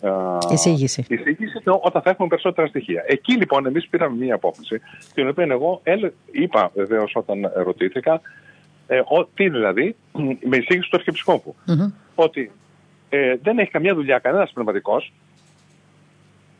α, 0.00 0.38
εισήγηση. 0.52 1.04
εισήγηση 1.08 1.62
όταν 1.64 2.02
θα 2.02 2.10
έχουμε 2.10 2.28
περισσότερα 2.28 2.66
στοιχεία. 2.66 3.04
Εκεί 3.06 3.36
λοιπόν 3.36 3.66
εμείς 3.66 3.88
πήραμε 3.88 4.16
μία 4.16 4.34
απόφαση, 4.34 4.80
την 5.14 5.28
οποία 5.28 5.46
εγώ 5.50 5.82
είπα 6.30 6.70
βεβαίως 6.74 7.12
όταν 7.14 7.52
ρωτήθηκα, 7.54 8.20
ε, 8.86 9.00
τι 9.34 9.48
δηλαδή, 9.48 9.96
με 10.48 10.56
εισήγηση 10.56 10.90
του 10.90 10.96
Αρχιεπισκόπου, 10.96 11.54
mm-hmm. 11.66 11.92
ότι 12.14 12.50
ε, 13.08 13.36
δεν 13.42 13.58
έχει 13.58 13.70
καμιά 13.70 13.94
δουλειά 13.94 14.18
κανένας 14.18 14.52
πνευματικός 14.52 15.12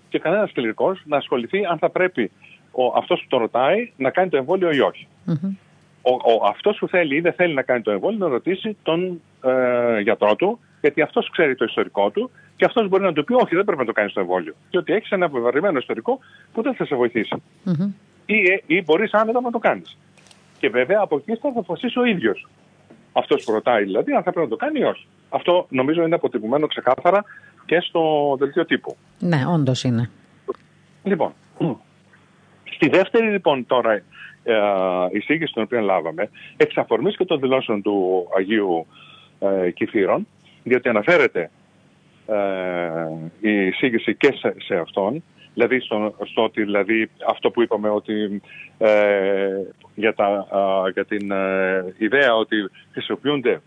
και 0.08 0.18
κανένας 0.18 0.52
κληρικός 0.52 1.02
να 1.06 1.16
ασχοληθεί 1.16 1.64
αν 1.64 1.78
θα 1.78 1.90
πρέπει 1.90 2.30
ο, 2.70 2.86
αυτός 2.96 3.20
που 3.20 3.26
το 3.28 3.38
ρωτάει 3.38 3.92
να 3.96 4.10
κάνει 4.10 4.28
το 4.28 4.36
εμβόλιο 4.36 4.70
ή 4.70 4.80
όχι. 4.80 5.06
Mm-hmm 5.26 5.69
ο, 6.02 6.12
ο, 6.12 6.46
αυτός 6.48 6.76
που 6.78 6.88
θέλει 6.88 7.16
ή 7.16 7.20
δεν 7.20 7.32
θέλει 7.32 7.54
να 7.54 7.62
κάνει 7.62 7.82
το 7.82 7.90
εμβόλιο 7.90 8.18
να 8.18 8.28
ρωτήσει 8.28 8.76
τον 8.82 9.20
ε, 9.44 10.00
γιατρό 10.00 10.36
του, 10.36 10.58
γιατί 10.80 11.02
αυτός 11.02 11.30
ξέρει 11.30 11.54
το 11.54 11.64
ιστορικό 11.64 12.10
του 12.10 12.30
και 12.56 12.64
αυτός 12.64 12.88
μπορεί 12.88 13.02
να 13.02 13.12
του 13.12 13.24
πει 13.24 13.32
όχι 13.32 13.54
δεν 13.54 13.64
πρέπει 13.64 13.80
να 13.80 13.86
το 13.86 13.92
κάνεις 13.92 14.12
το 14.12 14.20
εμβόλιο, 14.20 14.54
διότι 14.70 14.92
έχεις 14.92 15.10
ένα 15.10 15.28
βεβαρημένο 15.28 15.78
ιστορικό 15.78 16.18
που 16.52 16.62
δεν 16.62 16.74
θα 16.74 16.84
σε 16.84 16.94
βοηθήσει. 16.94 17.42
Mm-hmm. 17.66 17.88
Ή, 18.26 18.34
ε, 18.34 18.62
ή 18.66 18.82
μπορείς 18.82 19.12
άνετα 19.12 19.40
να 19.40 19.50
το 19.50 19.58
κάνεις. 19.58 19.98
Και 20.58 20.68
βέβαια 20.68 21.00
από 21.02 21.16
εκεί 21.16 21.36
θα 21.36 21.48
αποφασίσει 21.48 21.98
ο 21.98 22.04
ίδιος. 22.04 22.48
Αυτός 23.12 23.44
που 23.44 23.52
ρωτάει 23.52 23.84
δηλαδή 23.84 24.12
αν 24.12 24.22
θα 24.22 24.32
πρέπει 24.32 24.50
να 24.50 24.56
το 24.56 24.64
κάνει 24.64 24.78
ή 24.78 24.84
όχι. 24.84 25.06
Αυτό 25.28 25.66
νομίζω 25.68 26.02
είναι 26.02 26.14
αποτυπωμένο 26.14 26.66
ξεκάθαρα 26.66 27.24
και 27.66 27.80
στο 27.80 28.36
δελτίο 28.38 28.64
τύπου. 28.64 28.96
Ναι, 29.18 29.42
όντως 29.54 29.84
είναι. 29.84 30.10
Λοιπόν, 31.02 31.32
στη 32.74 32.88
δεύτερη 32.88 33.30
λοιπόν 33.30 33.66
τώρα 33.66 33.92
ε, 33.92 34.02
εισήγηση 35.12 35.52
την 35.52 35.62
οποία 35.62 35.80
λάβαμε, 35.80 36.30
εξ 36.56 36.76
αφορμής 36.76 37.16
και 37.16 37.24
των 37.24 37.40
δηλώσεων 37.40 37.82
του 37.82 38.26
Αγίου 38.36 38.86
ε, 39.38 39.70
Κυφύρων, 39.70 40.26
διότι 40.62 40.88
αναφέρεται 40.88 41.50
ε, 42.26 42.38
η 43.40 43.66
εισήγηση 43.66 44.14
και 44.14 44.32
σε, 44.32 44.54
σε 44.58 44.74
αυτόν, 44.74 45.22
δηλαδή 45.54 45.80
στο, 45.80 46.14
στο, 46.30 46.42
ότι 46.42 46.62
δηλαδή 46.62 47.10
αυτό 47.28 47.50
που 47.50 47.62
είπαμε 47.62 47.88
ότι 47.88 48.42
ε, 48.78 49.48
για, 49.94 50.14
τα, 50.14 50.46
για 50.92 51.04
την 51.04 51.30
ε, 51.30 51.94
ιδέα 51.98 52.36
ότι 52.36 52.56
χρησιμοποιούνται 52.92 53.60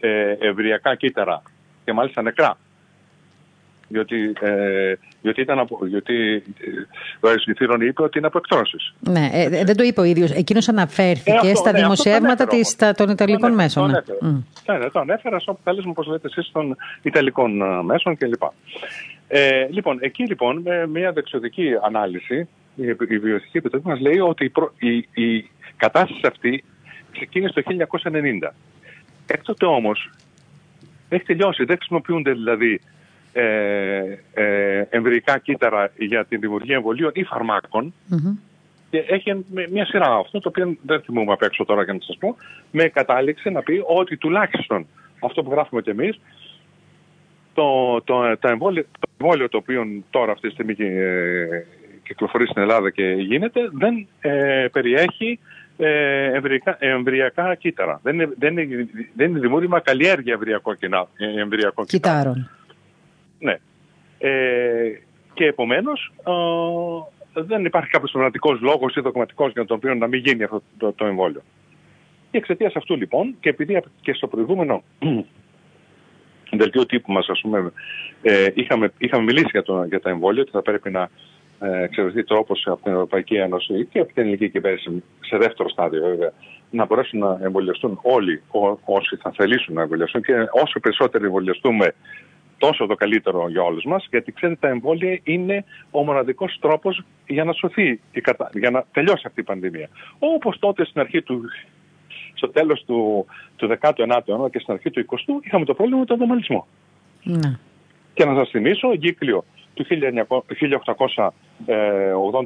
ε, 0.00 0.36
ευριακά 0.38 0.94
κύτταρα 0.94 1.42
και 1.84 1.92
μάλιστα 1.92 2.22
νεκρά 2.22 2.58
διότι, 3.90 4.32
ε, 4.40 4.94
διότι, 5.22 5.40
ήταν 5.40 5.58
από, 5.58 5.78
διότι 5.82 6.32
ε, 6.34 6.70
ο 7.20 7.28
Αριστοτήρων 7.28 7.80
είπε 7.80 8.02
ότι 8.02 8.18
είναι 8.18 8.26
από 8.26 8.38
εκτρώσεις. 8.38 8.94
Ναι, 9.00 9.30
ε, 9.32 9.42
ε, 9.42 9.64
δεν 9.64 9.76
το 9.76 9.82
είπε 9.82 10.00
ο 10.00 10.04
ίδιος. 10.04 10.30
Εκείνος 10.30 10.68
αναφέρθηκε 10.68 11.30
ε, 11.30 11.50
αυτό, 11.50 11.54
στα 11.54 11.72
ναι, 11.72 11.80
δημοσιεύματα 11.80 12.46
της, 12.46 12.76
τα, 12.76 12.92
των 12.94 13.08
Ιταλικών 13.08 13.52
μέσων. 13.52 13.90
Ναι, 13.90 14.00
ναι, 14.66 14.78
ναι, 14.78 14.90
το 14.90 15.00
ανέφερα 15.00 15.38
στο 15.38 15.50
αποτέλεσμα, 15.50 15.90
όπως 15.90 16.06
λέτε 16.06 16.28
εσείς, 16.28 16.50
των 16.52 16.76
Ιταλικών 17.02 17.62
μέσων 17.84 18.16
κλπ. 18.16 18.42
Ε, 19.28 19.66
λοιπόν, 19.70 19.98
εκεί 20.00 20.26
λοιπόν, 20.26 20.60
με 20.64 20.86
μια 20.86 21.12
δεξιωτική 21.12 21.68
ανάλυση, 21.82 22.48
η, 22.74 22.86
η 23.08 23.18
Βιωτική 23.18 23.56
Επιτροπής 23.56 23.86
μας 23.86 24.00
λέει 24.00 24.18
ότι 24.18 24.52
η, 24.78 24.96
η, 25.14 25.24
η 25.24 25.50
κατάσταση 25.76 26.20
αυτή 26.26 26.64
ξεκίνησε 27.12 27.52
το 27.52 27.62
1990. 28.02 28.50
Έκτοτε 29.26 29.66
όμως 29.66 30.10
έχει 31.08 31.24
τελειώσει, 31.24 31.64
δεν 31.64 31.76
χρησιμοποιούνται 31.76 32.32
δηλαδή 32.32 32.80
ε, 33.32 34.18
ε, 34.34 34.86
εμβρυϊκά 34.90 35.38
κύτταρα 35.38 35.90
για 35.96 36.24
τη 36.24 36.36
δημιουργία 36.36 36.76
εμβολίων 36.76 37.10
ή 37.14 37.24
φαρμάκων. 37.24 37.94
Mm-hmm. 38.10 38.38
Και 38.90 39.04
έχει 39.08 39.44
μια 39.70 39.86
σειρά 39.86 40.14
αυτό, 40.14 40.40
το 40.40 40.48
οποίο 40.48 40.76
δεν 40.82 41.00
θυμούμαι 41.00 41.32
απ' 41.32 41.42
έξω 41.42 41.64
τώρα 41.64 41.82
για 41.82 41.92
να 41.92 41.98
σας 42.02 42.16
πω, 42.18 42.36
με 42.70 42.88
κατάληξε 42.88 43.50
να 43.50 43.62
πει 43.62 43.82
ότι 43.86 44.16
τουλάχιστον 44.16 44.86
αυτό 45.20 45.42
που 45.42 45.50
γράφουμε 45.50 45.82
κι 45.82 45.90
εμείς, 45.90 46.20
το, 47.54 48.00
το, 48.04 48.36
το, 48.38 48.48
εμβόλιο, 48.48 48.82
το 48.82 49.08
εμβόλιο 49.18 49.48
το 49.48 49.56
οποίο 49.56 50.02
τώρα 50.10 50.32
αυτή 50.32 50.48
τη 50.48 50.54
στιγμή 50.54 50.74
ε, 50.78 51.64
κυκλοφορεί 52.02 52.46
στην 52.46 52.62
Ελλάδα 52.62 52.90
και 52.90 53.04
γίνεται, 53.04 53.60
δεν 53.72 54.06
ε, 54.20 54.66
περιέχει 54.72 55.38
ε, 55.78 56.24
εμβριακά, 56.34 56.76
εμβριακά 56.78 57.54
κύτταρα. 57.54 58.00
Δεν 58.02 58.14
είναι, 58.14 58.28
δεν 58.38 58.58
είναι, 58.58 58.88
δεν 59.14 59.30
είναι 59.30 59.38
δημιούργημα 59.38 59.80
καλλιέργεια 59.80 60.38
εμβριακών 61.38 61.86
κύτταρων. 61.86 62.50
Ναι. 63.40 63.56
Ε, 64.18 65.00
και 65.34 65.44
επομένως 65.44 66.12
δεν 67.32 67.64
υπάρχει 67.64 67.90
κάποιος 67.90 68.10
πραγματικό 68.10 68.58
λόγος 68.60 68.96
ή 68.96 69.00
δογματικός 69.00 69.52
για 69.52 69.64
τον 69.64 69.76
οποίο 69.76 69.94
να 69.94 70.06
μην 70.06 70.20
γίνει 70.20 70.42
αυτό 70.42 70.62
το, 70.78 70.92
το 70.92 71.04
εμβόλιο. 71.04 71.42
Και 72.30 72.36
εξαιτίας 72.36 72.76
αυτού 72.76 72.96
λοιπόν, 72.96 73.34
και 73.40 73.48
επειδή 73.48 73.82
και 74.00 74.12
στο 74.12 74.26
προηγούμενο 74.26 74.82
δελτίο 76.58 76.86
τύπου 76.86 77.12
μας, 77.12 77.28
ας 77.28 77.40
πούμε, 77.40 77.72
ε, 78.22 78.48
είχαμε, 78.54 78.92
είχαμε 78.98 79.22
μιλήσει 79.22 79.48
για, 79.50 79.62
το, 79.62 79.84
για 79.84 80.00
τα 80.00 80.10
εμβόλια, 80.10 80.42
ότι 80.42 80.50
θα 80.50 80.62
πρέπει 80.62 80.90
να 80.90 81.10
ε, 81.60 81.82
εξευρεθεί 81.82 82.24
τρόπο 82.24 82.54
από 82.64 82.82
την 82.82 82.92
Ευρωπαϊκή 82.92 83.34
Ένωση 83.34 83.86
και 83.90 83.98
από 83.98 84.12
την 84.12 84.22
ελληνική 84.22 84.48
κυβέρνηση, 84.48 85.02
σε 85.20 85.36
δεύτερο 85.36 85.68
στάδιο 85.68 86.00
βέβαια, 86.00 86.32
να 86.70 86.84
μπορέσουν 86.84 87.18
να 87.18 87.38
εμβολιαστούν 87.42 87.98
όλοι 88.02 88.42
ό, 88.50 88.78
όσοι 88.84 89.16
θα 89.16 89.32
θελήσουν 89.36 89.74
να 89.74 89.82
εμβολιαστούν 89.82 90.22
και 90.22 90.32
όσο 90.62 90.80
περισσότερο 90.80 91.24
εμβολιαστούμε 91.24 91.94
τόσο 92.60 92.86
το 92.86 92.94
καλύτερο 92.94 93.48
για 93.48 93.62
όλους 93.62 93.84
μας, 93.84 94.06
γιατί 94.10 94.32
ξέρετε 94.32 94.58
τα 94.60 94.68
εμβόλια 94.68 95.20
είναι 95.22 95.64
ο 95.90 96.04
μοναδικός 96.04 96.58
τρόπος 96.60 97.02
για 97.26 97.44
να 97.44 97.52
σωθεί, 97.52 98.00
για 98.52 98.70
να 98.70 98.84
τελειώσει 98.92 99.22
αυτή 99.26 99.40
η 99.40 99.42
πανδημία. 99.42 99.88
Όπως 100.18 100.58
τότε 100.58 100.84
στην 100.84 101.00
αρχή 101.00 101.22
του, 101.22 101.44
στο 102.34 102.48
τέλος 102.48 102.84
του, 102.86 103.26
του 103.56 103.78
19ου 103.80 104.20
αιώνα 104.26 104.48
και 104.48 104.58
στην 104.58 104.74
αρχή 104.74 104.90
του 104.90 105.06
20ου 105.10 105.44
είχαμε 105.46 105.64
το 105.64 105.74
πρόβλημα 105.74 106.00
με 106.00 106.06
τον 106.06 106.18
δομαλισμό. 106.18 106.66
Ναι. 107.22 107.58
Και 108.14 108.24
να 108.24 108.34
σας 108.34 108.50
θυμίσω, 108.50 108.92
γύκλιο 108.92 109.44
του 109.74 109.86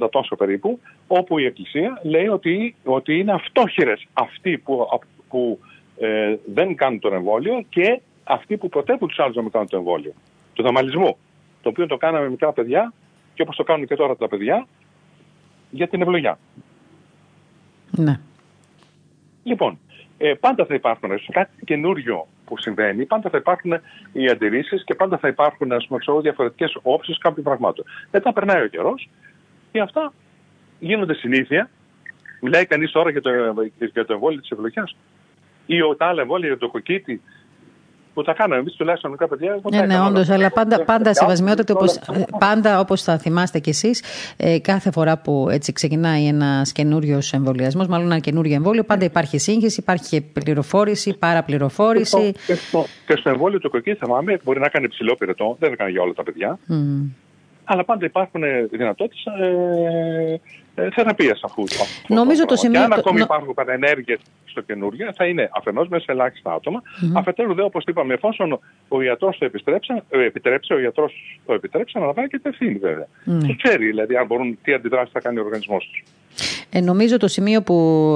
1880 0.05 0.11
τόσο 0.11 0.37
περίπου, 0.37 0.81
όπου 1.07 1.39
η 1.39 1.45
Εκκλησία 1.45 2.01
λέει 2.03 2.29
ότι, 2.29 2.75
ότι 2.85 3.19
είναι 3.19 3.33
αυτόχειρες 3.33 4.07
αυτοί 4.13 4.59
που, 4.59 4.89
που 5.29 5.59
ε, 5.99 6.37
δεν 6.45 6.75
κάνουν 6.75 6.99
τον 6.99 7.13
εμβόλιο 7.13 7.65
και 7.69 8.01
αυτοί 8.25 8.57
που 8.57 8.69
προτρέπουν 8.69 9.09
τους 9.09 9.19
άλλους 9.19 9.37
να 9.37 9.43
μην 9.43 9.51
κάνουν 9.51 9.69
το 9.69 9.77
εμβόλιο. 9.77 10.13
Του 10.53 10.63
δαμαλισμού. 10.63 11.17
Το 11.63 11.69
οποίο 11.69 11.87
το 11.87 11.97
κάναμε 11.97 12.29
μικρά 12.29 12.53
παιδιά 12.53 12.93
και 13.35 13.43
όπως 13.43 13.57
το 13.57 13.63
κάνουν 13.63 13.87
και 13.87 13.97
τώρα 13.97 14.17
τα 14.17 14.29
παιδιά 14.29 14.67
για 15.71 15.89
την 15.89 16.03
ευλογιά. 16.03 16.39
Ναι. 17.91 18.21
Λοιπόν, 19.43 19.79
ε, 20.19 20.35
πάντα 20.35 20.65
θα 20.65 20.75
υπάρχουν 20.75 21.11
κάτι 21.31 21.65
καινούριο 21.65 22.27
που 22.45 22.59
συμβαίνει, 22.59 23.05
πάντα 23.05 23.31
θα 23.31 23.37
υπάρχουν 23.37 23.73
οι 24.13 24.29
αντιρρήσεις 24.29 24.85
και 24.85 24.95
πάντα 24.95 25.19
θα 25.19 25.29
υπάρχουν 25.29 25.69
διαφορετικές 26.21 26.79
όψεις 26.83 27.19
κάποιων 27.19 27.45
πραγμάτων. 27.45 27.85
Μετά 28.11 28.33
περνάει 28.33 28.63
ο 28.63 28.67
καιρός 28.67 29.09
και 29.73 29.81
αυτά 29.81 30.13
γίνονται 30.79 31.15
συνήθεια. 31.15 31.71
Μιλάει 32.41 32.67
κανείς 32.67 32.91
τώρα 32.91 33.11
για 33.11 33.21
το, 33.21 33.31
για 33.93 34.05
το 34.05 34.13
εμβόλιο 34.13 34.41
της 34.41 34.51
ευλογιάς 34.51 34.97
ή 35.67 35.79
τα 35.97 36.07
άλλα 36.07 36.21
εμβόλια 36.23 36.49
για 36.49 36.59
το 36.59 36.69
κοκκίτι 36.69 37.23
που 38.15 38.23
τα 38.23 38.33
κάναμε 38.33 38.61
εμείς 38.61 38.75
τουλάχιστον 38.75 39.11
μικρά 39.11 39.29
παιδιά. 39.29 39.61
Ναι, 39.71 39.81
ναι, 39.87 40.01
όντως, 40.01 40.31
αλλά 40.31 40.51
πάντα, 40.51 40.85
πάντα 40.85 41.15
σεβασμιότατη, 41.15 41.73
όπως, 41.73 41.99
πάντα 42.39 42.81
όπως 42.81 43.03
θα 43.03 43.19
θυμάστε 43.19 43.59
κι 43.59 43.69
εσείς, 43.69 44.03
ε, 44.37 44.59
κάθε 44.59 44.91
φορά 44.91 45.19
που 45.19 45.49
έτσι 45.51 45.73
ξεκινάει 45.73 46.27
ένας 46.27 46.73
καινούριος 46.73 47.33
εμβολιασμός, 47.33 47.87
μάλλον 47.87 48.07
ένα 48.07 48.19
καινούριο 48.19 48.55
εμβόλιο, 48.55 48.85
πάντα 48.85 49.05
υπάρχει 49.05 49.39
σύγχυση, 49.39 49.81
υπάρχει 49.81 50.21
πληροφόρηση, 50.21 51.19
παραπληροφόρηση. 51.19 52.33
Και 52.47 52.55
στο, 52.55 52.85
και 53.07 53.17
στο 53.17 53.31
εμβόλιο 53.31 53.59
του 53.59 53.71
κοκκί, 53.71 53.95
θυμάμαι, 53.95 54.41
μπορεί 54.45 54.61
να 54.61 54.69
κάνει 54.69 54.89
ψηλό 54.89 55.15
πυρετό, 55.15 55.57
δεν 55.59 55.73
έκανε 55.73 55.91
για 55.91 56.03
όλα 56.03 56.13
τα 56.13 56.23
παιδιά. 56.23 56.59
Mm. 56.69 57.24
Αλλά 57.65 57.85
πάντα 57.85 58.05
υπάρχουν 58.05 58.43
δυνατότητες 58.71 59.25
ε, 59.41 60.41
ε, 60.75 60.91
θεραπείας 60.91 61.41
αυτού. 61.45 61.65
Νομίζω 62.07 62.45
το 62.45 62.57
σημείο. 62.57 62.79
Και 62.79 62.85
αν 62.85 62.93
ακόμη 62.93 63.19
το... 63.19 63.25
υπάρχουν 63.25 63.55
παρενέργειε 63.55 64.17
στο 64.45 64.61
καινούργιο, 64.61 65.13
θα 65.17 65.25
είναι 65.27 65.51
αφενός 65.53 65.89
μέσα 65.89 66.05
σε 66.05 66.13
ελάχιστα 66.13 66.53
άτομα. 66.53 66.83
Mm-hmm. 66.83 67.13
Αφετέρου, 67.15 67.55
δε, 67.55 67.63
όπως 67.63 67.85
είπαμε, 67.87 68.15
εφόσον 68.15 68.61
ο 68.89 69.03
ιατρός 69.03 69.39
το 69.39 69.51
ε, 70.09 70.25
επιτρέψει, 70.25 70.73
ο 70.73 70.79
ιατρός 70.79 71.41
το 71.47 71.55
επιτρέψει, 71.55 71.93
αναλαμβάνει 71.97 72.29
και 72.29 72.39
την 72.39 72.51
ευθύνη 72.51 72.79
βέβαια. 72.79 73.07
Mm. 73.27 73.47
Και 73.47 73.57
ξέρει 73.63 73.87
δηλαδή 73.87 74.17
αν 74.17 74.27
μπορούν, 74.27 74.59
τι 74.63 74.73
αντιδράσεις 74.73 75.13
θα 75.13 75.21
κάνει 75.21 75.39
ο 75.39 75.43
οργανισμός 75.45 75.91
τους. 75.91 76.03
Ε, 76.77 76.81
νομίζω 76.81 77.17
το 77.17 77.29
σημείο 77.29 77.63
που 77.63 77.75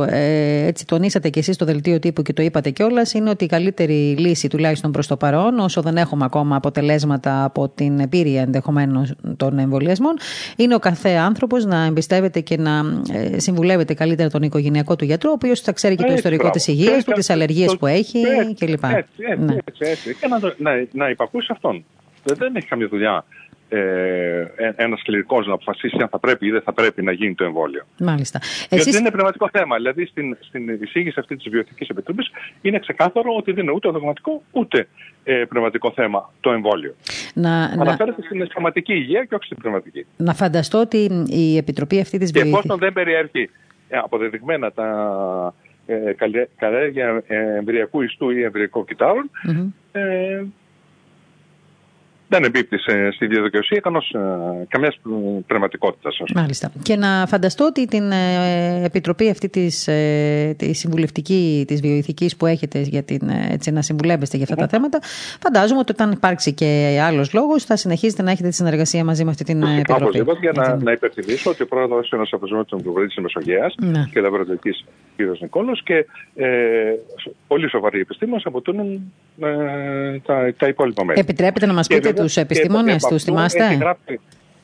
ε, 0.08 0.66
έτσι 0.66 0.86
τονίσατε 0.86 1.28
και 1.28 1.38
εσείς 1.38 1.54
στο 1.54 1.64
δελτίο 1.64 1.98
τύπου 1.98 2.22
και 2.22 2.32
το 2.32 2.42
είπατε 2.42 2.70
κιόλας 2.70 3.12
είναι 3.12 3.30
ότι 3.30 3.44
η 3.44 3.46
καλύτερη 3.46 4.16
λύση, 4.18 4.48
τουλάχιστον 4.48 4.92
προς 4.92 5.06
το 5.06 5.16
παρόν, 5.16 5.58
όσο 5.58 5.82
δεν 5.82 5.96
έχουμε 5.96 6.24
ακόμα 6.24 6.56
αποτελέσματα 6.56 7.44
από 7.44 7.68
την 7.68 7.98
επίρρεια 7.98 8.42
ενδεχομένω 8.42 9.06
των 9.36 9.58
εμβολιασμών, 9.58 10.16
είναι 10.56 10.74
ο 10.74 10.78
κάθε 10.78 11.08
άνθρωπος 11.08 11.64
να 11.64 11.84
εμπιστεύεται 11.84 12.40
και 12.40 12.56
να 12.56 12.82
ε, 13.12 13.38
συμβουλεύεται 13.38 13.94
καλύτερα 13.94 14.30
τον 14.30 14.42
οικογενειακό 14.42 14.96
του 14.96 15.04
γιατρό, 15.04 15.30
ο 15.30 15.32
οποίος 15.32 15.60
θα 15.60 15.72
ξέρει 15.72 15.94
και 15.94 16.04
το 16.04 16.12
ιστορικό 16.12 16.50
της 16.50 16.66
υγείας 16.66 17.04
του, 17.04 17.12
τις 17.12 17.30
αλλεργίες 17.30 17.76
που 17.76 17.86
έχει 17.86 18.22
κλπ. 18.58 18.84
Έτσι, 18.84 19.08
έτσι, 19.16 19.44
ναι. 19.44 19.56
έτσι, 19.64 19.90
έτσι. 19.90 20.14
Και 20.14 20.26
να, 20.26 20.38
να, 20.70 20.86
να 20.92 21.10
υπακούσει 21.10 21.48
αυτόν. 21.50 21.84
Δεν 22.24 22.56
έχει 22.56 22.66
καμία 22.66 22.88
δουλειά 22.88 23.24
ε, 23.68 24.46
ένας 24.76 25.02
κληρικός 25.02 25.46
να 25.46 25.54
αποφασίσει 25.54 25.96
αν 26.00 26.08
θα 26.08 26.18
πρέπει 26.18 26.46
ή 26.46 26.50
δεν 26.50 26.62
θα 26.62 26.72
πρέπει 26.72 27.02
να 27.02 27.12
γίνει 27.12 27.34
το 27.34 27.44
εμβόλιο. 27.44 27.86
Μάλιστα. 27.98 28.38
Γιατί 28.58 28.74
Εσείς... 28.74 28.92
δεν 28.92 29.00
είναι 29.00 29.10
πνευματικό 29.10 29.48
θέμα. 29.52 29.76
Δηλαδή 29.76 30.06
στην, 30.06 30.36
στην 30.40 30.68
εισήγηση 30.82 31.20
αυτή 31.20 31.36
της 31.36 31.48
Βιοθικής 31.48 31.88
Επιτροπής 31.88 32.30
είναι 32.60 32.78
ξεκάθαρο 32.78 33.36
ότι 33.36 33.52
δεν 33.52 33.62
είναι 33.62 33.72
ούτε 33.72 33.88
δογματικό 33.88 34.42
ούτε 34.50 34.88
ε, 35.24 35.44
πνευματικό 35.48 35.92
θέμα 35.94 36.32
το 36.40 36.50
εμβόλιο. 36.50 36.94
Να, 37.34 37.62
Αναφέρεται 37.62 38.20
να... 38.20 38.26
στην 38.26 38.48
σωματική 38.52 38.92
υγεία 38.92 39.24
και 39.24 39.34
όχι 39.34 39.44
στην 39.44 39.56
πνευματική. 39.56 40.06
Να 40.16 40.34
φανταστώ 40.34 40.80
ότι 40.80 41.24
η 41.26 41.56
Επιτροπή 41.56 42.00
αυτή 42.00 42.18
της 42.18 42.30
Βιοθική. 42.30 42.52
Και 42.52 42.58
εφόσον 42.58 42.78
δεν 42.78 42.92
περιέχει 42.92 43.50
ε, 43.88 43.98
αποδεδειγμένα 43.98 44.72
τα 44.72 45.54
ε, 45.86 46.12
καλλιέργεια 46.56 47.22
εμβριακού 47.26 48.02
ιστού 48.02 48.30
ή 48.30 48.42
εμβριακού 48.42 48.84
κυτάρων, 48.84 49.30
mm-hmm. 49.48 49.66
ε, 49.92 50.42
δεν 52.28 52.44
εμπίπτει 52.44 52.78
στη 53.14 53.26
διαδικασία 53.26 53.76
ε, 53.76 54.64
καμιάς 54.68 55.00
πνευματικότητας. 55.46 56.16
Μάλιστα. 56.34 56.72
Και 56.82 56.96
να 56.96 57.26
φανταστώ 57.28 57.64
ότι 57.64 57.86
την 57.86 58.10
ε, 58.10 58.84
επιτροπή 58.84 59.30
αυτή 59.30 59.48
της 59.48 59.88
ε, 59.88 60.54
τη 60.58 60.74
συμβουλευτική, 60.74 61.64
της 61.66 61.80
βιοειθικής 61.80 62.36
που 62.36 62.46
έχετε 62.46 62.80
για 62.80 63.02
την, 63.02 63.20
έτσι, 63.50 63.70
να 63.70 63.82
συμβουλεύεστε 63.82 64.36
για 64.36 64.46
αυτά 64.50 64.62
τα 64.62 64.68
θέματα, 64.68 64.98
φαντάζομαι 65.40 65.80
ότι 65.80 65.92
όταν 65.92 66.10
υπάρξει 66.12 66.52
και 66.52 67.00
άλλος 67.02 67.32
λόγος 67.32 67.64
θα 67.64 67.76
συνεχίσετε 67.76 68.22
να 68.22 68.30
έχετε 68.30 68.48
τη 68.48 68.54
συνεργασία 68.54 69.04
μαζί 69.04 69.24
με 69.24 69.30
αυτή 69.30 69.44
την 69.44 69.62
επιτροπή. 69.62 70.02
Οπωσδήποτε, 70.02 70.38
για 70.40 70.52
να, 70.54 70.76
να 70.76 70.92
υπενθυμίσω 70.92 71.50
ότι 71.50 71.62
ο 71.62 71.66
πρόεδρος 71.66 72.10
είναι 72.10 72.22
ο 72.22 72.26
αποσμέτων 72.30 72.82
του 72.82 72.92
Βορρή 72.92 73.06
της 73.06 73.16
Μεσογείας 73.16 73.74
ναι. 73.78 74.04
και 74.12 74.20
λαβροδοτική 74.20 74.70
κ. 75.16 75.40
Νικόλος 75.40 75.82
και 75.82 76.06
ε, 76.34 76.46
πολύ 77.46 77.68
σοβαροί 77.68 78.00
επιστήμονες 78.00 78.46
αποτελούν 78.46 79.12
ε, 79.40 80.18
τα, 80.18 80.54
τα 80.56 80.68
υπόλοιπα 80.68 81.04
μέρη. 81.04 81.20
Επιτρέπετε 81.20 81.66
να 81.66 81.72
μας 81.72 81.86
πείτε 81.86 82.12
τους 82.18 82.36
επιστήμονες, 82.36 83.04
τους 83.04 83.22
θυμάστε; 83.22 83.78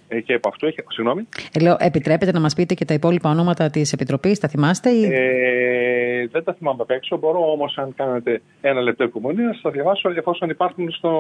Ε, 0.09 0.21
και 0.21 0.35
από 0.35 0.49
αυτό 0.49 0.67
έχει. 0.67 0.85
Συγγνώμη. 0.89 1.29
Ε, 1.53 1.61
λέω, 1.61 1.77
επιτρέπετε 1.79 2.33
να 2.33 2.41
μας 2.41 2.55
πείτε 2.55 2.75
και 2.75 2.85
τα 2.85 2.95
υπόλοιπα 2.95 3.31
ονόματα 3.31 3.71
της 3.71 3.93
Επιτροπής, 3.93 4.39
τα 4.39 4.49
θυμάστε, 4.49 4.91
ή... 4.91 5.05
ε, 5.05 6.27
Δεν 6.31 6.45
τα 6.45 6.55
θυμάμαι 6.59 6.83
απ' 6.83 6.91
έξω. 6.91 7.17
Μπορώ 7.17 7.51
όμως, 7.53 7.79
αν 7.79 7.95
κάνετε 7.97 8.43
ένα 8.61 8.81
λεπτό 8.81 9.05
υπομονής, 9.05 9.47
να 9.47 9.53
σας 9.63 9.73
διαβάσω 9.73 10.11
εφόσον 10.17 10.51
υπάρχουν 10.51 10.91
στο, 10.91 11.13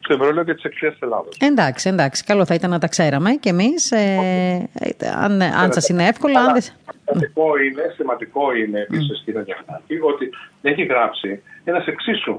στο 0.00 0.14
ημερολόγιο 0.14 0.54
της 0.54 0.64
Εκκλησία 0.64 0.96
Ελλάδα. 1.00 1.28
Εντάξει, 1.38 1.88
εντάξει. 1.88 2.24
Καλό 2.24 2.44
θα 2.44 2.54
ήταν 2.54 2.70
να 2.70 2.78
τα 2.78 2.88
ξέραμε 2.88 3.30
κι 3.30 3.48
εμείς. 3.48 3.90
Ε, 3.92 4.68
αν 5.22 5.42
αν 5.42 5.72
σας 5.72 5.88
είναι 5.88 6.06
εύκολο. 6.06 6.38
Αν 6.38 6.52
δεν... 6.52 6.62
Σημαντικό 6.62 7.58
είναι, 7.58 7.82
σημαντικό 7.96 8.54
είναι 8.54 8.80
επίσης, 8.80 9.22
κύριε 9.24 9.42
Γιάννη, 9.42 10.12
ότι 10.14 10.30
έχει 10.62 10.82
γράψει 10.82 11.42
ένας 11.64 11.86
εξίσου 11.86 12.36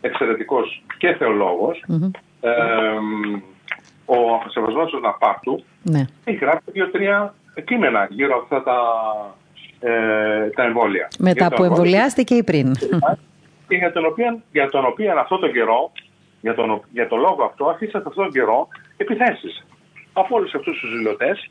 εξαιρετικός 0.00 0.84
και 0.98 1.14
θεολόγος. 1.18 1.84
Mm-hmm 1.88 2.10
ο 4.04 4.14
Σεβασμός 4.48 4.92
Ναπάρτου 5.02 5.64
ναι. 5.82 6.04
έχει 6.24 6.36
γράψει 6.36 6.70
δύο-τρία 6.70 7.34
κείμενα 7.64 8.06
γύρω 8.10 8.34
από 8.34 8.42
αυτά 8.42 8.62
τα, 8.62 8.78
ε, 9.88 10.50
τα 10.50 10.62
εμβόλια. 10.62 11.08
Μετά 11.18 11.48
που 11.48 11.64
εμβολιάστηκε 11.64 12.34
ή 12.34 12.42
πριν. 12.42 12.74
Και 13.68 13.76
για 13.76 13.92
τον 13.92 14.06
οποίο, 14.06 14.40
για 14.52 14.68
τον 14.68 14.84
οποίο 14.84 15.18
αυτό 15.18 15.38
τον 15.38 15.52
καιρό, 15.52 15.92
για 16.40 16.54
τον, 16.54 16.82
για 16.92 17.08
τον 17.08 17.20
λόγο 17.20 17.44
αυτό, 17.44 17.64
αφήσατε 17.64 18.08
αυτόν 18.08 18.24
τον 18.24 18.32
καιρό 18.32 18.68
επιθέσεις. 18.96 19.64
Από 20.12 20.36
όλους 20.36 20.54
αυτούς 20.54 20.80
τους 20.80 20.90
ζηλωτές 20.90 21.48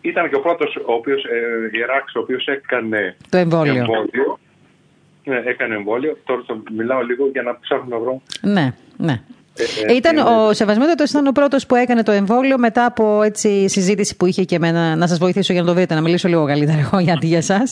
ήταν 0.00 0.28
και 0.28 0.34
ο 0.34 0.40
πρώτος 0.40 0.76
ο 0.76 0.92
οποίος, 0.92 1.24
ε, 1.24 1.78
Ιεράξ, 1.78 2.14
ο 2.14 2.20
οποίος 2.20 2.46
έκανε 2.46 3.16
το 3.30 3.36
εμβόλιο. 3.36 3.74
εμβόλιο. 3.74 4.38
Ναι, 5.24 5.42
έκανε 5.44 5.74
εμβόλιο. 5.74 6.16
Τώρα 6.24 6.42
το 6.46 6.62
μιλάω 6.72 7.00
λίγο 7.00 7.28
για 7.32 7.42
να 7.42 7.58
ψάχνω 7.60 7.86
να 7.88 7.98
βρω. 7.98 8.22
Ναι, 8.40 8.74
ναι. 8.96 9.22
Ε, 9.86 9.94
ήταν 9.94 10.18
ο 10.18 10.52
Σεβασμέτατο 10.52 11.04
ήταν 11.08 11.26
ο 11.26 11.32
πρώτος 11.32 11.66
που 11.66 11.74
έκανε 11.74 12.02
το 12.02 12.12
εμβόλιο 12.12 12.58
μετά 12.58 12.84
από 12.84 13.22
έτσι, 13.22 13.68
συζήτηση 13.68 14.16
που 14.16 14.26
είχε 14.26 14.44
και 14.44 14.54
εμένα. 14.54 14.96
Να 14.96 15.06
σας 15.06 15.18
βοηθήσω 15.18 15.52
για 15.52 15.62
να 15.62 15.68
το 15.68 15.74
βρείτε, 15.74 15.94
να 15.94 16.00
μιλήσω 16.00 16.28
λίγο 16.28 16.44
καλύτερα 16.44 16.78
εγώ 16.78 16.98
γιατί 16.98 17.26
για 17.26 17.38
εσά. 17.38 17.62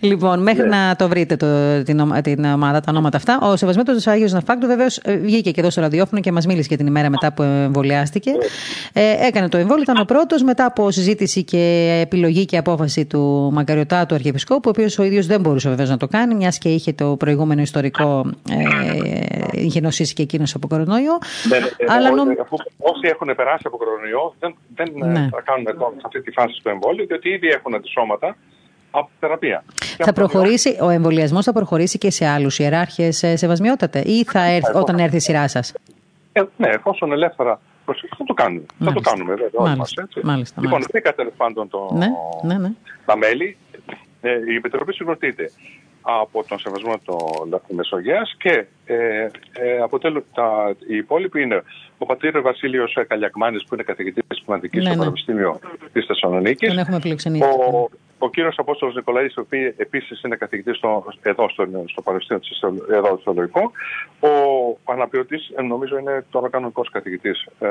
Λοιπόν, 0.00 0.42
μέχρι 0.42 0.68
ναι. 0.68 0.76
να 0.76 0.96
το 0.96 1.08
βρείτε 1.08 1.36
το, 1.36 1.46
την, 1.82 2.12
την 2.22 2.44
ομάδα, 2.44 2.80
τα 2.80 2.86
ονόματα 2.88 3.16
αυτά. 3.16 3.38
Ο 3.42 3.56
Σεβασμέτατο 3.56 4.10
Άγιος 4.10 4.32
Ναυφάκτου 4.32 4.66
βεβαίως 4.66 4.96
ε, 4.96 5.16
βγήκε 5.16 5.50
και 5.50 5.60
εδώ 5.60 5.70
στο 5.70 5.80
ραδιόφωνο 5.80 6.20
και 6.20 6.32
μας 6.32 6.46
μίλησε 6.46 6.66
για 6.68 6.76
την 6.76 6.86
ημέρα 6.86 7.10
μετά 7.10 7.32
που 7.32 7.42
εμβολιάστηκε. 7.42 8.30
Ναι. 8.30 9.02
Ε, 9.02 9.26
έκανε 9.26 9.48
το 9.48 9.56
εμβόλιο, 9.56 9.82
ήταν 9.82 9.96
ο 10.00 10.04
πρώτος 10.04 10.42
μετά 10.42 10.64
από 10.64 10.90
συζήτηση 10.90 11.44
και 11.44 11.98
επιλογή 12.02 12.44
και 12.44 12.56
απόφαση 12.56 13.04
του 13.04 13.50
Μακαριωτά 13.52 14.06
του 14.06 14.14
Αρχιεπισκόπου, 14.14 14.62
ο 14.66 14.70
οποίος 14.70 14.98
ο 14.98 15.02
ίδιος 15.02 15.26
δεν 15.26 15.40
μπορούσε 15.40 15.68
βεβαίως 15.68 15.88
να 15.88 15.96
το 15.96 16.06
κάνει, 16.06 16.34
μιας 16.34 16.58
και 16.58 16.68
είχε 16.68 16.92
το 16.92 17.16
προηγούμενο 17.18 17.60
ιστορικό, 17.60 18.30
ε, 18.50 19.60
είχε 19.60 19.80
νοσήσει 19.80 20.14
και 20.14 20.22
εκείνος 20.22 20.54
από 20.54 20.68
κορονοϊό. 20.68 21.18
Ναι, 21.48 21.58
ναι, 21.58 21.64
ναι, 21.64 21.92
Αλλά 21.94 22.10
νο... 22.10 22.22
Όσοι 22.78 23.06
έχουν 23.14 23.34
περάσει 23.36 23.62
από 23.66 23.76
κορονοϊό 23.76 24.34
δεν, 24.40 24.54
δεν 24.74 24.92
ναι. 24.94 25.28
θα 25.32 25.40
κάνουν 25.44 25.64
τώρα 25.64 25.92
σε 25.96 26.02
αυτή 26.04 26.22
τη 26.22 26.30
φάση 26.30 26.60
το 26.62 26.70
εμβόλιο, 26.70 27.04
διότι 27.06 27.28
ήδη 27.28 27.48
έχουν 27.48 27.74
αντισώματα 27.74 28.36
από 28.90 29.10
θεραπεία. 29.20 29.64
Θα 29.98 30.12
προχωρήσει, 30.12 30.78
ο 30.80 30.88
εμβολιασμός 30.88 31.44
θα 31.44 31.52
προχωρήσει 31.52 31.98
και 31.98 32.10
σε 32.10 32.26
άλλους 32.26 32.58
ιεράρχες 32.58 33.24
σεβασμιότατε, 33.34 34.00
ή 34.00 34.24
θα 34.24 34.44
έρθει, 34.44 34.72
όταν 34.74 34.98
έρθει 34.98 35.16
η 35.16 35.20
σειρά 35.20 35.48
σας; 35.48 35.72
Ε, 36.32 36.42
ναι, 36.56 36.68
εφόσον 36.68 37.12
ελεύθερα 37.12 37.60
προσέχει, 37.84 38.14
θα 38.18 38.24
το 38.24 38.34
κάνουμε. 38.34 38.66
Θα 38.78 38.92
το 38.92 39.00
κάνουμε, 39.00 39.34
βέβαια. 39.34 39.60
Μάλιστα, 39.60 39.76
μας, 39.76 39.92
έτσι. 39.96 40.20
μάλιστα, 40.22 40.60
λοιπόν, 40.60 40.82
βρήκα 40.90 41.14
τέλος 41.14 41.32
πάντων 41.36 41.68
το, 41.68 41.90
ναι, 41.92 42.06
ναι, 42.42 42.58
ναι. 42.58 42.72
τα 43.04 43.16
μέλη. 43.16 43.56
Ε, 44.22 44.30
η 44.52 44.54
Επιτροπή 44.54 44.92
συγκροτείται 44.92 45.50
από 46.02 46.44
τον 46.48 46.58
σεβασμό 46.58 46.94
των 47.04 47.60
Μεσογείας 47.76 48.34
και 48.38 48.64
ε, 48.84 49.26
ε, 49.52 49.78
αποτελούν 49.82 50.24
τα, 50.34 50.74
οι 50.88 50.96
υπόλοιποι 50.96 51.42
είναι 51.42 51.62
ο 51.98 52.06
πατήρ 52.06 52.40
Βασίλειος 52.40 52.96
Καλιακμάνης 53.08 53.64
που 53.64 53.74
είναι 53.74 53.82
καθηγητής 53.82 54.24
πνευματικής 54.44 54.82
ναι, 54.82 54.84
στο 54.84 54.94
ναι. 54.94 54.98
Πανεπιστήμιο 54.98 55.58
της 55.92 56.06
Θεσσαλονίκης. 56.06 56.74
Ο, 57.42 57.88
ο 58.18 58.30
κύριος 58.30 58.58
Απόστολος 58.58 58.94
Νικολαής, 58.94 59.36
ο 59.36 59.40
οποίος 59.40 59.74
επίσης 59.76 60.22
είναι 60.22 60.36
καθηγητής 60.36 60.76
στο, 60.76 61.04
εδώ 61.22 61.48
στο, 61.48 61.66
στο 61.86 62.02
Πανεπιστήμιο 62.02 62.42
της 62.42 62.62
εδώ 62.92 63.18
στο 63.20 63.32
Λογικό. 63.32 63.70
Ο 64.84 64.92
αναπληρωτής, 64.92 65.52
ε, 65.56 65.62
νομίζω 65.62 65.98
είναι 65.98 66.24
τώρα 66.30 66.48
κανονικός 66.48 66.90
καθηγητής, 66.90 67.46
ε, 67.58 67.68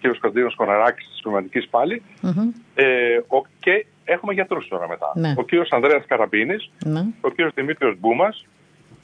κύριος 0.00 0.18
Κωνσταντίνος 0.18 0.54
Κοναράκης 0.54 1.08
της 1.08 1.20
Πνευματικής 1.22 1.68
πάλι. 1.68 2.02
Mm-hmm. 2.22 2.60
Ε, 2.74 3.16
ο, 3.16 3.42
και 3.60 3.86
έχουμε 4.08 4.32
γιατρούς 4.32 4.68
τώρα 4.68 4.88
μετά. 4.88 5.12
Ναι. 5.14 5.34
Ο 5.36 5.42
κύριος 5.42 5.70
Ανδρέας 5.70 6.04
Καραμπίνης, 6.06 6.70
ναι. 6.84 7.06
ο 7.20 7.30
κύριος 7.30 7.54
Δημήτριος 7.54 7.98
Μπούμας, 7.98 8.46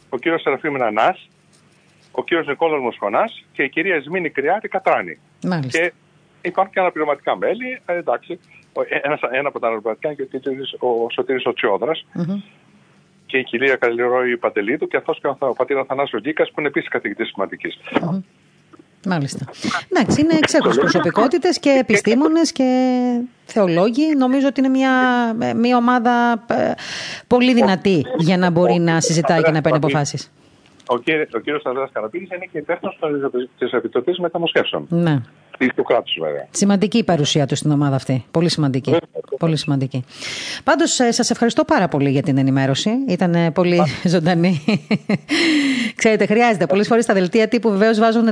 ο 0.09 0.19
κύριος 0.19 0.43
Σεραφείμ 0.43 0.75
Νανάς, 0.77 1.29
ο 2.13 2.25
κύριος 2.25 2.47
Νικόλος 2.47 2.81
Μοσχονάς 2.83 3.45
και 3.53 3.63
η 3.63 3.69
κυρία 3.69 4.03
Σμήνη 4.03 4.31
Κρυάρη 4.31 4.69
Κατράνη. 4.69 5.19
Μάλιστα. 5.43 5.79
Και 5.79 5.93
υπάρχουν 6.43 6.73
και 6.73 6.81
αναπληρωματικά 6.81 7.37
μέλη, 7.37 7.81
ε, 7.87 7.97
εντάξει, 7.97 8.41
ένας, 8.89 9.21
ένα 9.31 9.49
από 9.49 9.59
τα 9.59 9.67
αναπληρωματικά 9.67 10.09
είναι 10.09 10.41
και 10.41 10.51
ο, 10.79 10.89
ο 10.89 11.11
Σωτήρης 11.11 11.47
Οτσιόδρας, 11.47 12.07
mm-hmm. 12.15 12.43
και 13.27 13.39
η 13.39 13.45
κυρία 13.45 13.77
Καλλιρόη 13.77 14.37
Παντελίδου 14.37 14.87
και 14.87 14.97
αυτός 14.97 15.21
και 15.21 15.27
ο 15.39 15.53
πατήρ 15.57 15.79
Αθανάσιος 15.79 16.23
Γκίκας 16.23 16.51
που 16.51 16.61
είναι 16.61 16.69
επίσης 16.69 16.89
καθηγητής 16.89 17.29
σημαντικής. 17.29 17.79
Mm-hmm. 17.91 18.23
Μάλιστα. 19.07 19.45
Εντάξει, 19.93 20.21
είναι 20.21 20.35
εξέχουσε 20.43 20.81
προσωπικότητε 20.81 21.49
και 21.61 21.71
επιστήμονε 21.81 22.41
και 22.53 22.69
θεολόγοι. 23.45 24.15
Νομίζω 24.15 24.47
ότι 24.47 24.61
είναι 24.61 24.69
μια, 24.69 24.93
μια 25.57 25.77
ομάδα 25.77 26.45
ε, 26.47 26.73
πολύ 27.27 27.55
δυνατή 27.55 28.05
για 28.19 28.37
να 28.37 28.51
μπορεί 28.51 28.79
να 28.79 29.01
συζητάει 29.01 29.43
και 29.43 29.51
να 29.51 29.61
παίρνει 29.61 29.79
αποφάσει. 29.79 30.29
Ο, 30.87 30.99
κύριο, 30.99 31.27
ο 31.35 31.39
κύριος 31.39 31.65
Ανδρέας 31.65 31.91
Καραπίνης 31.93 32.29
είναι 32.31 32.49
και 32.53 32.59
υπεύθυνος 32.59 32.99
της 33.59 33.73
Επιτροπής 33.73 34.19
Μεταμοσχεύσεων. 34.19 34.87
Ναι. 34.89 35.21
Του 35.75 35.83
κράτους 35.83 36.17
βέβαια. 36.21 36.47
Σημαντική 36.51 36.99
η 36.99 37.05
παρουσία 37.05 37.47
του 37.47 37.57
στην 37.57 37.71
ομάδα 37.71 37.97
αυτή. 37.97 38.25
Πολύ 38.31 38.49
σημαντική. 38.49 38.97
Πολύ 39.39 39.57
σημαντική. 39.57 40.05
Πάντως 40.65 41.01
ε, 41.01 41.13
σας 41.13 41.31
ευχαριστώ 41.31 41.65
πάρα 41.65 41.89
πολύ 41.89 42.11
για 42.11 42.23
την 42.23 42.39
ενημέρωση. 42.39 42.91
Ήταν 43.09 43.53
πολύ 43.53 43.81
ζωντανή. 44.15 44.65
Ξέρετε, 45.97 46.27
χρειάζεται. 46.27 46.67
Πολλές 46.67 46.87
φορές 46.87 47.07
τα 47.07 47.15
δελτία 47.15 47.49
τύπου 47.49 47.71
βεβαίως 47.71 47.99
βάζουν, 47.99 48.29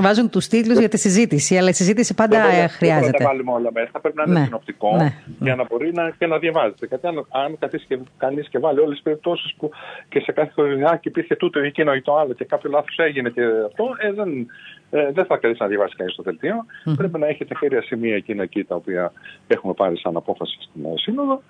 βάζουν 0.00 0.30
τους 0.30 0.46
τίτλους 0.46 0.78
για 0.78 0.88
τη 0.88 0.98
συζήτηση, 0.98 1.56
αλλά 1.56 1.68
η 1.68 1.72
συζήτηση 1.72 2.14
πάντα 2.14 2.40
δεν 2.40 2.68
χρειάζεται. 2.68 3.04
Δεν 3.04 3.12
θα 3.12 3.18
τα 3.18 3.24
βάλουμε 3.24 3.52
όλα 3.52 3.70
μέσα. 3.72 4.00
Πρέπει 4.00 4.16
να 4.16 4.24
είναι 4.26 4.38
ναι. 4.38 4.44
συνοπτικό 4.44 4.96
ναι. 4.96 5.14
για 5.38 5.54
να 5.54 5.64
μπορεί 5.64 5.92
να, 5.92 6.10
και 6.18 6.26
να 6.26 6.38
διαβάζεται. 6.38 6.86
Γιατί 6.86 7.06
αν, 7.06 7.26
αν 7.30 7.58
καθίσει 7.58 7.84
και 7.88 7.98
κανείς 8.16 8.48
και 8.48 8.58
βάλει 8.58 8.78
όλες 8.78 8.94
τις 8.94 9.02
περιπτώσεις 9.02 9.54
που 9.54 9.70
και 10.08 10.20
σε 10.20 10.32
κάθε 10.32 10.48
οικογενειάκι 10.50 11.08
υπήρχε 11.08 11.36
τούτο 11.36 11.62
ή 11.62 11.66
εκείνο 11.66 11.94
ή 11.94 12.02
το 12.02 12.16
άλλο 12.16 12.32
και 12.32 12.44
κάποιο 12.44 12.70
λάθος 12.70 12.96
έγινε 12.98 13.28
και 13.28 13.42
αυτό, 13.66 13.84
ε, 13.98 14.12
δεν, 14.12 14.46
ε, 14.90 15.12
δεν 15.12 15.24
θα 15.24 15.36
κρατήσει 15.36 15.62
να 15.62 15.68
διαβάσει 15.68 15.94
κανείς 15.96 16.14
το 16.14 16.22
δελτίο. 16.22 16.64
Mm. 16.84 16.92
Πρέπει 16.96 17.18
να 17.18 17.26
έχει 17.26 17.44
τα 17.44 17.54
χέρια 17.58 17.82
σημεία 17.82 18.14
εκείνα 18.14 18.42
εκεί 18.42 18.64
τα 18.64 18.74
οποία 18.74 19.12
έχουμε 19.46 19.72
πάρει 19.72 19.98
σαν 19.98 20.16
απόφαση 20.16 20.56
στην 20.60 20.98
Σύνοδο 20.98 21.42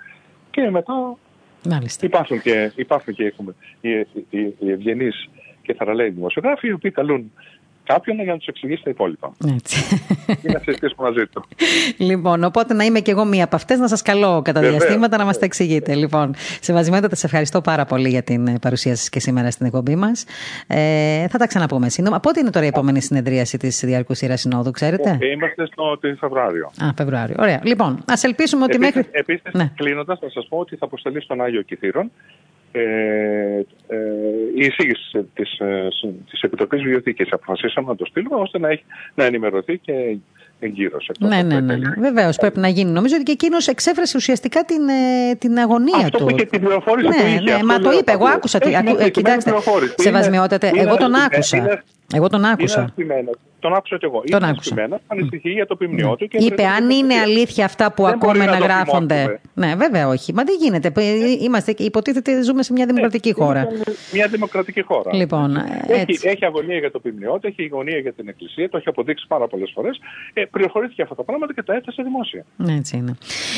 και 0.51 0.71
μετά 0.71 1.17
Μάλιστα. 1.69 2.07
υπάρχουν 2.07 2.41
και, 2.41 2.73
υπάρχουν 2.77 3.15
και 3.15 3.25
έχουμε, 3.25 3.55
οι, 3.81 3.91
οι, 4.31 4.55
οι 4.59 4.71
ευγενείς 4.71 5.29
και 5.63 5.75
θαραλέοι 5.75 6.11
δημοσιογράφοι 6.11 6.69
οι 6.69 6.73
οποίοι 6.73 6.91
καλούν 6.91 7.33
κάποιον 7.85 8.17
για 8.23 8.33
να 8.33 8.39
τους 8.39 8.47
εξηγήσει 8.47 8.83
τα 8.83 8.91
υπόλοιπα. 8.91 9.33
Έτσι. 9.55 9.97
Ή 10.43 10.53
να 10.53 10.59
συζητήσουμε 10.65 11.09
μαζί 11.09 11.27
του. 11.27 11.45
Λοιπόν, 11.97 12.45
οπότε 12.45 12.75
να 12.75 12.85
είμαι 12.85 13.01
και 13.01 13.11
εγώ 13.11 13.25
μία 13.25 13.45
από 13.45 13.57
αυτές, 13.57 13.79
να 13.79 13.89
σας 13.89 14.03
καλώ 14.03 14.43
κατά 14.45 14.61
Βεβαίως. 14.61 14.79
διαστήματα 14.83 15.17
να 15.17 15.25
μας 15.25 15.39
τα 15.39 15.45
εξηγείτε. 15.45 15.95
Λοιπόν, 15.95 16.35
Σεβασμιότατα, 16.61 17.15
σε 17.17 17.27
ευχαριστώ 17.27 17.61
πάρα 17.61 17.85
πολύ 17.85 18.09
για 18.09 18.23
την 18.23 18.47
ε, 18.47 18.55
παρουσία 18.61 18.97
σα 18.97 19.09
και 19.09 19.21
σήμερα 19.21 19.51
στην 19.51 19.67
εκπομπή 19.67 19.97
μας. 19.97 20.25
Ε, 20.67 21.29
θα 21.29 21.39
τα 21.39 21.47
ξαναπούμε 21.47 21.89
σύντομα. 21.89 22.21
Πότε 22.21 22.41
είναι 22.41 22.51
τώρα 22.51 22.65
η 22.65 22.69
επόμενη 22.69 23.01
συνεδρίαση 23.01 23.59
της 23.59 23.81
Διαρκούς 23.85 24.19
Σειράς 24.19 24.41
Συνόδου, 24.41 24.71
ξέρετε; 24.71 25.19
Ε, 25.21 25.27
Είμαστε 25.31 25.67
στο 25.67 25.99
το 26.01 26.17
Φεβρουάριο. 26.21 26.71
Α, 26.83 26.87
Φεβρουάριο. 26.97 27.37
Ωραία. 27.39 27.61
Λοιπόν, 27.65 28.05
ας 28.07 28.25
ελπίσουμε 28.25 28.65
ότι 28.65 28.75
Επίσης, 28.75 28.95
μέχρι. 28.95 29.11
επίσης 29.13 29.53
Ναι. 29.53 29.73
κλείνοντας, 29.77 30.19
θα 30.19 30.31
σας 30.31 30.47
πω 30.49 30.57
ότι 30.59 30.77
θα 30.77 30.85
αποστελεί 30.85 31.23
στον 31.23 31.41
Άγιο 31.43 31.63
Κηθήρων 31.63 32.11
ε, 32.73 32.81
ε, 33.89 33.97
η 34.57 34.65
εισήγηση 34.65 35.29
της, 35.35 35.59
ε, 35.59 35.89
σ- 35.91 36.31
της 36.31 36.41
Επιτροπής 36.43 36.81
Βιβλιοθήκης. 36.83 37.29
Αποφασίσαμε 37.33 37.89
να 37.89 37.97
το 37.97 38.05
στείλουμε 38.05 38.37
ώστε 38.37 38.59
να, 38.59 38.69
έχει, 38.69 38.85
να 39.15 39.25
ενημερωθεί 39.25 39.79
και 39.79 40.17
εγκύρως. 40.61 41.09
εκτός 41.09 41.29
Ναι, 41.29 41.37
από 41.37 41.47
ναι, 41.47 41.55
τα 41.55 41.61
ναι. 41.61 41.73
τέλη. 41.73 41.87
Βεβαίως 41.99 42.37
πρέπει 42.37 42.59
να 42.59 42.69
γίνει. 42.69 42.91
Νομίζω 42.91 43.15
ότι 43.15 43.25
και 43.25 43.33
εκείνος 43.33 43.69
εξέφρασε 43.69 44.17
ουσιαστικά 44.17 44.65
την, 44.65 44.89
ε, 44.89 45.35
την 45.35 45.59
αγωνία 45.59 45.97
Αυτό 45.97 46.19
του. 46.19 46.25
που 46.25 46.31
είχε 46.31 46.45
την 46.45 46.61
πληροφόρηση 46.61 47.09
ναι, 47.09 47.15
που 47.15 47.27
είχε. 47.27 47.41
ναι, 47.41 47.53
αυτό 47.53 47.67
μα 47.67 47.79
το 47.79 47.89
λέω 47.91 47.99
είπε. 47.99 48.11
Εγώ 48.13 48.23
παντού. 48.25 48.35
άκουσα. 48.37 48.59
τι- 48.59 48.67
Έχει 48.67 48.77
ακού- 48.77 48.85
μια 48.89 48.99
ε, 48.99 49.03
συγκεκριμένη 49.05 49.37
κοιτάξτε, 49.37 49.51
πληροφόρηση. 49.51 49.95
Είναι- 49.99 50.09
σεβασμιότατε, 50.09 50.67
είναι 50.69 50.81
εγώ 50.81 50.97
τον 50.97 51.15
αριθμέ- 51.15 51.33
άκουσα. 51.33 51.57
είναι- 51.57 51.83
Εγώ 52.15 52.29
τον 52.29 52.39
Είναι 52.41 52.51
άκουσα. 52.51 52.81
αριθμημένο. 52.81 53.31
Τον 53.59 53.75
άκουσα 53.75 53.99
κι 53.99 54.05
εγώ. 54.05 54.23
Τον 54.31 54.41
είναι 54.41 54.51
άκουσα. 54.51 54.75
αριθμημένο, 54.75 55.01
ανησυχεί 55.07 55.51
για 55.51 55.67
το 55.67 55.77
ποιμνιό 55.77 56.17
του. 56.17 56.29
και 56.29 56.37
Είπε, 56.37 56.47
πρέπει 56.55 56.63
να 56.69 56.75
αν 56.75 56.89
το 56.89 56.95
είναι 56.95 57.07
προσέχει. 57.15 57.31
αλήθεια 57.31 57.65
αυτά 57.65 57.93
που 57.93 58.03
Δεν 58.05 58.13
ακούμε 58.13 58.33
μπορεί 58.33 58.45
να 58.47 58.53
να 58.53 58.59
το 58.59 58.65
γράφονται. 58.65 59.15
θυμώσουμε. 59.15 59.41
Ναι, 59.55 59.75
βέβαια 59.75 60.09
όχι. 60.09 60.35
Μα 60.35 60.43
δεν 60.45 60.55
γίνεται. 60.61 60.93
Είμαστε, 61.41 61.75
υποτίθεται, 61.79 62.43
ζούμε 62.43 62.63
σε 62.63 62.73
μια 62.73 62.87
δημοκρατική 62.87 63.33
χώρα. 63.33 63.61
Είναι 63.61 63.83
Μια 64.13 64.29
δημοκρατική 64.29 64.83
χώρα. 64.83 65.15
Λοιπόν, 65.15 65.57
Έχει, 65.87 66.01
έτσι. 66.01 66.29
έχει 66.29 66.45
αγωνία 66.45 66.77
για 66.79 66.91
το 66.91 67.01
ποιμνιό 67.01 67.39
του, 67.41 67.47
έχει 67.47 67.69
αγωνία 67.73 67.99
για 67.99 68.13
την 68.13 68.29
Εκκλησία, 68.29 68.69
το 68.69 68.77
έχει 68.77 68.89
αποδείξει 68.89 69.25
πάρα 69.29 69.47
πολλές 69.47 69.71
φορές. 69.75 69.99
Ε, 70.33 70.45
πληροφορήθηκε 70.45 71.03
αυτά 71.03 71.15
τα 71.15 71.23
πράγματα 71.25 71.55
και 71.55 71.63
τα 71.63 71.75
έθεσε 71.75 72.03
δημόσια. 72.03 72.45
Ναι, 72.57 72.73
Έτσι 72.75 72.97
είναι. 72.97 73.15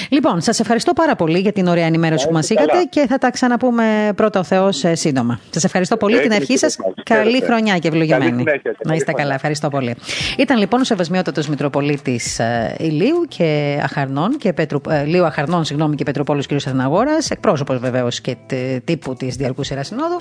Λοιπόν, 0.09 0.41
σας 0.41 0.61
ευχαριστώ 0.61 0.93
πάρα 0.93 1.17
πολύ 1.17 1.39
για 1.39 1.53
την 1.53 1.67
ωραία 1.67 1.87
ενημέρωση 1.87 2.27
που 2.27 2.33
μας 2.33 2.43
είστε 2.43 2.55
είχατε 2.55 2.73
καλά. 2.73 2.87
και 2.89 3.07
θα 3.09 3.19
τα 3.19 3.31
ξαναπούμε 3.31 4.13
πρώτα 4.17 4.41
ο 4.41 4.45
Θεός 4.45 4.85
σύντομα. 4.93 5.41
Σας 5.51 5.65
ευχαριστώ 5.65 5.97
πολύ. 5.97 6.15
Έτσι, 6.17 6.29
την 6.29 6.37
ευχή 6.41 6.59
σας. 6.59 6.77
κύριε 6.77 6.91
Παπάκη. 6.95 7.13
Καλή 7.15 7.31
Χαίρετε. 7.31 7.47
χρονιά 7.47 7.79
και 7.79 7.89
Καλή 7.89 8.03
ευλογημένη. 8.03 8.42
Συνέχεια 8.43 8.61
και 8.63 8.69
Να 8.69 8.85
καλή 8.85 8.97
είστε 8.97 9.05
καλά. 9.05 9.17
χρονιά. 9.17 9.35
Ευχαριστώ 9.35 9.69
πολύ. 9.69 9.95
Ήταν 10.39 10.59
λοιπόν 10.59 10.81
ο 10.81 10.85
Σεβασμιότατος 10.85 11.49
Μητροπολίτης 11.49 12.41
Ηλίου 12.79 13.25
και 13.29 13.79
Αχαρνών 13.83 14.37
και 14.39 14.53
Πέτρου, 14.53 14.81
ε, 14.89 15.05
Λίου 15.05 15.25
Αχαρνών 15.25 15.65
συγγνώμη, 15.65 15.95
και 15.95 16.05
Πετροπόλους 16.05 16.47
κ. 16.47 16.53
Αθηναγόρα, 16.53 17.17
εκπρόσωπος 17.29 17.79
βεβαίως 17.79 18.21
και 18.21 18.37
τε- 18.47 18.85
τύπου 18.85 19.15
της 19.15 19.37
Διαρκούς 19.37 19.67
Σειρά 19.67 19.83
Συνόδου. 19.83 20.17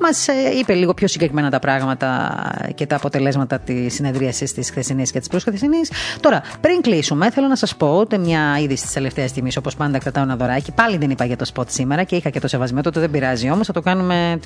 Μας 0.00 0.26
είπε 0.60 0.74
λίγο 0.74 0.94
πιο 0.94 1.06
συγκεκριμένα 1.08 1.50
τα 1.50 1.58
πράγματα 1.58 2.34
και 2.74 2.86
τα 2.86 2.96
αποτελέσματα 2.96 3.58
της 3.58 3.94
συνεδρίασης 3.94 4.52
της 4.54 4.70
χθεσινής 4.70 5.10
και 5.10 5.18
της 5.18 5.28
προσχθεσινή. 5.28 5.80
Τώρα, 6.20 6.42
πριν 6.60 6.80
κλείσουμε, 6.80 7.30
θέλω 7.30 7.46
να 7.46 7.56
σας 7.56 7.76
πω 7.76 7.86
ότι 7.96 8.18
μια 8.18 8.58
είδηση 8.60 8.82
της 8.84 8.92
τελευταίας 8.92 9.30
στιγμή, 9.30 9.50
όπως 9.58 9.76
πάντα 9.76 9.98
κρατάω 9.98 10.22
ένα 10.24 10.36
δωράκι. 10.36 10.72
Πάλι 10.72 10.96
δεν 10.96 11.10
είπα 11.10 11.24
για 11.24 11.36
το 11.36 11.44
σποτ 11.44 11.70
σήμερα 11.70 12.02
και 12.02 12.16
είχα 12.16 12.30
και 12.30 12.40
το 12.40 12.48
σεβασμό, 12.48 12.80
τότε 12.80 13.00
δεν 13.00 13.10
πειράζει 13.10 13.50
όμως, 13.50 13.66
θα 13.66 13.72
το 13.72 13.80
κάνουμε 13.80 14.38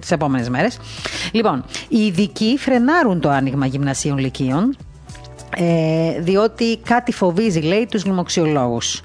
τις 0.00 0.10
επόμενες 0.10 0.48
μέρες. 0.48 0.78
Λοιπόν, 1.32 1.64
οι 1.88 1.98
ειδικοί 1.98 2.58
φρενάρουν 2.64 3.20
το 3.20 3.28
άνοιγμα 3.28 3.66
γυμνασίων 3.66 4.18
λυκείων 4.18 4.76
ε, 5.56 6.20
διότι 6.20 6.76
κάτι 6.76 7.12
φοβίζει, 7.12 7.60
λέει, 7.60 7.86
τους 7.90 8.04
λοιμοξιολόγους. 8.04 9.02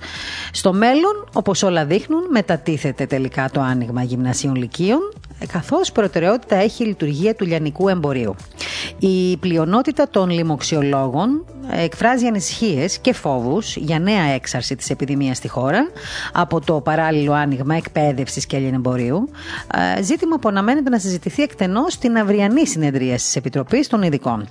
Στο 0.51 0.73
μέλλον, 0.73 1.27
όπως 1.33 1.63
όλα 1.63 1.85
δείχνουν, 1.85 2.21
μετατίθεται 2.29 3.05
τελικά 3.05 3.49
το 3.49 3.61
άνοιγμα 3.61 4.03
γυμνασίων 4.03 4.55
λυκείων, 4.55 5.13
ε, 5.27 5.28
καθώς 5.47 5.91
προτεραιότητα 5.91 6.55
έχει 6.55 6.83
η 6.83 6.87
λειτουργία 6.87 7.35
του 7.35 7.45
λιανικού 7.45 7.87
εμπορίου. 7.89 8.35
Η 8.99 9.37
πλειονότητα 9.37 10.09
των 10.09 10.29
λοιμοξιολόγων 10.29 11.45
ε, 11.71 11.83
εκφράζει 11.83 12.25
ανησυχίες 12.25 12.99
και 12.99 13.13
φόβους 13.13 13.75
για 13.75 13.99
νέα 13.99 14.23
έξαρση 14.23 14.75
της 14.75 14.89
επιδημίας 14.89 15.37
στη 15.37 15.47
χώρα 15.47 15.89
από 16.33 16.59
το 16.61 16.81
παράλληλο 16.81 17.33
άνοιγμα 17.33 17.75
εκπαίδευσης 17.75 18.45
και 18.45 18.55
ελληνεμπορίου, 18.55 19.29
ε, 19.97 20.01
ζήτημα 20.01 20.37
που 20.37 20.49
αναμένεται 20.49 20.89
να 20.89 20.99
συζητηθεί 20.99 21.41
εκτενώς 21.41 21.93
στην 21.93 22.17
αυριανή 22.17 22.67
συνεδρία 22.67 23.15
της 23.15 23.35
Επιτροπής 23.35 23.87
των 23.87 24.01
Ειδικών. 24.01 24.47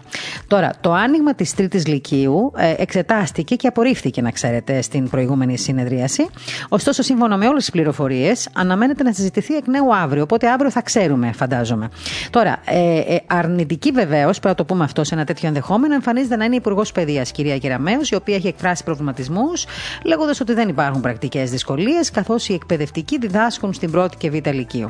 Τώρα, 0.46 0.70
το 0.80 0.92
άνοιγμα 0.92 1.34
της 1.34 1.54
Τρίτης 1.54 1.86
Λυκείου 1.86 2.52
ε, 2.56 2.74
εξετάστηκε 2.76 3.54
και 3.54 3.66
απορρίφθηκε, 3.66 4.20
να 4.22 4.30
ξέρετε, 4.30 4.82
στην 4.82 5.08
προηγούμενη 5.08 5.58
συνεδρίαση. 5.58 6.26
Ωστόσο, 6.68 7.02
σύμφωνα 7.02 7.36
με 7.36 7.46
όλες 7.46 7.60
τις 7.62 7.70
πληροφορίες, 7.70 8.48
αναμένεται 8.52 9.02
να 9.02 9.12
συζητηθεί 9.12 9.54
εκ 9.54 9.66
νέου 9.66 9.94
αύριο. 9.94 10.22
Οπότε 10.22 10.50
αύριο 10.50 10.70
θα 10.70 10.77
ξέρουμε, 10.80 11.32
φαντάζομαι. 11.32 11.88
Τώρα, 12.30 12.60
ε, 12.64 12.98
ε, 12.98 13.20
αρνητική 13.26 13.90
βεβαίως, 13.90 14.38
πρέπει 14.38 14.46
να 14.46 14.54
το 14.54 14.64
πούμε 14.64 14.84
αυτό 14.84 15.04
σε 15.04 15.14
ένα 15.14 15.24
τέτοιο 15.24 15.48
ενδεχόμενο, 15.48 15.94
εμφανίζεται 15.94 16.36
να 16.36 16.44
είναι 16.44 16.54
η 16.54 16.58
Υπουργός 16.58 16.92
Παιδείας, 16.92 17.30
κυρία 17.30 17.58
Κεραμέους, 17.58 18.10
η 18.10 18.14
οποία 18.14 18.34
έχει 18.34 18.46
εκφράσει 18.46 18.84
προβληματισμούς, 18.84 19.66
λέγοντας 20.04 20.40
ότι 20.40 20.54
δεν 20.54 20.68
υπάρχουν 20.68 21.00
πρακτικές 21.00 21.50
δυσκολίες, 21.50 22.10
καθώς 22.10 22.48
οι 22.48 22.54
εκπαιδευτικοί 22.54 23.18
διδάσκουν 23.18 23.72
στην 23.72 23.90
πρώτη 23.90 24.16
και 24.16 24.30
β' 24.30 24.46
Λυκείου. 24.52 24.88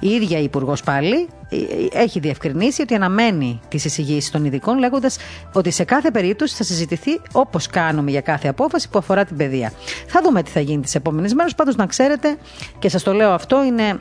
Η 0.00 0.08
ίδια 0.08 0.38
η 0.38 0.42
Υπουργός 0.42 0.82
πάλι 0.82 1.28
ε, 1.50 1.56
ε, 1.56 2.02
έχει 2.02 2.20
διευκρινίσει 2.20 2.82
ότι 2.82 2.94
αναμένει 2.94 3.60
τις 3.68 3.84
εισηγήσεις 3.84 4.30
των 4.30 4.44
ειδικών, 4.44 4.78
λέγοντας 4.78 5.16
ότι 5.52 5.70
σε 5.70 5.84
κάθε 5.84 6.10
περίπτωση 6.10 6.54
θα 6.54 6.64
συζητηθεί 6.64 7.20
όπως 7.32 7.66
κάνουμε 7.66 8.10
για 8.10 8.20
κάθε 8.20 8.48
απόφαση 8.48 8.88
που 8.88 8.98
αφορά 8.98 9.24
την 9.24 9.36
παιδεία. 9.36 9.72
Θα 10.06 10.20
δούμε 10.22 10.42
τι 10.42 10.50
θα 10.50 10.60
γίνει 10.60 10.82
τις 10.82 10.94
επόμενες 10.94 11.34
μέρες. 11.34 11.54
Πάντως 11.54 11.76
να 11.76 11.86
ξέρετε, 11.86 12.36
και 12.78 12.88
σας 12.88 13.02
το 13.02 13.12
λέω 13.12 13.30
αυτό, 13.30 13.64
είναι 13.64 13.98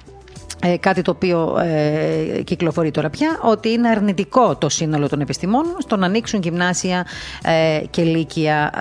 ε, 0.73 0.77
κάτι 0.77 1.01
το 1.01 1.11
οποίο 1.11 1.57
ε, 1.59 2.41
κυκλοφορεί 2.43 2.91
τώρα 2.91 3.09
πια, 3.09 3.39
ότι 3.41 3.69
είναι 3.69 3.87
αρνητικό 3.89 4.55
το 4.55 4.69
σύνολο 4.69 5.09
των 5.09 5.21
επιστημόνων 5.21 5.75
στο 5.77 5.95
να 5.97 6.05
ανοίξουν 6.05 6.41
γυμνάσια 6.41 7.05
ε, 7.43 7.81
και 7.89 8.01
λύκεια 8.03 8.71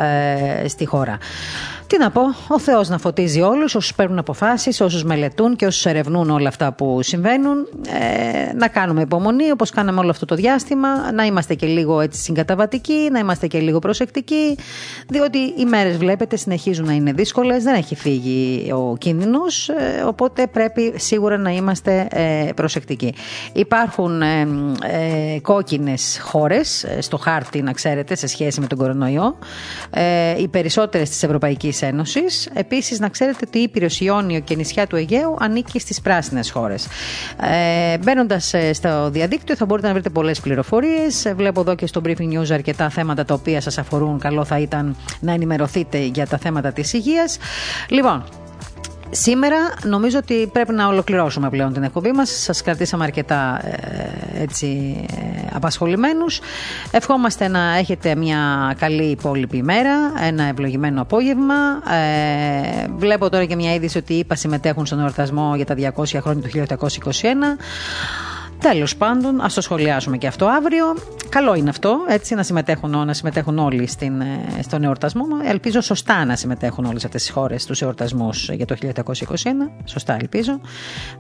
ε, 0.65 0.69
στη 0.69 0.87
χώρα. 0.87 1.19
Τι 1.87 1.99
να 1.99 2.11
πω, 2.11 2.23
ο 2.49 2.59
Θεός 2.59 2.89
να 2.89 2.99
φωτίζει 2.99 3.41
όλους, 3.41 3.75
όσους 3.75 3.95
παίρνουν 3.95 4.19
αποφάσεις, 4.19 4.81
όσους 4.81 5.05
μελετούν 5.05 5.57
και 5.57 5.67
όσους 5.67 5.87
ερευνούν 5.87 6.31
όλα 6.31 6.49
αυτά 6.49 6.73
που 6.73 7.03
συμβαίνουν. 7.03 7.69
Ε, 7.87 8.53
να 8.55 8.69
κάνουμε 8.69 9.01
υπομονή 9.01 9.51
όπως 9.51 9.71
κάναμε 9.71 10.01
όλο 10.01 10.11
αυτό 10.11 10.25
το 10.25 10.35
διάστημα, 10.35 11.13
να 11.13 11.25
είμαστε 11.25 11.55
και 11.55 11.67
λίγο 11.67 12.01
έτσι 12.01 12.21
συγκαταβατικοί, 12.21 13.09
να 13.13 13.19
είμαστε 13.19 13.47
και 13.47 13.59
λίγο 13.59 13.79
προσεκτικοί, 13.79 14.59
διότι 15.09 15.39
οι 15.39 15.65
μέρες, 15.65 15.97
βλέπετε, 15.97 16.37
συνεχίζουν 16.37 16.87
να 16.87 16.93
είναι 16.93 17.13
δύσκολες, 17.13 17.63
δεν 17.63 17.75
έχει 17.75 17.95
φύγει 17.95 18.73
ο 18.73 18.97
κίνδυνος, 18.97 19.69
ε, 19.69 20.03
οπότε 20.07 20.47
πρέπει 20.47 20.95
σίγουρα 20.97 21.39
να 21.39 21.51
είμαστε 21.51 22.09
ε, 22.11 22.49
προσεκτικοί. 22.55 23.15
Υπάρχουν 23.53 24.23
ε, 24.23 24.49
ε, 24.83 25.41
κόκκινες 25.41 26.21
χώρες 26.23 26.87
στο 26.99 27.17
χάρτη, 27.17 27.63
να 27.63 27.73
ξέρετε, 27.73 28.15
σε 28.15 28.27
σχέση 28.27 28.61
με 28.61 28.67
τον 28.67 28.79
κορονοϊό. 28.79 29.39
Ε, 29.91 30.41
οι 30.41 30.49
περισσότερες 30.49 31.09
της 31.09 31.23
Ευρωπαϊκής 31.23 31.76
Ένωσης. 31.83 32.49
Επίσης, 32.53 32.99
να 32.99 33.09
ξέρετε 33.09 33.39
ότι 33.47 33.59
η 33.59 33.63
Ήπειρος 33.63 34.01
Ιόνιο 34.01 34.41
και 34.41 34.55
νησιά 34.55 34.87
του 34.87 34.97
Αιγαίου 34.97 35.37
ανήκει 35.39 35.79
στις 35.79 36.01
πράσινες 36.01 36.51
χώρες. 36.51 36.87
Ε, 37.43 37.99
Μπαίνοντας 37.99 38.55
στο 38.73 39.11
διαδίκτυο, 39.11 39.57
θα 39.57 39.65
μπορείτε 39.65 39.87
να 39.87 39.93
βρείτε 39.93 40.11
πολλές 40.11 40.41
πληροφορίες. 40.41 41.33
Βλέπω 41.37 41.61
εδώ 41.61 41.75
και 41.75 41.87
στο 41.87 42.01
Briefing 42.05 42.39
News 42.39 42.51
αρκετά 42.51 42.91
θέματα 42.91 43.25
τα 43.25 43.35
οποία 43.35 43.61
σας 43.61 43.79
αφορούν. 43.79 44.19
Καλό 44.19 44.45
θα 44.45 44.59
ήταν 44.59 44.97
να 45.21 45.33
ενημερωθείτε 45.33 45.99
για 45.99 46.27
τα 46.27 46.39
θέματα 46.39 46.73
της 46.73 46.93
υγείας. 46.93 47.39
Λοιπόν, 47.89 48.25
Σήμερα 49.11 49.57
νομίζω 49.85 50.19
ότι 50.19 50.47
πρέπει 50.53 50.73
να 50.73 50.87
ολοκληρώσουμε 50.87 51.51
πλέον 51.51 51.73
την 51.73 51.83
εκπομπή 51.83 52.13
μας. 52.13 52.31
Σας 52.31 52.63
κρατήσαμε 52.63 53.05
αρκετά 53.05 53.61
ε, 53.65 54.43
έτσι, 54.43 54.97
ε, 55.11 55.47
απασχολημένους. 55.53 56.41
Ευχόμαστε 56.91 57.49
να 57.49 57.77
έχετε 57.77 58.15
μια 58.15 58.75
καλή 58.79 59.05
υπόλοιπη 59.05 59.57
ημέρα, 59.57 60.13
ένα 60.21 60.45
ευλογημένο 60.45 61.03
απόγευμα. 61.03 61.55
Ε, 61.93 62.87
βλέπω 62.97 63.31
τώρα 63.31 63.45
και 63.45 63.57
μια 63.57 63.75
είδηση 63.75 63.99
ότι 63.99 64.15
είπα 64.15 64.35
συμμετέχουν 64.35 64.87
στον 64.87 65.01
εορτασμό 65.01 65.53
για 65.57 65.65
τα 65.65 65.75
200 65.75 66.19
χρόνια 66.21 66.43
του 66.43 66.77
1821. 66.79 67.23
Τέλος 68.73 68.97
πάντων, 68.97 69.41
ας 69.41 69.55
το 69.55 69.61
σχολιάσουμε 69.61 70.17
και 70.17 70.27
αυτό 70.27 70.47
αύριο. 70.47 70.85
Καλό 71.29 71.55
είναι 71.55 71.69
αυτό, 71.69 71.99
έτσι, 72.09 72.35
να 72.35 72.43
συμμετέχουν, 72.43 72.91
να 73.07 73.13
συμμετέχουν 73.13 73.59
όλοι 73.59 73.87
στην, 73.87 74.21
ε, 74.21 74.63
στον 74.63 74.85
εορτασμό. 74.85 75.25
Ελπίζω 75.45 75.81
σωστά 75.81 76.25
να 76.25 76.37
συμμετέχουν 76.37 76.85
όλες 76.85 77.05
αυτές 77.05 77.23
τις 77.23 77.31
χώρες 77.31 77.63
στους 77.63 77.83
εορτασμούς 77.83 78.49
για 78.53 78.67
το 78.67 78.75
1821. 78.75 79.71
Σωστά 79.85 80.17
ελπίζω. 80.21 80.61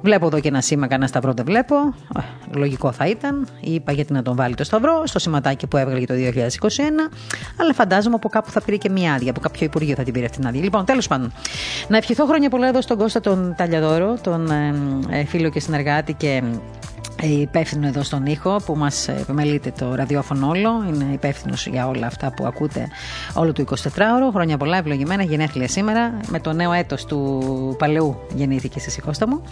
Βλέπω 0.00 0.26
εδώ 0.26 0.40
και 0.40 0.48
ένα 0.48 0.60
σήμα, 0.60 0.86
κανένα 0.86 1.08
σταυρό 1.08 1.32
δεν 1.32 1.44
βλέπω. 1.44 1.74
Ε, 2.18 2.20
Λογικό 2.58 2.92
θα 2.92 3.06
ήταν. 3.06 3.48
Είπα 3.60 3.92
γιατί 3.92 4.12
να 4.12 4.22
τον 4.22 4.36
βάλει 4.36 4.54
το 4.54 4.64
σταυρό 4.64 5.02
στο 5.04 5.18
σηματάκι 5.18 5.66
που 5.66 5.76
έβγαλε 5.76 5.98
για 5.98 6.06
το 6.06 6.14
2021. 6.14 7.10
Αλλά 7.60 7.72
φαντάζομαι 7.74 8.14
από 8.14 8.28
κάπου 8.28 8.50
θα 8.50 8.60
πήρε 8.60 8.76
και 8.76 8.90
μια 8.90 9.12
άδεια. 9.14 9.30
Από 9.30 9.40
κάποιο 9.40 9.66
υπουργείο 9.66 9.94
θα 9.94 10.02
την 10.02 10.12
πήρε 10.12 10.24
αυτή 10.24 10.38
την 10.38 10.46
άδεια. 10.46 10.62
Λοιπόν, 10.62 10.84
τέλος 10.84 11.06
πάντων. 11.06 11.32
Να 11.88 11.96
ευχηθώ 11.96 12.26
χρόνια 12.26 12.50
πολλά 12.50 12.68
εδώ 12.68 12.80
στον 12.80 12.98
Κώστα 12.98 13.20
τον 13.20 13.54
Ταλιαδόρο, 13.56 14.16
τον 14.22 14.50
ε, 14.50 14.74
ε, 15.10 15.24
φίλο 15.24 15.48
και 15.48 15.60
συνεργάτη 15.60 16.12
και 16.12 16.42
υπεύθυνο 17.22 17.86
εδώ 17.86 18.02
στον 18.02 18.26
ήχο 18.26 18.56
που 18.66 18.74
μας 18.76 19.08
επιμελείται 19.08 19.72
το 19.78 19.94
ραδιόφωνο 19.94 20.48
όλο. 20.48 20.84
Είναι 20.88 21.06
υπεύθυνος 21.12 21.66
για 21.66 21.88
όλα 21.88 22.06
αυτά 22.06 22.32
που 22.36 22.46
ακούτε 22.46 22.88
όλο 23.34 23.52
το 23.52 23.64
24ωρο. 23.68 24.30
Χρόνια 24.32 24.56
πολλά, 24.56 24.76
ευλογημένα, 24.76 25.22
γενέθλια 25.22 25.68
σήμερα. 25.68 26.20
Με 26.28 26.40
το 26.40 26.52
νέο 26.52 26.72
έτος 26.72 27.04
του 27.04 27.42
παλαιού 27.78 28.18
γεννήθηκε 28.34 28.78
στη 28.78 29.00
Κώστα 29.00 29.28
μου. 29.28 29.42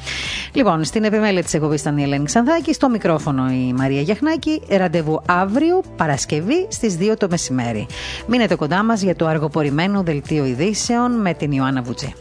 Λοιπόν, 0.53 0.85
στην 0.85 1.05
επιμέλεια 1.05 1.43
της 1.43 1.55
εκπομπής 1.55 1.81
ήταν 1.81 1.99
η 1.99 2.03
Ελένη 2.03 2.25
Ξανθάκη, 2.25 2.75
στο 2.75 2.89
μικρόφωνο 2.89 3.51
η 3.51 3.73
Μαρία 3.73 4.01
Γιαχνάκη. 4.01 4.63
Ραντεβού 4.69 5.23
αύριο, 5.27 5.83
Παρασκευή 5.97 6.67
στις 6.71 6.97
2 6.97 7.17
το 7.19 7.27
μεσημέρι. 7.31 7.87
Μείνετε 8.27 8.55
κοντά 8.55 8.83
μας 8.83 9.03
για 9.03 9.17
το 9.17 9.27
αργοπορημένο 9.27 10.03
δελτίο 10.03 10.45
ειδήσεων 10.45 11.21
με 11.21 11.35
την 11.35 11.53
Ιωάννα 11.53 11.83
Βουτζή. 11.83 12.15